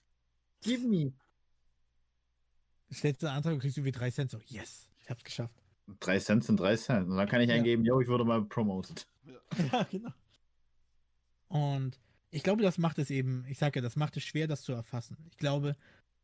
Give 0.62 0.86
me. 0.88 1.14
Du 2.90 3.08
einen 3.08 3.38
Antrag 3.38 3.60
kriegst 3.60 3.78
du 3.78 3.84
wie 3.84 3.92
drei 3.92 4.10
Cent. 4.12 4.32
So, 4.32 4.40
yes, 4.48 4.90
ich 5.02 5.10
hab's 5.10 5.24
geschafft. 5.24 5.56
Drei 6.00 6.20
Cent 6.20 6.44
sind 6.44 6.60
drei 6.60 6.76
Cent. 6.76 7.10
Und 7.10 7.18
dann 7.18 7.28
kann 7.28 7.42
ich 7.42 7.50
Ja. 7.50 7.56
eingeben, 7.56 7.84
yo, 7.86 8.00
ich 8.02 8.08
wurde 8.08 8.26
mal 8.26 8.44
promoted. 8.44 9.08
Ja, 9.72 9.84
genau. 9.84 10.12
Und 11.48 12.00
ich 12.32 12.44
glaube, 12.44 12.64
das 12.64 12.78
macht 12.78 13.00
es 13.00 13.10
eben, 13.10 13.46
ich 13.48 13.58
sage 13.58 13.80
ja, 13.80 13.82
das 13.82 13.96
macht 13.96 14.18
es 14.18 14.24
schwer, 14.24 14.48
das 14.48 14.62
zu 14.64 14.74
erfassen. 14.74 15.18
Ich 15.30 15.38
glaube, 15.38 15.76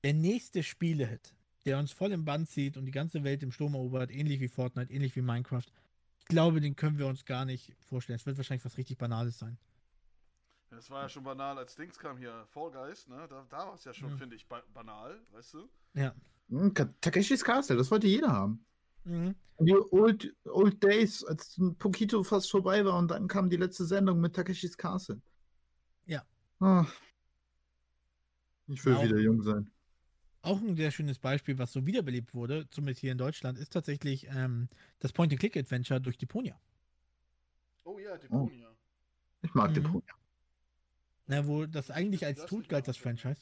der 0.04 0.14
nächste 0.14 0.64
Spielehit, 0.64 1.34
der 1.66 1.78
uns 1.78 1.92
voll 1.92 2.12
im 2.12 2.26
Band 2.26 2.50
zieht 2.50 2.76
und 2.78 2.86
die 2.86 2.92
ganze 2.92 3.24
Welt 3.24 3.44
im 3.44 3.52
Sturm 3.52 3.76
erobert, 3.76 4.12
ähnlich 4.12 4.40
wie 4.42 4.48
Fortnite, 4.48 4.92
ähnlich 4.92 5.16
wie 5.16 5.22
Minecraft, 5.22 5.66
glaube, 6.32 6.60
den 6.62 6.76
können 6.76 6.98
wir 6.98 7.06
uns 7.08 7.24
gar 7.26 7.46
nicht 7.46 7.74
vorstellen. 7.88 8.16
Es 8.18 8.26
wird 8.26 8.38
wahrscheinlich 8.38 8.66
was 8.66 8.78
richtig 8.78 8.98
Banales 8.98 9.38
sein. 9.38 9.58
Das 10.72 10.90
war 10.90 11.04
ja 11.04 11.10
schon 11.10 11.24
banal, 11.24 11.58
als 11.58 11.76
Dings 11.76 12.00
kam 12.00 12.18
hier, 12.18 12.46
Fall 12.48 12.72
Guys, 12.72 13.08
ne? 13.08 13.28
Da, 13.30 13.46
da 13.50 13.58
war 13.68 13.74
es 13.76 13.84
ja 13.84 13.94
schon, 13.94 14.14
Mhm. 14.14 14.18
finde 14.18 14.36
ich, 14.38 14.48
ba 14.48 14.64
banal, 14.74 15.22
weißt 15.34 15.54
du? 15.56 15.70
Ja. 15.94 16.16
Hm, 16.50 16.74
Ka- 16.74 16.94
Takeshis 17.02 17.44
Castle, 17.44 17.76
das 17.78 17.92
wollte 17.92 18.08
jeder 18.08 18.32
haben. 18.32 18.66
Mhm. 19.04 19.36
Die 19.60 19.76
Old, 19.76 20.34
Old 20.46 20.82
Days, 20.82 21.24
als 21.26 21.60
Pokito 21.78 22.24
fast 22.24 22.50
vorbei 22.50 22.84
war 22.86 22.98
und 22.98 23.10
dann 23.12 23.28
kam 23.28 23.50
die 23.50 23.58
letzte 23.58 23.86
Sendung 23.86 24.20
mit 24.22 24.34
Takeshis 24.36 24.76
Castle. 24.78 25.22
Ja. 26.06 26.26
Ah. 26.60 26.86
Ich 28.68 28.84
will 28.86 28.96
Auch- 28.96 29.04
wieder 29.04 29.20
jung 29.20 29.44
sein. 29.44 29.70
Auch 30.44 30.60
ein 30.60 30.76
sehr 30.76 30.90
schönes 30.92 31.20
Beispiel, 31.20 31.58
was 31.60 31.72
so 31.72 31.86
wiederbelebt 31.86 32.34
wurde, 32.34 32.68
zumindest 32.72 33.02
hier 33.02 33.12
in 33.12 33.18
Deutschland, 33.20 33.60
ist 33.60 33.74
tatsächlich 33.74 34.28
ähm, 34.28 34.70
das 35.00 35.14
Point-and-Click-Adventure 35.14 36.02
durch 36.02 36.18
Deponia. 36.18 36.60
Oh 37.84 38.00
ja, 38.00 38.18
Deponia. 38.18 38.70
Ich 39.44 39.54
mag 39.54 39.70
Mhm. 39.72 39.76
Deponia. 39.76 40.14
Na, 41.28 41.46
wo 41.48 41.66
das 41.66 41.92
eigentlich 41.92 42.26
als 42.26 42.46
tot 42.46 42.68
galt, 42.70 42.88
das. 42.88 42.98
Franchise. 42.98 43.42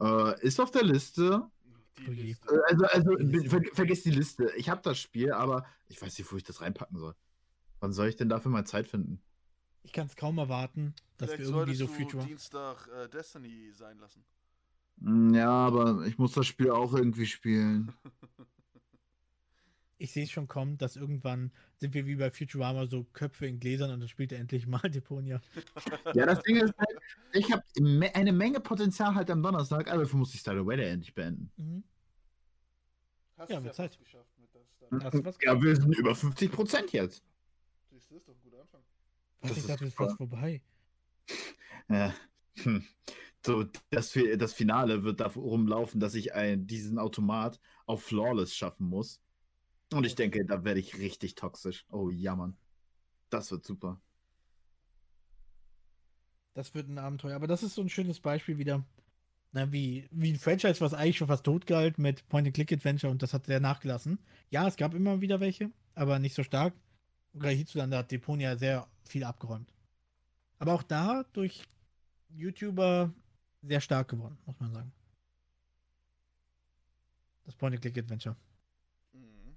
Äh, 0.00 0.40
ist 0.40 0.58
auf 0.58 0.70
der 0.70 0.84
Liste. 0.84 1.50
Die 1.98 2.08
Oh. 2.08 2.12
Liste. 2.12 2.48
Äh, 2.54 2.60
Also, 2.70 2.84
also 2.86 3.14
Die 3.16 3.24
Liste. 3.24 3.50
ver 3.50 3.60
vergiss 3.74 4.02
die 4.02 4.10
Liste. 4.10 4.50
Ich 4.56 4.70
habe 4.70 4.80
das 4.82 4.98
Spiel, 4.98 5.32
aber 5.32 5.66
ich 5.88 6.00
weiß 6.00 6.16
nicht, 6.18 6.32
wo 6.32 6.36
ich 6.36 6.42
das 6.44 6.62
reinpacken 6.62 6.98
soll. 6.98 7.14
Wann 7.80 7.92
soll 7.92 8.08
ich 8.08 8.16
denn 8.16 8.30
dafür 8.30 8.50
mal 8.50 8.66
Zeit 8.66 8.86
finden? 8.86 9.20
Ich 9.82 9.92
kann 9.92 10.06
es 10.06 10.16
kaum 10.16 10.38
erwarten, 10.38 10.94
dass 11.18 11.30
Vielleicht 11.32 11.50
wir 11.50 11.56
irgendwie 11.56 11.74
so 11.74 11.86
Future. 11.86 12.24
Dienstag 12.24 12.88
äh, 12.88 13.08
Destiny 13.08 13.72
sein 13.72 13.98
lassen. 13.98 14.24
Hm, 15.04 15.34
Ja, 15.34 15.50
aber 15.50 16.06
ich 16.06 16.18
muss 16.18 16.32
das 16.32 16.46
Spiel 16.46 16.70
auch 16.70 16.94
irgendwie 16.94 17.26
spielen. 17.26 17.92
Ich 19.98 20.10
sehe 20.10 20.24
es 20.24 20.32
schon 20.32 20.48
kommen, 20.48 20.78
dass 20.78 20.96
irgendwann 20.96 21.52
sind 21.76 21.94
wir 21.94 22.06
wie 22.06 22.16
bei 22.16 22.28
Futurama 22.32 22.86
so 22.88 23.04
Köpfe 23.12 23.46
in 23.46 23.60
Gläsern 23.60 23.92
und 23.92 24.00
dann 24.00 24.08
spielt 24.08 24.32
er 24.32 24.40
endlich 24.40 24.66
mal 24.66 24.80
Deponia. 24.90 25.40
Ja, 26.14 26.26
das 26.26 26.42
Ding 26.42 26.56
ist 26.56 26.74
halt, 26.76 26.98
ich 27.32 27.52
habe 27.52 27.62
me 27.80 28.12
eine 28.12 28.32
Menge 28.32 28.58
Potenzial 28.58 29.14
halt 29.14 29.30
am 29.30 29.44
Donnerstag, 29.44 29.88
aber 29.92 30.02
dafür 30.02 30.18
muss 30.18 30.34
ich 30.34 30.40
Stardew 30.40 30.66
Valley 30.66 30.86
endlich 30.88 31.14
beenden. 31.14 31.52
Mhm. 31.56 31.84
Hast 33.38 33.50
Ja, 33.52 33.60
mit 33.60 33.74
Zeit. 33.74 33.96
geschafft 33.96 34.28
mit 34.40 34.52
das 34.52 34.68
Star- 34.72 35.04
Hast 35.04 35.14
du 35.14 35.24
was 35.24 35.36
Ja, 35.40 35.62
wir 35.62 35.76
sind 35.76 35.96
über 35.96 36.16
50% 36.16 36.90
jetzt. 36.92 37.22
Siehst 37.92 38.10
du, 38.10 38.16
ist 38.16 38.26
doch 38.26 38.34
ein 38.34 38.40
guter 38.42 38.60
Anfang. 38.62 38.80
Was, 39.40 39.50
Das 39.50 39.50
ich 39.58 39.62
ist 39.62 39.70
dachte, 39.70 39.84
es 39.84 39.90
ist 39.90 39.96
fast 39.96 40.16
vorbei. 40.16 40.60
Ja. 41.88 42.12
Hm. 42.64 42.84
So, 43.44 43.64
das, 43.90 44.16
das 44.36 44.52
Finale 44.52 45.02
wird 45.02 45.20
darum 45.20 45.66
laufen, 45.66 45.98
dass 45.98 46.14
ich 46.14 46.34
ein, 46.34 46.66
diesen 46.66 46.98
Automat 46.98 47.60
auf 47.86 48.04
Flawless 48.04 48.54
schaffen 48.54 48.86
muss. 48.86 49.20
Und 49.92 50.04
ich 50.04 50.14
denke, 50.14 50.44
da 50.44 50.64
werde 50.64 50.80
ich 50.80 50.98
richtig 50.98 51.34
toxisch. 51.34 51.84
Oh 51.90 52.08
ja, 52.08 52.36
Mann. 52.36 52.56
Das 53.30 53.50
wird 53.50 53.64
super. 53.64 54.00
Das 56.54 56.74
wird 56.74 56.88
ein 56.88 56.98
Abenteuer. 56.98 57.34
Aber 57.34 57.46
das 57.46 57.62
ist 57.62 57.74
so 57.74 57.82
ein 57.82 57.88
schönes 57.88 58.20
Beispiel 58.20 58.58
wieder, 58.58 58.84
na, 59.52 59.72
wie, 59.72 60.08
wie 60.10 60.32
ein 60.32 60.38
Franchise, 60.38 60.80
was 60.80 60.94
eigentlich 60.94 61.18
schon 61.18 61.28
fast 61.28 61.44
tot 61.44 61.66
galt 61.66 61.98
mit 61.98 62.28
Point-and-Click-Adventure 62.28 63.10
und 63.10 63.22
das 63.22 63.34
hat 63.34 63.46
sehr 63.46 63.60
nachgelassen. 63.60 64.18
Ja, 64.50 64.68
es 64.68 64.76
gab 64.76 64.94
immer 64.94 65.20
wieder 65.20 65.40
welche, 65.40 65.70
aber 65.94 66.18
nicht 66.18 66.34
so 66.34 66.42
stark. 66.42 66.74
Gerade 67.34 67.54
hierzulande 67.54 67.96
hat 67.96 68.10
Deponia 68.10 68.56
sehr 68.56 68.86
viel 69.02 69.24
abgeräumt. 69.24 69.72
Aber 70.58 70.74
auch 70.74 70.82
da 70.82 71.24
durch 71.32 71.64
YouTuber 72.28 73.12
sehr 73.62 73.80
stark 73.80 74.08
geworden, 74.08 74.38
muss 74.46 74.58
man 74.60 74.72
sagen. 74.72 74.92
Das 77.44 77.56
Point-and-Click-Adventure. 77.56 78.36
Mhm. 79.12 79.56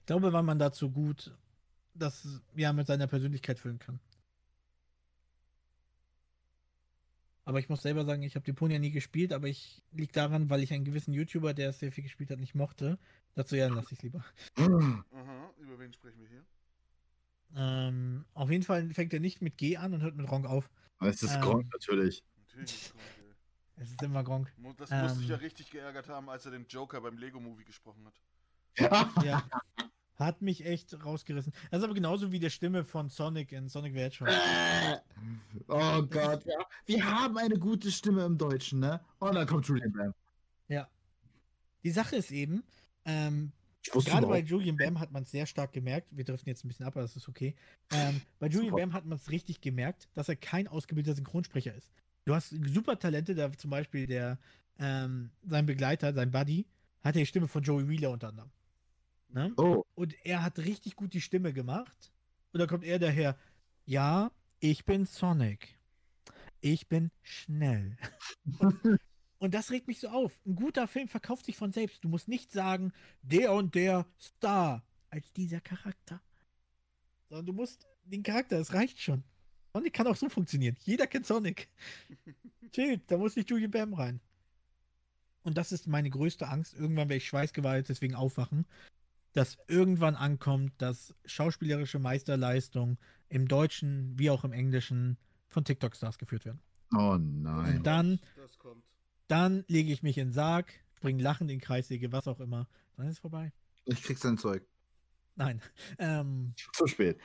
Ich 0.00 0.06
glaube, 0.06 0.32
weil 0.32 0.42
man 0.42 0.58
dazu 0.58 0.90
gut 0.90 1.34
das 1.94 2.26
ja 2.56 2.72
mit 2.72 2.86
seiner 2.86 3.06
Persönlichkeit 3.06 3.58
füllen 3.58 3.78
kann. 3.78 4.00
Aber 7.46 7.58
ich 7.58 7.68
muss 7.68 7.82
selber 7.82 8.04
sagen, 8.04 8.22
ich 8.22 8.36
habe 8.36 8.44
Deponia 8.44 8.78
nie 8.78 8.90
gespielt, 8.90 9.32
aber 9.32 9.48
ich 9.48 9.82
liegt 9.92 10.16
daran, 10.16 10.48
weil 10.48 10.62
ich 10.62 10.72
einen 10.72 10.84
gewissen 10.84 11.12
YouTuber, 11.12 11.52
der 11.52 11.70
es 11.70 11.78
sehr 11.78 11.92
viel 11.92 12.02
gespielt 12.04 12.30
hat, 12.30 12.40
nicht 12.40 12.54
mochte. 12.54 12.98
Dazu 13.34 13.54
ja, 13.54 13.66
dann 13.66 13.76
lasse 13.76 13.88
ich 13.92 13.98
es 13.98 14.02
lieber. 14.02 14.24
Aha, 14.56 15.50
über 15.58 15.78
wen 15.78 15.92
sprechen 15.92 16.20
wir 16.20 16.28
hier? 16.28 16.44
Ähm, 17.56 18.24
auf 18.32 18.50
jeden 18.50 18.62
Fall 18.62 18.88
fängt 18.94 19.12
er 19.12 19.20
nicht 19.20 19.42
mit 19.42 19.58
G 19.58 19.76
an 19.76 19.92
und 19.92 20.00
hört 20.00 20.16
mit 20.16 20.26
Gronk 20.26 20.46
auf. 20.46 20.70
Es 21.00 21.22
ist 21.22 21.34
Ähm. 21.34 21.40
Gronk 21.42 21.72
natürlich. 21.72 22.24
Natürlich 22.38 22.74
ist 22.74 22.92
Gronk, 22.92 23.04
ey. 23.18 23.23
Es 23.76 23.90
ist 23.90 24.02
immer 24.02 24.22
Gronk. 24.22 24.52
Das 24.78 24.90
muss 24.90 25.16
sich 25.16 25.24
Ähm. 25.24 25.30
ja 25.30 25.36
richtig 25.36 25.70
geärgert 25.70 26.08
haben, 26.08 26.28
als 26.28 26.44
er 26.46 26.52
den 26.52 26.66
Joker 26.66 27.00
beim 27.00 27.18
Lego-Movie 27.18 27.64
gesprochen 27.64 28.06
hat. 28.06 29.24
Ja. 29.24 29.42
Hat 30.16 30.42
mich 30.42 30.64
echt 30.64 31.04
rausgerissen. 31.04 31.52
Das 31.70 31.78
ist 31.80 31.84
aber 31.84 31.94
genauso 31.94 32.30
wie 32.30 32.38
der 32.38 32.50
Stimme 32.50 32.84
von 32.84 33.08
Sonic 33.08 33.50
in 33.50 33.68
Sonic 33.68 33.94
the 33.94 34.00
Hedgehog. 34.00 34.28
Äh. 34.28 34.98
oh 35.66 36.02
Gott, 36.02 36.44
ja. 36.46 36.64
Wir 36.86 37.04
haben 37.04 37.36
eine 37.36 37.58
gute 37.58 37.90
Stimme 37.90 38.24
im 38.24 38.38
Deutschen, 38.38 38.78
ne? 38.78 39.00
Und 39.18 39.34
dann 39.34 39.46
kommt 39.46 39.66
Julian 39.66 39.92
Bam. 39.92 40.14
Die 41.84 41.90
Sache 41.90 42.16
ist 42.16 42.30
eben, 42.30 42.64
ähm, 43.04 43.52
gerade 43.82 44.26
bei 44.26 44.38
Julian 44.38 44.76
Bam 44.76 44.98
hat 44.98 45.12
man 45.12 45.24
es 45.24 45.30
sehr 45.30 45.44
stark 45.44 45.72
gemerkt. 45.74 46.08
Wir 46.10 46.24
driften 46.24 46.48
jetzt 46.48 46.64
ein 46.64 46.68
bisschen 46.68 46.86
ab, 46.86 46.94
aber 46.94 47.02
das 47.02 47.14
ist 47.14 47.28
okay. 47.28 47.54
Ähm, 47.92 48.22
bei 48.38 48.46
Julian 48.46 48.70
Super. 48.70 48.82
Bam 48.82 48.92
hat 48.94 49.04
man 49.04 49.18
es 49.18 49.30
richtig 49.30 49.60
gemerkt, 49.60 50.08
dass 50.14 50.30
er 50.30 50.36
kein 50.36 50.66
ausgebildeter 50.66 51.14
Synchronsprecher 51.14 51.74
ist. 51.74 51.92
Du 52.24 52.34
hast 52.34 52.50
super 52.50 52.98
Talente, 52.98 53.34
da 53.34 53.52
zum 53.52 53.70
Beispiel 53.70 54.06
der, 54.06 54.38
ähm, 54.78 55.30
sein 55.42 55.66
Begleiter, 55.66 56.12
sein 56.14 56.30
Buddy, 56.30 56.66
hat 57.02 57.16
die 57.16 57.26
Stimme 57.26 57.48
von 57.48 57.62
Joey 57.62 57.88
Wheeler 57.88 58.10
unter 58.10 58.28
anderem. 58.28 58.50
Ne? 59.28 59.52
Oh, 59.56 59.84
Und 59.94 60.14
er 60.24 60.42
hat 60.42 60.58
richtig 60.58 60.96
gut 60.96 61.12
die 61.12 61.20
Stimme 61.20 61.52
gemacht. 61.52 62.12
Und 62.52 62.60
dann 62.60 62.68
kommt 62.68 62.84
er 62.84 62.98
daher, 62.98 63.36
ja, 63.84 64.30
ich 64.60 64.84
bin 64.84 65.04
Sonic. 65.04 65.78
Ich 66.60 66.88
bin 66.88 67.10
schnell. 67.22 67.98
Und, 68.58 69.00
und 69.38 69.52
das 69.52 69.70
regt 69.70 69.88
mich 69.88 70.00
so 70.00 70.08
auf. 70.08 70.32
Ein 70.46 70.54
guter 70.54 70.88
Film 70.88 71.08
verkauft 71.08 71.44
sich 71.44 71.56
von 71.56 71.72
selbst. 71.72 72.02
Du 72.02 72.08
musst 72.08 72.28
nicht 72.28 72.50
sagen, 72.50 72.94
der 73.20 73.52
und 73.52 73.74
der 73.74 74.06
Star 74.18 74.82
als 75.10 75.30
dieser 75.34 75.60
Charakter. 75.60 76.22
Sondern 77.28 77.44
du 77.44 77.52
musst 77.52 77.86
den 78.04 78.22
Charakter, 78.22 78.58
es 78.58 78.72
reicht 78.72 79.00
schon. 79.00 79.22
Sonic 79.74 79.92
kann 79.92 80.06
auch 80.06 80.16
so 80.16 80.28
funktionieren. 80.28 80.76
Jeder 80.84 81.06
kennt 81.06 81.26
Sonic. 81.26 81.68
Chill, 82.72 83.00
da 83.06 83.18
muss 83.18 83.36
nicht 83.36 83.50
Julian 83.50 83.70
Bam 83.70 83.94
rein. 83.94 84.20
Und 85.42 85.58
das 85.58 85.72
ist 85.72 85.86
meine 85.86 86.08
größte 86.08 86.48
Angst. 86.48 86.74
Irgendwann 86.74 87.08
werde 87.08 87.16
ich 87.16 87.28
schweißgeweiht, 87.28 87.88
deswegen 87.88 88.14
aufwachen 88.14 88.66
dass 89.34 89.58
irgendwann 89.66 90.14
ankommt, 90.14 90.72
dass 90.78 91.14
schauspielerische 91.26 91.98
Meisterleistung 91.98 92.98
im 93.28 93.48
Deutschen 93.48 94.16
wie 94.18 94.30
auch 94.30 94.44
im 94.44 94.52
Englischen 94.52 95.18
von 95.48 95.64
TikTok-Stars 95.64 96.18
geführt 96.18 96.44
werden. 96.44 96.60
oh 96.96 97.18
nein. 97.18 97.78
Und 97.78 97.86
dann, 97.86 98.20
Das 98.36 98.56
kommt. 98.58 98.82
dann 99.26 99.64
lege 99.66 99.92
ich 99.92 100.02
mich 100.02 100.18
in 100.18 100.28
den 100.28 100.32
Sarg, 100.32 100.72
springe 100.96 101.22
lachend 101.22 101.50
in 101.50 101.60
Kreissäge, 101.60 102.12
was 102.12 102.28
auch 102.28 102.38
immer. 102.40 102.68
Dann 102.96 103.06
ist 103.06 103.14
es 103.14 103.18
vorbei. 103.18 103.52
Ich 103.86 104.02
krieg 104.02 104.18
sein 104.18 104.38
Zeug. 104.38 104.64
Nein. 105.34 105.60
Ähm, 105.98 106.54
Zu 106.72 106.86
spät. 106.86 107.18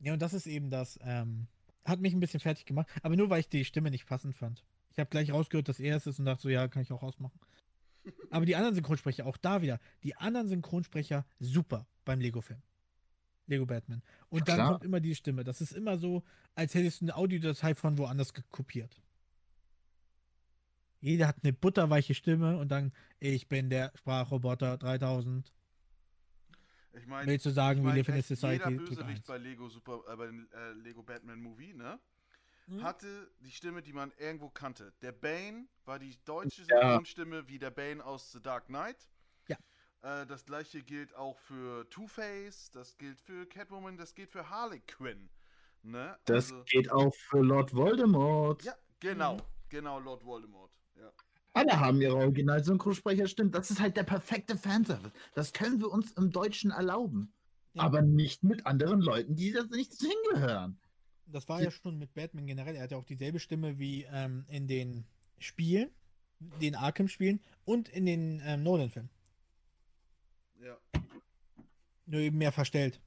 ja, 0.00 0.12
und 0.12 0.20
das 0.20 0.34
ist 0.34 0.46
eben 0.46 0.70
das. 0.70 0.98
Ähm, 1.02 1.48
hat 1.84 2.00
mich 2.00 2.14
ein 2.14 2.20
bisschen 2.20 2.40
fertig 2.40 2.66
gemacht, 2.66 2.88
aber 3.02 3.16
nur 3.16 3.30
weil 3.30 3.40
ich 3.40 3.48
die 3.48 3.64
Stimme 3.64 3.90
nicht 3.90 4.06
passend 4.06 4.34
fand. 4.34 4.64
Ich 4.90 4.98
habe 4.98 5.10
gleich 5.10 5.32
rausgehört, 5.32 5.68
dass 5.68 5.80
er 5.80 5.96
es 5.96 6.06
ist 6.06 6.18
und 6.18 6.26
dachte 6.26 6.42
so, 6.42 6.48
ja, 6.48 6.68
kann 6.68 6.82
ich 6.82 6.92
auch 6.92 7.02
ausmachen. 7.02 7.40
Aber 8.30 8.44
die 8.44 8.56
anderen 8.56 8.74
Synchronsprecher, 8.74 9.26
auch 9.26 9.36
da 9.36 9.62
wieder, 9.62 9.78
die 10.02 10.16
anderen 10.16 10.48
Synchronsprecher 10.48 11.24
super 11.38 11.86
beim 12.04 12.20
Lego-Film. 12.20 12.60
Lego 13.46 13.66
Batman. 13.66 14.02
Und 14.28 14.40
Ja, 14.40 14.44
dann 14.44 14.56
klar. 14.56 14.70
kommt 14.72 14.84
immer 14.84 15.00
die 15.00 15.14
Stimme. 15.14 15.44
Das 15.44 15.60
ist 15.60 15.72
immer 15.72 15.98
so, 15.98 16.22
als 16.54 16.74
hättest 16.74 17.00
du 17.00 17.06
eine 17.06 17.16
Audiodatei 17.16 17.74
von 17.74 17.98
woanders 17.98 18.34
gekopiert. 18.34 19.00
Jeder 21.00 21.26
hat 21.26 21.36
eine 21.42 21.52
butterweiche 21.52 22.14
Stimme 22.14 22.58
und 22.58 22.68
dann, 22.68 22.92
ich 23.18 23.48
bin 23.48 23.70
der 23.70 23.92
Sprachroboter 23.96 24.78
3000. 24.78 25.52
Ich 26.94 27.06
meine, 27.06 27.26
Willst 27.30 27.46
du 27.46 27.50
sagen, 27.50 27.78
ich 27.80 27.84
we 27.84 27.88
mein, 27.88 27.96
live 27.96 28.08
in 28.08 28.14
a 28.14 28.18
echt 28.18 28.28
society? 28.28 28.68
jeder 28.70 28.84
Bösewicht 28.84 29.26
bei 29.26 29.38
Lego 29.38 29.68
Super, 29.68 30.02
äh, 30.08 30.16
bei 30.16 30.26
den 30.26 30.50
äh, 30.52 30.72
Lego 30.72 31.02
Batman 31.02 31.40
Movie, 31.40 31.72
ne? 31.74 31.98
Hm? 32.66 32.82
Hatte 32.82 33.30
die 33.40 33.50
Stimme, 33.50 33.82
die 33.82 33.92
man 33.92 34.12
irgendwo 34.18 34.48
kannte. 34.50 34.92
Der 35.02 35.12
Bane 35.12 35.66
war 35.84 35.98
die 35.98 36.16
deutsche 36.24 36.62
Ja. 36.62 36.80
Synchronstimme 36.80 37.48
wie 37.48 37.58
der 37.58 37.70
Bane 37.70 38.04
aus 38.04 38.30
The 38.32 38.40
Dark 38.40 38.66
Knight. 38.66 39.08
Ja. 39.48 39.56
Äh, 40.02 40.26
das 40.26 40.44
gleiche 40.44 40.82
gilt 40.82 41.14
auch 41.14 41.38
für 41.38 41.88
Two-Face, 41.90 42.70
das 42.72 42.96
gilt 42.98 43.18
für 43.20 43.46
Catwoman, 43.46 43.96
das 43.96 44.14
gilt 44.14 44.30
für 44.30 44.48
Harley 44.48 44.80
Quinn. 44.80 45.28
Ne? 45.82 46.16
Das 46.26 46.52
Also- 46.52 46.62
geht 46.64 46.92
auch 46.92 47.14
für 47.14 47.40
Lord 47.42 47.74
Voldemort. 47.74 48.62
ja, 48.64 48.74
genau, 49.00 49.36
Mhm. 49.36 49.42
genau, 49.70 49.98
Lord 49.98 50.24
Voldemort. 50.24 50.70
Ja. 50.94 51.10
Alle 51.54 51.78
haben 51.78 52.00
ihre 52.00 52.16
Original-Synchronsprecher, 52.16 53.26
stimmt. 53.26 53.54
Das 53.54 53.70
ist 53.70 53.80
halt 53.80 53.96
der 53.96 54.04
perfekte 54.04 54.56
Fanservice. 54.56 55.12
Das 55.34 55.52
können 55.52 55.80
wir 55.80 55.90
uns 55.90 56.12
im 56.12 56.30
Deutschen 56.30 56.70
erlauben. 56.70 57.32
Ja. 57.74 57.82
Aber 57.82 58.02
nicht 58.02 58.42
mit 58.42 58.66
anderen 58.66 59.00
Leuten, 59.00 59.36
die 59.36 59.52
das 59.52 59.68
nicht 59.70 59.92
hingehören. 60.00 60.78
Das 61.26 61.48
war 61.48 61.62
ja 61.62 61.70
schon 61.70 61.98
mit 61.98 62.14
Batman 62.14 62.46
generell. 62.46 62.76
Er 62.76 62.82
hat 62.82 62.90
ja 62.90 62.96
auch 62.98 63.04
dieselbe 63.04 63.38
Stimme 63.38 63.78
wie 63.78 64.06
ähm, 64.10 64.44
in 64.48 64.66
den 64.66 65.04
Spielen, 65.38 65.90
den 66.60 66.74
Arkham-Spielen 66.74 67.40
und 67.64 67.88
in 67.88 68.06
den 68.06 68.42
ähm, 68.44 68.62
Nolan-Filmen. 68.62 69.10
ja. 70.62 70.76
Nur 72.06 72.20
eben 72.20 72.38
mehr 72.38 72.52
verstellt. 72.52 73.00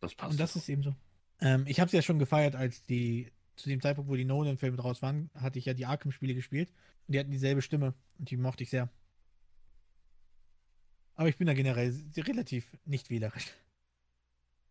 Das 0.00 0.14
passt. 0.14 0.32
Und 0.32 0.40
das 0.40 0.56
ist 0.56 0.68
eben 0.68 0.82
so. 0.82 0.94
Ähm, 1.40 1.64
ich 1.66 1.80
habe 1.80 1.86
es 1.86 1.92
ja 1.92 2.02
schon 2.02 2.18
gefeiert, 2.18 2.54
als 2.56 2.82
die, 2.82 3.30
zu 3.56 3.68
dem 3.68 3.80
Zeitpunkt, 3.80 4.10
wo 4.10 4.16
die 4.16 4.24
Nolan-Filme 4.24 4.76
draus 4.76 5.02
waren, 5.02 5.30
hatte 5.34 5.58
ich 5.58 5.64
ja 5.64 5.74
die 5.74 5.86
Arkham-Spiele 5.86 6.34
gespielt. 6.34 6.70
Und 7.06 7.14
die 7.14 7.18
hatten 7.18 7.30
dieselbe 7.30 7.62
Stimme. 7.62 7.94
Und 8.18 8.30
die 8.30 8.36
mochte 8.36 8.62
ich 8.62 8.70
sehr. 8.70 8.88
Aber 11.14 11.28
ich 11.28 11.38
bin 11.38 11.46
da 11.46 11.54
generell 11.54 11.94
relativ 12.16 12.76
nicht 12.84 13.10
wählerisch. 13.10 13.46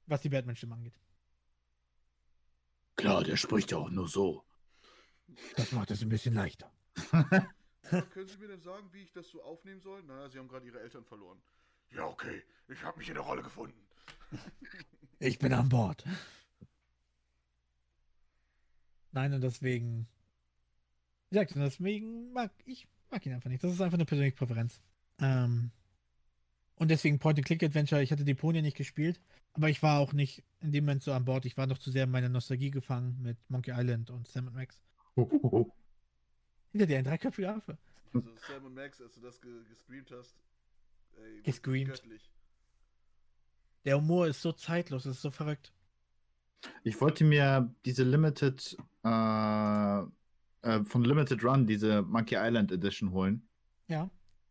Was 0.05 0.21
die 0.21 0.29
Batman-Stimme 0.29 0.75
angeht. 0.75 0.93
Klar, 2.95 3.23
der 3.23 3.37
spricht 3.37 3.71
ja 3.71 3.77
auch 3.77 3.89
nur 3.89 4.07
so. 4.07 4.43
Das 5.57 5.71
macht 5.71 5.91
es 5.91 6.01
ein 6.01 6.09
bisschen 6.09 6.35
leichter. 6.35 6.71
Können 7.89 8.27
Sie 8.27 8.37
mir 8.37 8.47
denn 8.47 8.61
sagen, 8.61 8.87
wie 8.91 9.01
ich 9.01 9.11
das 9.11 9.29
so 9.29 9.43
aufnehmen 9.43 9.81
soll? 9.81 10.01
Naja, 10.03 10.29
Sie 10.29 10.39
haben 10.39 10.47
gerade 10.47 10.65
Ihre 10.65 10.79
Eltern 10.79 11.03
verloren. 11.03 11.39
Ja, 11.91 12.05
okay. 12.05 12.43
Ich 12.67 12.81
habe 12.83 12.97
mich 12.97 13.07
in 13.07 13.15
der 13.15 13.23
Rolle 13.23 13.43
gefunden. 13.43 13.79
Ich 15.19 15.39
bin 15.39 15.53
an 15.53 15.69
Bord. 15.69 16.03
Nein, 19.15 19.33
und 19.33 19.41
deswegen. 19.41 20.07
Wie 21.29 21.35
gesagt, 21.35 21.55
und 21.55 21.61
deswegen 21.61 22.33
mag 22.33 22.51
ich 22.65 22.87
mag 23.09 23.25
ihn 23.25 23.33
einfach 23.33 23.49
nicht. 23.49 23.63
Das 23.63 23.71
ist 23.71 23.81
einfach 23.81 23.97
eine 23.97 24.05
persönliche 24.05 24.35
Präferenz. 24.35 24.81
Ähm, 25.19 25.71
und 26.75 26.91
deswegen 26.91 27.17
Point-and-Click-Adventure. 27.19 28.03
Ich 28.03 28.11
hatte 28.11 28.25
Deponia 28.25 28.61
nicht 28.61 28.75
gespielt, 28.75 29.21
aber 29.53 29.69
ich 29.69 29.81
war 29.81 29.99
auch 29.99 30.11
nicht 30.11 30.43
in 30.59 30.73
dem 30.73 30.83
Moment 30.83 31.01
so 31.01 31.13
an 31.13 31.23
Bord. 31.23 31.45
Ich 31.45 31.55
war 31.55 31.65
noch 31.65 31.77
zu 31.77 31.91
sehr 31.91 32.03
in 32.03 32.11
meiner 32.11 32.27
Nostalgie 32.27 32.71
gefangen 32.71 33.17
mit 33.21 33.37
Monkey 33.49 33.71
Island 33.71 34.09
und 34.09 34.27
Sam 34.27 34.53
Max. 34.53 34.81
Hinter 35.15 36.85
dir 36.85 36.97
ein 36.97 37.05
dreiköpfiger 37.05 37.55
Affe. 37.55 37.77
Also 38.13 38.29
Sam 38.47 38.65
und 38.65 38.75
Max, 38.75 39.01
als 39.01 39.15
du 39.15 39.21
das 39.21 39.39
ge 39.39 39.63
gestreamt 39.69 40.11
hast, 40.11 40.35
ey, 41.15 41.23
wirklich 41.23 41.43
Gestreamt. 41.45 41.87
göttlich. 41.87 42.31
Der 43.85 43.95
Humor 43.95 44.27
ist 44.27 44.41
so 44.41 44.51
zeitlos, 44.51 45.03
das 45.03 45.15
ist 45.15 45.21
so 45.21 45.31
verrückt. 45.31 45.71
Ich 46.83 46.99
wollte 47.01 47.23
mir 47.23 47.73
diese 47.85 48.03
Limited, 48.03 48.77
äh, 49.03 49.99
äh, 49.99 50.83
von 50.83 51.03
Limited 51.03 51.43
Run, 51.43 51.67
diese 51.67 52.01
Monkey 52.01 52.35
Island 52.37 52.71
Edition 52.71 53.11
holen. 53.11 53.47
Ja. 53.87 54.09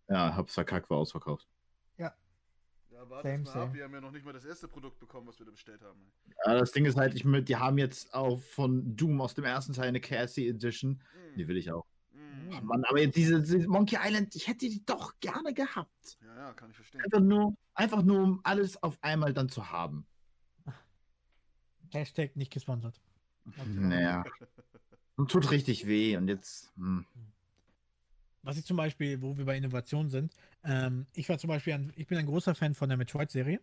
Ja, 0.09 0.35
hab's 0.37 0.55
verkackt, 0.55 0.91
war 0.91 0.99
ausverkauft. 0.99 1.49
Ja, 1.99 3.11
warte 3.11 3.29
Same, 3.29 3.43
mal 3.43 3.51
ab. 3.51 3.55
same. 3.55 3.75
Wir 3.75 3.85
haben 3.85 3.93
ja 3.95 4.01
noch 4.01 4.13
nicht 4.13 4.25
mal 4.25 4.33
das 4.33 4.45
erste 4.45 4.69
Produkt 4.69 4.99
bekommen, 5.01 5.27
was 5.27 5.39
wir 5.39 5.47
da 5.47 5.53
bestellt 5.53 5.83
haben. 5.83 5.99
Ja, 6.47 6.55
das 6.59 6.71
Ding 6.73 6.85
ist 6.85 6.97
halt, 6.97 7.15
ich, 7.15 7.25
mö- 7.25 7.41
die 7.41 7.57
haben 7.57 7.77
jetzt 7.77 8.15
auch 8.15 8.41
von 8.41 8.97
Doom 8.97 9.21
aus 9.21 9.35
dem 9.35 9.45
ersten 9.45 9.73
Teil 9.73 9.89
eine 9.89 10.01
Cassie 10.01 10.49
Edition. 10.49 10.93
Mm, 11.35 11.37
Die 11.37 11.49
will 11.49 11.57
ich 11.57 11.73
auch. 11.73 11.85
mm. 12.13 12.51
Oh 12.57 12.65
Mann, 12.65 12.85
aber 12.85 13.01
jetzt 13.01 13.17
diese, 13.17 13.43
diese 13.43 13.67
Monkey 13.67 13.99
Island, 14.01 14.35
ich 14.37 14.47
hätte 14.47 14.69
die 14.69 14.85
doch 14.87 15.19
gerne 15.21 15.53
gehabt. 15.53 16.19
Ja, 16.23 16.37
ja, 16.37 16.53
kann 16.53 16.71
ich 16.71 16.77
verstehen. 16.77 17.01
Einfach 17.03 17.21
nur, 17.21 17.57
einfach 17.75 18.03
nur, 18.03 18.23
um 18.23 18.41
alles 18.45 18.81
auf 18.83 18.97
einmal 19.03 19.35
dann 19.35 19.49
zu 19.49 19.71
haben. 19.71 20.07
Hashtag 21.95 22.37
nicht 22.37 22.53
gesponsert. 22.53 23.01
Naja. 23.67 24.25
Und 25.17 25.31
tut 25.31 25.51
richtig 25.51 25.87
weh. 25.87 26.17
Und 26.17 26.29
jetzt. 26.29 26.73
Hm. 26.77 27.07
Was 28.43 28.59
ich 28.59 28.65
zum 28.65 28.77
Beispiel, 28.77 29.23
wo 29.23 29.39
wir 29.39 29.47
bei 29.47 29.57
Innovation 29.57 30.11
sind, 30.11 30.35
ähm, 30.65 31.07
ich 31.15 31.29
war 31.29 31.39
zum 31.39 31.49
Beispiel, 31.49 31.73
ein, 31.73 31.93
ich 31.97 32.07
bin 32.07 32.19
ein 32.19 32.27
großer 32.27 32.55
Fan 32.55 32.75
von 32.75 32.89
der 32.91 32.99
Metroid-Serie. 32.99 33.61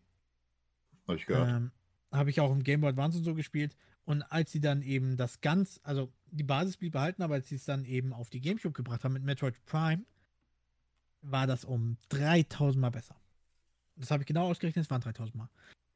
Hab 1.07 1.15
ich 1.15 1.25
gehört. 1.25 1.49
Ähm, 1.49 1.71
Habe 2.11 2.31
ich 2.31 2.39
auch 2.39 2.51
im 2.51 2.63
Game 2.63 2.81
Boy 2.81 2.89
Advance 2.89 3.19
und 3.19 3.23
so 3.23 3.35
gespielt. 3.35 3.75
Und 4.05 4.23
als 4.23 4.51
sie 4.51 4.59
dann 4.59 4.81
eben 4.81 5.17
das 5.17 5.41
ganz, 5.41 5.79
also 5.83 6.11
die 6.31 6.43
Basis 6.43 6.77
blieb 6.77 6.93
behalten, 6.93 7.21
aber 7.21 7.35
als 7.35 7.49
sie 7.49 7.55
es 7.55 7.65
dann 7.65 7.85
eben 7.85 8.11
auf 8.11 8.29
die 8.29 8.41
Gamecube 8.41 8.73
gebracht 8.73 9.03
haben 9.03 9.13
mit 9.13 9.23
Metroid 9.23 9.63
Prime, 9.65 10.03
war 11.21 11.45
das 11.45 11.63
um 11.63 11.97
3000 12.09 12.81
Mal 12.81 12.89
besser. 12.89 13.15
Das 13.95 14.09
habe 14.09 14.23
ich 14.23 14.27
genau 14.27 14.49
ausgerechnet, 14.49 14.85
es 14.85 14.89
waren 14.89 15.01
3000 15.01 15.35
Mal. 15.35 15.49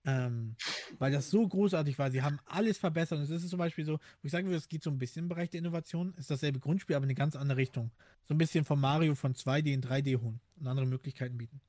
Ähm, 0.06 0.56
weil 1.00 1.12
das 1.12 1.32
so 1.32 1.48
großartig 1.48 1.98
war. 1.98 2.12
Sie 2.12 2.22
haben 2.22 2.40
alles 2.46 2.78
verbessert. 2.78 3.18
Und 3.18 3.24
es 3.24 3.32
ist 3.32 3.50
zum 3.50 3.58
Beispiel 3.58 3.86
so, 3.86 3.94
wo 3.94 4.00
ich 4.24 4.32
sagen 4.32 4.46
würde, 4.46 4.58
es 4.58 4.70
geht 4.70 4.84
so 4.84 4.92
ein 4.92 5.00
bisschen 5.00 5.26
im 5.26 5.30
Bereich 5.30 5.50
der 5.50 5.60
Innovation. 5.60 6.14
Ist 6.16 6.30
dasselbe 6.30 6.60
Grundspiel, 6.60 6.96
aber 6.96 7.06
in 7.06 7.10
eine 7.10 7.16
ganz 7.16 7.36
andere 7.36 7.58
Richtung. 7.58 7.92
So 8.28 8.36
ein 8.36 8.38
bisschen 8.38 8.66
von 8.66 8.80
Mario 8.80 9.16
von 9.16 9.34
2D 9.34 9.74
in 9.74 9.82
3D 9.82 10.22
holen 10.22 10.40
und 10.58 10.68
andere 10.68 10.86
Möglichkeiten 10.86 11.38
bieten. 11.38 11.60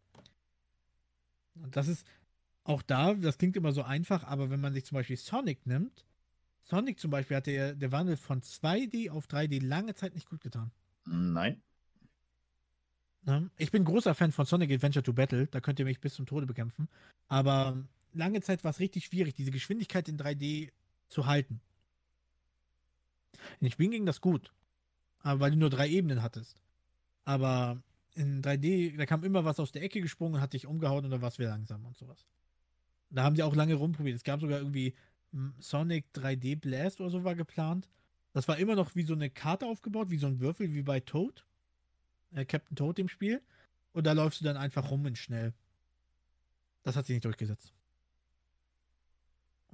Und 1.54 1.76
das 1.76 1.88
ist 1.88 2.06
auch 2.64 2.82
da, 2.82 3.14
das 3.14 3.38
klingt 3.38 3.56
immer 3.56 3.72
so 3.72 3.82
einfach, 3.82 4.24
aber 4.24 4.50
wenn 4.50 4.60
man 4.60 4.74
sich 4.74 4.84
zum 4.84 4.96
Beispiel 4.96 5.16
Sonic 5.16 5.66
nimmt, 5.66 6.04
Sonic 6.62 6.98
zum 6.98 7.12
Beispiel 7.12 7.36
hatte 7.36 7.52
der, 7.52 7.74
der 7.74 7.92
Wandel 7.92 8.16
von 8.16 8.42
2D 8.42 9.10
auf 9.10 9.26
3D 9.26 9.64
lange 9.64 9.94
Zeit 9.94 10.14
nicht 10.14 10.28
gut 10.28 10.40
getan. 10.40 10.72
Nein. 11.04 11.62
Ne? 13.22 13.50
Ich 13.56 13.70
bin 13.70 13.84
großer 13.84 14.14
Fan 14.14 14.32
von 14.32 14.46
Sonic 14.46 14.72
Adventure 14.72 15.02
to 15.02 15.12
Battle, 15.12 15.46
da 15.46 15.60
könnt 15.60 15.78
ihr 15.78 15.84
mich 15.84 16.00
bis 16.00 16.14
zum 16.14 16.26
Tode 16.26 16.46
bekämpfen. 16.46 16.88
Aber 17.28 17.84
lange 18.16 18.40
Zeit 18.40 18.64
war 18.64 18.70
es 18.70 18.80
richtig 18.80 19.06
schwierig, 19.06 19.34
diese 19.34 19.50
Geschwindigkeit 19.50 20.08
in 20.08 20.18
3D 20.18 20.70
zu 21.08 21.26
halten. 21.26 21.60
In 23.60 23.70
Spielen 23.70 23.90
ging 23.90 24.06
das 24.06 24.20
gut, 24.20 24.52
aber 25.20 25.40
weil 25.40 25.50
du 25.50 25.56
nur 25.56 25.70
drei 25.70 25.88
Ebenen 25.88 26.22
hattest. 26.22 26.60
Aber 27.24 27.82
in 28.14 28.42
3D, 28.42 28.96
da 28.96 29.06
kam 29.06 29.24
immer 29.24 29.44
was 29.44 29.60
aus 29.60 29.72
der 29.72 29.82
Ecke 29.82 30.00
gesprungen, 30.00 30.40
hat 30.40 30.54
dich 30.54 30.66
umgehauen 30.66 31.04
und 31.04 31.10
dann 31.10 31.22
war 31.22 31.36
wieder 31.38 31.50
langsam 31.50 31.84
und 31.84 31.96
sowas. 31.96 32.26
Da 33.10 33.22
haben 33.22 33.36
sie 33.36 33.42
auch 33.42 33.54
lange 33.54 33.74
rumprobiert. 33.74 34.16
Es 34.16 34.24
gab 34.24 34.40
sogar 34.40 34.58
irgendwie 34.58 34.94
hm, 35.32 35.54
Sonic 35.58 36.06
3D 36.14 36.58
Blast 36.58 37.00
oder 37.00 37.10
so 37.10 37.24
war 37.24 37.34
geplant. 37.34 37.88
Das 38.32 38.48
war 38.48 38.58
immer 38.58 38.74
noch 38.74 38.94
wie 38.94 39.04
so 39.04 39.14
eine 39.14 39.30
Karte 39.30 39.66
aufgebaut, 39.66 40.10
wie 40.10 40.18
so 40.18 40.26
ein 40.26 40.40
Würfel, 40.40 40.74
wie 40.74 40.82
bei 40.82 41.00
Toad. 41.00 41.44
Äh, 42.34 42.44
Captain 42.44 42.76
Toad 42.76 42.98
im 42.98 43.08
Spiel. 43.08 43.42
Und 43.92 44.06
da 44.06 44.12
läufst 44.12 44.40
du 44.40 44.44
dann 44.44 44.56
einfach 44.56 44.90
rum 44.90 45.04
und 45.04 45.16
schnell. 45.16 45.54
Das 46.82 46.96
hat 46.96 47.06
sich 47.06 47.14
nicht 47.14 47.24
durchgesetzt. 47.24 47.72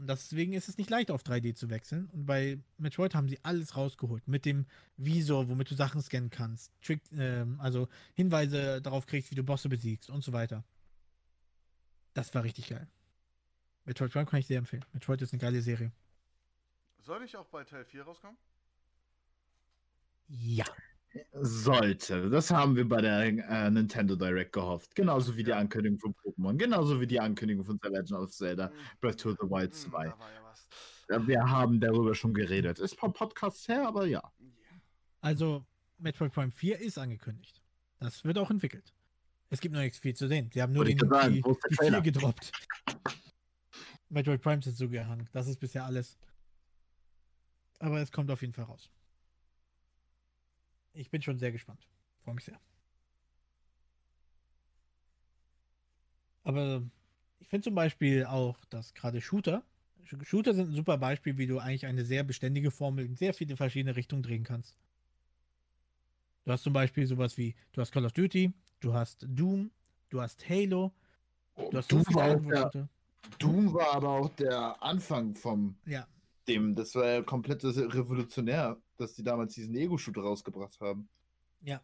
Und 0.02 0.08
deswegen 0.08 0.52
ist 0.52 0.68
es 0.68 0.78
nicht 0.78 0.90
leicht, 0.90 1.12
auf 1.12 1.22
3D 1.22 1.54
zu 1.54 1.70
wechseln. 1.70 2.10
Und 2.10 2.26
bei 2.26 2.58
Metroid 2.76 3.14
haben 3.14 3.28
sie 3.28 3.38
alles 3.44 3.76
rausgeholt. 3.76 4.26
Mit 4.26 4.44
dem 4.44 4.66
Visor, 4.96 5.48
womit 5.48 5.70
du 5.70 5.76
Sachen 5.76 6.02
scannen 6.02 6.28
kannst. 6.28 6.72
Trick, 6.82 7.00
ähm, 7.12 7.60
also 7.60 7.88
Hinweise 8.14 8.82
darauf 8.82 9.06
kriegst, 9.06 9.30
wie 9.30 9.36
du 9.36 9.44
Bosse 9.44 9.68
besiegst 9.68 10.10
und 10.10 10.24
so 10.24 10.32
weiter. 10.32 10.64
Das 12.14 12.34
war 12.34 12.42
richtig 12.42 12.68
geil. 12.68 12.88
Metroid 13.84 14.10
Prime 14.10 14.26
kann 14.26 14.40
ich 14.40 14.48
sehr 14.48 14.58
empfehlen. 14.58 14.84
Metroid 14.92 15.22
ist 15.22 15.32
eine 15.32 15.40
geile 15.40 15.62
Serie. 15.62 15.92
Soll 16.98 17.22
ich 17.22 17.36
auch 17.36 17.46
bei 17.46 17.62
Teil 17.62 17.84
4 17.84 18.02
rauskommen? 18.02 18.36
Ja. 20.26 20.66
Sollte. 21.32 22.30
Das 22.30 22.50
haben 22.50 22.76
wir 22.76 22.88
bei 22.88 23.00
der 23.00 23.20
äh, 23.20 23.70
Nintendo 23.70 24.16
Direct 24.16 24.52
gehofft. 24.52 24.94
Genauso 24.94 25.36
wie 25.36 25.42
die 25.42 25.50
Ja. 25.50 25.58
Ankündigung 25.58 25.98
von 25.98 26.14
Pokémon. 26.14 26.56
Genauso 26.56 27.00
wie 27.00 27.06
die 27.06 27.20
Ankündigung 27.20 27.64
von 27.64 27.78
The 27.82 27.88
Legend 27.88 28.12
of 28.12 28.30
Zelda 28.30 28.70
Hm, 28.70 28.76
Breath 29.00 29.26
of 29.26 29.36
the 29.40 29.48
Wild 29.48 29.72
hm, 29.72 29.90
2. 29.90 30.04
Da 30.08 30.18
war 30.18 30.30
ja 30.30 31.26
Wir 31.26 31.50
haben 31.50 31.80
darüber 31.80 32.14
schon 32.14 32.32
geredet. 32.32 32.78
Ist 32.78 32.94
ein 32.94 32.96
paar 32.98 33.12
Podcasts 33.12 33.68
her, 33.68 33.86
aber 33.86 34.06
ja. 34.06 34.22
Also, 35.20 35.66
Metroid 35.98 36.32
Prime 36.32 36.50
4 36.50 36.80
ist 36.80 36.98
angekündigt. 36.98 37.60
Das 38.00 38.24
wird 38.24 38.38
auch 38.38 38.50
entwickelt. 38.50 38.92
Es 39.50 39.60
gibt 39.60 39.74
noch 39.74 39.82
nichts 39.82 39.98
viel 39.98 40.14
zu 40.14 40.28
sehen. 40.28 40.50
Sie 40.52 40.62
haben 40.62 40.72
nur 40.72 40.84
den, 40.84 40.98
sagen, 40.98 41.34
die, 41.34 41.42
die 41.42 41.54
4 41.68 41.76
Trailer? 41.76 42.00
gedroppt. 42.00 42.52
Metroid 44.08 44.40
Prime 44.40 44.60
ist 44.64 44.76
zugehangen. 44.76 45.28
Das 45.32 45.46
ist 45.46 45.58
bisher 45.58 45.84
alles. 45.84 46.18
Aber 47.78 48.00
es 48.00 48.10
kommt 48.10 48.30
auf 48.30 48.40
jeden 48.40 48.52
Fall 48.54 48.64
raus. 48.64 48.90
Ich 50.94 51.10
bin 51.10 51.22
schon 51.22 51.38
sehr 51.38 51.52
gespannt. 51.52 51.86
Freue 52.24 52.34
mich 52.34 52.44
sehr. 52.44 52.60
Aber 56.44 56.82
ich 57.38 57.48
finde 57.48 57.64
zum 57.64 57.74
Beispiel 57.74 58.24
auch, 58.24 58.64
dass 58.66 58.94
gerade 58.94 59.20
Shooter, 59.20 59.64
Shooter 60.22 60.54
sind 60.54 60.70
ein 60.70 60.74
super 60.74 60.98
Beispiel, 60.98 61.38
wie 61.38 61.46
du 61.46 61.58
eigentlich 61.58 61.86
eine 61.86 62.04
sehr 62.04 62.24
beständige 62.24 62.70
Formel 62.70 63.04
in 63.04 63.16
sehr 63.16 63.32
viele 63.34 63.56
verschiedene 63.56 63.96
Richtungen 63.96 64.22
drehen 64.22 64.44
kannst. 64.44 64.76
Du 66.44 66.52
hast 66.52 66.64
zum 66.64 66.72
Beispiel 66.72 67.06
sowas 67.06 67.38
wie, 67.38 67.54
du 67.72 67.80
hast 67.80 67.92
Call 67.92 68.04
of 68.04 68.12
Duty, 68.12 68.52
du 68.80 68.92
hast 68.92 69.24
Doom, 69.28 69.70
du 70.10 70.20
hast 70.20 70.48
Halo, 70.48 70.92
du 71.70 71.78
hast 71.78 71.88
so 71.88 71.96
Doom, 71.96 72.04
viele 72.04 72.18
war 72.18 72.70
der. 72.70 72.88
Doom 73.38 73.72
war 73.72 73.94
aber 73.94 74.08
auch 74.08 74.28
der 74.30 74.82
Anfang 74.82 75.34
vom 75.36 75.76
Ja, 75.86 76.06
dem. 76.48 76.74
Das 76.74 76.94
war 76.96 77.06
ja 77.06 77.22
komplett 77.22 77.64
revolutionär, 77.64 78.76
dass 79.02 79.14
die 79.14 79.22
damals 79.22 79.54
diesen 79.54 79.74
Ego-Shooter 79.74 80.22
rausgebracht 80.22 80.80
haben. 80.80 81.08
ja. 81.60 81.80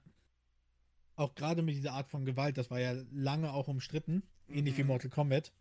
Auch 1.16 1.34
gerade 1.34 1.62
mit 1.62 1.74
dieser 1.74 1.94
Art 1.94 2.08
von 2.08 2.24
Gewalt, 2.24 2.56
das 2.58 2.70
war 2.70 2.78
ja 2.78 2.94
lange 3.10 3.52
auch 3.52 3.66
umstritten, 3.66 4.22
ähnlich 4.46 4.76
wie 4.78 4.82
Mhm. 4.82 4.88
Mortal 4.88 5.10
Kombat. 5.10 5.52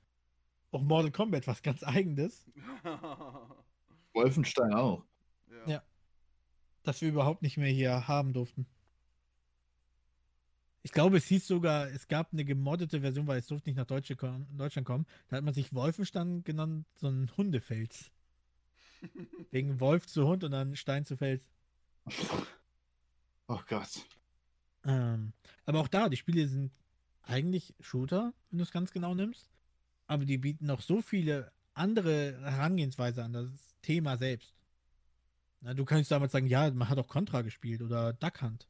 Auch 0.72 0.84
Mortal 0.84 1.12
Kombat 1.12 1.48
was 1.48 1.64
ganz 1.64 1.82
eigenes, 1.84 2.46
Wolfenstein 4.14 4.74
auch. 4.74 5.04
ja. 5.66 5.74
Ja. 5.74 5.84
das 6.84 7.02
wir 7.02 7.10
überhaupt 7.10 7.42
nicht 7.42 7.58
mehr 7.58 7.72
hier 7.72 8.08
haben 8.08 8.34
durften. 8.34 8.68
Ich 10.84 10.92
glaube, 10.92 11.18
es 11.18 11.26
hieß 11.26 11.48
sogar, 11.48 11.88
es 11.90 12.08
gab 12.08 12.32
eine 12.34 12.46
gemoddete 12.46 13.02
Version, 13.02 13.28
weil 13.28 13.40
es 13.40 13.48
durfte 13.48 13.70
nicht 13.70 13.78
nach 13.78 13.86
Deutschland 13.88 14.20
kommen. 14.86 15.06
Da 15.28 15.38
hat 15.38 15.44
man 15.44 15.54
sich 15.54 15.74
Wolfenstein 15.74 16.44
genannt, 16.44 16.86
so 16.96 17.08
ein 17.10 17.30
Hundefels. 17.36 18.12
Wegen 19.52 19.80
Wolf 19.80 20.08
zu 20.08 20.28
Hund 20.28 20.44
und 20.44 20.52
dann 20.52 20.76
Stein 20.76 21.06
zu 21.06 21.18
Fels. 21.18 21.50
Oh 23.48 23.60
Gott. 23.68 24.06
Ähm, 24.86 25.34
aber 25.66 25.80
auch 25.80 25.88
da, 25.88 26.10
die 26.10 26.18
Spiele 26.18 26.48
sind 26.48 26.72
eigentlich 27.24 27.76
Shooter, 27.80 28.34
wenn 28.50 28.58
du 28.58 28.64
es 28.64 28.72
ganz 28.72 28.92
genau 28.92 29.14
nimmst. 29.14 29.50
Aber 30.08 30.26
die 30.26 30.38
bieten 30.38 30.66
noch 30.66 30.82
so 30.82 31.02
viele 31.02 31.52
andere 31.74 32.40
Herangehensweise 32.42 33.24
an 33.24 33.34
das 33.34 33.50
Thema 33.82 34.18
selbst. 34.18 34.54
Na, 35.62 35.74
du 35.74 35.86
kannst 35.86 36.12
damals 36.12 36.32
sagen, 36.32 36.48
ja, 36.48 36.70
man 36.72 36.90
hat 36.90 36.98
auch 36.98 37.08
Contra 37.08 37.42
gespielt 37.42 37.82
oder 37.82 38.14
Duck 38.14 38.42
Hunt. 38.42 38.68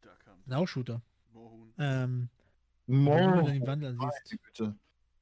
Kam 0.00 0.42
Sind 0.44 0.54
auch 0.54 0.66
Shooter. 0.66 1.02
Mohun. 1.32 1.72
Ähm, 1.78 2.28
wenn 2.86 3.04
du 3.04 3.10
dann 3.10 3.30
Moorhund. 3.30 3.48
den 3.48 3.66
Wandel 3.66 3.98
siehst. 3.98 4.42
Bitte. 4.42 4.76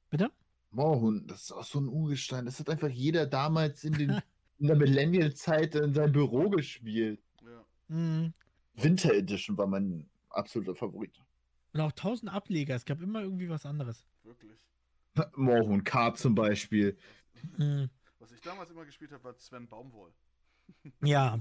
Bitte? 0.09 0.31
Moorhund, 0.71 1.31
das 1.31 1.43
ist 1.43 1.51
auch 1.51 1.63
so 1.63 1.79
ein 1.79 1.87
Urgestein. 1.87 2.45
Das 2.45 2.59
hat 2.59 2.69
einfach 2.69 2.89
jeder 2.89 3.25
damals 3.25 3.83
in, 3.83 3.93
den, 3.93 4.21
in 4.59 4.67
der 4.67 4.75
Millennial-Zeit 4.75 5.75
in 5.75 5.93
seinem 5.93 6.11
Büro 6.13 6.49
gespielt. 6.49 7.21
Ja. 7.41 7.65
Mhm. 7.87 8.33
Winter 8.75 9.13
Edition 9.13 9.57
war 9.57 9.67
mein 9.67 10.09
absoluter 10.29 10.75
Favorit. 10.75 11.19
Und 11.73 11.81
auch 11.81 11.91
tausend 11.91 12.31
Ableger. 12.31 12.75
Es 12.75 12.85
gab 12.85 13.01
immer 13.01 13.21
irgendwie 13.21 13.49
was 13.49 13.65
anderes. 13.65 14.05
Wirklich. 14.23 14.57
Moorhund, 15.35 15.85
K 15.85 16.13
zum 16.15 16.35
Beispiel. 16.35 16.97
Mhm. 17.57 17.89
Was 18.19 18.31
ich 18.31 18.41
damals 18.41 18.69
immer 18.71 18.85
gespielt 18.85 19.11
habe, 19.11 19.23
war 19.23 19.33
Sven 19.37 19.67
Baumwoll. 19.67 20.13
Ja, 21.03 21.39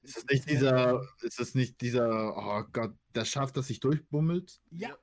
Ist 0.00 0.16
das 0.16 0.24
nicht 0.26 0.48
dieser, 0.48 1.06
ist 1.20 1.38
das 1.38 1.54
nicht 1.54 1.80
dieser, 1.82 2.34
oh 2.34 2.64
Gott, 2.72 2.94
der 3.14 3.26
Schaf, 3.26 3.52
das 3.52 3.66
sich 3.66 3.78
durchbummelt? 3.80 4.60
ja. 4.70 4.96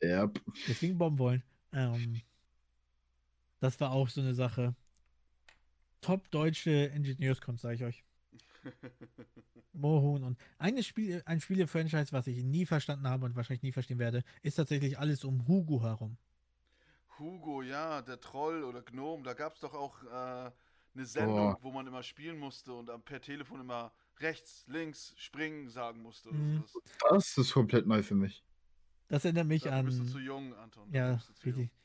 Ja. 0.00 0.30
Deswegen 0.68 0.96
bomben 0.96 1.18
wollen. 1.18 1.42
Ähm, 1.72 2.20
das 3.58 3.80
war 3.80 3.90
auch 3.90 4.08
so 4.08 4.20
eine 4.20 4.32
Sache. 4.32 4.76
Top 6.00 6.30
deutsche 6.30 6.70
Ingenieurskunst, 6.70 7.62
sage 7.62 7.74
ich 7.74 7.84
euch. 7.84 8.04
Mohun 9.72 10.24
und 10.24 10.38
eine 10.58 10.82
Spiel, 10.82 11.22
ein 11.24 11.40
Spiele-Franchise, 11.40 12.12
was 12.12 12.26
ich 12.26 12.42
nie 12.42 12.66
verstanden 12.66 13.06
habe 13.08 13.26
und 13.26 13.36
wahrscheinlich 13.36 13.62
nie 13.62 13.72
verstehen 13.72 13.98
werde, 13.98 14.22
ist 14.42 14.56
tatsächlich 14.56 14.98
alles 14.98 15.24
um 15.24 15.46
Hugo 15.46 15.82
herum. 15.82 16.16
Hugo, 17.18 17.62
ja, 17.62 18.02
der 18.02 18.20
Troll 18.20 18.62
oder 18.64 18.82
Gnome, 18.82 19.22
da 19.24 19.34
gab 19.34 19.54
es 19.54 19.60
doch 19.60 19.74
auch 19.74 20.02
äh, 20.04 20.50
eine 20.94 21.06
Sendung, 21.06 21.54
Oh. 21.54 21.58
wo 21.62 21.70
man 21.72 21.86
immer 21.86 22.02
spielen 22.02 22.38
musste 22.38 22.72
und 22.72 22.90
per 23.04 23.20
Telefon 23.20 23.60
immer 23.60 23.92
rechts, 24.20 24.64
links, 24.68 25.14
springen 25.16 25.68
sagen 25.68 26.02
musste. 26.02 26.28
Oder 26.30 26.38
Mhm. 26.38 26.64
sowas. 26.66 26.82
Das 27.10 27.38
ist 27.38 27.52
komplett 27.52 27.86
neu 27.86 28.02
für 28.02 28.14
mich. 28.14 28.42
Das 29.08 29.24
erinnert 29.24 29.46
mich 29.46 29.62
Da 29.62 29.80
bist 29.82 30.00
du 30.00 30.04
zu 30.06 30.18
an. 30.18 30.24
jung, 30.24 30.54
Anton. 30.54 30.92
Ja, 30.92 31.14
bist 31.14 31.26
zu 31.36 31.48
jung. 31.48 31.58
richtig. 31.60 31.78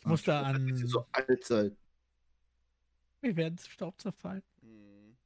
Ich 0.00 0.06
musste 0.06 0.34
an. 0.34 0.76
so 0.86 1.06
alt 1.12 1.44
seid. 1.44 1.76
Wir 3.20 3.36
werden 3.36 3.58
zu 3.58 3.70
Staub 3.70 4.00
zerfallen. 4.00 4.42
Mhm. 4.62 5.16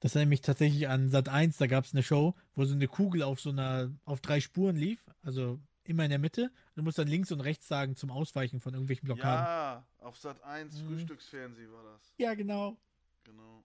Das 0.00 0.14
erinnert 0.14 0.30
mich 0.30 0.40
tatsächlich 0.42 0.88
an 0.88 1.10
Sat 1.10 1.28
1, 1.28 1.56
da 1.56 1.66
gab 1.66 1.84
es 1.84 1.92
eine 1.92 2.02
Show, 2.02 2.34
wo 2.54 2.64
so 2.64 2.74
eine 2.74 2.86
Kugel 2.86 3.22
auf 3.22 3.40
so 3.40 3.50
einer, 3.50 3.90
auf 4.04 4.20
drei 4.20 4.40
Spuren 4.40 4.76
lief, 4.76 5.04
also 5.22 5.58
immer 5.84 6.04
in 6.04 6.10
der 6.10 6.18
Mitte. 6.20 6.52
Du 6.76 6.82
musst 6.82 6.98
dann 6.98 7.08
links 7.08 7.32
und 7.32 7.40
rechts 7.40 7.66
sagen 7.66 7.96
zum 7.96 8.10
Ausweichen 8.10 8.60
von 8.60 8.74
irgendwelchen 8.74 9.06
Blockaden. 9.06 9.44
Ja, 9.44 9.86
auf 9.98 10.16
Sat 10.16 10.42
1 10.44 10.80
Mhm. 10.82 10.86
Frühstücksfernsehen 10.88 11.72
war 11.72 11.82
das. 11.82 12.14
Ja, 12.18 12.34
genau. 12.34 12.76
Genau. 13.24 13.64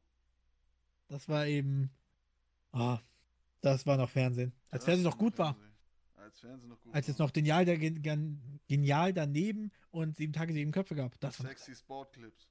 Das 1.09 1.29
war 1.29 1.45
eben. 1.45 1.91
Ah, 2.71 2.99
das 3.61 3.85
war 3.85 3.97
noch 3.97 4.09
Fernsehen. 4.09 4.51
Als 4.71 4.81
Das 4.81 4.85
Fernsehen 4.85 5.03
noch 5.03 5.11
war 5.13 5.19
gut 5.19 5.37
war. 5.37 5.53
Fernsehen. 5.53 5.73
Als 6.15 6.39
Fernsehen 6.39 6.69
noch 6.69 6.81
gut 6.81 6.95
Als 6.95 7.07
es 7.09 7.19
war. 7.19 7.27
noch 7.27 7.33
genial, 7.33 7.65
genial 8.67 9.13
daneben 9.13 9.71
und 9.91 10.15
sieben 10.17 10.33
Tage, 10.33 10.53
sieben 10.53 10.71
Köpfe 10.71 10.95
gab. 10.95 11.19
Das 11.19 11.39
war 11.43 11.49
Sexy 11.49 11.75
Sportclips. 11.75 12.47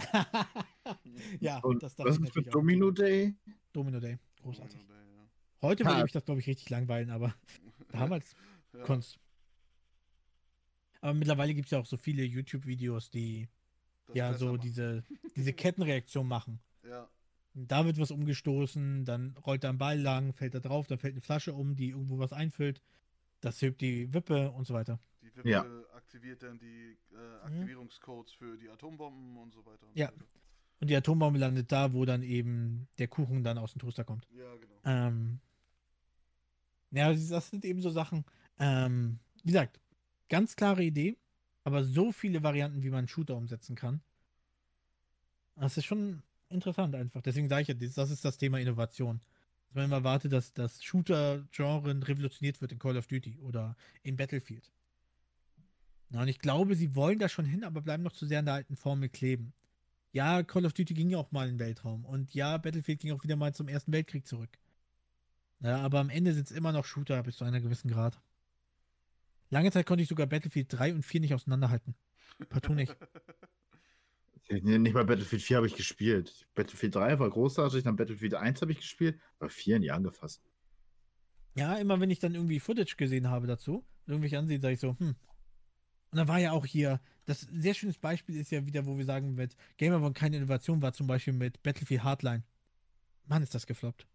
ja, 1.40 1.58
Und 1.58 1.82
das 1.82 1.92
ich 1.98 1.98
ist 2.06 2.20
natürlich 2.20 2.34
mit 2.36 2.48
auch. 2.48 2.52
Domino 2.52 2.90
Day? 2.90 3.34
Domino 3.72 4.00
Day. 4.00 4.18
Großartig. 4.42 4.80
Domino 4.80 4.94
Day, 4.94 5.14
ja. 5.14 5.28
Heute 5.62 5.84
würde 5.84 5.96
Ja. 5.98 6.02
mich 6.02 6.12
das, 6.12 6.24
glaube 6.24 6.40
ich, 6.40 6.46
richtig 6.46 6.70
langweilen, 6.70 7.10
aber 7.10 7.34
damals 7.92 8.34
Ja. 8.72 8.82
Kunst. 8.84 9.18
Aber 11.00 11.14
mittlerweile 11.14 11.54
gibt 11.54 11.66
es 11.66 11.70
ja 11.72 11.78
auch 11.78 11.86
so 11.86 11.96
viele 11.96 12.22
YouTube-Videos, 12.24 13.10
die 13.10 13.48
das 14.06 14.16
ja, 14.16 14.34
so 14.34 14.46
machen. 14.52 14.60
diese, 14.60 15.04
diese 15.36 15.52
Kettenreaktion 15.52 16.26
machen. 16.26 16.60
Ja, 16.86 17.08
Da 17.54 17.84
wird 17.84 17.98
was 17.98 18.10
umgestoßen, 18.10 19.04
dann 19.04 19.36
rollt 19.38 19.64
da 19.64 19.70
ein 19.70 19.78
Ball 19.78 19.98
lang, 19.98 20.32
fällt 20.34 20.54
da 20.54 20.60
drauf, 20.60 20.86
dann 20.86 20.98
fällt 20.98 21.14
eine 21.14 21.20
Flasche 21.22 21.54
um, 21.54 21.74
die 21.74 21.88
irgendwo 21.90 22.18
was 22.18 22.32
einfüllt. 22.32 22.80
Das 23.40 23.60
hebt 23.62 23.80
die 23.80 24.12
Wippe 24.12 24.50
und 24.50 24.66
so 24.66 24.74
weiter. 24.74 24.98
die 25.22 25.34
Wippe 25.36 25.48
Ja. 25.48 25.64
aktiviert 25.96 26.42
dann 26.42 26.58
die 26.58 26.96
äh, 27.12 27.44
Aktivierungscodes 27.44 28.32
für 28.32 28.56
die 28.56 28.68
Atombomben 28.68 29.36
und 29.38 29.52
so 29.52 29.64
weiter. 29.64 29.86
Und 29.86 29.96
Ja. 29.96 30.08
So 30.08 30.14
weiter. 30.16 30.26
Und 30.80 30.88
die 30.90 30.96
Atombombe 30.96 31.38
landet 31.38 31.70
da, 31.72 31.92
wo 31.92 32.04
dann 32.06 32.22
eben 32.22 32.88
der 32.98 33.08
Kuchen 33.08 33.44
dann 33.44 33.58
aus 33.58 33.72
dem 33.72 33.80
Toaster 33.80 34.04
kommt. 34.04 34.26
ja 34.32 34.54
genau. 34.56 34.74
Ähm, 34.84 35.40
ja, 36.90 37.12
das 37.12 37.50
sind 37.50 37.64
eben 37.64 37.80
so 37.82 37.90
Sachen. 37.90 38.24
Ähm, 38.58 39.18
wie 39.44 39.52
gesagt, 39.52 39.78
ganz 40.28 40.56
klare 40.56 40.82
Idee, 40.82 41.16
aber 41.64 41.84
so 41.84 42.12
viele 42.12 42.42
Varianten, 42.42 42.82
wie 42.82 42.90
man 42.90 43.08
Shooter 43.08 43.36
umsetzen 43.36 43.76
kann. 43.76 44.00
Das 45.56 45.76
ist 45.76 45.84
schon 45.84 46.22
interessant 46.48 46.94
einfach. 46.94 47.20
Deswegen 47.22 47.48
sage 47.48 47.62
ich 47.62 47.68
ja, 47.68 47.74
das 47.74 47.94
das 47.94 48.10
ist 48.10 48.24
das 48.24 48.38
Thema 48.38 48.58
Innovation. 48.58 49.20
Dass 49.70 49.76
man 49.76 49.84
immer 49.84 49.96
erwartet, 49.96 50.32
dass 50.32 50.52
das 50.52 50.82
Shooter-Genre 50.82 52.08
revolutioniert 52.08 52.60
wird 52.60 52.72
in 52.72 52.80
Call 52.80 52.96
of 52.96 53.06
Duty 53.06 53.38
oder 53.38 53.76
in 54.02 54.16
Battlefield. 54.16 54.72
Na, 56.08 56.22
und 56.22 56.28
ich 56.28 56.40
glaube, 56.40 56.74
sie 56.74 56.96
wollen 56.96 57.20
da 57.20 57.28
schon 57.28 57.44
hin, 57.44 57.62
aber 57.62 57.80
bleiben 57.80 58.02
noch 58.02 58.12
zu 58.12 58.26
sehr 58.26 58.40
an 58.40 58.46
der 58.46 58.54
alten 58.54 58.74
Formel 58.74 59.08
kleben. 59.08 59.52
Ja, 60.12 60.42
Call 60.42 60.66
of 60.66 60.72
Duty 60.72 60.92
ging 60.92 61.10
ja 61.10 61.18
auch 61.18 61.30
mal 61.30 61.48
in 61.48 61.54
den 61.54 61.60
Weltraum. 61.60 62.04
Und 62.04 62.34
ja, 62.34 62.58
Battlefield 62.58 62.98
ging 62.98 63.12
auch 63.12 63.22
wieder 63.22 63.36
mal 63.36 63.54
zum 63.54 63.68
Ersten 63.68 63.92
Weltkrieg 63.92 64.26
zurück. 64.26 64.50
Ja, 65.60 65.78
aber 65.78 66.00
am 66.00 66.10
Ende 66.10 66.34
sind 66.34 66.46
es 66.46 66.52
immer 66.52 66.72
noch 66.72 66.84
Shooter 66.84 67.22
bis 67.22 67.36
zu 67.36 67.44
einer 67.44 67.60
gewissen 67.60 67.90
Grad. 67.90 68.20
Lange 69.50 69.70
Zeit 69.70 69.86
konnte 69.86 70.02
ich 70.02 70.08
sogar 70.08 70.26
Battlefield 70.26 70.66
3 70.72 70.94
und 70.94 71.04
4 71.04 71.20
nicht 71.20 71.34
auseinanderhalten. 71.34 71.94
Partout 72.48 72.74
nicht. 72.74 72.96
Nicht 74.50 74.94
mal 74.94 75.04
Battlefield 75.04 75.42
4 75.42 75.56
habe 75.58 75.66
ich 75.68 75.76
gespielt. 75.76 76.48
Battlefield 76.54 76.96
3 76.96 77.18
war 77.20 77.30
großartig, 77.30 77.84
dann 77.84 77.96
Battlefield 77.96 78.34
1 78.34 78.60
habe 78.62 78.72
ich 78.72 78.78
gespielt, 78.78 79.20
bei 79.38 79.48
4 79.48 79.78
nie 79.78 79.90
angefasst. 79.90 80.42
Ja, 81.54 81.76
immer 81.76 82.00
wenn 82.00 82.10
ich 82.10 82.18
dann 82.18 82.34
irgendwie 82.34 82.58
Footage 82.58 82.96
gesehen 82.96 83.28
habe 83.28 83.46
dazu, 83.46 83.84
irgendwelche 84.06 84.38
ansehen, 84.38 84.60
sage 84.60 84.74
ich 84.74 84.80
so, 84.80 84.96
hm. 84.98 85.14
Und 86.12 86.16
dann 86.16 86.26
war 86.26 86.38
ja 86.38 86.50
auch 86.50 86.66
hier, 86.66 87.00
das 87.26 87.42
sehr 87.42 87.74
schönes 87.74 87.98
Beispiel 87.98 88.36
ist 88.36 88.50
ja 88.50 88.66
wieder, 88.66 88.84
wo 88.86 88.98
wir 88.98 89.04
sagen, 89.04 89.34
mit 89.34 89.54
Gamer 89.76 90.00
von 90.00 90.12
keine 90.12 90.38
Innovation 90.38 90.82
war, 90.82 90.92
zum 90.92 91.06
Beispiel 91.06 91.32
mit 91.32 91.62
Battlefield 91.62 92.02
Hardline. 92.02 92.42
Mann, 93.26 93.44
ist 93.44 93.54
das 93.54 93.66
gefloppt. 93.66 94.08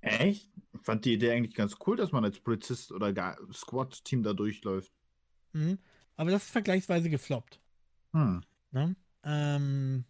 Echt? 0.00 0.50
Ich 0.72 0.80
fand 0.80 1.04
die 1.04 1.12
Idee 1.12 1.32
eigentlich 1.32 1.54
ganz 1.54 1.76
cool, 1.86 1.96
dass 1.96 2.12
man 2.12 2.24
als 2.24 2.40
Polizist 2.40 2.90
oder 2.90 3.12
gar 3.12 3.36
Squad-Team 3.52 4.22
da 4.22 4.32
durchläuft. 4.32 4.92
Mhm. 5.52 5.78
Aber 6.16 6.30
das 6.30 6.44
ist 6.44 6.50
vergleichsweise 6.50 7.10
gefloppt. 7.10 7.60
Hm. 8.12 8.42
Ne? 8.70 8.96
Ähm, 9.24 10.04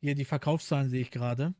hier 0.00 0.14
die 0.14 0.24
Verkaufszahlen 0.24 0.90
sehe 0.90 1.02
ich 1.02 1.10
gerade. 1.10 1.54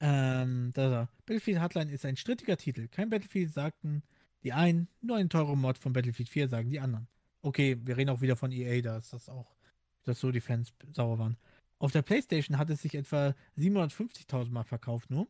Ähm, 0.00 0.70
da, 0.74 0.90
da. 0.90 1.08
Battlefield 1.26 1.60
Hardline 1.60 1.90
ist 1.90 2.04
ein 2.04 2.16
strittiger 2.16 2.56
Titel. 2.56 2.88
Kein 2.88 3.10
Battlefield 3.10 3.52
sagten 3.52 4.02
die 4.42 4.52
einen, 4.52 4.88
nur 5.00 5.16
ein 5.16 5.28
teurer 5.28 5.56
Mod 5.56 5.78
von 5.78 5.92
Battlefield 5.92 6.28
4 6.28 6.48
sagen 6.48 6.70
die 6.70 6.80
anderen. 6.80 7.08
Okay, 7.42 7.76
wir 7.84 7.96
reden 7.96 8.10
auch 8.10 8.20
wieder 8.20 8.36
von 8.36 8.52
EA, 8.52 8.80
da 8.82 8.98
ist 8.98 9.12
das 9.12 9.28
auch, 9.28 9.56
dass 10.04 10.20
so 10.20 10.30
die 10.30 10.40
Fans 10.40 10.72
sauer 10.92 11.18
waren. 11.18 11.36
Auf 11.78 11.92
der 11.92 12.02
PlayStation 12.02 12.58
hat 12.58 12.70
es 12.70 12.82
sich 12.82 12.94
etwa 12.94 13.34
750.000 13.56 14.50
Mal 14.50 14.64
verkauft 14.64 15.10
nur. 15.10 15.28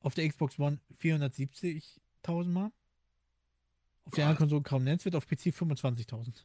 Auf 0.00 0.14
der 0.14 0.28
Xbox 0.28 0.58
One 0.58 0.78
470.000 1.00 2.44
Mal. 2.44 2.72
Auf 4.04 4.14
der 4.14 4.24
anderen 4.24 4.38
Konsole 4.38 4.62
kaum 4.62 4.84
nennenswert, 4.84 5.16
auf 5.16 5.26
PC 5.26 5.48
25.000. 5.48 6.44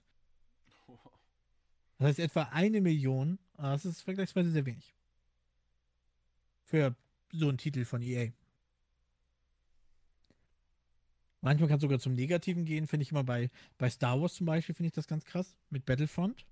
Das 2.04 2.10
heißt 2.10 2.20
etwa 2.20 2.42
eine 2.52 2.82
Million. 2.82 3.40
aber 3.54 3.70
Das 3.70 3.86
ist 3.86 4.02
vergleichsweise 4.02 4.52
sehr 4.52 4.66
wenig. 4.66 4.94
Für 6.66 6.98
so 7.32 7.48
einen 7.48 7.58
Titel 7.58 7.86
von 7.86 8.02
EA. 8.02 8.34
Manchmal 11.40 11.70
kann 11.70 11.78
es 11.78 11.82
sogar 11.82 12.00
zum 12.00 12.12
Negativen 12.12 12.66
gehen, 12.66 12.88
finde 12.88 13.04
ich 13.04 13.12
immer 13.12 13.24
bei, 13.24 13.50
bei 13.78 13.90
Star 13.90 14.20
Wars 14.20 14.34
zum 14.34 14.46
Beispiel, 14.46 14.76
finde 14.76 14.88
ich 14.88 14.94
das 14.94 15.08
ganz 15.08 15.24
krass. 15.24 15.56
Mit 15.70 15.86
Battlefront. 15.86 16.46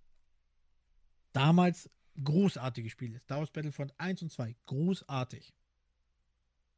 Damals 1.34 1.90
großartige 2.24 2.90
Spiele. 2.90 3.20
Star 3.20 3.40
Wars 3.40 3.52
Battlefront 3.52 3.94
1 3.98 4.22
und 4.22 4.32
2. 4.32 4.56
Großartig. 4.68 5.54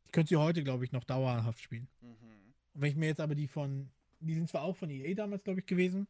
Ich 0.06 0.12
könnte 0.12 0.30
sie 0.30 0.38
heute, 0.38 0.64
glaube 0.64 0.84
ich, 0.84 0.91
noch 0.91 1.04
dauerhaft 1.04 1.62
spielen. 1.62 1.88
Mhm. 2.02 2.56
Und 2.74 2.82
wenn 2.82 2.90
ich 2.90 2.95
mir 2.95 3.06
jetzt 3.06 3.22
aber 3.22 3.36
die 3.36 3.48
von, 3.48 3.91
die 4.20 4.34
sind 4.34 4.50
zwar 4.50 4.64
auch 4.64 4.76
von 4.76 4.90
EA 4.90 5.14
damals, 5.14 5.44
glaube 5.44 5.60
ich, 5.60 5.68
gewesen, 5.68 6.08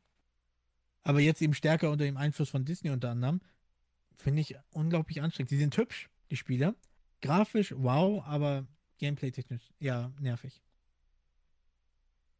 aber 1.03 1.19
jetzt 1.19 1.41
eben 1.41 1.53
stärker 1.53 1.91
unter 1.91 2.05
dem 2.05 2.17
Einfluss 2.17 2.49
von 2.49 2.65
Disney 2.65 2.89
unter 2.89 3.11
anderem, 3.11 3.41
finde 4.15 4.41
ich 4.41 4.55
unglaublich 4.71 5.21
anstrengend. 5.21 5.51
Die 5.51 5.57
sind 5.57 5.75
hübsch, 5.77 6.09
die 6.31 6.37
Spiele. 6.37 6.75
Grafisch, 7.21 7.73
wow, 7.77 8.23
aber 8.25 8.65
gameplay-technisch, 8.97 9.71
ja, 9.79 10.11
nervig. 10.19 10.61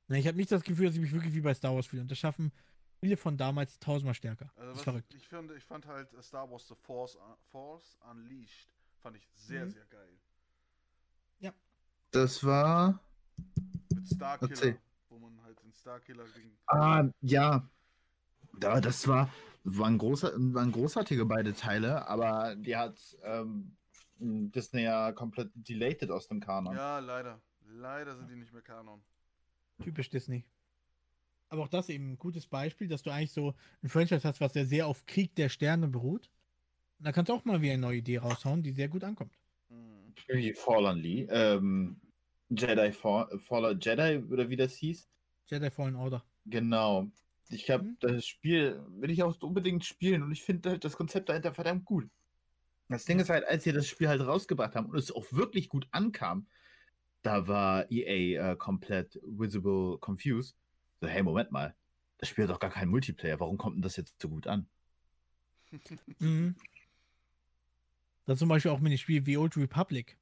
Na, 0.08 0.18
ich 0.18 0.28
habe 0.28 0.38
nicht 0.38 0.52
das 0.52 0.64
Gefühl, 0.64 0.88
dass 0.88 0.96
ich 0.96 1.02
mich 1.02 1.14
wirklich 1.14 1.34
wie 1.34 1.42
bei 1.42 1.54
Star 1.54 1.74
Wars 1.74 1.88
fühle. 1.88 2.02
Und 2.02 2.12
das 2.12 2.20
schaffen 2.20 2.52
Spiele 2.98 3.18
von 3.18 3.38
damals 3.38 3.80
tausendmal 3.80 4.14
stärker. 4.14 4.50
Also 4.56 4.70
das 4.70 4.78
ist 4.80 4.84
verrückt. 4.84 5.14
Ich, 5.14 5.28
finde, 5.28 5.56
ich 5.56 5.64
fand 5.64 5.86
halt 5.86 6.14
äh, 6.14 6.22
Star 6.22 6.50
Wars 6.50 6.68
The 6.68 6.76
Force, 6.76 7.16
uh, 7.16 7.36
Force 7.52 7.98
Unleashed 8.10 8.70
fand 9.02 9.18
ich 9.18 9.28
sehr, 9.34 9.66
Mhm. 9.66 9.72
sehr 9.72 9.86
geil. 9.86 10.20
Das 12.12 12.44
war. 12.44 13.00
Mit 13.90 14.08
Starkiller, 14.08 14.78
wo 15.10 15.18
man 15.18 15.42
halt 15.42 15.60
den 15.64 15.74
Starkiller 15.74 16.26
gegen. 16.36 16.56
Ah, 16.68 17.10
ja. 17.22 17.68
Da, 18.54 18.80
das 18.82 19.08
war, 19.08 19.30
waren, 19.64 19.98
großer, 19.98 20.34
waren 20.36 20.72
großartige 20.72 21.26
beide 21.26 21.54
Teile, 21.54 22.08
aber 22.08 22.56
die 22.56 22.76
hat 22.76 23.00
ähm, 23.24 23.76
Disney 24.20 24.84
ja 24.84 25.12
komplett 25.12 25.52
deleted 25.54 26.12
aus 26.12 26.28
dem 26.28 26.40
Kanon. 26.40 26.76
Ja, 26.76 27.00
leider. 27.00 27.42
Leider 27.66 28.16
sind 28.16 28.30
die 28.30 28.36
nicht 28.36 28.54
mehr 28.54 28.62
Kanon. 28.62 29.02
Typisch 29.82 30.10
Disney. 30.10 30.46
Aber 31.50 31.64
auch 31.64 31.68
das 31.68 31.90
eben 31.90 32.14
ein 32.14 32.18
gutes 32.18 32.48
Beispiel, 32.48 32.88
dass 32.88 33.04
du 33.04 33.12
eigentlich 33.12 33.32
so 33.32 33.54
ein 33.82 33.90
Franchise 33.90 34.28
hast, 34.28 34.42
was 34.42 34.54
ja 34.56 34.66
sehr 34.66 34.88
auf 34.88 35.06
Krieg 35.06 35.36
der 35.36 35.50
Sterne 35.50 35.88
beruht. 35.88 36.30
Und 37.00 37.06
da 37.06 37.12
kannst 37.12 37.30
du 37.30 37.34
auch 37.34 37.46
mal 37.46 37.62
wieder 37.62 37.74
eine 37.74 37.82
neue 37.82 37.98
Idee 37.98 38.18
raushauen, 38.18 38.64
die 38.64 38.72
sehr 38.72 38.88
gut 38.88 39.04
ankommt. 39.04 39.38
Mhm. 39.70 40.14
Wie 40.28 40.54
Fallen 40.54 40.98
Lee. 40.98 41.28
Ähm, 41.30 42.00
Jedi 42.50 42.92
Fall, 42.92 43.40
Fallen 43.40 43.80
Jedi 43.80 44.24
oder 44.32 44.50
wie 44.50 44.56
das 44.56 44.74
hieß. 44.76 45.10
Jedi 45.48 45.70
Fallen 45.70 45.96
Order. 45.96 46.24
Genau. 46.46 47.08
Ich 47.50 47.66
glaube, 47.66 47.86
Mhm. 47.86 47.98
das 48.00 48.26
Spiel 48.26 48.82
will 49.00 49.12
ich 49.12 49.24
auch 49.24 49.40
unbedingt 49.42 49.86
spielen 49.86 50.24
und 50.24 50.32
ich 50.32 50.44
finde 50.44 50.80
das 50.80 50.96
Konzept 50.98 51.30
dahinter 51.30 51.54
verdammt 51.54 51.86
gut. 51.86 52.10
Das 52.90 53.06
Ding 53.06 53.20
ist 53.20 53.30
halt, 53.30 53.46
als 53.48 53.64
sie 53.64 53.72
das 53.72 53.88
Spiel 53.88 54.08
halt 54.08 54.22
rausgebracht 54.22 54.76
haben 54.76 54.88
und 54.88 54.98
es 54.98 55.12
auch 55.12 55.32
wirklich 55.32 55.70
gut 55.70 55.88
ankam, 55.92 56.48
da 57.22 57.48
war 57.48 57.90
EA 57.92 58.52
äh, 58.52 58.56
komplett 58.56 59.20
visible 59.24 59.98
confused. 60.00 60.56
So, 61.02 61.08
hey, 61.08 61.24
Moment 61.24 61.52
mal. 61.52 61.76
Das 62.18 62.30
Spiel 62.30 62.44
hat 62.44 62.52
doch 62.52 62.60
gar 62.60 62.70
keinen 62.70 62.90
Multiplayer. 62.90 63.40
Warum 63.40 63.58
kommt 63.58 63.78
denn 63.78 63.82
das 63.82 63.96
jetzt 63.96 64.22
so 64.22 64.30
gut 64.30 64.48
an? 64.48 64.68
Mhm. 66.20 66.56
Das 68.26 68.40
zum 68.40 68.48
Beispiel 68.48 68.72
auch 68.72 68.80
mit 68.80 68.92
dem 68.92 68.98
Spiel 68.98 69.24
The 69.26 69.38
Old 69.38 69.58
Republic. 69.58 70.18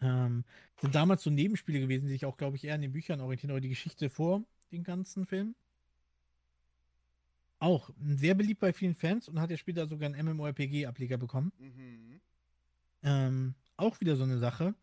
Ähm, 0.00 0.44
sind 0.80 0.94
damals 0.94 1.22
so 1.22 1.28
Nebenspiele 1.30 1.80
gewesen, 1.80 2.06
die 2.06 2.12
sich 2.12 2.24
auch, 2.24 2.38
glaube 2.38 2.56
ich, 2.56 2.64
eher 2.64 2.74
an 2.74 2.80
den 2.80 2.92
Büchern 2.92 3.20
orientieren 3.20 3.50
oder 3.50 3.60
die 3.60 3.68
Geschichte 3.68 4.08
vor 4.08 4.42
den 4.72 4.84
ganzen 4.84 5.26
Film. 5.26 5.54
Auch 7.60 7.90
sehr 8.00 8.34
beliebt 8.34 8.60
bei 8.60 8.72
vielen 8.72 8.94
Fans 8.94 9.28
und 9.28 9.38
hat 9.38 9.50
ja 9.50 9.56
später 9.58 9.86
sogar 9.86 10.10
einen 10.10 10.26
MMORPG-Ableger 10.26 11.18
bekommen. 11.18 11.52
Mhm. 11.58 12.20
Ähm, 13.02 13.54
auch 13.76 14.00
wieder 14.00 14.16
so 14.16 14.24
eine 14.24 14.38
Sache. 14.38 14.74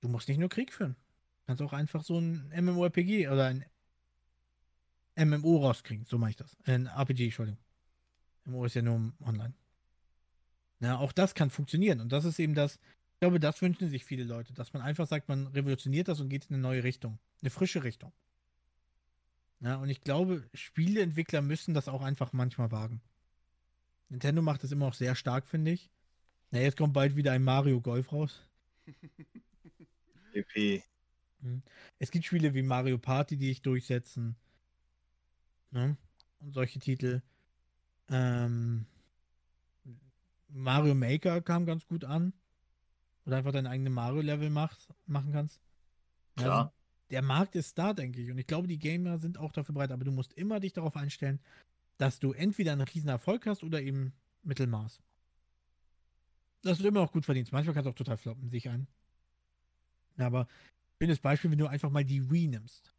Du 0.00 0.08
musst 0.08 0.28
nicht 0.28 0.38
nur 0.38 0.48
Krieg 0.48 0.72
führen. 0.72 0.94
Du 0.94 1.46
kannst 1.46 1.62
auch 1.62 1.72
einfach 1.72 2.02
so 2.02 2.18
ein 2.18 2.52
MMORPG 2.54 3.28
oder 3.28 3.46
ein 3.46 3.64
MMO 5.16 5.58
rauskriegen. 5.58 6.04
So 6.04 6.18
mache 6.18 6.30
ich 6.30 6.36
das. 6.36 6.56
Ein 6.64 6.86
RPG, 6.86 7.26
Entschuldigung. 7.26 7.60
MMO 8.44 8.64
ist 8.64 8.74
ja 8.74 8.82
nur 8.82 9.12
online. 9.24 9.54
Ja, 10.80 10.98
auch 10.98 11.12
das 11.12 11.34
kann 11.34 11.50
funktionieren. 11.50 12.00
Und 12.00 12.10
das 12.12 12.24
ist 12.24 12.40
eben 12.40 12.54
das, 12.54 12.80
ich 13.14 13.20
glaube, 13.20 13.38
das 13.38 13.62
wünschen 13.62 13.88
sich 13.88 14.04
viele 14.04 14.24
Leute, 14.24 14.52
dass 14.52 14.72
man 14.72 14.82
einfach 14.82 15.06
sagt, 15.06 15.28
man 15.28 15.46
revolutioniert 15.48 16.08
das 16.08 16.20
und 16.20 16.28
geht 16.28 16.46
in 16.46 16.54
eine 16.54 16.62
neue 16.62 16.82
Richtung. 16.84 17.18
Eine 17.40 17.50
frische 17.50 17.84
Richtung. 17.84 18.12
Ja, 19.60 19.76
und 19.76 19.88
ich 19.88 20.02
glaube, 20.02 20.48
Spieleentwickler 20.54 21.42
müssen 21.42 21.74
das 21.74 21.88
auch 21.88 22.02
einfach 22.02 22.32
manchmal 22.32 22.70
wagen. 22.70 23.00
Nintendo 24.08 24.40
macht 24.40 24.62
das 24.62 24.72
immer 24.72 24.86
auch 24.86 24.94
sehr 24.94 25.14
stark, 25.14 25.46
finde 25.46 25.72
ich. 25.72 25.90
Na, 26.50 26.60
jetzt 26.60 26.76
kommt 26.76 26.94
bald 26.94 27.16
wieder 27.16 27.32
ein 27.32 27.42
Mario 27.42 27.80
Golf 27.80 28.12
raus. 28.12 28.46
EP. 30.32 30.82
Es 31.98 32.10
gibt 32.10 32.24
Spiele 32.24 32.54
wie 32.54 32.62
Mario 32.62 32.98
Party, 32.98 33.36
die 33.36 33.48
sich 33.48 33.62
durchsetzen. 33.62 34.36
Ne? 35.70 35.96
Und 36.40 36.52
solche 36.52 36.78
Titel. 36.78 37.22
Ähm, 38.08 38.86
Mario 40.48 40.94
Maker 40.94 41.42
kam 41.42 41.66
ganz 41.66 41.86
gut 41.86 42.04
an. 42.04 42.32
Oder 43.26 43.38
einfach 43.38 43.52
dein 43.52 43.66
eigenes 43.66 43.92
Mario-Level 43.92 44.48
machen 44.48 45.32
kannst. 45.32 45.60
Ja, 46.38 46.50
also 46.50 46.70
der 47.10 47.22
Markt 47.22 47.54
ist 47.56 47.78
da, 47.78 47.92
denke 47.92 48.20
ich. 48.20 48.30
Und 48.30 48.38
ich 48.38 48.46
glaube, 48.46 48.68
die 48.68 48.78
Gamer 48.78 49.18
sind 49.18 49.38
auch 49.38 49.52
dafür 49.52 49.74
bereit. 49.74 49.92
Aber 49.92 50.04
du 50.04 50.12
musst 50.12 50.32
immer 50.34 50.60
dich 50.60 50.72
darauf 50.72 50.96
einstellen, 50.96 51.40
dass 51.96 52.18
du 52.18 52.32
entweder 52.32 52.72
einen 52.72 52.82
riesen 52.82 53.08
Erfolg 53.08 53.46
hast 53.46 53.64
oder 53.64 53.80
eben 53.80 54.12
Mittelmaß. 54.42 55.00
Dass 56.62 56.78
du 56.78 56.88
immer 56.88 57.00
auch 57.00 57.12
gut 57.12 57.24
verdienst. 57.24 57.52
Manchmal 57.52 57.74
kannst 57.74 57.86
du 57.86 57.90
auch 57.90 57.94
total 57.94 58.16
floppen, 58.16 58.50
sich 58.50 58.68
ein. 58.68 58.86
Aber 60.16 60.48
schönes 61.00 61.20
Beispiel, 61.20 61.50
wenn 61.50 61.58
du 61.58 61.66
einfach 61.66 61.90
mal 61.90 62.04
die 62.04 62.30
Wii 62.30 62.48
nimmst. 62.48 62.92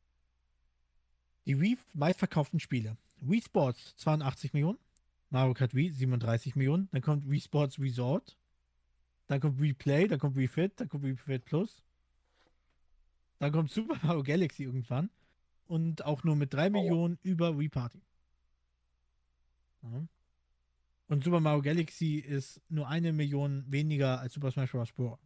Die 1.46 1.60
Wii 1.60 1.78
meistverkauften 1.94 2.60
Spiele. 2.60 2.98
Wii 3.22 3.42
Sports 3.42 3.96
82 3.98 4.54
Millionen, 4.54 4.78
Mario 5.30 5.54
Kart 5.54 5.76
Wii 5.76 5.92
37 5.92 6.56
Millionen, 6.56 6.88
dann 6.92 7.02
kommt 7.02 7.30
Wii 7.30 7.42
Sports 7.42 7.80
Resort, 7.80 8.38
dann 9.28 9.42
kommt 9.42 9.60
Wii 9.60 9.74
Play, 9.74 10.08
dann 10.08 10.20
kommt 10.20 10.36
Wii 10.36 10.48
Fit, 10.48 10.80
dann 10.80 10.88
kommt 10.88 11.04
Wii 11.04 11.18
Fit 11.18 11.46
Plus, 11.46 11.84
dann 13.40 13.52
kommt 13.52 13.72
Super 13.72 13.98
Mario 14.04 14.24
Galaxy 14.24 14.64
irgendwann 14.64 15.10
und 15.68 16.06
auch 16.06 16.24
nur 16.24 16.36
mit 16.36 16.54
3 16.54 16.70
Millionen 16.70 17.18
über 17.24 17.58
Wii 17.58 17.70
Party. 17.70 18.02
Ja. 19.82 20.08
Und 21.08 21.24
Super 21.24 21.40
Mario 21.40 21.62
Galaxy 21.62 22.16
ist 22.18 22.62
nur 22.70 22.88
eine 22.88 23.14
Million 23.14 23.66
weniger 23.68 24.20
als 24.20 24.34
Super 24.34 24.52
Smash 24.52 24.72
Bros. 24.72 24.92
Pro. 24.92 25.18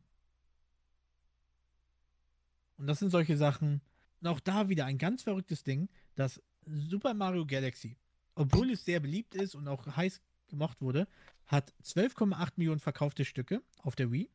Und 2.77 2.87
das 2.87 2.99
sind 2.99 3.09
solche 3.09 3.35
Sachen. 3.35 3.81
Und 4.21 4.27
auch 4.27 4.39
da 4.39 4.69
wieder 4.69 4.85
ein 4.85 4.97
ganz 4.97 5.23
verrücktes 5.23 5.63
Ding, 5.63 5.89
dass 6.15 6.41
Super 6.65 7.13
Mario 7.13 7.45
Galaxy, 7.45 7.97
obwohl 8.35 8.71
es 8.71 8.85
sehr 8.85 8.99
beliebt 8.99 9.35
ist 9.35 9.55
und 9.55 9.67
auch 9.67 9.85
heiß 9.85 10.21
gemocht 10.47 10.81
wurde, 10.81 11.07
hat 11.47 11.73
12,8 11.83 12.53
Millionen 12.55 12.79
verkaufte 12.79 13.25
Stücke 13.25 13.61
auf 13.79 13.95
der 13.95 14.11
Wii. 14.11 14.29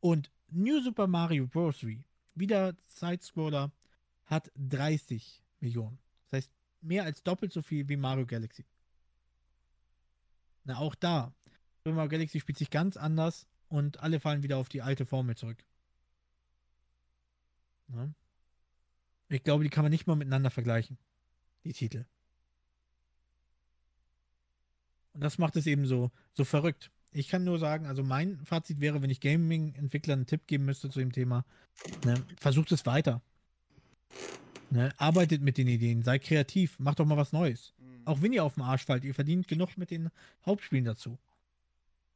Und 0.00 0.30
New 0.48 0.80
Super 0.80 1.08
Mario 1.08 1.46
Bros. 1.46 1.84
Wii, 1.84 2.04
wieder 2.36 2.74
Side-Scroller, 2.86 3.72
hat 4.26 4.50
30 4.56 5.42
Millionen. 5.60 5.98
Das 6.30 6.38
heißt, 6.38 6.52
mehr 6.80 7.04
als 7.04 7.22
doppelt 7.22 7.52
so 7.52 7.62
viel 7.62 7.88
wie 7.88 7.96
Mario 7.96 8.26
Galaxy. 8.26 8.64
Na, 10.64 10.78
auch 10.78 10.94
da. 10.94 11.32
Super 11.78 11.96
Mario 11.96 12.10
Galaxy 12.10 12.40
spielt 12.40 12.58
sich 12.58 12.70
ganz 12.70 12.96
anders 12.96 13.46
und 13.68 14.00
alle 14.00 14.20
fallen 14.20 14.42
wieder 14.42 14.58
auf 14.58 14.68
die 14.68 14.82
alte 14.82 15.06
Formel 15.06 15.36
zurück. 15.36 15.64
Ja. 17.88 18.10
Ich 19.28 19.42
glaube, 19.42 19.64
die 19.64 19.70
kann 19.70 19.84
man 19.84 19.90
nicht 19.90 20.06
mal 20.06 20.16
miteinander 20.16 20.50
vergleichen. 20.50 20.98
Die 21.64 21.72
Titel. 21.72 22.06
Und 25.12 25.20
das 25.22 25.38
macht 25.38 25.56
es 25.56 25.66
eben 25.66 25.86
so, 25.86 26.10
so 26.32 26.44
verrückt. 26.44 26.90
Ich 27.16 27.28
kann 27.28 27.44
nur 27.44 27.58
sagen, 27.58 27.86
also 27.86 28.02
mein 28.02 28.44
Fazit 28.44 28.80
wäre, 28.80 29.00
wenn 29.00 29.10
ich 29.10 29.20
Gaming-Entwicklern 29.20 30.20
einen 30.20 30.26
Tipp 30.26 30.46
geben 30.46 30.66
müsste 30.66 30.90
zu 30.90 30.98
dem 30.98 31.12
Thema, 31.12 31.44
ne, 32.04 32.22
versucht 32.38 32.72
es 32.72 32.84
weiter. 32.84 33.22
Ne, 34.70 34.92
arbeitet 34.98 35.42
mit 35.42 35.58
den 35.58 35.68
Ideen, 35.68 36.02
seid 36.02 36.22
kreativ, 36.24 36.78
macht 36.80 36.98
doch 36.98 37.06
mal 37.06 37.16
was 37.16 37.32
Neues. 37.32 37.72
Mhm. 37.78 38.02
Auch 38.04 38.20
wenn 38.20 38.32
ihr 38.32 38.44
auf 38.44 38.54
dem 38.54 38.64
Arsch 38.64 38.84
fallt, 38.84 39.04
ihr 39.04 39.14
verdient 39.14 39.46
genug 39.48 39.76
mit 39.78 39.90
den 39.90 40.10
Hauptspielen 40.44 40.84
dazu. 40.84 41.18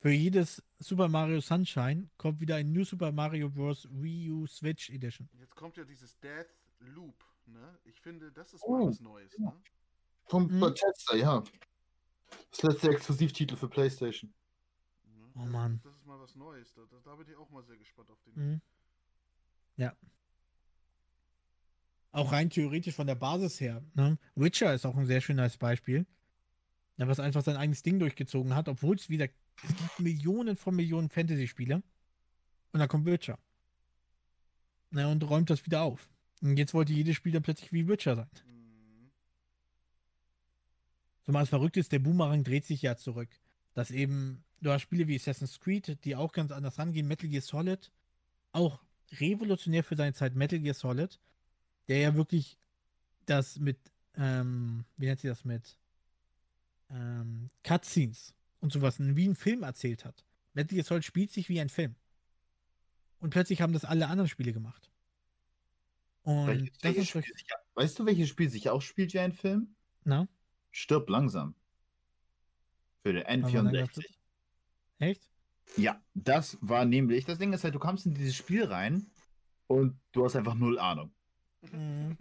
Für 0.01 0.11
jedes 0.11 0.63
Super 0.79 1.09
Mario 1.09 1.41
Sunshine 1.41 2.09
kommt 2.17 2.41
wieder 2.41 2.57
ein 2.57 2.73
New 2.73 2.85
Super 2.85 3.13
Mario 3.13 3.51
Bros. 3.51 3.87
Wii 3.91 4.31
U 4.31 4.47
Switch 4.47 4.91
Edition. 4.91 5.29
Jetzt 5.39 5.55
kommt 5.55 5.77
ja 5.77 5.85
dieses 5.85 6.19
Death 6.21 6.49
Loop, 6.81 7.25
ne? 7.47 7.79
Ich 7.85 8.01
finde, 8.01 8.33
das 8.33 8.53
ist 8.53 8.63
Oh, 8.65 8.79
mal 8.79 8.89
was 8.89 9.01
Neues, 9.01 9.33
ja. 9.39 9.45
ne? 9.47 9.53
Vom 10.27 10.47
Mhm. 10.47 10.61
Bethesda, 10.61 11.17
ja. 11.17 11.45
Das 12.51 12.63
letzte 12.63 12.91
Exklusivtitel 12.91 13.57
für 13.57 13.69
PlayStation. 13.69 14.33
Ne? 15.41 15.47
Oh 15.47 15.53
Mann. 15.53 15.81
Das 15.83 15.95
ist 15.95 16.07
mal 16.07 16.21
was 16.21 16.35
Neues. 16.37 16.73
Da, 16.75 16.83
da, 17.05 17.15
bin 17.17 17.29
ich 17.29 17.37
auch 17.37 17.51
mal 17.51 17.65
sehr 17.65 17.77
gespannt 17.77 18.11
auf 18.11 18.21
den. 18.23 18.35
Mhm. 18.35 18.61
Ja. 19.77 19.97
Auch 22.13 22.33
rein 22.33 22.51
theoretisch 22.51 22.95
von 22.95 23.07
der 23.07 23.15
Basis 23.15 23.61
her. 23.61 23.83
Ne? 23.95 24.19
Witcher 24.35 24.75
ist 24.75 24.85
auch 24.85 24.97
ein 24.97 25.07
sehr 25.07 25.21
schönes 25.21 25.57
Beispiel. 25.57 26.07
Ja, 26.97 27.09
was 27.09 27.21
einfach 27.21 27.43
sein 27.43 27.57
eigenes 27.57 27.83
Ding 27.83 27.99
durchgezogen 27.99 28.55
hat, 28.55 28.69
obwohl 28.69 28.97
es 28.97 29.09
wieder, 29.09 29.29
es 29.63 29.69
gibt 29.69 30.01
Millionen 30.01 30.57
von 30.57 30.75
Millionen 30.75 31.09
Fantasy-Spiele. 31.09 31.83
Und 32.73 32.81
da 32.81 32.87
kommt 32.87 33.07
Witcher. 33.07 33.39
Na, 34.91 35.11
und 35.11 35.23
räumt 35.29 35.51
das 35.51 35.65
wieder 35.65 35.83
auf. 35.83 36.11
Und 36.43 36.57
jetzt 36.57 36.75
wollte 36.75 36.93
jedes 36.93 37.17
Spiel 37.17 37.33
dann 37.33 37.43
plötzlich 37.43 37.73
wie 37.73 37.89
Witcher 37.89 38.17
sein. 38.17 38.29
Mhm. 38.47 39.11
So 41.23 41.33
mal 41.33 41.41
das 41.41 41.49
Verrückte 41.49 41.81
ist, 41.81 41.93
der 41.93 42.01
Boomerang 42.01 42.45
dreht 42.45 42.65
sich 42.65 42.83
ja 42.83 42.97
zurück. 42.97 43.31
Dass 43.75 43.91
eben, 43.91 44.45
du 44.61 44.71
hast 44.71 44.83
Spiele 44.83 45.07
wie 45.09 45.17
Assassin's 45.17 45.59
Creed, 45.61 46.05
die 46.05 46.17
auch 46.17 46.33
ganz 46.33 46.53
anders 46.53 46.79
rangehen, 46.79 47.07
Metal 47.09 47.29
Gear 47.29 47.43
Solid, 47.43 47.91
auch 48.53 48.83
revolutionär 49.13 49.85
für 49.85 49.97
seine 49.97 50.13
Zeit, 50.15 50.35
Metal 50.35 50.59
Gear 50.61 50.75
Solid, 50.75 51.19
der 51.89 51.99
ja 51.99 52.15
wirklich 52.15 52.59
das 53.27 53.59
mit, 53.59 53.79
ähm, 54.17 54.85
wie 54.97 55.07
nennt 55.07 55.21
sie 55.21 55.29
das 55.29 55.45
mit, 55.45 55.77
ähm, 56.91 57.51
Cutscenes 57.65 58.35
und 58.61 58.73
sowas 58.73 58.97
wie 58.99 59.29
ein 59.29 59.37
Film 59.37 59.63
erzählt 59.63 60.05
hat. 60.05 60.25
Metal 60.55 60.75
Gear 60.75 60.85
Solid 60.85 61.05
spielt 61.05 61.31
sich 61.31 61.49
wie 61.49 61.61
ein 61.61 61.69
Film. 61.69 61.95
Und 63.21 63.31
plötzlich 63.31 63.61
haben 63.61 63.73
das 63.73 63.85
alle 63.85 64.09
anderen 64.09 64.29
Spiele 64.29 64.53
gemacht. 64.53 64.91
Und 66.23 66.47
Welches- 66.47 66.79
das 66.79 66.97
ist 66.97 67.09
Spiel 67.09 67.23
sich, 67.23 67.47
weißt 67.75 67.99
du, 67.99 68.07
welches 68.07 68.29
Spiel 68.29 68.51
sich 68.51 68.69
auch 68.69 68.83
spielt 68.83 69.13
wie 69.15 69.21
ein 69.21 69.33
Film? 69.33 69.75
na, 70.05 70.29
Stirb 70.71 71.09
langsam. 71.11 71.55
Für 73.03 73.13
den 73.13 73.25
Aber 73.25 73.51
dann 73.53 73.67
N64. 73.69 74.05
Echt? 75.01 75.29
Ja, 75.77 76.03
das 76.15 76.59
war 76.61 76.85
nämlich, 76.85 77.25
das 77.25 77.39
Ding 77.39 77.53
ist 77.53 77.65
halt, 77.65 77.75
du 77.75 77.79
kommst 77.79 78.07
in 78.07 78.15
dieses 78.15 78.35
Spiel 78.35 78.65
rein 78.65 79.11
und 79.67 79.99
du 80.13 80.25
hast 80.25 80.37
einfach 80.37 80.55
null 80.55 80.79
Ahnung. 80.79 81.13
Mhm. 81.73 82.17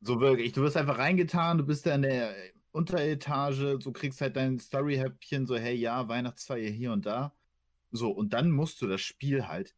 So 0.00 0.20
wirklich, 0.20 0.52
du 0.52 0.62
wirst 0.62 0.76
einfach 0.76 0.98
reingetan, 0.98 1.58
du 1.58 1.66
bist 1.66 1.84
da 1.84 1.94
in 1.94 2.02
der 2.02 2.34
Unteretage, 2.70 3.78
du 3.78 3.92
kriegst 3.92 4.20
halt 4.20 4.36
dein 4.36 4.58
Story-Häppchen, 4.58 5.46
so, 5.46 5.56
hey, 5.56 5.74
ja, 5.74 6.08
Weihnachtsfeier 6.08 6.70
hier 6.70 6.92
und 6.92 7.06
da. 7.06 7.34
So, 7.90 8.10
und 8.10 8.32
dann 8.32 8.50
musst 8.50 8.80
du 8.80 8.86
das 8.86 9.00
Spiel 9.00 9.48
halt 9.48 9.74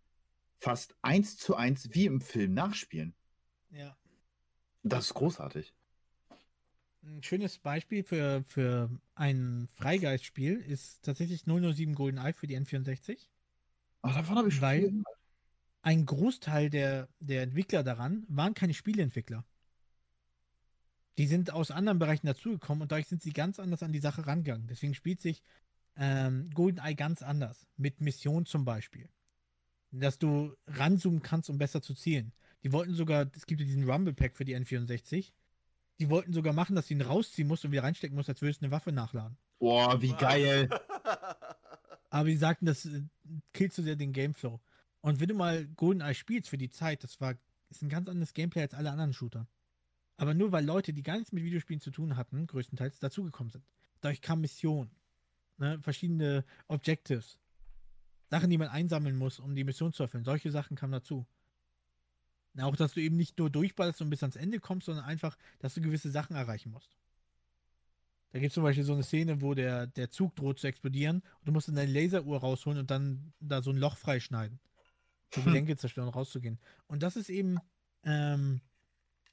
fast 0.59 0.94
eins 1.01 1.36
zu 1.36 1.56
eins 1.56 1.89
wie 1.93 2.06
im 2.06 2.20
Film 2.20 2.52
nachspielen. 2.55 3.14
Ja. 3.70 3.97
Das 4.82 5.06
ist 5.06 5.14
großartig. 5.14 5.74
Ein 7.02 7.22
schönes 7.22 7.59
Beispiel 7.59 8.05
für, 8.05 8.44
für 8.44 8.90
ein 9.14 9.68
Freigeist-Spiel 9.72 10.56
ist 10.56 11.02
tatsächlich 11.02 11.44
007 11.44 11.94
GoldenEye 11.94 12.35
für 12.35 12.47
die 12.47 12.59
N64. 12.59 13.28
Ach, 14.02 14.14
davon 14.14 14.36
habe 14.36 14.48
ich 14.48 14.55
schon 14.55 14.62
Weil- 14.62 14.81
viel. 14.89 15.02
Ein 15.82 16.05
Großteil 16.05 16.68
der, 16.68 17.09
der 17.20 17.43
Entwickler 17.43 17.82
daran 17.82 18.27
waren 18.28 18.52
keine 18.52 18.74
Spieleentwickler. 18.74 19.47
Die 21.16 21.27
sind 21.27 21.52
aus 21.52 21.70
anderen 21.70 21.98
Bereichen 21.98 22.27
dazugekommen 22.27 22.82
und 22.82 22.93
dadurch 22.93 23.09
sind 23.09 23.22
sie 23.22 23.32
ganz 23.32 23.59
anders 23.59 23.82
an 23.82 23.90
die 23.93 23.98
Sache 23.98 24.27
rangegangen. 24.27 24.66
Deswegen 24.66 24.93
spielt 24.94 25.22
sich 25.22 25.43
ähm, 25.97 26.51
GoldenEye 26.52 26.94
ganz 26.94 27.22
anders. 27.22 27.66
Mit 27.78 28.02
Mission 28.02 28.44
zum 28.44 28.66
Beispiel. 28.66 29.09
Dass 29.90 30.18
du 30.18 30.55
ranzoomen 30.66 31.22
kannst, 31.22 31.48
um 31.48 31.56
besser 31.56 31.81
zu 31.81 31.94
zielen. 31.94 32.32
Die 32.62 32.72
wollten 32.72 32.94
sogar, 32.94 33.31
es 33.35 33.47
gibt 33.47 33.62
ja 33.62 33.66
diesen 33.66 33.89
Rumble 33.90 34.12
Pack 34.12 34.36
für 34.36 34.44
die 34.44 34.56
N64. 34.56 35.32
Die 36.01 36.10
wollten 36.10 36.32
sogar 36.32 36.52
machen, 36.52 36.74
dass 36.74 36.89
du 36.89 36.94
ihn 36.94 37.02
rausziehen 37.02 37.47
musst 37.47 37.64
und 37.64 37.72
wieder 37.72 37.82
reinstecken 37.82 38.16
musst, 38.16 38.28
als 38.28 38.40
würdest 38.40 38.62
du 38.62 38.66
eine 38.66 38.72
Waffe 38.72 38.90
nachladen. 38.90 39.36
Boah, 39.59 40.01
wie 40.01 40.12
geil. 40.14 40.68
Aber 42.10 42.28
die 42.28 42.36
sagten, 42.36 42.66
das 42.66 42.86
äh, 42.86 43.02
killt 43.52 43.72
so 43.72 43.82
sehr 43.82 43.97
den 43.97 44.12
Gameflow. 44.12 44.60
Und 45.02 45.20
wenn 45.20 45.28
du 45.28 45.35
mal 45.35 45.66
GoldenEye 45.66 46.14
spielst 46.14 46.48
für 46.48 46.59
die 46.59 46.70
Zeit, 46.70 47.05
das 47.05 47.20
war 47.20 47.36
ist 47.70 47.82
ein 47.82 47.89
ganz 47.89 48.09
anderes 48.09 48.35
Gameplay 48.35 48.62
als 48.62 48.74
alle 48.74 48.90
anderen 48.90 49.12
Shooter. 49.12 49.47
Aber 50.16 50.35
nur 50.35 50.52
weil 50.52 50.64
Leute, 50.64 50.93
die 50.93 51.02
gar 51.02 51.16
nichts 51.16 51.32
mit 51.32 51.44
Videospielen 51.44 51.81
zu 51.81 51.90
tun 51.90 52.16
hatten, 52.16 52.47
größtenteils 52.47 52.98
dazugekommen 52.98 53.51
sind. 53.51 53.64
Dadurch 54.01 54.20
kam 54.20 54.40
Mission, 54.40 54.90
ne, 55.56 55.78
verschiedene 55.81 56.44
Objectives, 56.66 57.39
Sachen, 58.28 58.51
die 58.51 58.59
man 58.59 58.68
einsammeln 58.68 59.16
muss, 59.16 59.39
um 59.39 59.55
die 59.55 59.64
Mission 59.64 59.93
zu 59.93 60.02
erfüllen. 60.02 60.24
Solche 60.24 60.51
Sachen 60.51 60.77
kamen 60.77 60.93
dazu. 60.93 61.27
Na, 62.61 62.66
auch, 62.66 62.77
dass 62.77 62.93
du 62.93 63.01
eben 63.01 63.16
nicht 63.16 63.39
nur 63.39 63.49
durchballerst 63.49 64.03
und 64.03 64.11
bis 64.11 64.23
ans 64.23 64.37
Ende 64.37 64.61
kommst, 64.61 64.87
sondern 64.87 65.07
einfach, 65.07 65.37
dass 65.61 65.74
du 65.74 65.81
gewisse 65.81 66.11
Sachen 66.11 66.37
erreichen 66.37 66.70
musst. 66.70 66.91
Da 68.32 68.39
gibt 68.39 68.51
es 68.51 68.55
zum 68.55 68.62
Beispiel 68.62 68.85
so 68.85 68.93
eine 68.93 69.03
Szene, 69.03 69.41
wo 69.41 69.55
der, 69.55 69.87
der 69.87 70.11
Zug 70.11 70.37
droht 70.37 70.61
zu 70.61 70.66
explodieren 70.66 71.16
und 71.16 71.47
du 71.47 71.53
musst 71.53 71.69
dann 71.69 71.74
deine 71.74 71.91
Laseruhr 71.91 72.41
rausholen 72.41 72.78
und 72.78 72.91
dann 72.91 73.32
da 73.41 73.62
so 73.62 73.70
ein 73.70 73.78
Loch 73.78 73.97
freischneiden. 73.97 74.61
Die 75.35 75.43
Gelenke 75.43 75.77
zerstören, 75.77 76.09
um 76.09 76.15
rauszugehen. 76.15 76.59
Und 76.87 77.03
das 77.03 77.16
ist 77.16 77.31
eben, 77.31 77.59
ähm, 78.05 78.61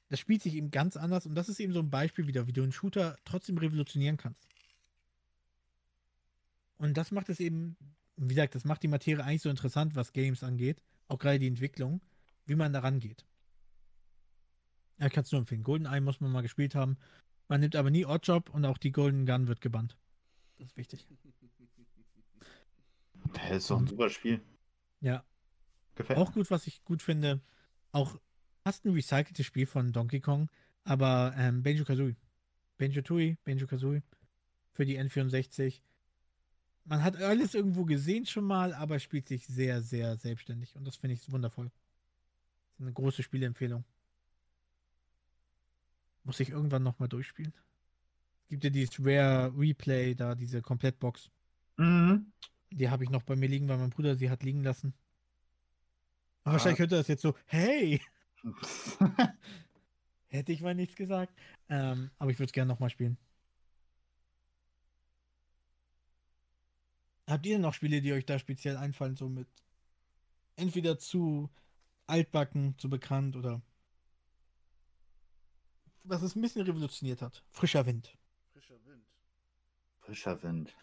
das 0.08 0.20
spielt 0.20 0.42
sich 0.42 0.54
eben 0.54 0.70
ganz 0.70 0.96
anders 0.96 1.26
und 1.26 1.34
das 1.34 1.48
ist 1.48 1.60
eben 1.60 1.72
so 1.72 1.80
ein 1.80 1.90
Beispiel 1.90 2.26
wieder, 2.26 2.46
wie 2.46 2.52
du 2.52 2.62
einen 2.62 2.72
Shooter 2.72 3.18
trotzdem 3.24 3.58
revolutionieren 3.58 4.16
kannst. 4.16 4.48
Und 6.78 6.96
das 6.96 7.10
macht 7.10 7.28
es 7.28 7.40
eben, 7.40 7.76
wie 8.16 8.28
gesagt, 8.34 8.54
das 8.54 8.64
macht 8.64 8.82
die 8.82 8.88
Materie 8.88 9.22
eigentlich 9.22 9.42
so 9.42 9.50
interessant, 9.50 9.96
was 9.96 10.12
Games 10.12 10.42
angeht, 10.42 10.82
auch 11.08 11.18
gerade 11.18 11.40
die 11.40 11.48
Entwicklung, 11.48 12.00
wie 12.48 12.56
man 12.56 12.72
da 12.72 12.80
rangeht. 12.80 13.24
Ja, 14.98 15.08
kannst 15.08 15.30
du 15.30 15.36
nur 15.36 15.42
empfehlen. 15.42 15.62
GoldenEye 15.62 16.00
muss 16.00 16.20
man 16.20 16.32
mal 16.32 16.42
gespielt 16.42 16.74
haben. 16.74 16.96
Man 17.46 17.60
nimmt 17.60 17.76
aber 17.76 17.90
nie 17.90 18.04
Oddjob 18.04 18.50
und 18.50 18.64
auch 18.64 18.78
die 18.78 18.90
Golden 18.90 19.26
Gun 19.26 19.46
wird 19.46 19.60
gebannt. 19.60 19.96
Das 20.58 20.68
ist 20.68 20.76
wichtig. 20.76 21.06
Das 23.32 23.50
ist 23.56 23.70
doch 23.70 23.78
ein 23.78 23.86
super 23.86 24.10
Spiel. 24.10 24.40
Ja. 25.00 25.24
Gefällt 25.94 26.18
Auch 26.18 26.32
gut, 26.32 26.50
was 26.50 26.66
ich 26.66 26.84
gut 26.84 27.02
finde, 27.02 27.40
auch 27.92 28.18
fast 28.64 28.84
ein 28.84 28.92
recyceltes 28.92 29.46
Spiel 29.46 29.66
von 29.66 29.92
Donkey 29.92 30.20
Kong, 30.20 30.48
aber 30.84 31.34
ähm, 31.36 31.62
Banjo 31.62 31.84
Kazooie. 31.84 32.16
Benjo 32.76 33.02
Tui, 33.02 33.36
Benjo 33.44 33.66
Kazooie 33.66 34.02
für 34.72 34.86
die 34.86 34.98
N64. 34.98 35.80
Man 36.84 37.02
hat 37.02 37.16
alles 37.16 37.54
irgendwo 37.54 37.84
gesehen 37.84 38.24
schon 38.24 38.44
mal, 38.44 38.72
aber 38.72 38.98
spielt 38.98 39.26
sich 39.26 39.46
sehr, 39.46 39.82
sehr 39.82 40.16
selbstständig. 40.16 40.76
Und 40.76 40.86
das 40.86 40.96
finde 40.96 41.14
ich 41.14 41.30
wundervoll. 41.30 41.70
Eine 42.80 42.92
große 42.92 43.22
Spieleempfehlung. 43.22 43.84
Muss 46.24 46.40
ich 46.40 46.50
irgendwann 46.50 46.82
nochmal 46.82 47.08
durchspielen. 47.08 47.52
Es 48.44 48.48
gibt 48.50 48.64
ja 48.64 48.70
dieses 48.70 48.98
Rare 49.00 49.52
Replay 49.56 50.14
da, 50.14 50.34
diese 50.34 50.62
Komplettbox. 50.62 51.30
Mhm. 51.76 52.32
Die 52.70 52.88
habe 52.90 53.04
ich 53.04 53.10
noch 53.10 53.22
bei 53.22 53.34
mir 53.36 53.48
liegen, 53.48 53.68
weil 53.68 53.78
mein 53.78 53.90
Bruder 53.90 54.16
sie 54.16 54.30
hat 54.30 54.42
liegen 54.42 54.62
lassen. 54.62 54.94
Aber 56.44 56.50
Ah. 56.50 56.52
wahrscheinlich 56.52 56.78
hört 56.78 56.92
er 56.92 56.98
das 56.98 57.08
jetzt 57.08 57.22
so, 57.22 57.34
hey, 57.46 58.00
hätte 60.28 60.52
ich 60.52 60.60
mal 60.60 60.74
nichts 60.74 60.94
gesagt. 60.94 61.32
Ähm, 61.68 62.10
aber 62.18 62.30
ich 62.30 62.38
würde 62.38 62.46
es 62.46 62.52
gerne 62.52 62.68
nochmal 62.68 62.90
spielen. 62.90 63.16
Habt 67.26 67.44
ihr 67.44 67.54
denn 67.54 67.62
noch 67.62 67.74
Spiele, 67.74 68.00
die 68.00 68.12
euch 68.12 68.24
da 68.24 68.38
speziell 68.38 68.76
einfallen, 68.76 69.16
so 69.16 69.28
mit 69.28 69.48
entweder 70.56 70.98
zu 70.98 71.50
altbacken, 72.08 72.76
zu 72.78 72.88
bekannt 72.90 73.36
oder 73.36 73.62
was 76.04 76.22
es 76.22 76.34
ein 76.34 76.40
bisschen 76.42 76.62
revolutioniert 76.62 77.20
hat? 77.22 77.44
Frischer 77.50 77.84
Wind. 77.86 78.16
Frischer 78.52 78.84
Wind. 78.86 79.04
Frischer 80.00 80.42
Wind. 80.42 80.74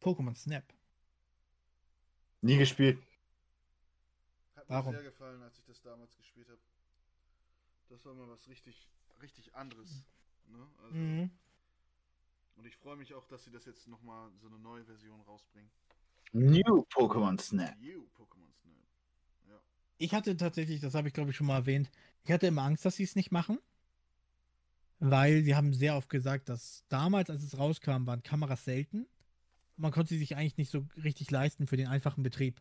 Pokémon 0.00 0.34
Snap. 0.34 0.64
Nie 2.40 2.56
gespielt. 2.56 2.98
Hat 4.56 4.68
mir 4.68 4.74
Warum? 4.74 4.94
sehr 4.94 5.02
gefallen, 5.02 5.42
als 5.42 5.58
ich 5.58 5.64
das 5.66 5.80
damals 5.82 6.16
gespielt 6.16 6.48
habe. 6.48 6.60
Das 7.90 8.04
war 8.04 8.14
mal 8.14 8.28
was 8.28 8.48
richtig, 8.48 8.88
richtig 9.20 9.54
anderes. 9.54 10.04
Ne? 10.46 10.66
Also, 10.82 10.94
Mhm. 10.96 11.30
Und 12.56 12.66
ich 12.66 12.76
freue 12.76 12.96
mich 12.96 13.14
auch, 13.14 13.26
dass 13.26 13.44
sie 13.44 13.50
das 13.50 13.64
jetzt 13.64 13.86
nochmal 13.88 14.30
so 14.38 14.46
eine 14.48 14.58
neue 14.58 14.84
Version 14.84 15.20
rausbringen. 15.22 15.70
New 16.32 16.84
Pokémon 16.92 17.40
Snap. 17.40 17.76
You 17.80 18.06
Pokémon 18.16 18.52
Snap. 18.62 18.84
Ja. 19.48 19.60
Ich 19.98 20.14
hatte 20.14 20.36
tatsächlich, 20.36 20.80
das 20.80 20.94
habe 20.94 21.08
ich 21.08 21.14
glaube 21.14 21.30
ich 21.30 21.36
schon 21.36 21.46
mal 21.46 21.56
erwähnt, 21.56 21.90
ich 22.24 22.32
hatte 22.32 22.46
immer 22.46 22.62
Angst, 22.62 22.84
dass 22.84 22.96
sie 22.96 23.04
es 23.04 23.16
nicht 23.16 23.32
machen. 23.32 23.58
Weil 25.02 25.42
sie 25.42 25.56
haben 25.56 25.72
sehr 25.72 25.96
oft 25.96 26.10
gesagt, 26.10 26.50
dass 26.50 26.84
damals, 26.88 27.30
als 27.30 27.42
es 27.42 27.56
rauskam, 27.56 28.06
waren 28.06 28.22
Kameras 28.22 28.66
selten. 28.66 29.06
Man 29.76 29.92
konnte 29.92 30.10
sie 30.10 30.18
sich 30.18 30.36
eigentlich 30.36 30.58
nicht 30.58 30.70
so 30.70 30.86
richtig 31.02 31.30
leisten 31.30 31.66
für 31.66 31.78
den 31.78 31.86
einfachen 31.86 32.22
Betrieb. 32.22 32.60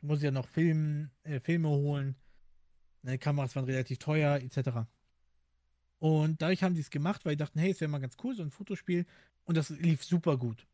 Du 0.00 0.08
musst 0.08 0.24
ja 0.24 0.32
noch 0.32 0.48
Film, 0.48 1.10
äh, 1.22 1.40
Filme 1.40 1.68
holen. 1.68 2.16
Ne, 3.02 3.18
Kameras 3.18 3.54
waren 3.54 3.64
relativ 3.64 3.98
teuer, 3.98 4.40
etc. 4.40 4.88
Und 5.98 6.42
dadurch 6.42 6.62
haben 6.62 6.74
sie 6.74 6.80
es 6.80 6.90
gemacht, 6.90 7.24
weil 7.24 7.36
die 7.36 7.44
dachten, 7.44 7.58
hey, 7.58 7.70
es 7.70 7.80
wäre 7.80 7.90
mal 7.90 8.00
ganz 8.00 8.16
cool, 8.22 8.34
so 8.34 8.42
ein 8.42 8.50
Fotospiel. 8.50 9.06
Und 9.44 9.56
das 9.56 9.70
lief 9.70 10.04
super 10.04 10.36
gut. 10.36 10.66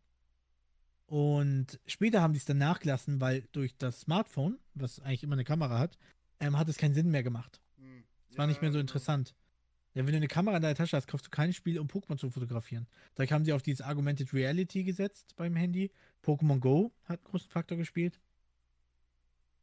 Und 1.06 1.78
später 1.86 2.22
haben 2.22 2.34
sie 2.34 2.38
es 2.38 2.44
dann 2.44 2.58
nachgelassen, 2.58 3.20
weil 3.20 3.42
durch 3.52 3.76
das 3.76 4.00
Smartphone, 4.00 4.58
was 4.74 5.00
eigentlich 5.00 5.22
immer 5.22 5.34
eine 5.34 5.44
Kamera 5.44 5.78
hat, 5.78 5.98
ähm, 6.40 6.58
hat 6.58 6.68
es 6.68 6.78
keinen 6.78 6.94
Sinn 6.94 7.10
mehr 7.10 7.22
gemacht. 7.22 7.60
Mhm. 7.76 8.04
Es 8.30 8.38
war 8.38 8.46
nicht 8.46 8.62
mehr 8.62 8.70
so 8.70 8.78
genau. 8.78 8.82
interessant. 8.82 9.34
Ja, 9.94 10.06
wenn 10.06 10.12
du 10.12 10.16
eine 10.16 10.28
Kamera 10.28 10.56
in 10.56 10.62
deiner 10.62 10.74
Tasche 10.74 10.96
hast, 10.96 11.06
kaufst 11.06 11.26
du 11.26 11.30
kein 11.30 11.52
Spiel, 11.52 11.78
um 11.78 11.86
Pokémon 11.86 12.16
zu 12.16 12.30
fotografieren. 12.30 12.86
Dadurch 13.14 13.32
haben 13.32 13.44
sie 13.44 13.52
auf 13.52 13.62
dieses 13.62 13.84
Augmented 13.84 14.32
Reality 14.32 14.84
gesetzt 14.84 15.34
beim 15.36 15.54
Handy. 15.54 15.90
Pokémon 16.24 16.60
Go 16.60 16.92
hat 17.04 17.18
einen 17.20 17.24
großen 17.24 17.50
Faktor 17.50 17.76
gespielt. 17.76 18.18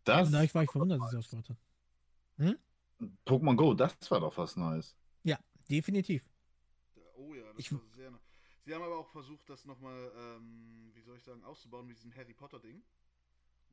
Das 0.04 0.28
Und 0.28 0.34
dadurch 0.34 0.54
war 0.54 0.64
ich 0.64 0.72
verwundert, 0.72 1.02
dass 1.02 1.10
sie 1.12 1.18
es 1.18 1.26
ausgebaut 1.26 1.50
hat. 1.50 2.58
Pokémon 3.26 3.56
Go, 3.56 3.74
das 3.74 3.96
war 4.12 4.20
doch 4.20 4.38
was 4.38 4.56
Neues. 4.56 4.96
Definitiv. 5.70 6.28
Oh 7.16 7.34
ja, 7.36 7.44
das 7.44 7.60
Ich- 7.60 7.72
war 7.72 7.80
sehr. 7.96 8.12
Sie 8.66 8.74
haben 8.74 8.84
aber 8.84 8.98
auch 8.98 9.10
versucht, 9.10 9.50
das 9.50 9.66
nochmal, 9.66 10.12
ähm, 10.16 10.92
wie 10.94 11.02
soll 11.02 11.18
ich 11.18 11.24
sagen, 11.24 11.44
auszubauen 11.44 11.88
mit 11.88 11.98
diesem 11.98 12.16
Harry 12.16 12.34
Potter-Ding. 12.34 12.84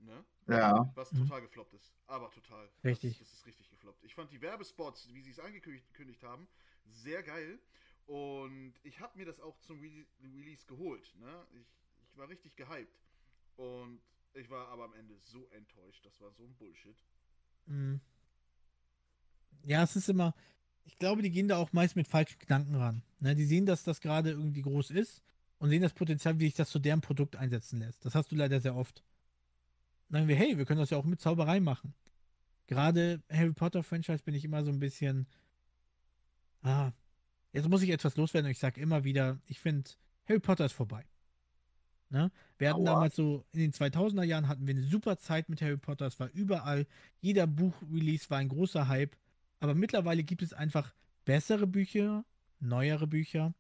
Ne? 0.01 0.25
Ja. 0.47 0.91
Was 0.95 1.11
total 1.11 1.41
gefloppt 1.41 1.75
ist. 1.75 1.93
Aber 2.07 2.31
total. 2.31 2.69
Richtig. 2.85 3.19
Das, 3.19 3.29
das 3.29 3.39
ist 3.39 3.47
richtig 3.47 3.71
gefloppt. 3.71 4.05
Ich 4.05 4.15
fand 4.15 4.31
die 4.31 4.41
Werbespots, 4.41 5.13
wie 5.13 5.23
sie 5.23 5.31
es 5.31 5.41
angekündigt 5.41 6.23
haben, 6.23 6.47
sehr 6.85 7.23
geil. 7.23 7.59
Und 8.07 8.75
ich 8.85 9.01
habe 9.01 9.17
mir 9.19 9.25
das 9.25 9.41
auch 9.41 9.59
zum 9.61 9.81
Re 9.81 10.07
Release 10.23 10.65
geholt. 10.67 11.15
Ne? 11.19 11.47
Ich, 11.55 11.67
ich 12.03 12.17
war 12.17 12.29
richtig 12.29 12.55
gehypt. 12.57 13.01
Und 13.57 14.01
ich 14.35 14.51
war 14.51 14.69
aber 14.69 14.85
am 14.85 14.95
Ende 14.95 15.17
so 15.19 15.49
enttäuscht. 15.49 16.05
Das 16.05 16.21
war 16.21 16.31
so 16.33 16.45
ein 16.45 16.55
Bullshit. 16.57 16.97
Mhm. 17.67 18.01
Ja, 19.65 19.83
es 19.83 19.97
ist 19.97 20.09
immer, 20.09 20.35
ich 20.87 20.99
glaube, 20.99 21.23
die 21.23 21.31
gehen 21.31 21.49
da 21.49 21.57
auch 21.57 21.73
meist 21.73 21.97
mit 21.97 22.09
falschen 22.09 22.39
Gedanken 22.39 22.77
ran. 22.77 23.03
Ne, 23.21 23.35
die 23.35 23.45
sehen, 23.45 23.67
dass 23.67 23.83
das 23.83 24.01
gerade 24.01 24.31
irgendwie 24.31 24.63
groß 24.63 24.91
ist 24.91 25.23
und 25.59 25.71
sehen 25.71 25.83
das 25.83 25.93
Potenzial, 25.93 26.39
wie 26.39 26.45
sich 26.45 26.55
das 26.55 26.71
zu 26.71 26.79
deren 26.79 27.01
Produkt 27.01 27.37
einsetzen 27.37 27.81
lässt. 27.81 28.05
Das 28.05 28.15
hast 28.15 28.31
du 28.31 28.37
leider 28.37 28.61
sehr 28.61 28.77
oft. 28.77 29.03
Dann 30.09 30.21
sagen 30.21 30.29
wir, 30.29 30.37
hey, 30.37 30.57
wir 30.57 30.65
können 30.65 30.81
das 30.81 30.91
ja 30.91 30.99
auch 30.99 31.05
mit 31.05 31.21
Zauberei 31.21 31.61
machen. 31.61 31.95
Gerade 32.67 33.23
Harry 33.31 33.53
Potter 33.53 33.83
Franchise 33.83 34.23
bin 34.25 34.35
ich 34.35 34.45
immer 34.45 34.65
so 34.65 34.71
ein 34.71 34.79
bisschen, 34.79 35.27
ah, 36.63 36.93
jetzt 37.53 37.69
muss 37.69 37.83
ich 37.83 37.91
etwas 37.91 38.17
loswerden 38.17 38.47
und 38.47 38.53
ich 38.53 38.59
sage 38.59 38.81
immer 38.81 39.05
wieder, 39.05 39.39
ich 39.47 39.61
finde, 39.61 39.91
Harry 40.29 40.41
Potter 40.41 40.67
ist 40.67 40.73
vorbei. 40.73 41.05
Ne? 42.11 42.31
Wir 42.59 42.71
hatten 42.71 42.81
Aua. 42.81 42.95
damals 42.95 43.17
so, 43.17 43.45
in 43.53 43.61
den 43.61 43.73
2000er 43.73 44.23
Jahren 44.23 44.47
hatten 44.47 44.67
wir 44.67 44.75
eine 44.75 44.85
super 44.85 45.19
Zeit 45.19 45.49
mit 45.49 45.61
Harry 45.63 45.77
Potter, 45.77 46.07
es 46.07 46.21
war 46.21 46.31
überall, 46.31 46.87
jeder 47.21 47.47
Buch-Release 47.47 48.31
war 48.31 48.39
ein 48.39 48.49
großer 48.49 48.89
Hype, 48.89 49.17
aber 49.61 49.75
mittlerweile 49.75 50.23
gibt 50.23 50.43
es 50.43 50.53
einfach 50.53 50.95
bessere 51.25 51.67
Bücher, 51.67 52.25
neuere 52.61 53.07
Bücher 53.07 53.55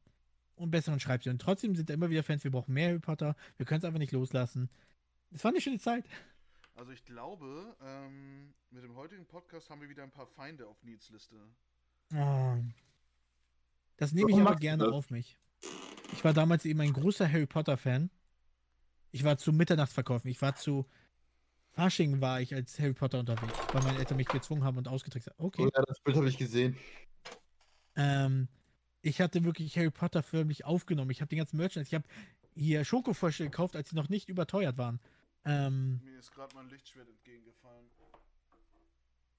und 0.55 0.70
besseren 0.70 1.01
Schreibstil. 1.01 1.32
Und 1.32 1.40
trotzdem 1.40 1.74
sind 1.74 1.90
da 1.90 1.94
immer 1.94 2.10
wieder 2.10 2.23
Fans, 2.23 2.44
wir 2.44 2.51
brauchen 2.51 2.74
mehr 2.74 2.89
Harry 2.89 2.98
Potter, 2.98 3.36
wir 3.56 3.66
können 3.66 3.78
es 3.78 3.85
einfach 3.85 3.98
nicht 3.98 4.12
loslassen. 4.12 4.70
Es 5.31 5.44
war 5.44 5.51
eine 5.51 5.60
schöne 5.60 5.78
Zeit. 5.78 6.05
Also 6.74 6.93
ich 6.93 7.05
glaube, 7.05 7.77
ähm, 7.82 8.52
mit 8.70 8.85
dem 8.85 8.94
heutigen 8.97 9.27
Podcast 9.27 9.70
haben 9.70 9.81
wir 9.81 9.89
wieder 9.89 10.02
ein 10.02 10.10
paar 10.10 10.27
Feinde 10.27 10.66
auf 10.66 10.82
Nils 10.82 11.09
Liste. 11.10 11.36
Oh. 12.14 12.56
Das 13.97 14.12
nehme 14.12 14.31
ich 14.31 14.36
Warum 14.36 14.47
aber 14.47 14.56
gerne 14.56 14.89
auf 14.93 15.10
mich. 15.10 15.39
Ich 16.12 16.23
war 16.23 16.35
damals 16.35 16.64
eben 16.64 16.81
ein 16.81 16.93
großer 16.93 17.31
Harry 17.31 17.47
Potter-Fan. 17.47 18.10
Ich 19.10 19.24
war 19.24 19.39
zu 19.39 19.52
Mitternachtsverkäufen, 19.52 20.31
ich 20.31 20.40
war 20.43 20.55
zu 20.55 20.86
Fasching 21.77 22.23
war 22.23 22.40
ich 22.40 22.55
als 22.55 22.78
Harry 22.78 22.94
Potter 22.94 23.20
unterwegs, 23.20 23.53
weil 23.73 23.82
meine 23.82 23.98
Eltern 23.98 24.16
mich 24.16 24.28
gezwungen 24.28 24.65
haben 24.65 24.78
und 24.78 24.89
ausgetrickst 24.89 25.28
haben. 25.28 25.36
Okay. 25.39 25.62
Oh 25.62 25.70
ja, 25.74 25.82
das 25.86 26.01
Bild 26.01 26.16
habe 26.16 26.27
ich 26.27 26.39
gesehen. 26.39 26.74
Ähm, 27.97 28.48
ich 29.03 29.20
hatte 29.20 29.44
wirklich 29.44 29.77
Harry 29.77 29.90
Potter 29.90 30.23
förmlich 30.23 30.65
aufgenommen. 30.65 31.11
Ich 31.11 31.20
habe 31.20 31.28
den 31.28 31.36
ganzen 31.36 31.59
Merchandise. 31.59 31.89
Ich 31.89 31.94
habe 31.94 32.07
hier 32.55 32.82
Schokofrösche 32.82 33.44
gekauft, 33.44 33.77
als 33.77 33.90
sie 33.90 33.97
noch 33.97 34.09
nicht 34.09 34.31
überteuert 34.31 34.78
waren. 34.78 35.01
Ähm, 35.44 36.01
Mir 36.03 36.19
ist 36.19 36.32
gerade 36.32 36.57
mein 36.57 36.70
Lichtschwert 36.70 37.09
entgegengefallen. 37.11 37.86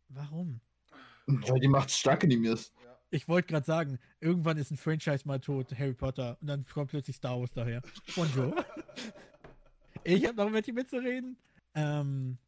warum? 0.09 0.61
Weil 1.25 1.59
die 1.59 1.67
macht 1.67 1.89
stark 1.89 2.23
Animes. 2.23 2.71
Ja. 2.83 2.99
Ich 3.09 3.27
wollte 3.27 3.47
gerade 3.47 3.65
sagen, 3.65 3.97
irgendwann 4.19 4.57
ist 4.57 4.69
ein 4.69 4.77
Franchise 4.77 5.27
mal 5.27 5.39
tot, 5.39 5.73
Harry 5.77 5.95
Potter, 5.95 6.37
und 6.39 6.47
dann 6.47 6.65
kommt 6.65 6.91
plötzlich 6.91 7.15
Star 7.15 7.39
Wars 7.39 7.51
daher. 7.51 7.81
Bonjour. 8.15 8.63
ich 10.03 10.23
habe 10.27 10.37
noch 10.37 10.51
mit 10.51 10.67
dir 10.67 10.73
mitzureden. 10.73 11.35
Ähm, 11.77 12.39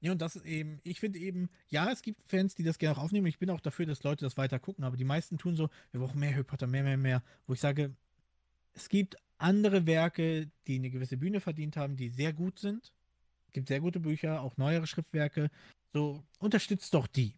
ja, 0.00 0.12
und 0.12 0.22
das 0.22 0.36
eben, 0.36 0.80
ich 0.82 0.98
finde 0.98 1.18
eben, 1.18 1.50
ja, 1.68 1.90
es 1.92 2.00
gibt 2.00 2.22
Fans, 2.26 2.54
die 2.54 2.62
das 2.62 2.78
gerne 2.78 2.96
auch 2.96 3.02
aufnehmen. 3.02 3.26
Ich 3.26 3.38
bin 3.38 3.50
auch 3.50 3.60
dafür, 3.60 3.84
dass 3.84 4.02
Leute 4.02 4.24
das 4.24 4.38
weiter 4.38 4.58
gucken, 4.58 4.82
aber 4.82 4.96
die 4.96 5.04
meisten 5.04 5.36
tun 5.36 5.56
so, 5.56 5.68
wir 5.92 6.00
brauchen 6.00 6.18
mehr 6.18 6.32
Harry 6.32 6.42
Potter, 6.42 6.66
mehr, 6.66 6.82
mehr, 6.82 6.96
mehr. 6.96 7.22
Wo 7.46 7.52
ich 7.52 7.60
sage, 7.60 7.94
es 8.72 8.88
gibt 8.88 9.16
andere 9.36 9.86
Werke, 9.86 10.50
die 10.66 10.76
eine 10.76 10.90
gewisse 10.90 11.18
Bühne 11.18 11.40
verdient 11.40 11.76
haben, 11.76 11.96
die 11.96 12.08
sehr 12.08 12.32
gut 12.32 12.58
sind. 12.58 12.94
Es 13.48 13.52
gibt 13.52 13.68
sehr 13.68 13.80
gute 13.80 14.00
Bücher, 14.00 14.40
auch 14.40 14.56
neuere 14.56 14.86
Schriftwerke. 14.86 15.50
So, 15.92 16.24
unterstützt 16.38 16.94
doch 16.94 17.06
die. 17.06 17.34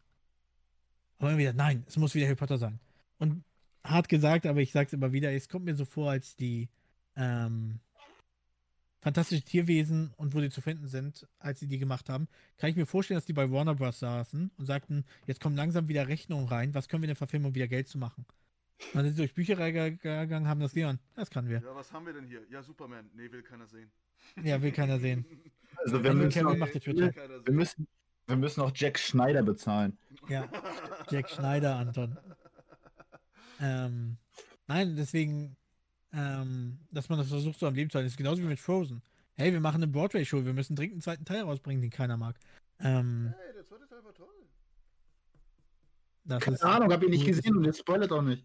Aber 1.18 1.30
immer 1.30 1.38
wieder, 1.38 1.52
nein, 1.52 1.82
es 1.88 1.96
muss 1.96 2.14
wieder 2.14 2.26
Harry 2.26 2.36
Potter 2.36 2.58
sein. 2.58 2.78
Und 3.18 3.42
hart 3.82 4.08
gesagt, 4.08 4.46
aber 4.46 4.60
ich 4.60 4.70
sag's 4.70 4.92
immer 4.92 5.12
wieder, 5.12 5.32
es 5.32 5.48
kommt 5.48 5.64
mir 5.64 5.74
so 5.74 5.84
vor, 5.84 6.12
als 6.12 6.36
die 6.36 6.68
ähm, 7.16 7.80
fantastische 9.02 9.42
Tierwesen 9.42 10.14
und 10.16 10.34
wo 10.34 10.40
die 10.40 10.48
zu 10.48 10.60
finden 10.60 10.86
sind, 10.86 11.26
als 11.40 11.60
sie 11.60 11.66
die 11.66 11.78
gemacht 11.78 12.08
haben, 12.08 12.28
kann 12.56 12.70
ich 12.70 12.76
mir 12.76 12.86
vorstellen, 12.86 13.16
dass 13.18 13.26
die 13.26 13.32
bei 13.32 13.50
Warner 13.50 13.74
Bros. 13.74 13.98
saßen 13.98 14.52
und 14.56 14.64
sagten, 14.64 15.04
jetzt 15.26 15.40
kommen 15.40 15.56
langsam 15.56 15.88
wieder 15.88 16.06
Rechnungen 16.08 16.46
rein, 16.46 16.72
was 16.74 16.88
können 16.88 17.02
wir 17.02 17.08
denn 17.08 17.16
verfilmen, 17.16 17.48
um 17.48 17.54
wieder 17.54 17.68
Geld 17.68 17.88
zu 17.88 17.98
machen? 17.98 18.24
Und 18.78 18.94
dann 18.94 19.04
sind 19.04 19.14
sie 19.14 19.22
durch 19.22 19.34
Bücherei 19.34 19.72
gegangen, 19.72 20.48
haben 20.48 20.60
das 20.60 20.74
Leon. 20.74 20.98
Das 21.14 21.30
kann 21.30 21.48
wir. 21.48 21.60
ja, 21.60 21.74
was 21.74 21.92
haben 21.92 22.06
wir 22.06 22.12
denn 22.12 22.26
hier? 22.26 22.42
Ja, 22.48 22.62
Superman. 22.62 23.10
Nee, 23.14 23.30
will 23.30 23.42
keiner 23.42 23.66
sehen. 23.66 23.90
Ja, 24.44 24.62
will 24.62 24.70
keiner 24.70 25.00
sehen. 25.00 25.26
Also 25.78 26.02
wir 26.02 26.14
müssen, 26.14 26.44
noch, 26.44 26.56
wir 26.56 27.52
müssen, 27.52 27.88
wir 28.28 28.36
müssen 28.36 28.60
auch 28.60 28.70
Jack 28.72 29.00
Schneider 29.00 29.42
bezahlen. 29.42 29.98
Ja, 30.28 30.48
Jack 31.10 31.28
Schneider, 31.28 31.76
Anton. 31.76 32.16
Ähm, 33.60 34.16
nein, 34.66 34.96
deswegen, 34.96 35.56
ähm, 36.12 36.78
dass 36.90 37.08
man 37.08 37.18
das 37.18 37.28
versucht 37.28 37.58
so 37.58 37.66
am 37.66 37.74
Leben 37.74 37.90
zu 37.90 37.96
halten, 37.96 38.06
ist 38.08 38.16
genauso 38.16 38.42
wie 38.42 38.46
mit 38.46 38.60
Frozen. 38.60 39.02
Hey, 39.34 39.52
wir 39.52 39.60
machen 39.60 39.76
eine 39.82 39.88
Broadway-Show, 39.88 40.44
wir 40.44 40.52
müssen 40.52 40.76
dringend 40.76 40.94
einen 40.94 41.00
zweiten 41.02 41.24
Teil 41.24 41.40
rausbringen, 41.42 41.80
den 41.80 41.90
keiner 41.90 42.16
mag. 42.16 42.38
Ähm, 42.80 43.32
Hey, 43.38 43.52
der 43.54 43.64
zweite 43.64 43.86
Teil 43.88 44.04
war 44.04 44.12
toll. 44.14 44.26
Das 46.24 46.42
Keine 46.42 46.56
ist- 46.56 46.62
Ahnung, 46.62 46.92
hab 46.92 47.02
ich 47.02 47.08
nicht 47.08 47.26
gesehen 47.26 47.56
und 47.56 47.64
ihr 47.64 47.72
spoilert 47.74 48.12
auch 48.12 48.22
nicht. 48.22 48.44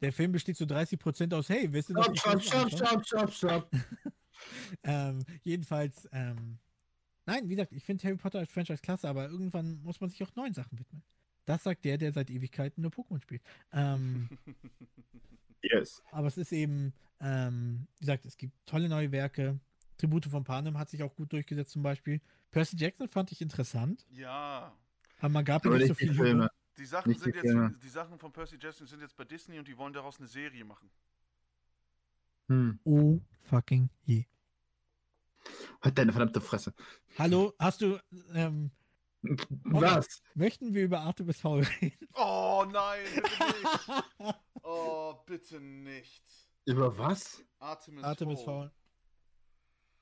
Der 0.00 0.12
Film 0.12 0.32
besteht 0.32 0.56
zu 0.56 0.64
30% 0.66 1.32
aus, 1.34 1.48
hey, 1.48 1.72
wisst 1.72 1.90
ihr 1.90 1.94
noch, 1.94 2.04
Stopp, 2.16 2.42
stopp, 2.42 2.70
stopp, 2.72 3.04
stopp, 3.06 3.32
stopp, 3.32 3.32
stopp. 3.32 3.70
Ähm, 4.82 5.24
jedenfalls, 5.42 6.08
ähm, 6.12 6.58
nein, 7.24 7.48
wie 7.48 7.54
gesagt, 7.54 7.72
ich 7.72 7.84
finde 7.84 8.02
Harry 8.04 8.16
Potter 8.16 8.40
als 8.40 8.50
Franchise 8.50 8.82
klasse, 8.82 9.08
aber 9.08 9.28
irgendwann 9.28 9.80
muss 9.82 10.00
man 10.00 10.10
sich 10.10 10.22
auch 10.22 10.34
neuen 10.34 10.52
Sachen 10.52 10.78
widmen. 10.78 11.02
Das 11.46 11.62
sagt 11.62 11.84
der, 11.84 11.96
der 11.98 12.12
seit 12.12 12.30
Ewigkeiten 12.30 12.82
nur 12.82 12.90
Pokémon 12.90 13.20
spielt. 13.22 13.42
Ähm, 13.72 14.28
Yes. 15.72 16.02
aber 16.10 16.26
es 16.28 16.36
ist 16.36 16.52
eben, 16.52 16.92
ähm, 17.20 17.86
wie 17.96 18.00
gesagt, 18.00 18.26
es 18.26 18.36
gibt 18.36 18.54
tolle 18.66 18.88
neue 18.88 19.10
Werke. 19.12 19.58
Tribute 19.96 20.26
von 20.26 20.44
Panem 20.44 20.76
hat 20.78 20.90
sich 20.90 21.02
auch 21.02 21.14
gut 21.14 21.32
durchgesetzt 21.32 21.72
zum 21.72 21.82
Beispiel. 21.82 22.20
Percy 22.50 22.76
Jackson 22.76 23.08
fand 23.08 23.32
ich 23.32 23.40
interessant, 23.40 24.06
ja. 24.10 24.72
aber 25.18 25.28
man 25.28 25.44
gab 25.44 25.64
Aber 25.64 25.76
nicht 25.76 25.86
so 25.86 25.92
nicht 25.92 26.00
die 26.02 26.06
viel 26.06 26.14
Filme. 26.14 26.50
Die 26.76 26.86
Sachen 26.86 27.08
Nicht 27.10 27.20
die 27.20 27.24
sind 27.26 27.34
jetzt, 27.36 27.44
Filme. 27.44 27.78
die 27.82 27.88
Sachen 27.88 28.18
von 28.18 28.32
Percy 28.32 28.56
Jackson 28.60 28.86
sind 28.88 29.00
jetzt 29.00 29.16
bei 29.16 29.24
Disney 29.24 29.58
und 29.60 29.68
die 29.68 29.78
wollen 29.78 29.92
daraus 29.92 30.18
eine 30.18 30.26
Serie 30.26 30.64
machen. 30.64 30.90
Hm. 32.48 32.78
Oh, 32.84 33.20
fucking 33.44 33.88
je. 34.04 34.24
Halt 35.80 35.96
deine 35.98 36.12
verdammte 36.12 36.40
Fresse. 36.40 36.74
Hallo, 37.18 37.52
hast 37.58 37.80
du, 37.82 37.98
ähm, 38.34 38.70
Was? 39.62 40.22
möchten 40.34 40.74
wir 40.74 40.84
über 40.84 41.00
Artemis 41.00 41.40
Fowl 41.40 41.62
reden? 41.80 42.08
Oh 42.14 42.64
nein, 42.70 43.00
bitte 43.14 43.28
nicht. 43.46 44.34
Oh, 44.64 45.14
bitte 45.26 45.60
nicht. 45.60 46.24
Über 46.64 46.96
was? 46.96 47.44
Artemis, 47.58 48.02
Artemis 48.02 48.42
Fowl. 48.42 48.68
Fowl. 48.68 48.72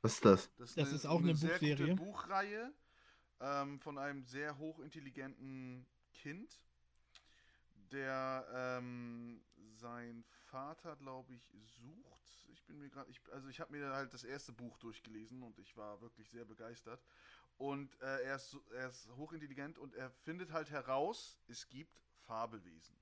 Was 0.02 0.14
ist 0.14 0.24
das? 0.24 0.54
Das, 0.56 0.74
Das 0.74 0.92
ist 0.92 1.06
auch 1.06 1.20
eine 1.20 1.34
sehr 1.34 1.50
Buchserie. 1.50 1.76
Gute 1.76 1.96
Buchreihe 1.96 2.72
ähm, 3.40 3.80
von 3.80 3.98
einem 3.98 4.24
sehr 4.24 4.56
hochintelligenten 4.58 5.86
Kind, 6.12 6.60
der 7.90 8.46
ähm, 8.52 9.44
sein 9.74 10.24
Vater, 10.46 10.94
glaube 10.96 11.34
ich, 11.34 11.52
sucht. 11.64 12.46
Ich 12.52 12.64
bin 12.64 12.78
mir 12.78 12.88
gerade, 12.88 13.10
ich, 13.10 13.20
also 13.32 13.48
ich 13.48 13.60
habe 13.60 13.72
mir 13.72 13.92
halt 13.92 14.14
das 14.14 14.22
erste 14.22 14.52
Buch 14.52 14.78
durchgelesen 14.78 15.42
und 15.42 15.58
ich 15.58 15.76
war 15.76 16.00
wirklich 16.00 16.30
sehr 16.30 16.44
begeistert. 16.44 17.04
Und 17.56 18.00
äh, 18.00 18.22
er, 18.22 18.36
ist, 18.36 18.56
er 18.74 18.88
ist 18.88 19.08
hochintelligent 19.16 19.78
und 19.78 19.94
er 19.94 20.10
findet 20.10 20.52
halt 20.52 20.70
heraus, 20.70 21.38
es 21.48 21.68
gibt 21.68 22.00
Fabelwesen. 22.26 22.96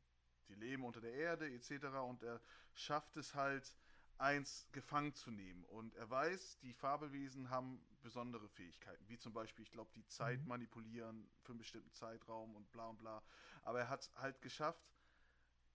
Die 0.50 0.54
leben 0.56 0.84
unter 0.84 1.00
der 1.00 1.12
Erde 1.14 1.50
etc. 1.52 2.02
Und 2.02 2.22
er 2.22 2.40
schafft 2.74 3.16
es 3.16 3.34
halt, 3.34 3.74
eins 4.18 4.68
gefangen 4.72 5.14
zu 5.14 5.30
nehmen. 5.30 5.64
Und 5.64 5.94
er 5.94 6.10
weiß, 6.10 6.58
die 6.60 6.74
Fabelwesen 6.74 7.48
haben 7.48 7.80
besondere 8.02 8.48
Fähigkeiten, 8.50 9.08
wie 9.08 9.18
zum 9.18 9.32
Beispiel, 9.32 9.62
ich 9.64 9.72
glaube, 9.72 9.90
die 9.94 10.06
Zeit 10.08 10.40
Mhm. 10.42 10.48
manipulieren 10.48 11.30
für 11.42 11.52
einen 11.52 11.58
bestimmten 11.58 11.92
Zeitraum 11.92 12.54
und 12.54 12.70
bla 12.70 12.88
und 12.88 12.98
bla. 12.98 13.22
Aber 13.62 13.80
er 13.80 13.88
hat 13.88 14.02
es 14.02 14.10
halt 14.16 14.42
geschafft, 14.42 14.84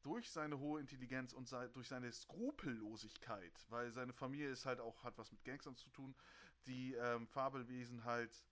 durch 0.04 0.30
seine 0.30 0.60
hohe 0.60 0.80
Intelligenz 0.80 1.34
und 1.34 1.52
durch 1.74 1.88
seine 1.88 2.12
Skrupellosigkeit, 2.12 3.66
weil 3.70 3.92
seine 3.92 4.14
Familie 4.14 4.50
ist 4.52 4.66
halt 4.66 4.80
auch, 4.80 5.04
hat 5.04 5.18
was 5.18 5.32
mit 5.32 5.44
Gangstern 5.44 5.76
zu 5.76 5.90
tun, 5.90 6.16
die 6.68 6.94
ähm, 6.94 7.28
Fabelwesen 7.28 8.04
halt 8.04 8.46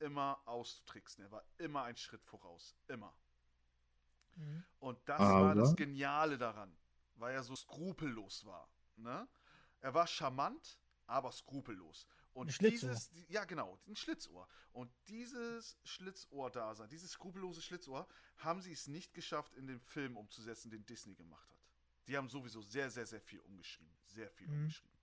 immer 0.00 0.40
auszutricksen. 0.46 1.24
Er 1.24 1.30
war 1.30 1.44
immer 1.58 1.84
ein 1.84 1.96
Schritt 1.96 2.24
voraus. 2.24 2.76
Immer. 2.88 3.14
Und 4.78 4.98
das 5.08 5.18
war 5.20 5.54
das 5.54 5.68
Aber- 5.68 5.76
Geniale 5.76 6.38
daran, 6.38 6.76
weil 7.16 7.34
er 7.34 7.42
so 7.42 7.56
skrupellos 7.56 8.44
war. 8.44 8.68
Ne? 8.96 9.28
Er 9.80 9.94
war 9.94 10.06
charmant, 10.06 10.78
aber 11.06 11.32
skrupellos. 11.32 12.06
Und 12.32 12.48
Ein 12.48 12.52
Schlitzohr. 12.52 12.90
dieses, 12.90 13.10
die- 13.10 13.26
ja 13.32 13.44
genau, 13.44 13.78
ein 13.86 13.96
Schlitzohr. 13.96 14.46
Und 14.72 14.92
dieses 15.08 15.76
Schlitzohr-Dasein, 15.84 16.88
dieses 16.88 17.12
skrupellose 17.12 17.62
Schlitzohr, 17.62 18.06
haben 18.36 18.60
sie 18.60 18.72
es 18.72 18.86
nicht 18.86 19.12
geschafft, 19.14 19.54
in 19.54 19.66
den 19.66 19.80
Film 19.80 20.16
umzusetzen, 20.16 20.70
den 20.70 20.84
Disney 20.86 21.14
gemacht 21.14 21.50
hat. 21.50 21.58
Die 22.06 22.16
haben 22.16 22.28
sowieso 22.28 22.62
sehr, 22.62 22.90
sehr, 22.90 23.06
sehr 23.06 23.20
viel 23.20 23.40
umgeschrieben. 23.40 23.96
Sehr 24.06 24.30
viel 24.30 24.46
Mhm. 24.48 24.54
umgeschrieben. 24.60 24.97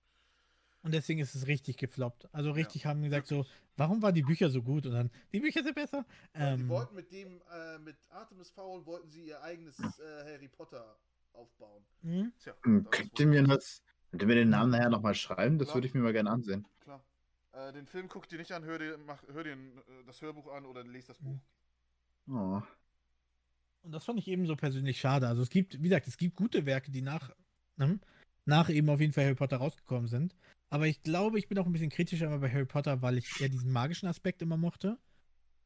Und 0.86 0.92
deswegen 0.92 1.18
ist 1.18 1.34
es 1.34 1.48
richtig 1.48 1.78
gefloppt. 1.78 2.32
Also 2.32 2.52
richtig 2.52 2.84
Ja, 2.84 2.90
haben 2.90 3.02
gesagt 3.02 3.26
so, 3.26 3.44
warum 3.76 4.02
waren 4.02 4.14
die 4.14 4.22
Bücher 4.22 4.50
so 4.50 4.62
gut? 4.62 4.86
Und 4.86 4.92
dann, 4.92 5.10
die 5.32 5.40
Bücher 5.40 5.64
sind 5.64 5.74
besser. 5.74 6.06
Die 6.32 6.40
Ähm, 6.40 6.68
wollten 6.68 6.94
mit 6.94 7.10
dem, 7.10 7.42
äh, 7.52 7.78
mit 7.80 7.96
Artemis 8.08 8.50
Fowl, 8.50 8.86
wollten 8.86 9.10
sie 9.10 9.26
ihr 9.26 9.42
eigenes 9.42 9.80
äh, 9.80 10.32
Harry 10.32 10.46
Potter 10.46 10.96
aufbauen. 11.32 11.82
hm? 12.02 12.32
Tja, 12.38 12.54
Hm, 12.62 12.86
Könnt 12.88 13.18
ihr 13.18 13.26
mir 13.26 13.42
das, 13.42 13.82
könnt 14.12 14.22
ihr 14.22 14.28
mir 14.28 14.34
den 14.36 14.50
Namen 14.50 14.70
nachher 14.70 14.88
nochmal 14.90 15.16
schreiben? 15.16 15.58
Das 15.58 15.66
Klar. 15.66 15.74
würde 15.78 15.88
ich 15.88 15.94
mir 15.94 16.02
mal 16.02 16.12
gerne 16.12 16.30
ansehen. 16.30 16.68
Klar. 16.78 17.04
Äh, 17.50 17.72
den 17.72 17.88
Film 17.88 18.08
guck 18.08 18.28
dir 18.28 18.38
nicht 18.38 18.52
an, 18.52 18.62
hör 18.64 18.78
dir, 18.78 18.96
mach, 18.98 19.20
hör 19.26 19.42
dir 19.42 19.54
äh, 19.54 20.04
das 20.06 20.22
Hörbuch 20.22 20.46
an 20.52 20.66
oder 20.66 20.84
lest 20.84 21.08
das 21.08 21.18
Buch. 21.18 21.40
Oh. 22.28 22.62
Und 23.82 23.92
das 23.92 24.04
fand 24.04 24.18
ich 24.18 24.28
eben 24.28 24.46
so 24.46 24.54
persönlich 24.56 25.00
schade. 25.00 25.26
Also 25.28 25.42
es 25.42 25.50
gibt, 25.50 25.78
wie 25.82 25.88
gesagt, 25.88 26.06
es 26.06 26.16
gibt 26.16 26.36
gute 26.36 26.64
Werke, 26.66 26.90
die 26.92 27.02
nach, 27.02 27.30
ne, 27.76 27.98
nach 28.44 28.68
eben 28.68 28.88
auf 28.90 29.00
jeden 29.00 29.12
Fall 29.12 29.24
Harry 29.24 29.34
Potter 29.34 29.56
rausgekommen 29.58 30.08
sind. 30.08 30.34
Aber 30.68 30.86
ich 30.86 31.02
glaube, 31.02 31.38
ich 31.38 31.48
bin 31.48 31.58
auch 31.58 31.66
ein 31.66 31.72
bisschen 31.72 31.90
kritischer 31.90 32.26
immer 32.26 32.38
bei 32.38 32.50
Harry 32.50 32.66
Potter, 32.66 33.02
weil 33.02 33.18
ich 33.18 33.40
eher 33.40 33.48
diesen 33.48 33.72
magischen 33.72 34.08
Aspekt 34.08 34.42
immer 34.42 34.56
mochte. 34.56 34.98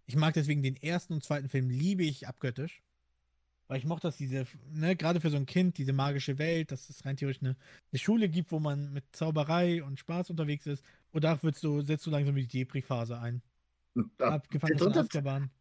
Ich 0.06 0.16
mag 0.16 0.34
deswegen 0.34 0.62
den 0.62 0.76
ersten 0.76 1.14
und 1.14 1.24
zweiten 1.24 1.48
Film 1.48 1.70
liebe 1.70 2.04
ich 2.04 2.28
abgöttisch. 2.28 2.82
Weil 3.68 3.78
ich 3.78 3.84
mochte, 3.84 4.08
dass 4.08 4.16
diese, 4.16 4.46
ne, 4.72 4.96
gerade 4.96 5.20
für 5.20 5.30
so 5.30 5.36
ein 5.36 5.46
Kind, 5.46 5.78
diese 5.78 5.92
magische 5.92 6.38
Welt, 6.38 6.72
dass 6.72 6.90
es 6.90 7.04
rein 7.06 7.16
theoretisch 7.16 7.40
eine, 7.42 7.56
eine 7.92 7.98
Schule 8.00 8.28
gibt, 8.28 8.50
wo 8.50 8.58
man 8.58 8.92
mit 8.92 9.04
Zauberei 9.12 9.84
und 9.84 10.00
Spaß 10.00 10.30
unterwegs 10.30 10.66
ist. 10.66 10.84
Und 11.12 11.22
da 11.22 11.40
wird 11.44 11.56
so, 11.56 11.80
setzt 11.80 12.02
so 12.02 12.10
langsam 12.10 12.34
die 12.34 12.48
Depri-Phase 12.48 13.18
ein. 13.20 13.42
Abgefangen 14.18 14.76
der, 14.76 14.88
dritte, 14.88 15.08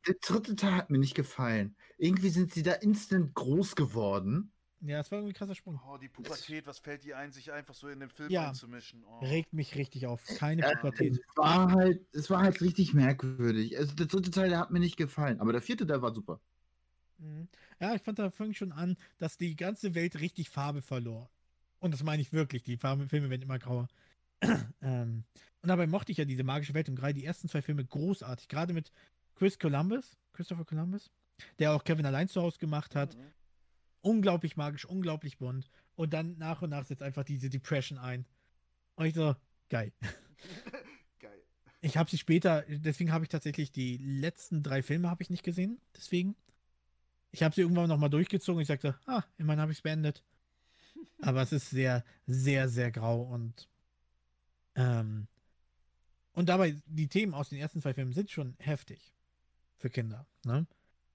der 0.08 0.16
dritte 0.22 0.56
Teil 0.56 0.74
hat 0.74 0.90
mir 0.90 0.98
nicht 0.98 1.14
gefallen. 1.14 1.76
Irgendwie 2.00 2.30
sind 2.30 2.52
sie 2.52 2.64
da 2.64 2.74
instant 2.74 3.36
groß 3.36 3.76
geworden. 3.76 4.52
Ja, 4.82 5.00
es 5.00 5.12
war 5.12 5.20
irgendwie 5.20 5.34
ein 5.34 5.38
krasser 5.38 5.56
Sprung. 5.56 5.80
Oh, 5.86 5.98
die 5.98 6.08
Pubertät, 6.08 6.66
was 6.66 6.80
fällt 6.80 7.04
dir 7.04 7.18
ein, 7.18 7.32
sich 7.32 7.52
einfach 7.52 7.74
so 7.74 7.90
in 7.90 8.00
den 8.00 8.10
Film 8.10 8.32
Ja. 8.32 8.48
einzumischen? 8.50 9.04
Oh. 9.04 9.20
Regt 9.20 9.52
mich 9.52 9.76
richtig 9.76 10.08
auf. 10.08 10.24
Keine 10.26 10.62
Äh, 10.62 10.76
Pubertät. 10.76 11.14
es 11.14 11.38
war 11.38 11.72
halt, 11.72 12.06
es 12.14 12.30
war 12.30 12.42
halt 12.42 12.62
richtig 12.62 12.94
merkwürdig. 12.94 13.78
Also 13.78 13.94
der 13.96 14.06
dritte 14.06 14.32
Teil, 14.32 14.50
der 14.50 14.60
hat 14.60 14.72
mir 14.72 14.80
nicht 14.80 14.96
gefallen, 14.96 15.42
aber 15.42 15.52
der 15.52 15.62
vierte, 15.62 15.86
der 15.86 16.02
war 16.02 16.14
super. 16.14 16.40
Mhm. 17.18 17.50
Ja, 17.82 17.94
ich 17.94 18.02
fand, 18.02 18.20
da 18.20 18.32
fing 18.32 18.54
schon 18.54 18.72
an, 18.72 18.96
dass 19.18 19.38
die 19.38 19.56
ganze 19.58 19.96
Welt 19.96 20.20
richtig 20.22 20.50
Farbe 20.50 20.82
verlor. 20.82 21.30
Und 21.80 21.94
das 21.94 22.04
meine 22.04 22.22
ich 22.22 22.32
wirklich, 22.32 22.64
die 22.64 22.78
Farbe, 22.78 23.08
Filme 23.08 23.30
werden 23.30 23.42
immer 23.42 23.60
grauer. 23.60 23.88
ähm, 24.82 25.26
und 25.62 25.68
dabei 25.68 25.88
mochte 25.88 26.14
ich 26.14 26.18
ja 26.18 26.26
diese 26.26 26.44
magische 26.46 26.74
Welt 26.74 26.88
und 26.88 26.96
gerade 26.96 27.14
die 27.14 27.26
ersten 27.26 27.50
zwei 27.50 27.62
Filme 27.62 27.84
großartig. 27.84 28.48
Gerade 28.48 28.74
mit 28.74 28.92
Chris 29.36 29.60
Columbus, 29.60 30.18
Christopher 30.32 30.64
Columbus, 30.64 31.12
der 31.60 31.74
auch 31.74 31.84
Kevin 31.84 32.06
allein 32.06 32.30
zu 32.30 32.42
Hause 32.42 32.58
gemacht 32.58 32.96
hat. 32.96 33.18
Mhm. 33.18 33.34
Unglaublich 34.02 34.56
magisch, 34.56 34.86
unglaublich 34.86 35.38
bunt. 35.38 35.70
Und 35.96 36.14
dann 36.14 36.38
nach 36.38 36.62
und 36.62 36.70
nach 36.70 36.86
setzt 36.86 37.04
einfach 37.04 37.24
diese 37.24 37.50
Depression 37.50 37.98
ein. 37.98 38.26
Und 38.96 39.06
ich 39.06 39.14
so, 39.14 39.36
geil. 39.70 39.92
Geil. 41.20 41.44
Ich 41.82 41.98
habe 41.98 42.10
sie 42.10 42.18
später, 42.18 42.64
deswegen 42.68 43.12
habe 43.12 43.26
ich 43.26 43.30
tatsächlich 43.30 43.72
die 43.72 43.98
letzten 43.98 44.64
drei 44.64 44.82
Filme 44.82 45.10
habe 45.10 45.22
ich 45.24 45.30
nicht 45.30 45.44
gesehen. 45.44 45.80
Deswegen. 45.96 46.36
Ich 47.32 47.44
habe 47.44 47.54
sie 47.54 47.62
irgendwann 47.62 47.90
nochmal 47.90 48.10
durchgezogen. 48.10 48.62
Ich 48.62 48.68
sagte, 48.68 48.98
ah, 49.06 49.24
immerhin 49.38 49.60
habe 49.60 49.72
ich 49.72 49.80
es 49.80 49.82
beendet. 49.82 50.24
Aber 51.22 51.42
es 51.42 51.52
ist 51.52 51.70
sehr, 51.70 52.04
sehr, 52.26 52.70
sehr 52.70 52.92
grau 52.92 53.22
und 53.22 53.68
ähm, 54.76 55.28
und 56.40 56.48
dabei, 56.48 56.76
die 56.86 57.10
Themen 57.10 57.34
aus 57.34 57.50
den 57.50 57.60
ersten 57.60 57.82
zwei 57.82 57.94
Filmen 57.94 58.14
sind 58.14 58.32
schon 58.32 58.56
heftig 58.60 59.14
für 59.78 59.90
Kinder. 59.90 60.26
Ne? 60.46 60.68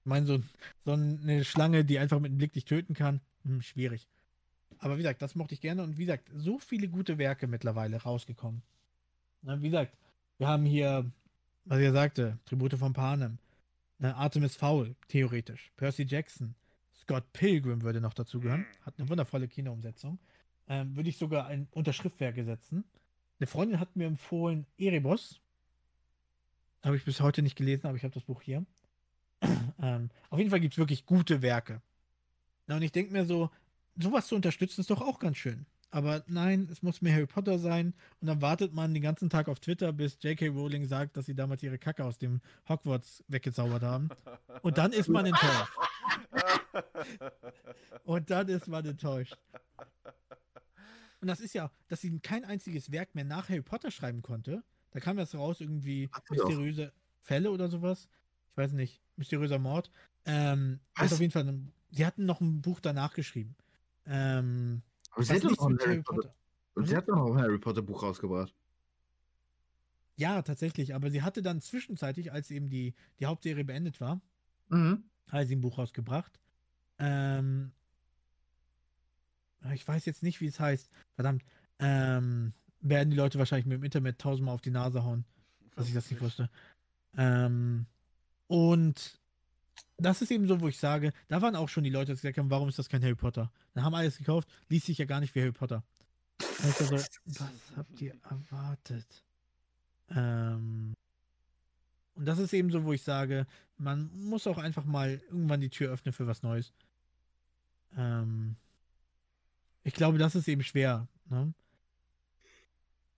Ich 0.05 0.09
meine, 0.09 0.27
so, 0.27 0.39
so 0.85 0.91
eine 0.91 1.43
Schlange, 1.43 1.83
die 1.83 1.97
einfach 1.97 2.19
mit 2.19 2.29
einem 2.29 2.37
Blick 2.37 2.53
dich 2.53 2.65
töten 2.65 2.93
kann, 2.93 3.21
hm, 3.43 3.63
schwierig. 3.63 4.07
Aber 4.77 4.97
wie 4.97 5.01
gesagt, 5.01 5.23
das 5.23 5.33
mochte 5.33 5.55
ich 5.55 5.61
gerne 5.61 5.81
und 5.81 5.97
wie 5.97 6.05
gesagt, 6.05 6.29
so 6.35 6.59
viele 6.59 6.87
gute 6.87 7.17
Werke 7.17 7.47
mittlerweile 7.47 7.97
rausgekommen. 7.97 8.61
Ne, 9.41 9.59
wie 9.63 9.71
gesagt, 9.71 9.97
wir 10.37 10.47
haben 10.47 10.63
hier, 10.63 11.09
was 11.63 11.79
er 11.79 11.91
sagte, 11.91 12.37
Tribute 12.45 12.75
von 12.75 12.93
Panem, 12.93 13.39
ne, 13.97 14.15
Artemis 14.15 14.55
Fowl, 14.55 14.95
theoretisch, 15.07 15.71
Percy 15.75 16.03
Jackson, 16.03 16.53
Scott 16.93 17.23
Pilgrim 17.33 17.81
würde 17.81 17.99
noch 17.99 18.13
dazu 18.13 18.39
gehören, 18.39 18.67
hat 18.81 18.99
eine 18.99 19.09
wundervolle 19.09 19.47
Kinoumsetzung. 19.47 20.19
Ähm, 20.67 20.95
würde 20.95 21.09
ich 21.09 21.17
sogar 21.17 21.47
ein 21.47 21.67
Unterschriftwerke 21.71 22.43
setzen. 22.43 22.83
Eine 23.39 23.47
Freundin 23.47 23.79
hat 23.79 23.95
mir 23.95 24.05
empfohlen 24.05 24.67
Erebos. 24.77 25.41
Habe 26.83 26.95
ich 26.95 27.05
bis 27.05 27.21
heute 27.21 27.41
nicht 27.41 27.55
gelesen, 27.55 27.87
aber 27.87 27.97
ich 27.97 28.03
habe 28.03 28.13
das 28.13 28.23
Buch 28.23 28.43
hier. 28.43 28.63
ähm, 29.81 30.09
auf 30.29 30.39
jeden 30.39 30.49
Fall 30.49 30.59
gibt 30.59 30.73
es 30.73 30.77
wirklich 30.77 31.05
gute 31.05 31.41
Werke. 31.41 31.81
Na, 32.67 32.77
und 32.77 32.81
ich 32.81 32.91
denke 32.91 33.13
mir 33.13 33.25
so, 33.25 33.49
sowas 33.95 34.27
zu 34.27 34.35
unterstützen 34.35 34.81
ist 34.81 34.89
doch 34.89 35.01
auch 35.01 35.19
ganz 35.19 35.37
schön. 35.37 35.65
Aber 35.91 36.23
nein, 36.27 36.67
es 36.69 36.83
muss 36.83 37.01
mehr 37.01 37.13
Harry 37.13 37.25
Potter 37.25 37.57
sein. 37.57 37.93
Und 38.19 38.27
dann 38.27 38.41
wartet 38.41 38.73
man 38.73 38.93
den 38.93 39.01
ganzen 39.01 39.29
Tag 39.29 39.47
auf 39.47 39.61
Twitter, 39.61 39.93
bis 39.93 40.17
J.K. 40.21 40.49
Rowling 40.49 40.85
sagt, 40.85 41.15
dass 41.15 41.25
sie 41.25 41.35
damals 41.35 41.63
ihre 41.63 41.77
Kacke 41.77 42.03
aus 42.03 42.17
dem 42.17 42.41
Hogwarts 42.67 43.23
weggezaubert 43.29 43.81
haben. 43.81 44.09
Und 44.61 44.77
dann 44.77 44.91
ist 44.91 45.07
man 45.07 45.25
enttäuscht. 45.25 45.71
Und 48.03 48.29
dann 48.29 48.49
ist 48.49 48.67
man 48.67 48.85
enttäuscht. 48.85 49.37
Und 51.21 51.29
das 51.29 51.39
ist 51.39 51.53
ja, 51.53 51.71
dass 51.87 52.01
sie 52.01 52.19
kein 52.19 52.43
einziges 52.43 52.91
Werk 52.91 53.15
mehr 53.15 53.23
nach 53.23 53.47
Harry 53.47 53.61
Potter 53.61 53.89
schreiben 53.89 54.21
konnte. 54.21 54.63
Da 54.91 54.99
kam 54.99 55.17
das 55.17 55.33
raus, 55.33 55.61
irgendwie 55.61 56.09
mysteriöse 56.29 56.91
Fälle 57.21 57.51
oder 57.51 57.69
sowas. 57.69 58.09
Ich 58.55 58.57
weiß 58.57 58.71
nicht, 58.71 59.01
mysteriöser 59.17 59.59
Mord. 59.59 59.91
Ähm, 60.25 60.79
hat 60.93 61.07
Was? 61.07 61.13
auf 61.13 61.19
jeden 61.19 61.33
Fall, 61.33 61.45
ein- 61.45 61.73
sie 61.91 62.05
hatten 62.05 62.25
noch 62.25 62.39
ein 62.39 62.61
Buch 62.61 62.79
danach 62.79 63.13
geschrieben. 63.13 63.53
Ähm, 64.05 64.81
Aber 65.11 65.23
sie 65.23 65.33
hat 65.33 65.43
doch 65.43 65.49
noch 65.51 65.65
ein 65.67 65.77
Harry 65.77 65.87
Harry 65.89 66.01
Potter. 66.03 66.21
Potter. 66.29 66.35
Und 66.75 66.87
sie 66.87 66.95
hat 66.95 67.09
doch 67.09 67.15
noch 67.17 67.31
ein 67.35 67.37
Harry 67.41 67.57
Potter 67.59 67.81
Buch 67.81 68.01
rausgebracht. 68.01 68.53
Ja, 70.15 70.41
tatsächlich, 70.41 70.95
aber 70.95 71.11
sie 71.11 71.21
hatte 71.21 71.41
dann 71.41 71.59
zwischenzeitlich, 71.59 72.31
als 72.31 72.49
eben 72.49 72.69
die, 72.69 72.93
die 73.19 73.25
Hauptserie 73.25 73.65
beendet 73.65 73.99
war, 73.99 74.21
Mhm. 74.69 75.03
hat 75.27 75.47
sie 75.49 75.57
ein 75.57 75.61
Buch 75.61 75.77
rausgebracht. 75.77 76.39
Ähm, 76.97 77.73
ich 79.73 79.85
weiß 79.85 80.05
jetzt 80.05 80.23
nicht, 80.23 80.39
wie 80.39 80.47
es 80.47 80.61
heißt. 80.61 80.89
Verdammt. 81.15 81.43
Ähm, 81.79 82.53
werden 82.79 83.09
die 83.09 83.17
Leute 83.17 83.37
wahrscheinlich 83.37 83.65
mit 83.65 83.79
dem 83.79 83.83
Internet 83.83 84.17
tausendmal 84.19 84.55
auf 84.55 84.61
die 84.61 84.71
Nase 84.71 85.03
hauen, 85.03 85.25
dass 85.75 85.89
ich 85.89 85.93
das 85.93 86.09
nicht 86.09 86.21
wusste. 86.21 86.49
Ähm, 87.17 87.85
und 88.47 89.19
das 89.97 90.21
ist 90.21 90.31
eben 90.31 90.47
so, 90.47 90.59
wo 90.59 90.67
ich 90.67 90.77
sage, 90.77 91.13
da 91.27 91.41
waren 91.41 91.55
auch 91.55 91.69
schon 91.69 91.83
die 91.83 91.89
Leute, 91.89 92.11
die 92.11 92.17
gesagt 92.17 92.37
haben, 92.37 92.49
warum 92.49 92.67
ist 92.67 92.79
das 92.79 92.89
kein 92.89 93.03
Harry 93.03 93.15
Potter? 93.15 93.51
Dann 93.73 93.83
haben 93.83 93.95
alles 93.95 94.17
gekauft, 94.17 94.49
liest 94.67 94.87
sich 94.87 94.97
ja 94.97 95.05
gar 95.05 95.19
nicht 95.19 95.33
wie 95.35 95.41
Harry 95.41 95.51
Potter. 95.51 95.83
Und 96.39 96.69
ich 96.69 96.75
so, 96.75 96.91
was 96.91 97.51
habt 97.75 98.01
ihr 98.01 98.13
erwartet? 98.29 99.23
Ähm, 100.09 100.93
und 102.15 102.25
das 102.25 102.39
ist 102.39 102.53
eben 102.53 102.69
so, 102.71 102.83
wo 102.83 102.93
ich 102.93 103.03
sage, 103.03 103.45
man 103.77 104.09
muss 104.13 104.47
auch 104.47 104.57
einfach 104.57 104.85
mal 104.85 105.21
irgendwann 105.27 105.61
die 105.61 105.69
Tür 105.69 105.91
öffnen 105.91 106.13
für 106.13 106.27
was 106.27 106.43
Neues. 106.43 106.73
Ähm, 107.97 108.55
ich 109.83 109.93
glaube, 109.93 110.17
das 110.17 110.35
ist 110.35 110.47
eben 110.47 110.63
schwer. 110.63 111.07
Ne? 111.29 111.53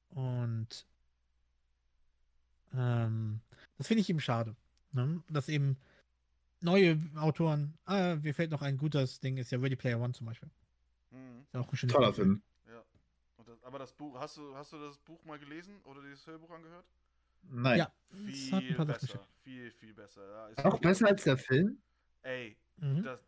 Und 0.09 0.85
ähm, 2.73 3.39
das 3.77 3.87
finde 3.87 4.01
ich 4.01 4.09
eben 4.09 4.19
schade. 4.19 4.55
Ne? 4.91 5.23
Dass 5.29 5.49
eben 5.49 5.77
neue 6.61 6.99
Autoren, 7.15 7.77
ah, 7.85 8.15
mir 8.15 8.33
fällt 8.33 8.51
noch 8.51 8.61
ein 8.61 8.77
gutes 8.77 9.19
Ding, 9.19 9.37
ist 9.37 9.51
ja 9.51 9.59
Ready 9.59 9.75
Player 9.75 9.99
One 9.99 10.13
zum 10.13 10.27
Beispiel. 10.27 10.49
Mhm. 11.11 11.45
Ist 11.51 11.55
auch 11.55 11.71
ein 11.71 11.75
schönes 11.77 11.93
Toller. 11.93 12.13
Film. 12.13 12.41
Ja. 12.67 12.83
Und 13.37 13.47
das, 13.47 13.63
aber 13.63 13.79
das 13.79 13.93
Buch, 13.93 14.19
hast 14.19 14.37
du, 14.37 14.55
hast 14.55 14.73
du 14.73 14.79
das 14.79 14.97
Buch 14.99 15.23
mal 15.25 15.37
gelesen 15.39 15.81
oder 15.83 16.01
dieses 16.01 16.25
Hörbuch 16.25 16.49
angehört? 16.51 16.85
Nein. 17.43 17.77
Ja, 17.79 17.91
es 18.27 18.51
hat 18.51 18.61
ein 18.61 18.67
Viel 18.67 18.75
paar 18.75 18.85
Sachen 18.87 18.99
besser. 19.07 19.27
Viel, 19.43 19.71
viel 19.71 19.93
besser. 19.93 20.29
Ja, 20.29 20.47
ist 20.47 20.65
Auch 20.65 20.79
besser 20.79 21.07
als 21.07 21.23
der 21.23 21.37
Film? 21.37 21.77
Ey, 22.23 22.57
Mhm. 22.79 23.03
das, 23.03 23.19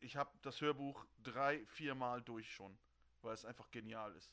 ich 0.00 0.16
habe 0.16 0.30
das 0.42 0.60
Hörbuch 0.60 1.06
drei, 1.22 1.64
vier 1.66 1.94
Mal 1.94 2.22
durch 2.22 2.52
schon, 2.52 2.76
weil 3.22 3.34
es 3.34 3.44
einfach 3.44 3.70
genial 3.70 4.14
ist. 4.14 4.30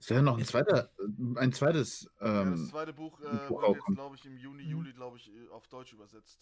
Ist 0.00 0.08
ja 0.08 0.22
noch 0.22 0.38
ein, 0.38 0.44
zweiter, 0.46 0.90
ein 1.36 1.52
zweites. 1.52 2.10
ja, 2.20 2.44
das 2.44 2.60
Ähm, 2.60 2.68
zweite 2.70 2.92
Buch 2.94 3.20
äh, 3.20 3.48
Buch 3.48 3.62
wird 3.62 3.76
jetzt, 3.76 3.94
glaube 3.94 4.16
ich, 4.16 4.24
im 4.24 4.38
Juni, 4.38 4.64
Mhm. 4.64 4.70
Juli, 4.70 4.92
glaube 4.94 5.18
ich, 5.18 5.30
äh, 5.30 5.48
auf 5.50 5.68
Deutsch 5.68 5.92
übersetzt. 5.92 6.40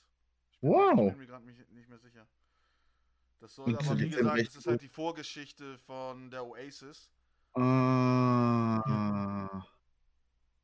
Ich 0.52 0.60
bin, 0.60 0.70
Wow. 0.70 0.90
Ich 1.00 1.10
bin 1.10 1.18
mir 1.18 1.26
gerade 1.26 1.44
nicht, 1.44 1.88
mehr 1.88 1.98
sicher. 1.98 2.26
Das 3.40 3.54
soll 3.54 3.66
Und 3.66 3.76
aber, 3.76 3.98
wie 3.98 4.08
gesagt, 4.10 4.38
es 4.40 4.54
ist 4.56 4.66
halt 4.66 4.80
die 4.82 4.88
Vorgeschichte 4.88 5.76
von 5.78 6.30
der 6.30 6.46
Oasis. 6.46 7.10
ah, 7.54 8.80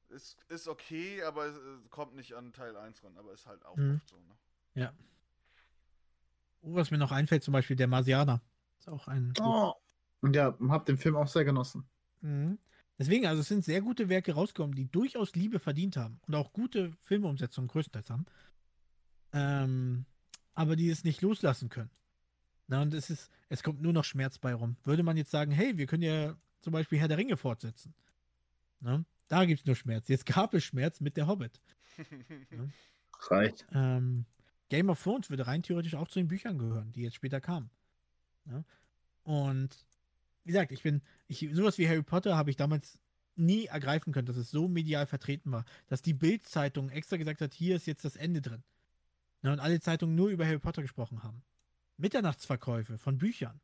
Ist, 0.09 0.39
ist 0.49 0.69
okay, 0.69 1.23
aber 1.25 1.47
es 1.47 1.57
äh, 1.57 1.61
kommt 1.91 2.15
nicht 2.15 2.35
an 2.35 2.53
Teil 2.53 2.77
1 2.77 3.03
ran, 3.03 3.17
aber 3.19 3.33
ist 3.33 3.47
halt 3.47 3.65
auch 3.65 3.77
Mhm. 3.77 3.97
oft 3.97 4.09
so. 4.09 4.17
Ne? 4.77 4.93
Oh, 6.63 6.77
was 6.77 6.93
mir 6.93 6.99
noch 6.99 7.11
einfällt, 7.13 7.43
zum 7.43 7.53
Beispiel 7.53 7.75
der 7.77 7.89
Marsianer. 7.89 8.41
Ist 8.79 8.89
auch 8.89 9.09
ein. 9.09 9.33
Oh. 9.41 9.73
Und 10.21 10.37
ja, 10.37 10.57
hab 10.69 10.87
den 10.87 10.97
Film 10.97 11.17
auch 11.17 11.27
sehr 11.29 11.45
genossen. 11.45 11.89
Mhm. 12.21 12.59
Deswegen, 12.99 13.27
also 13.27 13.41
es 13.41 13.49
sind 13.49 13.65
sehr 13.65 13.81
gute 13.81 14.09
Werke 14.09 14.35
rausgekommen, 14.35 14.77
die 14.77 14.87
durchaus 14.87 15.35
Liebe 15.35 15.59
verdient 15.59 15.97
haben 15.97 16.21
und 16.27 16.35
auch 16.35 16.53
gute 16.53 16.93
Filmumsetzungen 17.01 17.69
größtenteils 17.69 18.11
haben. 18.11 18.25
Ähm, 19.33 20.07
aber 20.55 20.77
die 20.77 20.89
es 20.89 21.03
nicht 21.03 21.21
loslassen 21.21 21.69
können. 21.69 21.91
Na, 22.69 22.83
und 22.83 22.95
es 22.95 23.11
ist, 23.11 23.31
es 23.49 23.63
kommt 23.63 23.83
nur 23.83 23.93
noch 23.93 24.05
Schmerz 24.05 24.39
bei 24.39 24.55
rum. 24.55 24.77
Würde 24.85 25.03
man 25.03 25.17
jetzt 25.17 25.33
sagen, 25.33 25.51
hey, 25.51 25.77
wir 25.77 25.87
können 25.87 26.05
ja 26.05 26.37
zum 26.61 26.73
Beispiel 26.73 26.99
Herr 26.99 27.09
der 27.09 27.19
Ringe 27.19 27.37
fortsetzen. 27.37 27.95
Na, 28.81 29.05
da 29.29 29.45
gibt 29.45 29.61
es 29.61 29.67
nur 29.67 29.77
Schmerz. 29.77 30.09
Jetzt 30.09 30.27
gab 30.27 30.55
es 30.55 30.65
Schmerz 30.65 31.01
mit 31.01 31.17
der 31.17 31.27
Hobbit. 31.27 31.61
Reicht. 33.29 33.67
Ähm, 33.73 34.25
Game 34.69 34.89
of 34.89 35.03
Thrones 35.03 35.31
würde 35.31 35.47
rein 35.47 35.63
theoretisch 35.63 35.95
auch 35.95 36.09
zu 36.09 36.21
den 36.21 36.29
Büchern 36.29 36.59
gehören, 36.59 36.93
die 36.93 37.03
jetzt 37.03 37.17
später 37.17 37.41
kamen. 37.41 37.71
Ja? 38.47 38.65
Und 39.25 39.85
wie 40.45 40.53
gesagt, 40.53 40.73
ich 40.73 40.83
bin, 40.83 41.03
ich, 41.27 41.49
sowas 41.53 41.79
wie 41.79 41.89
Harry 41.89 42.03
Potter 42.03 42.37
habe 42.37 42.51
ich 42.51 42.57
damals 42.57 42.99
nie 43.37 43.67
ergreifen 43.67 44.13
können, 44.13 44.27
dass 44.27 44.37
es 44.37 44.51
so 44.51 44.69
medial 44.69 45.07
vertreten 45.07 45.51
war, 45.51 45.65
dass 45.89 46.03
die 46.03 46.15
Bild-Zeitung 46.15 46.91
extra 46.91 47.17
gesagt 47.17 47.41
hat, 47.41 47.55
hier 47.55 47.77
ist 47.77 47.87
jetzt 47.87 48.05
das 48.05 48.17
Ende 48.17 48.41
drin. 48.41 48.63
Ja, 49.43 49.53
und 49.53 49.61
alle 49.61 49.81
Zeitungen 49.81 50.15
nur 50.15 50.29
über 50.29 50.47
Harry 50.47 50.59
Potter 50.59 50.83
gesprochen 50.83 51.23
haben. 51.23 51.43
Mitternachtsverkäufe 51.97 52.99
von 52.99 53.19
Büchern. 53.19 53.61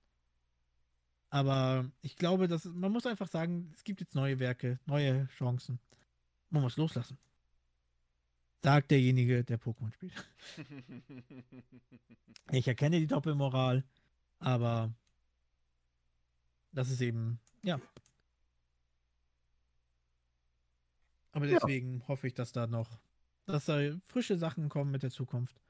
Aber 1.31 1.89
ich 2.03 2.17
glaube, 2.17 2.49
dass 2.49 2.65
man 2.65 2.91
muss 2.91 3.07
einfach 3.07 3.29
sagen, 3.29 3.71
es 3.75 3.85
gibt 3.85 4.01
jetzt 4.01 4.15
neue 4.15 4.41
Werke, 4.41 4.81
neue 4.87 5.29
Chancen. 5.29 5.79
Man 6.51 6.63
muss 6.63 6.77
loslassen. 6.77 7.19
Sagt 8.63 8.91
derjenige, 8.91 9.45
der 9.45 9.59
Pokémon 9.59 9.93
spielt. 9.93 10.13
Ich 12.53 12.67
erkenne 12.67 12.99
die 12.99 13.07
Doppelmoral, 13.07 13.85
aber 14.41 14.93
das 16.73 16.91
ist 16.91 17.01
eben, 17.01 17.41
ja. 17.63 17.81
Aber 21.33 21.47
Ja. 21.47 21.59
deswegen 21.59 22.07
hoffe 22.09 22.27
ich, 22.27 22.35
dass 22.35 22.53
da 22.53 22.67
noch, 22.67 22.99
dass 23.47 23.67
da 23.67 23.79
frische 24.07 24.37
Sachen 24.37 24.69
kommen 24.69 24.91
mit 24.91 25.03
der 25.03 25.11
Zukunft. 25.11 25.61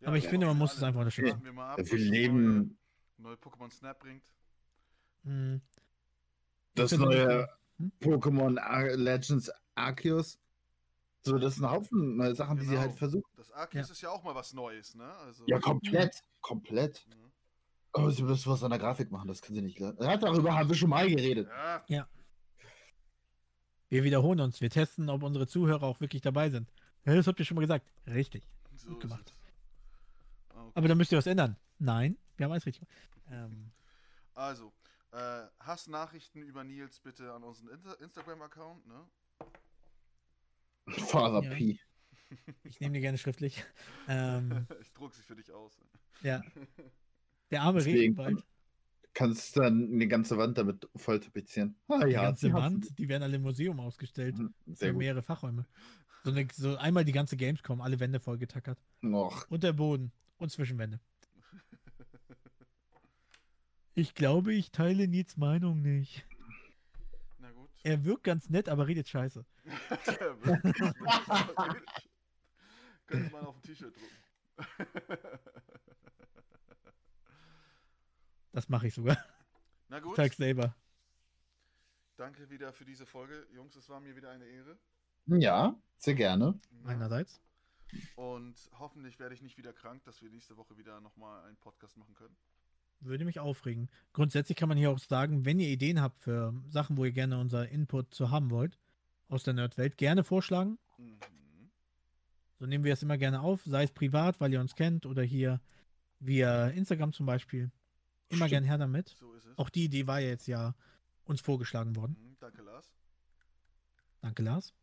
Ja, 0.00 0.08
Aber 0.08 0.16
ich 0.18 0.28
finde, 0.28 0.46
man 0.46 0.56
muss 0.58 0.76
es 0.76 0.82
einfach 0.82 1.00
unterstützen. 1.00 1.42
Wir 1.42 1.52
mal 1.52 1.72
ab, 1.72 1.80
Wir 1.82 1.98
leben 1.98 2.56
Neue, 2.56 2.76
neue 3.16 3.34
Pokémon 3.36 3.70
Snap 3.70 3.98
bringt. 3.98 4.22
Hm. 5.24 5.60
das 6.74 6.92
neue 6.96 7.48
Hm? 7.78 7.92
Pokémon 8.00 8.58
Ar 8.58 8.96
Legends 8.96 9.50
Arceus. 9.74 10.38
So, 11.22 11.38
das 11.38 11.54
ist 11.56 11.60
ein 11.62 11.70
Haufen 11.70 12.16
neue 12.16 12.34
Sachen, 12.34 12.56
die 12.58 12.64
sie 12.64 12.70
Genau. 12.70 12.80
halt 12.82 12.94
versuchen. 12.94 13.28
Das 13.36 13.50
Arceus 13.52 13.90
ist 13.90 14.00
ja 14.00 14.10
auch 14.10 14.22
mal 14.22 14.34
was 14.34 14.52
Neues, 14.52 14.94
ne? 14.94 15.12
Also, 15.18 15.44
Ja, 15.46 15.58
komplett. 15.58 16.22
Komplett. 16.40 17.06
ne? 17.08 17.27
Oh, 17.94 18.10
sie 18.10 18.22
müssen 18.22 18.50
was 18.50 18.62
an 18.62 18.70
der 18.70 18.78
Grafik 18.78 19.10
machen, 19.10 19.28
das 19.28 19.40
können 19.42 19.56
sie 19.56 19.62
nicht. 19.62 19.78
lernen. 19.78 19.98
Ja, 20.00 20.16
darüber 20.16 20.56
haben 20.56 20.68
wir 20.68 20.76
schon 20.76 20.90
mal 20.90 21.08
geredet. 21.08 21.48
Ja, 21.88 22.08
Wir 23.88 24.04
wiederholen 24.04 24.40
uns. 24.40 24.60
Wir 24.60 24.70
testen, 24.70 25.08
ob 25.08 25.22
unsere 25.22 25.46
Zuhörer 25.46 25.84
auch 25.84 26.00
wirklich 26.00 26.20
dabei 26.22 26.50
sind. 26.50 26.70
Ja, 27.04 27.14
das 27.14 27.26
habt 27.26 27.38
ihr 27.40 27.46
schon 27.46 27.54
mal 27.54 27.62
gesagt. 27.62 27.86
Richtig. 28.06 28.44
so 28.76 28.88
Gut 28.88 29.00
gemacht. 29.00 29.34
Okay. 30.50 30.70
Aber 30.74 30.88
dann 30.88 30.98
müsst 30.98 31.10
ihr 31.12 31.18
was 31.18 31.26
ändern. 31.26 31.56
Nein, 31.78 32.18
wir 32.36 32.44
haben 32.44 32.52
alles 32.52 32.66
richtig 32.66 32.86
gemacht. 32.86 33.08
Ähm, 33.30 33.70
Also, 34.34 34.72
äh, 35.12 35.46
Hassnachrichten 35.60 36.42
über 36.42 36.64
Nils 36.64 37.00
bitte 37.00 37.32
an 37.32 37.42
unseren 37.42 37.68
Inter 37.70 37.98
Instagram-Account, 38.00 38.86
ne? 38.86 39.08
Father 41.08 41.42
Ja. 41.42 41.54
P. 41.54 41.80
ich 42.64 42.80
nehme 42.80 42.94
die 42.94 43.00
gerne 43.00 43.16
schriftlich. 43.16 43.64
Ähm, 44.06 44.66
ich 44.82 44.92
druck 44.92 45.14
sie 45.14 45.22
für 45.22 45.34
dich 45.36 45.50
aus. 45.52 45.78
ja. 46.22 46.42
Der 47.50 47.62
arme 47.62 47.78
Deswegen 47.78 47.98
Regenwald. 47.98 48.44
kannst 49.14 49.56
du 49.56 49.60
dann 49.60 49.90
eine 49.92 50.06
ganze 50.08 50.36
Wand 50.36 50.58
damit 50.58 50.88
voll 50.96 51.18
tapezieren. 51.20 51.76
Ah, 51.88 52.04
Die 52.04 52.12
ja, 52.12 52.22
ganze 52.22 52.52
Wand, 52.52 52.98
die 52.98 53.08
werden 53.08 53.22
alle 53.22 53.36
im 53.36 53.42
Museum 53.42 53.80
ausgestellt. 53.80 54.36
Mhm, 54.38 54.52
Sehr 54.66 54.92
gut. 54.92 54.98
mehrere 54.98 55.22
Fachräume. 55.22 55.66
So, 56.24 56.30
eine, 56.32 56.46
so 56.52 56.76
einmal 56.76 57.04
die 57.04 57.12
ganze 57.12 57.36
Gamescom, 57.36 57.80
alle 57.80 57.98
Wände 58.00 58.20
vollgetackert. 58.20 58.78
Noch. 59.00 59.48
Und 59.50 59.62
der 59.62 59.72
Boden. 59.72 60.12
Und 60.36 60.50
Zwischenwände. 60.50 61.00
Ich 63.94 64.14
glaube, 64.14 64.52
ich 64.54 64.70
teile 64.70 65.08
Nils 65.08 65.36
Meinung 65.36 65.82
nicht. 65.82 66.24
Na 67.40 67.50
gut. 67.50 67.68
Er 67.82 68.04
wirkt 68.04 68.22
ganz 68.24 68.48
nett, 68.50 68.68
aber 68.68 68.86
redet 68.86 69.08
scheiße. 69.08 69.44
Könnte 73.06 73.32
man 73.32 73.44
auf 73.46 73.56
ein 73.56 73.62
T-Shirt 73.62 73.92
drucken. 73.96 74.16
Das 78.58 78.68
mache 78.68 78.88
ich 78.88 78.94
sogar. 78.94 79.16
Na 79.88 80.00
gut, 80.00 80.16
Zeig 80.16 80.34
selber. 80.34 80.74
danke 82.16 82.50
wieder 82.50 82.72
für 82.72 82.84
diese 82.84 83.06
Folge. 83.06 83.46
Jungs, 83.54 83.76
es 83.76 83.88
war 83.88 84.00
mir 84.00 84.16
wieder 84.16 84.30
eine 84.32 84.46
Ehre. 84.46 84.76
Ja, 85.26 85.80
sehr 85.96 86.14
gerne. 86.14 86.58
Meinerseits. 86.82 87.40
Und 88.16 88.56
hoffentlich 88.80 89.20
werde 89.20 89.36
ich 89.36 89.42
nicht 89.42 89.58
wieder 89.58 89.72
krank, 89.72 90.02
dass 90.02 90.22
wir 90.22 90.28
nächste 90.30 90.56
Woche 90.56 90.76
wieder 90.76 91.00
nochmal 91.00 91.44
einen 91.44 91.56
Podcast 91.58 91.96
machen 91.98 92.16
können. 92.16 92.36
Würde 92.98 93.24
mich 93.24 93.38
aufregen. 93.38 93.88
Grundsätzlich 94.12 94.58
kann 94.58 94.68
man 94.68 94.76
hier 94.76 94.90
auch 94.90 94.98
sagen, 94.98 95.44
wenn 95.44 95.60
ihr 95.60 95.68
Ideen 95.68 96.02
habt 96.02 96.20
für 96.20 96.52
Sachen, 96.66 96.96
wo 96.96 97.04
ihr 97.04 97.12
gerne 97.12 97.38
unser 97.38 97.68
Input 97.68 98.12
zu 98.12 98.32
haben 98.32 98.50
wollt, 98.50 98.76
aus 99.28 99.44
der 99.44 99.54
Nerdwelt, 99.54 99.96
gerne 99.98 100.24
vorschlagen. 100.24 100.80
Mhm. 100.96 101.20
So 102.58 102.66
nehmen 102.66 102.82
wir 102.82 102.94
es 102.94 103.04
immer 103.04 103.18
gerne 103.18 103.40
auf, 103.40 103.62
sei 103.62 103.84
es 103.84 103.92
privat, 103.92 104.40
weil 104.40 104.52
ihr 104.52 104.60
uns 104.60 104.74
kennt, 104.74 105.06
oder 105.06 105.22
hier 105.22 105.60
via 106.18 106.66
Instagram 106.70 107.12
zum 107.12 107.24
Beispiel. 107.24 107.70
Immer 108.30 108.46
Stimmt. 108.46 108.50
gern 108.50 108.64
her 108.64 108.78
damit. 108.78 109.08
So 109.18 109.32
ist 109.34 109.46
es. 109.46 109.58
Auch 109.58 109.70
die 109.70 109.84
Idee 109.84 110.06
war 110.06 110.20
ja 110.20 110.28
jetzt 110.28 110.46
ja 110.46 110.74
uns 111.24 111.40
vorgeschlagen 111.40 111.96
worden. 111.96 112.16
Mhm, 112.20 112.36
danke, 112.40 112.62
Lars. 112.62 112.90
Danke, 114.20 114.42
Lars. 114.42 114.74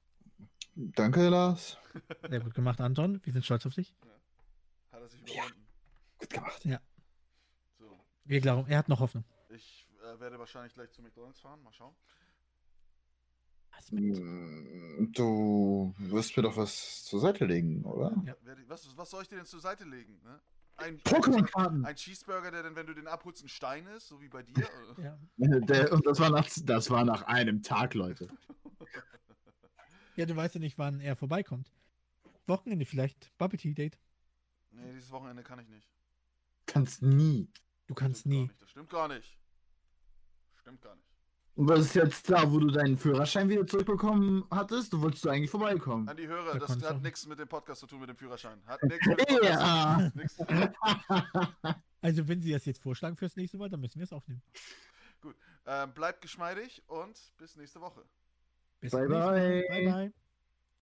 Danke, 0.76 1.30
Lars. 1.30 1.78
Sehr 2.30 2.40
gut 2.42 2.54
gemacht, 2.54 2.82
Anton. 2.82 3.22
Wir 3.24 3.34
sind 3.34 3.46
stolz 3.46 3.66
auf 3.66 3.74
dich. 3.76 3.94
Hat 4.92 5.02
er 5.02 5.08
sich 5.10 5.22
Ja. 5.22 5.44
überwunden. 5.46 5.68
Gut 6.20 6.30
gemacht. 6.30 6.68
So. 7.78 8.00
Wir 8.26 8.42
glauben, 8.42 8.68
er 8.70 8.78
hat 8.80 8.90
noch 8.90 9.00
Hoffnung. 9.00 9.24
Ich 9.50 9.88
äh, 10.02 10.20
werde 10.20 10.38
wahrscheinlich 10.40 10.74
gleich 10.74 10.92
zu 10.92 11.02
McDonalds 11.02 11.40
fahren. 11.40 11.62
Mal 11.64 11.72
schauen. 11.74 11.96
Was 13.72 13.92
mit? 13.92 14.18
Mm, 14.20 15.12
Du 15.14 15.94
wirst 15.98 16.36
mir 16.36 16.44
doch 16.44 16.58
was 16.58 17.04
zur 17.04 17.20
Seite 17.20 17.46
legen, 17.46 17.84
oder? 17.86 18.16
Ja. 18.26 18.36
Was, 18.68 18.96
was 18.98 19.10
soll 19.10 19.22
ich 19.24 19.28
dir 19.30 19.36
denn 19.38 19.46
zur 19.46 19.60
Seite 19.60 19.84
legen? 19.86 20.20
Ne? 20.24 20.40
Ein, 20.78 21.00
Pokémon-Karten! 21.00 21.86
ein 21.86 21.96
Cheeseburger, 21.96 22.52
der 22.52 22.64
dann, 22.64 22.76
wenn 22.76 22.86
du 22.86 22.94
den 22.94 23.08
abholst, 23.08 23.44
ein 23.44 23.50
Stein 23.50 23.88
ist, 23.88 24.08
so 24.08 24.20
wie 24.22 24.28
bei 24.28 24.44
dir? 24.44 24.68
Ja. 24.98 25.18
Der, 25.38 25.92
und 25.92 26.06
das 26.06 26.20
war, 26.20 26.30
nach, 26.30 26.48
das 26.64 26.90
war 26.90 27.06
nach 27.06 27.24
einem 27.24 27.62
Tag, 27.62 27.94
Leute. 27.94 28.28
ja, 30.16 30.26
du 30.26 30.36
weißt 30.36 30.56
ja 30.56 30.60
nicht, 30.60 30.78
wann 30.78 31.00
er 31.00 31.16
vorbeikommt. 31.16 31.72
Wochenende 32.48 32.86
vielleicht. 32.86 33.36
Bubble 33.38 33.58
Tea 33.58 33.74
Date. 33.74 33.98
nee, 34.72 34.92
dieses 34.94 35.12
Wochenende 35.12 35.44
kann 35.44 35.60
ich 35.60 35.68
nicht. 35.70 35.90
Kannst 36.66 37.02
nie. 37.02 37.50
Du 37.88 37.94
kannst 37.94 38.26
nie. 38.26 38.44
nicht. 38.44 38.62
Das 38.62 38.70
stimmt 38.70 38.90
gar 38.90 39.08
nicht. 39.08 39.38
Stimmt 40.62 40.82
gar 40.82 40.96
nicht. 40.96 41.15
Und 41.56 41.70
was 41.70 41.80
ist 41.80 41.96
jetzt 41.96 42.30
da, 42.30 42.52
wo 42.52 42.60
du 42.60 42.70
deinen 42.70 42.98
Führerschein 42.98 43.48
wieder 43.48 43.66
zurückbekommen 43.66 44.44
hattest? 44.52 44.92
Du 44.92 45.02
wolltest 45.02 45.24
du 45.24 45.30
eigentlich 45.30 45.50
vorbeikommen. 45.50 46.08
An 46.10 46.18
die 46.18 46.28
Hörer, 46.28 46.54
Da 46.54 46.60
das 46.60 46.84
hat 46.84 47.02
nichts 47.02 47.26
mit 47.28 47.40
dem 47.40 47.48
Podcast 47.48 47.80
zu 47.80 47.88
tun, 47.88 48.02
mit 48.02 48.10
dem 48.10 48.18
Führerschein. 48.18 48.62
Hat 48.66 48.84
nichts 48.84 49.08
mit 49.08 49.20
dem 49.20 49.38
Podcast 49.38 50.40
Ja. 50.50 51.76
Also, 52.02 52.28
wenn 52.28 52.40
sie 52.40 52.52
das 52.52 52.66
jetzt 52.66 52.84
vorschlagen 52.84 53.16
fürs 53.16 53.36
nächste 53.36 53.58
Mal, 53.58 53.68
dann 53.68 53.80
müssen 53.80 53.98
wir 53.98 54.04
es 54.04 54.14
aufnehmen. 54.14 54.44
Ähm, 55.66 55.92
bleibt 55.94 56.22
geschmeidig 56.22 56.84
und 56.86 57.20
bis 57.38 57.56
nächste 57.56 57.82
Woche. 57.82 58.04
Bis 58.80 58.92
Bye, 58.92 59.08
bye. 59.08 59.64
Bye, 59.68 59.92
bye. 59.92 60.25